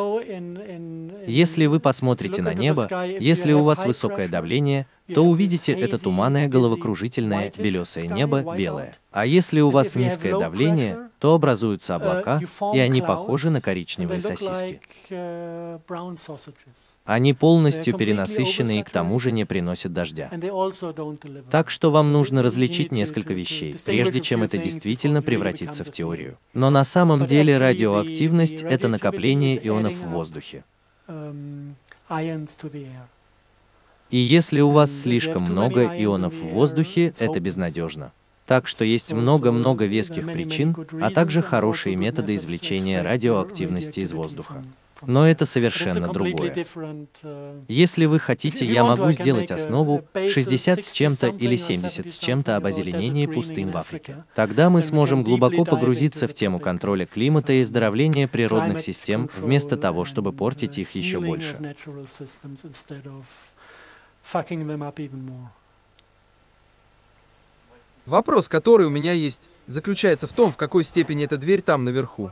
Если 1.27 1.67
вы 1.67 1.81
посмотрите 1.81 2.43
на 2.43 2.55
небо, 2.55 2.89
если 3.05 3.53
у 3.53 3.63
вас 3.63 3.85
высокое 3.85 4.29
давление, 4.29 4.87
то 5.15 5.25
увидите 5.25 5.73
это 5.73 5.99
туманное 5.99 6.49
головокружительное 6.49 7.53
белесое 7.57 8.07
небо 8.07 8.55
белое. 8.57 8.97
А 9.11 9.27
если 9.27 9.61
у 9.61 9.71
вас 9.71 9.95
низкое 9.95 10.39
давление, 10.39 11.09
то 11.19 11.35
образуются 11.35 11.97
облака, 11.97 12.41
и 12.75 12.79
они 12.79 13.03
похожи 13.03 13.51
на 13.51 13.61
коричневые 13.61 14.21
сосиски. 14.21 14.81
Они 17.05 17.33
полностью 17.35 17.97
перенасыщены 17.97 18.81
и 18.81 18.83
к 18.83 18.91
тому 18.91 19.19
же 19.19 19.33
не 19.33 19.45
приносят 19.45 19.93
дождя. 19.93 20.31
Так 21.51 21.71
что 21.71 21.91
вам 21.91 22.13
нужно 22.13 22.43
различить 22.43 22.93
несколько 22.93 23.33
вещей, 23.33 23.75
прежде 23.85 24.21
чем 24.21 24.43
это 24.43 24.59
действительно 24.59 25.23
превратится 25.23 25.85
в 25.85 25.91
теорию. 25.91 26.37
Но 26.53 26.71
на 26.71 26.85
самом 26.85 27.27
деле 27.27 27.59
радиоактивность— 27.59 28.63
это 28.63 28.89
накопление 28.89 29.59
ионов 29.67 29.95
в 29.95 30.09
воздухе. 30.09 30.65
И 34.11 34.17
если 34.17 34.61
у 34.61 34.71
вас 34.71 35.03
слишком 35.03 35.43
много 35.43 35.85
ионов 35.85 36.35
в 36.35 36.49
воздухе, 36.49 37.13
это 37.19 37.41
безнадежно. 37.41 38.13
Так 38.47 38.67
что 38.67 38.83
есть 38.85 39.13
много-много 39.13 39.85
веских 39.85 40.33
причин, 40.33 40.75
а 41.03 41.11
также 41.11 41.43
хорошие 41.43 41.97
методы 41.97 42.35
извлечения 42.35 43.03
радиоактивности 43.03 44.01
из 44.01 44.15
воздуха. 44.15 44.63
Но 45.07 45.29
это 45.29 45.47
совершенно 45.47 46.09
другое. 46.13 46.67
Если 47.69 48.07
вы 48.07 48.19
хотите, 48.19 48.65
я 48.65 48.85
могу 48.85 49.13
сделать 49.13 49.51
основу 49.51 50.05
60 50.15 50.83
с 50.83 50.91
чем-то 50.91 51.29
или 51.29 51.57
70 51.57 52.11
с 52.11 52.19
чем-то 52.19 52.57
об 52.57 52.67
озеленении 52.67 53.27
пустынь 53.27 53.71
в 53.71 53.77
Африке. 53.77 54.25
Тогда 54.35 54.71
мы 54.71 54.83
сможем 54.83 55.23
глубоко 55.23 55.65
погрузиться 55.65 56.27
в 56.27 56.35
тему 56.35 56.59
контроля 56.59 57.07
климата 57.07 57.53
и 57.53 57.63
оздоровления 57.63 58.27
природных 58.27 58.81
систем, 58.81 59.31
вместо 59.37 59.77
того, 59.77 60.05
чтобы 60.05 60.33
портить 60.33 60.79
их 60.79 60.95
еще 60.95 61.21
больше. 61.21 61.77
Вопрос, 68.05 68.49
который 68.49 68.87
у 68.87 68.91
меня 68.91 69.13
есть, 69.13 69.49
заключается 69.67 70.27
в 70.27 70.35
том, 70.35 70.53
в 70.53 70.57
какой 70.59 70.85
степени 70.85 71.25
эта 71.25 71.39
дверь 71.39 71.63
там 71.63 71.85
наверху. 71.85 72.31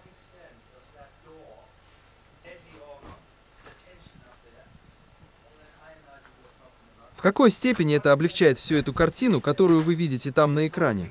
В 7.14 7.22
какой 7.22 7.50
степени 7.50 7.96
это 7.96 8.12
облегчает 8.12 8.58
всю 8.58 8.76
эту 8.76 8.92
картину, 8.92 9.40
которую 9.40 9.80
вы 9.80 9.94
видите 9.94 10.32
там 10.32 10.52
на 10.52 10.68
экране? 10.68 11.10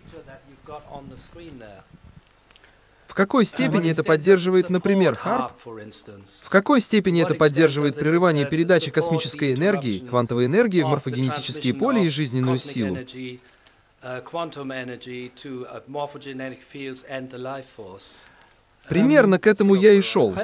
В 3.16 3.18
какой 3.18 3.46
степени 3.46 3.92
это 3.92 4.04
поддерживает, 4.04 4.70
например, 4.70 5.16
ХАРП? 5.16 5.54
В 5.64 6.50
какой 6.50 6.82
степени 6.82 7.24
это 7.24 7.34
поддерживает 7.34 7.96
прерывание 7.96 8.46
передачи 8.46 8.92
космической 8.92 9.54
энергии, 9.54 10.00
квантовой 10.00 10.48
энергии 10.48 10.82
в 10.82 10.88
морфогенетические 10.88 11.76
поля 11.76 12.02
и 12.02 12.10
жизненную 12.10 12.58
силу? 12.58 12.98
Примерно 18.90 19.40
к 19.40 19.48
этому 19.48 19.76
я 19.76 19.94
и 19.94 20.02
шел. 20.02 20.36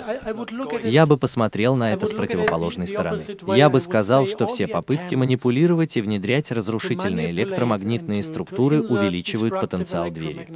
Я 0.83 1.05
бы 1.05 1.17
посмотрел 1.17 1.75
на 1.75 1.93
это 1.93 2.05
с 2.05 2.13
противоположной 2.13 2.87
стороны. 2.87 3.21
Я 3.55 3.69
бы 3.69 3.79
сказал, 3.79 4.27
что 4.27 4.47
все 4.47 4.67
попытки 4.67 5.15
манипулировать 5.15 5.97
и 5.97 6.01
внедрять 6.01 6.51
разрушительные 6.51 7.31
электромагнитные 7.31 8.23
структуры 8.23 8.81
увеличивают 8.81 9.59
потенциал 9.59 10.09
двери. 10.11 10.47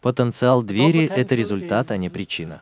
Потенциал 0.00 0.62
двери— 0.62 1.06
это 1.16 1.34
результат, 1.34 1.90
а 1.90 1.96
не 1.96 2.10
причина. 2.10 2.60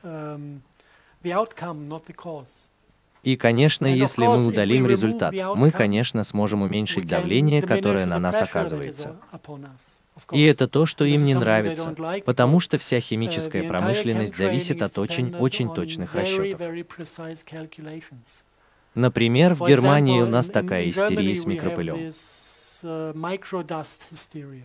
И, 3.23 3.37
конечно, 3.37 3.87
если 3.87 4.27
мы 4.27 4.47
удалим 4.47 4.87
результат, 4.87 5.35
мы, 5.55 5.71
конечно, 5.71 6.25
сможем 6.25 6.63
уменьшить 6.63 7.07
давление, 7.07 7.63
которое 7.63 8.07
на 8.07 8.19
нас 8.19 8.41
оказывается. 8.41 9.17
И 10.33 10.43
это 10.43 10.69
то, 10.69 10.87
что 10.87 11.05
им 11.05 11.25
не 11.25 11.35
нравится, 11.35 11.95
потому 12.25 12.61
что 12.61 12.79
вся 12.79 13.01
химическая 13.01 13.67
промышленность 13.67 14.37
зависит 14.37 14.83
от 14.83 14.99
очень-очень 14.99 15.73
точных 15.75 16.15
расчетов. 16.15 16.61
Например, 18.95 19.55
в 19.55 19.67
Германии 19.67 20.21
у 20.21 20.27
нас 20.27 20.49
такая 20.49 20.91
истерия 20.91 21.35
с 21.35 21.47
микропылем. 21.47 22.13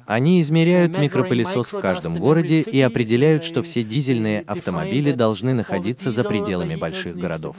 Они 0.05 0.41
измеряют 0.41 0.97
микропылесос 0.97 1.73
в 1.73 1.79
каждом 1.79 2.17
городе 2.17 2.61
и 2.61 2.79
определяют, 2.81 3.43
что 3.43 3.61
все 3.61 3.83
дизельные 3.83 4.41
автомобили 4.41 5.11
должны 5.11 5.53
находиться 5.53 6.11
за 6.11 6.23
пределами 6.23 6.75
больших 6.75 7.17
городов. 7.17 7.57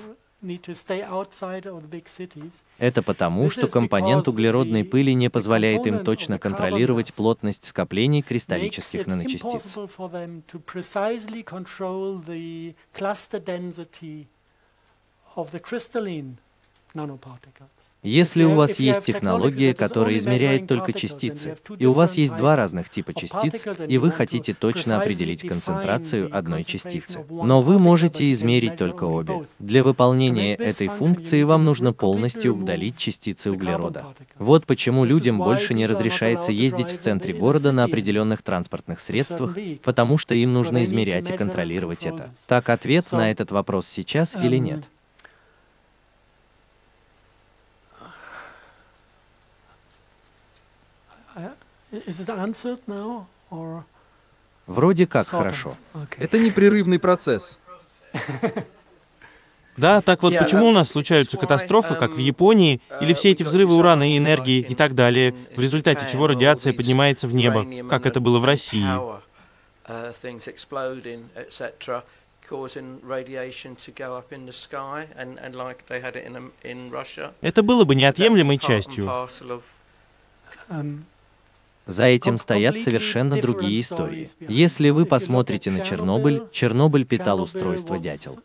Это 2.78 3.02
потому, 3.02 3.50
что 3.50 3.68
компонент 3.68 4.28
углеродной 4.28 4.84
пыли 4.84 5.14
не 5.14 5.30
позволяет 5.30 5.86
им 5.86 6.04
точно 6.04 6.38
контролировать 6.38 7.14
плотность 7.14 7.64
скоплений 7.64 8.22
кристаллических 8.22 9.06
наночастиц. 9.06 9.76
Если 18.02 18.44
у 18.44 18.54
вас 18.54 18.78
есть 18.78 19.04
технология, 19.04 19.74
которая 19.74 20.16
измеряет 20.16 20.66
только 20.66 20.92
частицы, 20.92 21.56
и 21.78 21.86
у 21.86 21.92
вас 21.92 22.16
есть 22.16 22.36
два 22.36 22.56
разных 22.56 22.88
типа 22.88 23.14
частиц, 23.14 23.66
и 23.88 23.98
вы 23.98 24.10
хотите 24.10 24.54
точно 24.54 25.00
определить 25.00 25.46
концентрацию 25.46 26.28
одной 26.32 26.64
частицы, 26.64 27.24
но 27.28 27.62
вы 27.62 27.78
можете 27.78 28.30
измерить 28.32 28.76
только 28.76 29.04
обе. 29.04 29.46
Для 29.58 29.82
выполнения 29.82 30.54
этой 30.54 30.88
функции 30.88 31.42
вам 31.42 31.64
нужно 31.64 31.92
полностью 31.92 32.56
удалить 32.56 32.96
частицы 32.96 33.50
углерода. 33.50 34.06
Вот 34.38 34.66
почему 34.66 35.04
людям 35.04 35.38
больше 35.38 35.74
не 35.74 35.86
разрешается 35.86 36.52
ездить 36.52 36.90
в 36.90 36.98
центре 36.98 37.34
города 37.34 37.72
на 37.72 37.84
определенных 37.84 38.42
транспортных 38.42 39.00
средствах, 39.00 39.56
потому 39.82 40.18
что 40.18 40.34
им 40.34 40.52
нужно 40.52 40.84
измерять 40.84 41.30
и 41.30 41.36
контролировать 41.36 42.06
это. 42.06 42.30
Так 42.46 42.68
ответ 42.68 43.10
на 43.12 43.30
этот 43.30 43.50
вопрос 43.50 43.86
сейчас 43.86 44.36
или 44.36 44.56
нет? 44.56 44.84
Вроде 54.66 55.06
как 55.06 55.26
хорошо. 55.26 55.76
Это 56.18 56.38
непрерывный 56.38 56.98
процесс. 56.98 57.60
Да, 59.76 60.00
так 60.00 60.22
вот 60.22 60.32
почему 60.38 60.68
у 60.68 60.72
нас 60.72 60.88
случаются 60.88 61.36
катастрофы, 61.36 61.96
как 61.96 62.12
в 62.12 62.18
Японии, 62.18 62.80
или 63.00 63.12
все 63.12 63.32
эти 63.32 63.42
взрывы 63.42 63.76
урана 63.76 64.10
и 64.10 64.16
энергии 64.16 64.60
и 64.60 64.74
так 64.74 64.94
далее, 64.94 65.34
в 65.54 65.60
результате 65.60 66.06
чего 66.10 66.26
радиация 66.26 66.72
поднимается 66.72 67.28
в 67.28 67.34
небо, 67.34 67.66
как 67.88 68.06
это 68.06 68.20
было 68.20 68.38
в 68.38 68.44
России. 68.46 68.86
Это 77.42 77.62
было 77.62 77.84
бы 77.84 77.94
неотъемлемой 77.94 78.58
частью. 78.58 79.28
За 81.86 82.04
этим 82.04 82.36
стоят 82.36 82.80
совершенно 82.80 83.40
другие 83.40 83.80
истории. 83.80 84.28
Если 84.40 84.90
вы 84.90 85.06
посмотрите 85.06 85.70
на 85.70 85.80
Чернобыль, 85.80 86.42
Чернобыль 86.50 87.04
питал 87.04 87.40
устройство 87.40 87.98
«Дятел». 87.98 88.38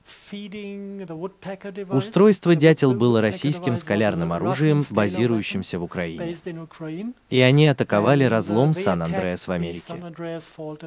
Устройство 1.89 2.55
«Дятел» 2.55 2.93
было 2.93 3.19
российским 3.19 3.77
скалярным 3.77 4.31
оружием, 4.31 4.85
базирующимся 4.91 5.80
в 5.80 5.84
Украине. 5.84 6.38
И 7.31 7.39
они 7.39 7.68
атаковали 7.68 8.26
разлом 8.26 8.76
Сан-Андреас 8.76 9.47
в 9.47 9.51
Америке. 9.51 9.95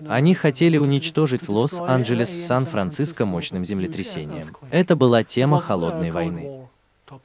Они 0.09 0.35
хотели 0.35 0.79
уничтожить 0.79 1.49
Лос-Анджелес 1.49 2.37
в 2.37 2.41
Сан-Франциско 2.43 3.27
мощным 3.27 3.65
землетрясением. 3.65 4.57
Это 4.71 4.95
была 4.95 5.25
тема 5.25 5.61
холодной 5.61 6.13
войны. 6.13 6.64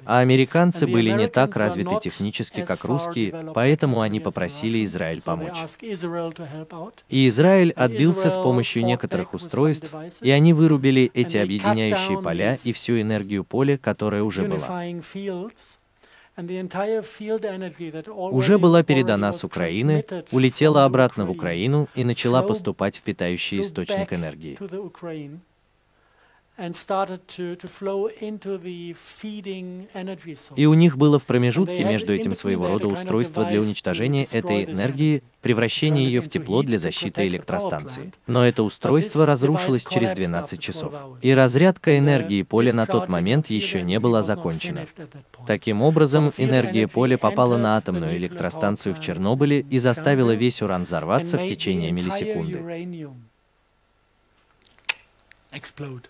А 0.06 0.20
американцы 0.20 0.88
были 0.88 1.12
не 1.12 1.28
так 1.28 1.56
развиты 1.56 2.00
технически, 2.02 2.66
как 2.66 2.84
русские, 2.84 3.52
поэтому 3.54 4.02
они 4.02 4.20
попросили 4.20 4.84
Израиль 4.84 5.22
помочь. 5.24 5.58
И 7.10 7.28
Израиль 7.28 7.72
отбился 7.72 8.30
с 8.30 8.36
помощью 8.36 8.86
некоторых 8.86 9.34
устройств, 9.34 9.94
и 10.22 10.32
они 10.32 10.54
вырубили 10.54 11.10
эти 11.14 11.38
объединяющие 11.38 12.22
поля 12.22 12.58
и 12.64 12.74
всю 12.74 13.00
энергию 13.00 13.44
поля, 13.44 13.78
которая 13.78 14.24
уже 14.24 14.44
была. 14.44 14.84
Уже 18.32 18.58
была 18.58 18.84
передана 18.84 19.34
с 19.34 19.44
Украины, 19.44 20.06
улетела 20.32 20.86
обратно 20.86 21.26
в 21.26 21.32
Украину 21.32 21.90
и 21.96 22.04
начала 22.04 22.44
поступать 22.44 22.98
в 22.98 23.02
питающий 23.02 23.62
источник 23.62 24.14
энергии. 24.14 24.58
И 30.56 30.66
у 30.66 30.74
них 30.74 30.98
было 30.98 31.20
в 31.20 31.26
промежутке 31.26 31.86
между 31.86 32.14
этим 32.14 32.36
своего 32.36 32.68
рода 32.68 32.88
устройство 32.88 33.46
для 33.46 33.62
уничтожения 33.62 34.26
этой 34.26 34.66
энергии, 34.66 35.24
превращения 35.42 36.04
ее 36.04 36.20
в 36.22 36.28
тепло 36.28 36.62
для 36.62 36.78
защиты 36.78 37.28
электростанции. 37.28 38.12
Но 38.28 38.46
это 38.46 38.64
устройство 38.64 39.26
разрушилось 39.26 39.86
через 39.86 40.12
12 40.12 40.60
часов. 40.60 40.94
И 41.22 41.34
разрядка 41.34 41.98
энергии 41.98 42.44
поля 42.44 42.74
на 42.74 42.86
тот 42.86 43.08
момент 43.08 43.48
еще 43.48 43.82
не 43.82 44.00
была 44.00 44.22
закончена. 44.22 44.86
Таким 45.48 45.82
образом, 45.82 46.34
энергия 46.38 46.90
поля 46.90 47.18
попала 47.18 47.58
на 47.58 47.78
атомную 47.78 48.18
электростанцию 48.18 48.96
в 48.96 49.00
Чернобыле 49.00 49.62
и 49.62 49.80
заставила 49.80 50.36
весь 50.36 50.62
уран 50.62 50.84
взорваться 50.84 51.38
в 51.38 51.46
течение 51.46 51.92
миллисекунды. 51.92 52.58
Um, 55.52 56.02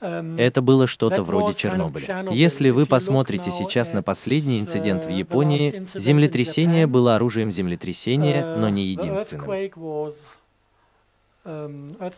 Это 0.00 0.60
было 0.62 0.86
что-то 0.86 1.22
вроде 1.22 1.54
Чернобыля. 1.54 2.28
Если 2.30 2.70
вы 2.70 2.86
посмотрите 2.86 3.50
сейчас 3.50 3.92
на 3.92 4.02
последний 4.02 4.60
инцидент 4.60 5.06
в 5.06 5.08
uh, 5.08 5.16
Японии, 5.16 5.86
землетрясение 5.94 6.86
было 6.86 7.16
оружием 7.16 7.50
землетрясения, 7.50 8.42
uh, 8.42 8.56
но 8.58 8.68
не 8.68 8.84
единственным. 8.84 9.50
Um, 11.44 12.12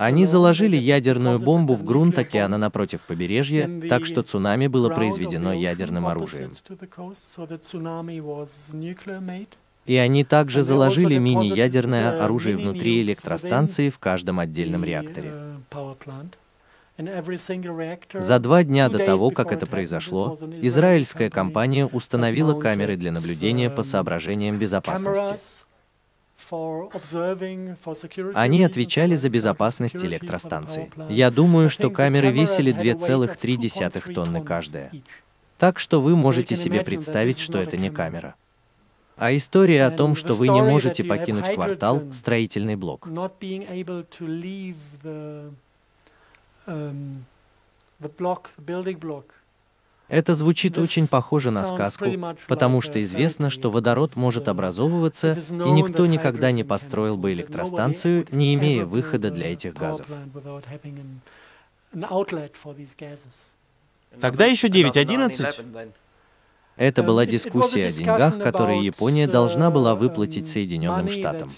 Они 0.00 0.26
заложили 0.26 0.76
ядерную 0.76 1.38
бомбу 1.38 1.74
в 1.74 1.84
грунт 1.84 2.18
океана 2.18 2.58
напротив 2.58 3.02
побережья, 3.02 3.70
так 3.88 4.04
что 4.04 4.22
цунами 4.22 4.66
было 4.66 4.90
произведено 4.90 5.52
ядерным 5.52 6.06
оружием. 6.06 6.52
И 9.90 9.96
они 9.96 10.22
также 10.22 10.62
заложили 10.62 11.18
мини-ядерное 11.18 12.22
оружие 12.22 12.56
внутри 12.56 13.02
электростанции 13.02 13.90
в 13.90 13.98
каждом 13.98 14.38
отдельном 14.38 14.84
реакторе. 14.84 15.32
За 18.12 18.38
два 18.38 18.62
дня 18.62 18.88
до 18.88 19.04
того, 19.04 19.32
как 19.32 19.50
это 19.50 19.66
произошло, 19.66 20.38
израильская 20.62 21.28
компания 21.28 21.86
установила 21.86 22.56
камеры 22.60 22.94
для 22.96 23.10
наблюдения 23.10 23.68
по 23.68 23.82
соображениям 23.82 24.60
безопасности. 24.60 25.34
Они 28.34 28.62
отвечали 28.62 29.16
за 29.16 29.28
безопасность 29.28 30.04
электростанции. 30.04 30.88
Я 31.08 31.32
думаю, 31.32 31.68
что 31.68 31.90
камеры 31.90 32.30
весили 32.30 32.72
2,3 32.72 34.14
тонны 34.14 34.44
каждая. 34.44 34.92
Так 35.58 35.80
что 35.80 36.00
вы 36.00 36.14
можете 36.14 36.54
себе 36.54 36.84
представить, 36.84 37.40
что 37.40 37.58
это 37.58 37.76
не 37.76 37.90
камера. 37.90 38.36
А 39.20 39.36
история 39.36 39.84
о 39.84 39.90
том, 39.90 40.14
что 40.16 40.32
вы 40.32 40.48
не 40.48 40.62
можете 40.62 41.04
покинуть 41.04 41.52
квартал, 41.54 42.02
строительный 42.10 42.76
блок. 42.76 43.06
Это 50.08 50.34
звучит 50.34 50.78
очень 50.78 51.06
похоже 51.06 51.50
на 51.50 51.64
сказку, 51.64 52.06
потому 52.48 52.80
что 52.80 53.02
известно, 53.02 53.50
что 53.50 53.70
водород 53.70 54.16
может 54.16 54.48
образовываться, 54.48 55.34
и 55.34 55.70
никто 55.70 56.06
никогда 56.06 56.50
не 56.50 56.64
построил 56.64 57.18
бы 57.18 57.32
электростанцию, 57.34 58.26
не 58.30 58.54
имея 58.54 58.86
выхода 58.86 59.30
для 59.30 59.52
этих 59.52 59.74
газов. 59.74 60.06
Тогда 64.20 64.46
еще 64.46 64.68
9.11. 64.68 65.92
Это 66.80 67.02
была 67.02 67.26
дискуссия 67.26 67.88
о 67.88 67.92
деньгах, 67.92 68.38
которые 68.38 68.82
Япония 68.82 69.26
должна 69.26 69.70
была 69.70 69.94
выплатить 69.94 70.48
Соединенным 70.48 71.10
Штатам. 71.10 71.52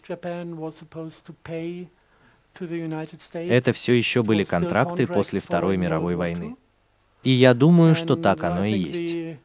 Это 3.33 3.73
все 3.73 3.93
еще 3.93 4.25
были 4.25 4.43
контракты 4.43 5.07
после 5.07 5.41
Второй 5.41 5.77
мировой 5.77 6.17
войны. 6.17 6.57
И 7.23 7.31
я 7.31 7.55
думаю, 7.55 7.95
что 7.95 8.17
так 8.17 8.43
оно 8.43 8.65
и 8.65 8.77
есть. 8.77 9.39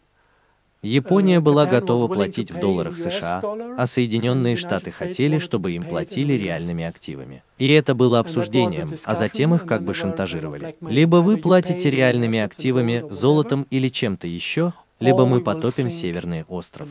Япония 0.81 1.39
была 1.41 1.67
готова 1.67 2.07
платить 2.07 2.49
в 2.49 2.59
долларах 2.59 2.97
США, 2.97 3.43
а 3.77 3.85
Соединенные 3.85 4.57
Штаты 4.57 4.89
хотели, 4.89 5.37
чтобы 5.37 5.73
им 5.73 5.83
платили 5.83 6.33
реальными 6.33 6.85
активами. 6.85 7.43
И 7.59 7.67
это 7.67 7.93
было 7.93 8.17
обсуждением, 8.17 8.93
а 9.03 9.13
затем 9.13 9.53
их 9.53 9.67
как 9.67 9.83
бы 9.83 9.93
шантажировали. 9.93 10.75
Либо 10.81 11.17
вы 11.17 11.37
платите 11.37 11.91
реальными 11.91 12.39
активами, 12.39 13.03
золотом 13.11 13.67
или 13.69 13.89
чем-то 13.89 14.25
еще, 14.25 14.73
либо 14.99 15.25
мы 15.25 15.41
потопим 15.41 15.91
Северный 15.91 16.43
остров. 16.47 16.89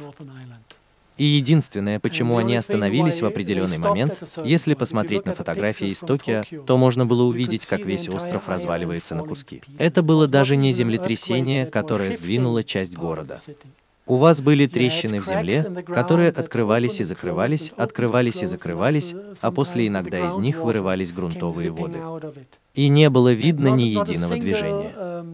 И 1.17 1.25
единственное, 1.25 1.99
почему 1.99 2.37
они 2.37 2.57
остановились 2.57 3.23
в 3.23 3.27
определенный 3.27 3.79
момент, 3.79 4.23
если 4.45 4.75
посмотреть 4.75 5.25
на 5.25 5.35
фотографии 5.35 5.89
из 5.89 6.01
Токио, 6.01 6.45
то 6.67 6.77
можно 6.77 7.07
было 7.07 7.23
увидеть, 7.23 7.65
как 7.65 7.81
весь 7.87 8.09
остров 8.09 8.49
разваливается 8.49 9.15
на 9.15 9.23
куски. 9.23 9.63
Это 9.79 10.03
было 10.03 10.29
даже 10.29 10.57
не 10.57 10.73
землетрясение, 10.73 11.67
которое 11.67 12.13
сдвинуло 12.13 12.63
часть 12.63 12.97
города. 12.97 13.39
У 14.09 14.17
вас 14.17 14.41
были 14.41 14.67
трещины 14.67 15.21
в 15.21 15.27
земле, 15.27 15.85
которые 15.87 16.29
открывались 16.29 17.01
и 17.01 17.05
закрывались, 17.05 17.73
открывались 17.77 18.43
и 18.43 18.47
закрывались, 18.47 19.15
а 19.41 19.51
после 19.51 19.89
иногда 19.89 20.29
из 20.29 20.37
них 20.37 20.59
вырывались 20.59 21.13
грунтовые 21.13 21.71
воды. 21.71 21.99
И 22.75 22.89
не 22.89 23.11
было 23.11 23.33
видно 23.33 23.69
ни 23.69 23.83
единого 23.85 24.37
движения. 24.37 25.25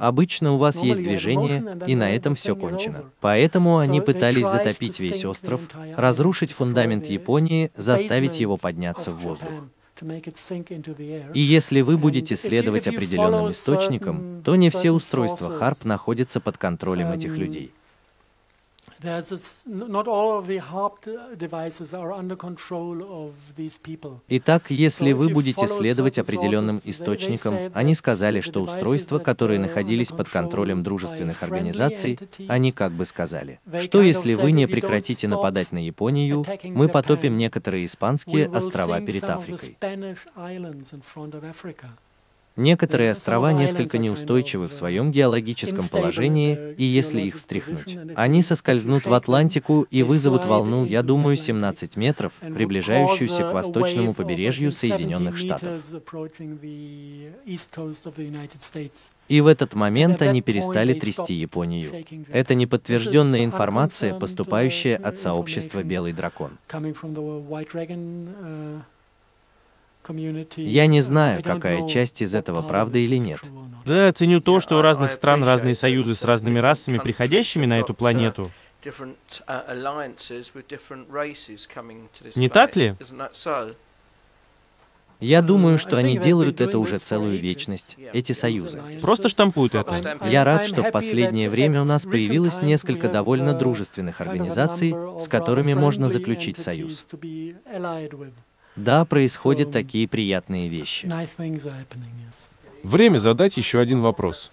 Обычно 0.00 0.52
у 0.52 0.58
вас 0.58 0.82
есть 0.82 1.02
движение, 1.02 1.78
и 1.86 1.94
на 1.94 2.14
этом 2.14 2.34
все 2.34 2.56
кончено. 2.56 3.10
Поэтому 3.20 3.78
они 3.78 4.00
пытались 4.00 4.46
затопить 4.46 5.00
весь 5.00 5.24
остров, 5.24 5.60
разрушить 5.96 6.52
фундамент 6.52 7.06
Японии, 7.06 7.70
заставить 7.76 8.40
его 8.40 8.56
подняться 8.56 9.10
в 9.10 9.18
воздух. 9.18 9.50
И 11.34 11.40
если 11.40 11.80
вы 11.80 11.98
будете 11.98 12.36
следовать 12.36 12.86
определенным 12.86 13.50
источникам, 13.50 14.42
то 14.44 14.54
не 14.56 14.70
все 14.70 14.92
устройства 14.92 15.58
HARP 15.60 15.78
находятся 15.84 16.40
под 16.40 16.56
контролем 16.56 17.10
этих 17.10 17.32
um, 17.32 17.36
людей. 17.36 17.72
Итак, 24.28 24.70
если 24.70 25.12
вы 25.12 25.28
будете 25.28 25.66
следовать 25.68 26.18
определенным 26.18 26.80
источникам, 26.84 27.70
они 27.74 27.94
сказали, 27.94 28.40
что 28.40 28.62
устройства, 28.62 29.18
которые 29.18 29.60
находились 29.60 30.10
под 30.10 30.28
контролем 30.28 30.82
дружественных 30.82 31.42
организаций, 31.42 32.18
они 32.48 32.72
как 32.72 32.92
бы 32.92 33.06
сказали, 33.06 33.60
что 33.80 34.02
если 34.02 34.34
вы 34.34 34.52
не 34.52 34.66
прекратите 34.66 35.28
нападать 35.28 35.72
на 35.72 35.84
Японию, 35.84 36.44
мы 36.64 36.88
потопим 36.88 37.36
некоторые 37.36 37.86
испанские 37.86 38.48
острова 38.48 39.00
перед 39.00 39.24
Африкой. 39.24 39.76
Некоторые 42.58 43.12
острова 43.12 43.52
несколько 43.52 43.98
неустойчивы 43.98 44.66
в 44.66 44.72
своем 44.72 45.12
геологическом 45.12 45.88
положении, 45.88 46.74
и 46.76 46.82
если 46.82 47.20
их 47.20 47.36
встряхнуть, 47.36 47.96
они 48.16 48.42
соскользнут 48.42 49.06
в 49.06 49.14
Атлантику 49.14 49.86
и 49.92 50.02
вызовут 50.02 50.44
волну, 50.44 50.84
я 50.84 51.04
думаю, 51.04 51.36
17 51.36 51.96
метров, 51.96 52.32
приближающуюся 52.40 53.44
к 53.44 53.52
восточному 53.54 54.12
побережью 54.12 54.72
Соединенных 54.72 55.36
Штатов. 55.36 55.80
И 59.28 59.40
в 59.40 59.46
этот 59.46 59.74
момент 59.74 60.20
они 60.20 60.42
перестали 60.42 60.94
трясти 60.94 61.34
Японию. 61.34 62.04
Это 62.32 62.56
неподтвержденная 62.56 63.44
информация, 63.44 64.14
поступающая 64.14 64.96
от 64.96 65.16
сообщества 65.16 65.84
«Белый 65.84 66.12
дракон». 66.12 66.58
Я 70.56 70.86
не 70.86 71.00
знаю, 71.00 71.42
какая 71.42 71.86
часть 71.88 72.22
из 72.22 72.34
этого 72.34 72.62
правда 72.62 72.98
или 72.98 73.16
нет. 73.16 73.40
Да, 73.84 74.12
ценю 74.12 74.40
то, 74.40 74.60
что 74.60 74.78
у 74.78 74.82
разных 74.82 75.12
стран 75.12 75.44
разные 75.44 75.74
союзы 75.74 76.14
с 76.14 76.24
разными 76.24 76.58
расами, 76.58 76.98
приходящими 76.98 77.66
на 77.66 77.78
эту 77.78 77.94
планету. 77.94 78.50
Не 82.34 82.48
так 82.48 82.76
ли? 82.76 82.94
Я 85.20 85.42
думаю, 85.42 85.78
что 85.78 85.96
они 85.96 86.16
делают 86.16 86.60
это 86.60 86.78
уже 86.78 86.98
целую 86.98 87.40
вечность, 87.40 87.96
эти 88.12 88.32
союзы. 88.32 88.80
Просто 89.00 89.28
штампуют 89.28 89.74
это. 89.74 90.18
Я 90.24 90.44
рад, 90.44 90.64
что 90.64 90.82
в 90.82 90.92
последнее 90.92 91.50
время 91.50 91.82
у 91.82 91.84
нас 91.84 92.04
появилось 92.04 92.62
несколько 92.62 93.08
довольно 93.08 93.52
дружественных 93.52 94.20
организаций, 94.20 94.94
с 95.18 95.26
которыми 95.28 95.74
можно 95.74 96.08
заключить 96.08 96.58
союз. 96.58 97.08
Да, 98.78 99.04
происходят 99.04 99.72
такие 99.72 100.06
приятные 100.06 100.68
вещи. 100.68 101.10
Время 102.84 103.18
задать 103.18 103.56
еще 103.56 103.80
один 103.80 104.00
вопрос. 104.00 104.52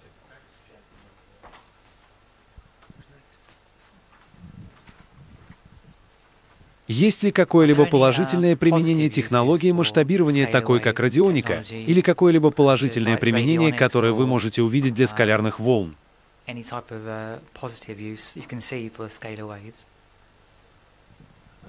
Есть 6.88 7.22
ли 7.24 7.32
какое-либо 7.32 7.84
положительное 7.86 8.56
применение 8.56 9.08
технологии 9.08 9.72
масштабирования, 9.72 10.46
такой 10.46 10.80
как 10.80 11.00
радионика, 11.00 11.64
или 11.70 12.00
какое-либо 12.00 12.50
положительное 12.50 13.16
применение, 13.16 13.72
которое 13.72 14.12
вы 14.12 14.26
можете 14.26 14.62
увидеть 14.62 14.94
для 14.94 15.06
скалярных 15.06 15.60
волн? 15.60 15.96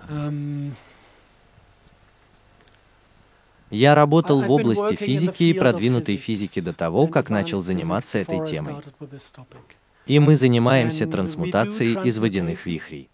Um, 0.10 0.72
я 3.70 3.96
работал 3.96 4.42
в 4.42 4.52
области 4.52 4.96
физики 4.96 5.44
и 5.44 5.54
продвинутой 5.54 6.18
физики 6.18 6.62
до 6.62 6.74
того, 6.74 7.08
как 7.08 7.30
начал 7.30 7.62
заниматься 7.62 8.18
этой 8.20 8.46
темой. 8.46 8.76
И 10.06 10.20
мы 10.20 10.36
занимаемся 10.36 11.06
трансмутацией 11.06 12.08
из 12.08 12.18
водяных 12.18 12.66
вихрей. 12.66 13.10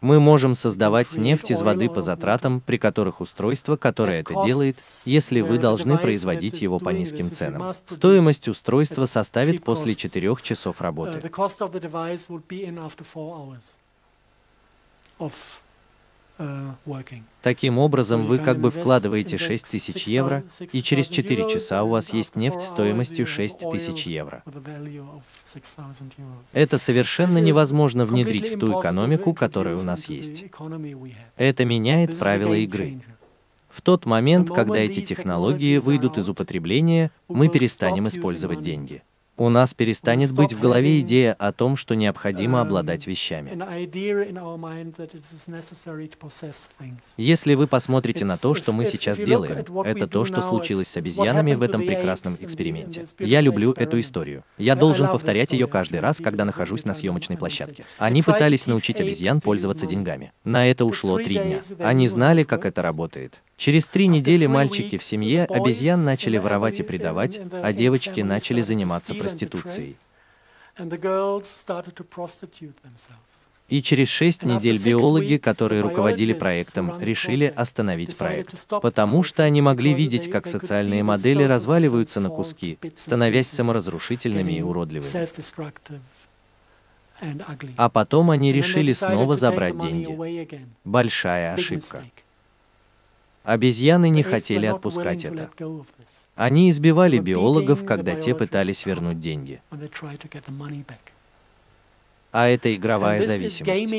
Мы 0.00 0.20
можем 0.20 0.54
создавать 0.54 1.16
нефть 1.16 1.50
из 1.50 1.62
воды 1.62 1.88
по 1.88 2.02
затратам, 2.02 2.60
при 2.60 2.76
которых 2.76 3.22
устройство, 3.22 3.76
которое 3.76 4.20
это 4.20 4.34
делает, 4.44 4.76
если 5.06 5.40
вы 5.40 5.58
должны 5.58 5.96
производить 5.96 6.60
его 6.60 6.78
по 6.78 6.90
низким 6.90 7.32
ценам. 7.32 7.72
Стоимость 7.86 8.48
устройства 8.48 9.06
составит 9.06 9.64
после 9.64 9.94
4 9.94 10.36
часов 10.42 10.82
работы. 10.82 11.30
Таким 17.42 17.78
образом, 17.78 18.26
вы 18.26 18.38
как 18.38 18.58
бы 18.58 18.70
вкладываете 18.70 19.38
6 19.38 19.70
тысяч 19.70 20.04
евро, 20.04 20.44
и 20.72 20.82
через 20.82 21.08
4 21.08 21.48
часа 21.48 21.84
у 21.84 21.90
вас 21.90 22.12
есть 22.12 22.36
нефть 22.36 22.60
стоимостью 22.60 23.26
6 23.26 23.70
тысяч 23.70 24.06
евро. 24.06 24.42
Это 26.52 26.78
совершенно 26.78 27.38
невозможно 27.38 28.04
внедрить 28.04 28.54
в 28.54 28.58
ту 28.58 28.80
экономику, 28.80 29.34
которая 29.34 29.76
у 29.76 29.82
нас 29.82 30.08
есть. 30.08 30.44
Это 31.36 31.64
меняет 31.64 32.18
правила 32.18 32.54
игры. 32.54 33.00
В 33.68 33.82
тот 33.82 34.04
момент, 34.04 34.50
когда 34.50 34.78
эти 34.78 35.00
технологии 35.00 35.78
выйдут 35.78 36.18
из 36.18 36.28
употребления, 36.28 37.10
мы 37.28 37.48
перестанем 37.48 38.08
использовать 38.08 38.60
деньги 38.60 39.02
у 39.40 39.48
нас 39.48 39.72
перестанет 39.72 40.34
быть 40.34 40.52
в 40.52 40.60
голове 40.60 41.00
идея 41.00 41.32
о 41.32 41.50
том, 41.52 41.74
что 41.74 41.94
необходимо 41.94 42.60
обладать 42.60 43.06
вещами. 43.06 43.50
Если 47.16 47.54
вы 47.54 47.66
посмотрите 47.66 48.26
на 48.26 48.36
то, 48.36 48.54
что 48.54 48.72
мы 48.72 48.84
сейчас 48.84 49.16
делаем, 49.16 49.64
это 49.82 50.06
то, 50.06 50.26
что 50.26 50.42
случилось 50.42 50.88
с 50.88 50.96
обезьянами 50.98 51.54
в 51.54 51.62
этом 51.62 51.86
прекрасном 51.86 52.36
эксперименте. 52.38 53.06
Я 53.18 53.40
люблю 53.40 53.72
эту 53.72 53.98
историю. 53.98 54.44
Я 54.58 54.76
должен 54.76 55.08
повторять 55.08 55.52
ее 55.52 55.66
каждый 55.66 56.00
раз, 56.00 56.20
когда 56.20 56.44
нахожусь 56.44 56.84
на 56.84 56.92
съемочной 56.92 57.38
площадке. 57.38 57.84
Они 57.96 58.22
пытались 58.22 58.66
научить 58.66 59.00
обезьян 59.00 59.40
пользоваться 59.40 59.86
деньгами. 59.86 60.32
На 60.44 60.70
это 60.70 60.84
ушло 60.84 61.16
три 61.16 61.38
дня. 61.38 61.60
Они 61.78 62.08
знали, 62.08 62.44
как 62.44 62.66
это 62.66 62.82
работает. 62.82 63.40
Через 63.60 63.88
три 63.88 64.06
недели 64.06 64.46
мальчики 64.46 64.96
в 64.96 65.04
семье 65.04 65.44
обезьян 65.44 66.02
начали 66.02 66.38
воровать 66.38 66.80
и 66.80 66.82
предавать, 66.82 67.38
а 67.52 67.74
девочки 67.74 68.20
начали 68.20 68.62
заниматься 68.62 69.14
проституцией. 69.14 69.98
И 73.68 73.82
через 73.82 74.08
шесть 74.08 74.44
недель 74.46 74.82
биологи, 74.82 75.36
которые 75.36 75.82
руководили 75.82 76.32
проектом, 76.32 76.98
решили 77.02 77.52
остановить 77.54 78.16
проект, 78.16 78.66
потому 78.80 79.22
что 79.22 79.42
они 79.42 79.60
могли 79.60 79.92
видеть, 79.92 80.30
как 80.30 80.46
социальные 80.46 81.02
модели 81.02 81.42
разваливаются 81.42 82.18
на 82.20 82.30
куски, 82.30 82.78
становясь 82.96 83.48
саморазрушительными 83.48 84.52
и 84.52 84.62
уродливыми. 84.62 85.28
А 87.76 87.90
потом 87.90 88.30
они 88.30 88.54
решили 88.54 88.94
снова 88.94 89.36
забрать 89.36 89.78
деньги. 89.78 90.66
Большая 90.82 91.52
ошибка. 91.52 92.02
Обезьяны 93.42 94.10
не 94.10 94.22
хотели 94.22 94.66
отпускать 94.66 95.24
это. 95.24 95.50
Они 96.34 96.70
избивали 96.70 97.18
биологов, 97.18 97.84
когда 97.84 98.14
те 98.14 98.34
пытались 98.34 98.86
вернуть 98.86 99.20
деньги. 99.20 99.60
А 102.32 102.48
это 102.48 102.74
игровая 102.74 103.22
зависимость. 103.22 103.92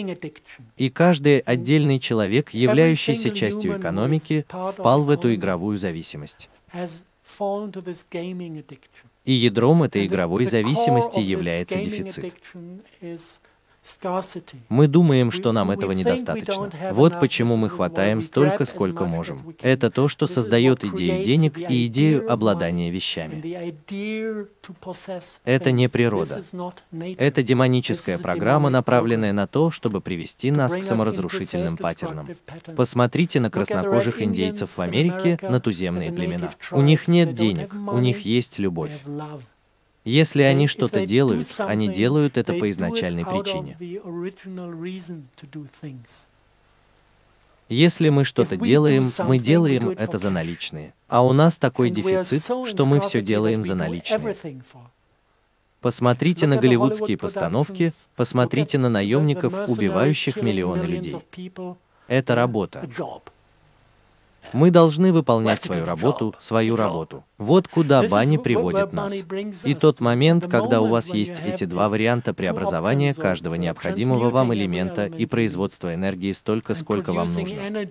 И 0.78 0.90
каждый 0.90 1.40
отдельный 1.40 2.00
человек, 2.00 2.52
являющийся 2.52 3.32
частью 3.32 3.78
экономики, 3.78 4.46
впал 4.50 5.04
в 5.04 5.10
эту 5.10 5.34
игровую 5.34 5.78
зависимость. 5.78 6.50
И 9.26 9.34
ядром 9.34 9.84
этой 9.84 10.06
игровой 10.06 10.46
зависимости 10.46 11.20
является 11.20 11.78
дефицит. 11.78 12.34
Мы 14.70 14.88
думаем, 14.88 15.32
что 15.32 15.52
нам 15.52 15.72
этого 15.72 15.92
недостаточно. 15.92 16.70
Вот 16.92 17.20
почему 17.20 17.58
мы 17.58 17.70
хватаем 17.70 18.22
столько, 18.22 18.66
сколько 18.66 19.06
можем. 19.06 19.56
Это 19.62 19.90
то, 19.90 20.08
что 20.08 20.28
создает 20.28 20.84
идею 20.84 21.24
денег 21.24 21.58
и 21.58 21.88
идею 21.88 22.32
обладания 22.32 22.92
вещами. 22.92 23.42
Это 25.44 25.72
не 25.72 25.90
природа. 25.90 26.42
Это 27.18 27.44
демоническая 27.44 28.18
программа, 28.18 28.70
направленная 28.70 29.34
на 29.34 29.48
то, 29.48 29.72
чтобы 29.72 30.02
привести 30.02 30.52
нас 30.52 30.76
к 30.76 30.84
саморазрушительным 30.84 31.78
паттернам. 31.78 32.30
Посмотрите 32.76 33.40
на 33.40 33.50
краснокожих 33.50 34.22
индейцев 34.22 34.78
в 34.78 34.82
Америке, 34.82 35.40
на 35.42 35.60
туземные 35.60 36.12
племена. 36.12 36.52
У 36.72 36.82
них 36.82 37.08
нет 37.08 37.34
денег, 37.34 37.74
у 37.74 38.00
них 38.00 38.26
есть 38.26 38.60
любовь. 38.60 38.94
Если 40.04 40.42
они 40.42 40.68
что-то 40.68 41.06
делают, 41.06 41.48
они 41.60 41.88
делают 41.88 42.38
это 42.38 42.54
по 42.54 42.70
изначальной 42.70 43.26
причине. 43.26 43.78
Если 47.70 48.10
мы 48.10 48.26
что-то 48.26 48.58
делаем, 48.58 49.08
мы 49.20 49.38
делаем 49.38 49.90
это 49.90 50.18
за 50.18 50.30
наличные. 50.30 50.94
А 51.08 51.26
у 51.26 51.32
нас 51.32 51.58
такой 51.58 51.90
дефицит, 51.90 52.44
что 52.44 52.86
мы 52.86 53.00
все 53.00 53.22
делаем 53.22 53.64
за 53.64 53.76
наличные. 53.76 54.36
Посмотрите 55.80 56.48
на 56.48 56.58
голливудские 56.58 57.18
постановки, 57.18 57.92
посмотрите 58.16 58.78
на 58.78 58.90
наемников, 58.90 59.70
убивающих 59.70 60.36
миллионы 60.38 60.84
людей. 60.84 61.16
Это 62.08 62.36
работа. 62.36 62.88
Мы 64.54 64.72
должны 64.72 65.14
выполнять 65.14 65.62
свою 65.62 65.86
работу, 65.86 66.36
свою 66.38 66.76
работу. 66.76 67.24
Вот 67.38 67.68
куда 67.68 68.08
бани 68.08 68.38
приводят 68.38 68.92
нас. 68.94 69.24
И 69.64 69.74
тот 69.74 70.00
момент, 70.00 70.48
когда 70.48 70.82
у 70.82 70.88
вас 70.88 71.14
есть 71.14 71.40
эти 71.40 71.66
два 71.66 71.90
варианта 71.90 72.34
преобразования 72.34 73.14
каждого 73.14 73.56
необходимого 73.56 74.30
вам 74.30 74.54
элемента 74.54 75.06
и 75.06 75.26
производства 75.26 75.94
энергии 75.94 76.32
столько, 76.34 76.76
сколько 76.76 77.14
вам 77.14 77.34
нужно. 77.34 77.88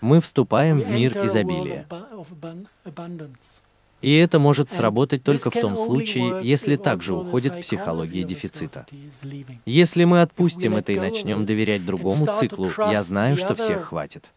Мы 0.00 0.20
вступаем 0.20 0.80
в 0.80 0.88
мир 0.88 1.24
изобилия. 1.24 1.86
И 4.06 4.14
это 4.14 4.38
может 4.38 4.70
сработать 4.70 5.24
только 5.24 5.50
в 5.50 5.54
том 5.54 5.76
случае, 5.76 6.38
если 6.40 6.76
также 6.76 7.12
уходит 7.12 7.60
психология 7.60 8.22
дефицита. 8.22 8.86
Если 9.64 10.04
мы 10.04 10.22
отпустим 10.22 10.76
это 10.76 10.92
и 10.92 11.00
начнем 11.00 11.44
доверять 11.44 11.84
другому 11.84 12.32
циклу, 12.32 12.70
я 12.78 13.02
знаю, 13.02 13.36
что 13.36 13.56
всех 13.56 13.86
хватит. 13.86 14.30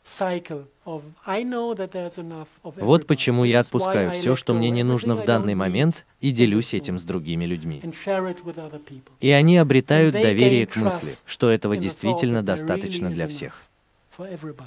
Вот 2.64 3.06
почему 3.06 3.44
я 3.44 3.60
отпускаю 3.60 4.12
все, 4.12 4.36
что 4.36 4.56
мне 4.56 4.72
не 4.72 4.82
нужно 4.82 5.16
в 5.16 5.24
данный 5.24 5.54
момент, 5.54 6.08
и 6.20 6.32
делюсь 6.32 6.74
этим 6.74 6.98
с 6.98 7.04
другими 7.04 7.46
людьми. 7.46 7.84
И 9.20 9.30
они 9.30 9.58
обретают 9.58 10.14
доверие 10.14 10.66
к 10.66 10.78
мысли, 10.78 11.12
что 11.28 11.52
этого 11.52 11.78
действительно 11.78 12.42
достаточно 12.42 13.12
для 13.12 13.28
всех. 13.28 13.69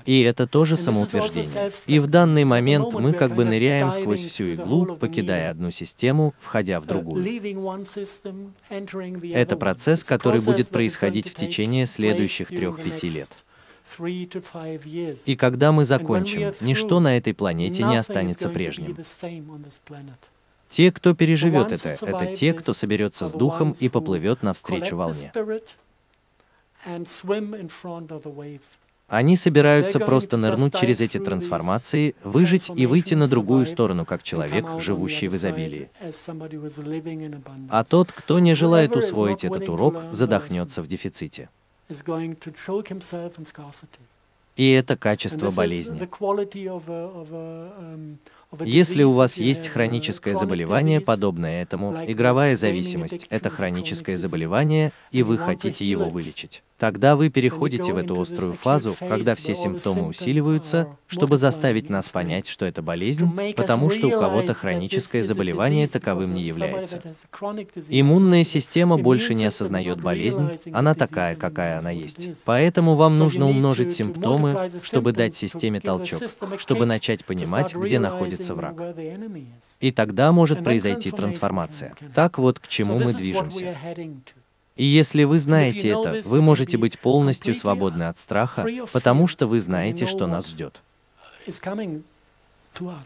И 0.06 0.22
это 0.22 0.46
тоже 0.46 0.76
самоутверждение. 0.76 1.70
И 1.86 1.98
в 1.98 2.06
данный 2.06 2.44
момент 2.44 2.92
мы 2.94 3.12
как 3.12 3.34
бы 3.34 3.44
ныряем 3.44 3.90
сквозь 3.90 4.24
всю 4.24 4.54
иглу, 4.54 4.96
покидая 4.96 5.50
одну 5.50 5.70
систему, 5.70 6.34
входя 6.38 6.80
в 6.80 6.86
другую. 6.86 7.24
Это 9.34 9.56
процесс, 9.56 10.04
который 10.04 10.40
будет 10.40 10.68
происходить 10.68 11.28
в 11.28 11.34
течение 11.34 11.86
следующих 11.86 12.48
трех-пяти 12.48 13.08
лет. 13.08 13.30
И 15.26 15.36
когда 15.36 15.72
мы 15.72 15.84
закончим, 15.84 16.54
ничто 16.60 17.00
на 17.00 17.16
этой 17.16 17.34
планете 17.34 17.82
не 17.82 17.96
останется 17.96 18.48
прежним. 18.48 18.96
Те, 20.68 20.90
кто 20.90 21.14
переживет 21.14 21.70
это, 21.70 21.90
это 21.90 22.34
те, 22.34 22.54
кто 22.54 22.72
соберется 22.72 23.26
с 23.26 23.32
духом 23.32 23.74
и 23.78 23.90
поплывет 23.90 24.42
навстречу 24.42 24.96
волне. 24.96 25.30
Они 29.12 29.36
собираются 29.36 30.00
просто 30.00 30.38
нырнуть 30.38 30.74
через 30.74 31.02
эти 31.02 31.18
трансформации, 31.18 32.14
выжить 32.24 32.70
и 32.74 32.86
выйти 32.86 33.12
на 33.12 33.28
другую 33.28 33.66
сторону, 33.66 34.06
как 34.06 34.22
человек, 34.22 34.64
живущий 34.78 35.28
в 35.28 35.36
изобилии. 35.36 35.90
А 37.68 37.84
тот, 37.84 38.10
кто 38.10 38.38
не 38.38 38.54
желает 38.54 38.96
усвоить 38.96 39.44
этот 39.44 39.68
урок, 39.68 39.96
задохнется 40.12 40.80
в 40.80 40.86
дефиците. 40.86 41.50
И 44.56 44.70
это 44.70 44.96
качество 44.96 45.50
болезни. 45.50 46.08
Если 48.64 49.02
у 49.02 49.10
вас 49.10 49.36
есть 49.36 49.68
хроническое 49.68 50.34
заболевание, 50.34 51.02
подобное 51.02 51.62
этому, 51.62 52.02
игровая 52.06 52.56
зависимость— 52.56 53.26
это 53.30 53.50
хроническое 53.50 54.16
заболевание, 54.16 54.92
и 55.10 55.22
вы 55.22 55.36
хотите 55.36 55.84
его 55.84 56.08
вылечить. 56.08 56.62
Тогда 56.82 57.14
вы 57.14 57.28
переходите 57.28 57.92
в 57.92 57.96
эту 57.96 58.20
острую 58.20 58.54
фазу, 58.54 58.96
когда 58.98 59.36
все 59.36 59.54
симптомы 59.54 60.08
усиливаются, 60.08 60.88
чтобы 61.06 61.36
заставить 61.36 61.88
нас 61.88 62.08
понять, 62.08 62.48
что 62.48 62.66
это 62.66 62.82
болезнь, 62.82 63.30
потому 63.54 63.88
что 63.88 64.08
у 64.08 64.10
кого-то 64.10 64.52
хроническое 64.52 65.22
заболевание 65.22 65.86
таковым 65.86 66.34
не 66.34 66.42
является. 66.42 67.00
Иммунная 67.88 68.42
система 68.42 68.98
больше 68.98 69.36
не 69.36 69.44
осознает 69.44 70.02
болезнь, 70.02 70.58
она 70.72 70.96
такая, 70.96 71.36
какая 71.36 71.78
она 71.78 71.92
есть. 71.92 72.30
Поэтому 72.44 72.96
вам 72.96 73.16
нужно 73.16 73.48
умножить 73.48 73.92
симптомы, 73.92 74.72
чтобы 74.82 75.12
дать 75.12 75.36
системе 75.36 75.78
толчок, 75.78 76.24
чтобы 76.58 76.84
начать 76.84 77.24
понимать, 77.24 77.76
где 77.76 78.00
находится 78.00 78.56
враг. 78.56 78.82
И 79.78 79.92
тогда 79.92 80.32
может 80.32 80.64
произойти 80.64 81.12
трансформация. 81.12 81.94
Так 82.12 82.38
вот, 82.38 82.58
к 82.58 82.66
чему 82.66 82.98
мы 82.98 83.12
движемся. 83.12 83.76
И 84.76 84.84
если 84.84 85.24
вы 85.24 85.38
знаете 85.38 85.88
это, 85.90 86.22
вы 86.24 86.40
можете 86.40 86.78
быть 86.78 86.98
полностью 86.98 87.54
свободны 87.54 88.04
от 88.04 88.18
страха, 88.18 88.66
потому 88.92 89.26
что 89.26 89.46
вы 89.46 89.60
знаете, 89.60 90.06
что 90.06 90.26
нас 90.26 90.48
ждет. 90.48 90.80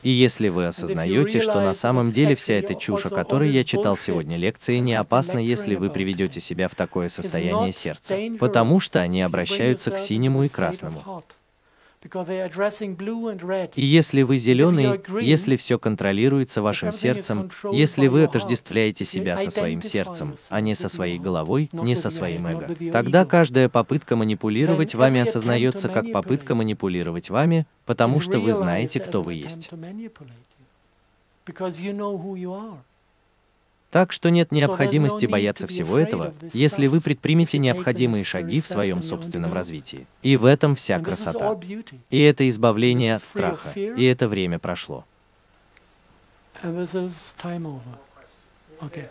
И 0.02 0.10
если 0.10 0.48
вы 0.48 0.66
осознаете, 0.66 1.40
что 1.40 1.60
на 1.60 1.72
самом 1.72 2.12
деле 2.12 2.36
вся 2.36 2.54
эта 2.54 2.74
чушь, 2.74 3.06
о 3.06 3.10
которой 3.10 3.50
я 3.50 3.64
читал 3.64 3.96
сегодня 3.96 4.36
лекции, 4.36 4.76
не 4.78 4.94
опасна, 4.94 5.38
если 5.38 5.74
вы 5.74 5.90
приведете 5.90 6.40
себя 6.40 6.68
в 6.68 6.74
такое 6.74 7.08
состояние 7.08 7.72
сердца, 7.72 8.16
потому 8.38 8.80
что 8.80 9.00
они 9.00 9.22
обращаются 9.22 9.90
к 9.90 9.98
синему 9.98 10.44
и 10.44 10.48
красному. 10.48 11.24
И 13.74 13.84
если 13.84 14.22
вы 14.22 14.38
зеленый, 14.38 15.00
если 15.20 15.56
все 15.56 15.78
контролируется 15.78 16.62
вашим 16.62 16.92
сердцем, 16.92 17.50
если 17.72 18.06
вы 18.06 18.24
отождествляете 18.24 19.04
себя 19.04 19.36
со 19.36 19.50
своим 19.50 19.82
сердцем, 19.82 20.36
а 20.48 20.60
не 20.60 20.74
со 20.74 20.88
своей 20.88 21.18
головой, 21.18 21.68
не 21.72 21.94
со 21.94 22.10
своим 22.10 22.46
эго, 22.46 22.74
тогда 22.92 23.24
каждая 23.24 23.68
попытка 23.68 24.16
манипулировать 24.16 24.94
вами 24.94 25.20
осознается 25.20 25.88
как 25.88 26.12
попытка 26.12 26.54
манипулировать 26.54 27.30
вами, 27.30 27.66
потому 27.84 28.20
что 28.20 28.38
вы 28.38 28.54
знаете, 28.54 29.00
кто 29.00 29.22
вы 29.22 29.34
есть. 29.34 29.70
Так 33.96 34.12
что 34.12 34.28
нет 34.28 34.52
необходимости 34.52 35.24
бояться 35.24 35.66
всего 35.66 35.96
этого, 35.96 36.34
если 36.52 36.86
вы 36.86 37.00
предпримете 37.00 37.56
необходимые 37.56 38.24
шаги 38.24 38.60
в 38.60 38.68
своем 38.68 39.02
собственном 39.02 39.54
развитии. 39.54 40.06
И 40.22 40.36
в 40.36 40.44
этом 40.44 40.76
вся 40.76 41.00
красота. 41.00 41.58
И 42.10 42.20
это 42.20 42.46
избавление 42.46 43.14
от 43.14 43.24
страха. 43.24 43.70
И 43.74 44.04
это 44.04 44.28
время 44.28 44.58
прошло. 44.58 45.06
Okay. 48.82 49.08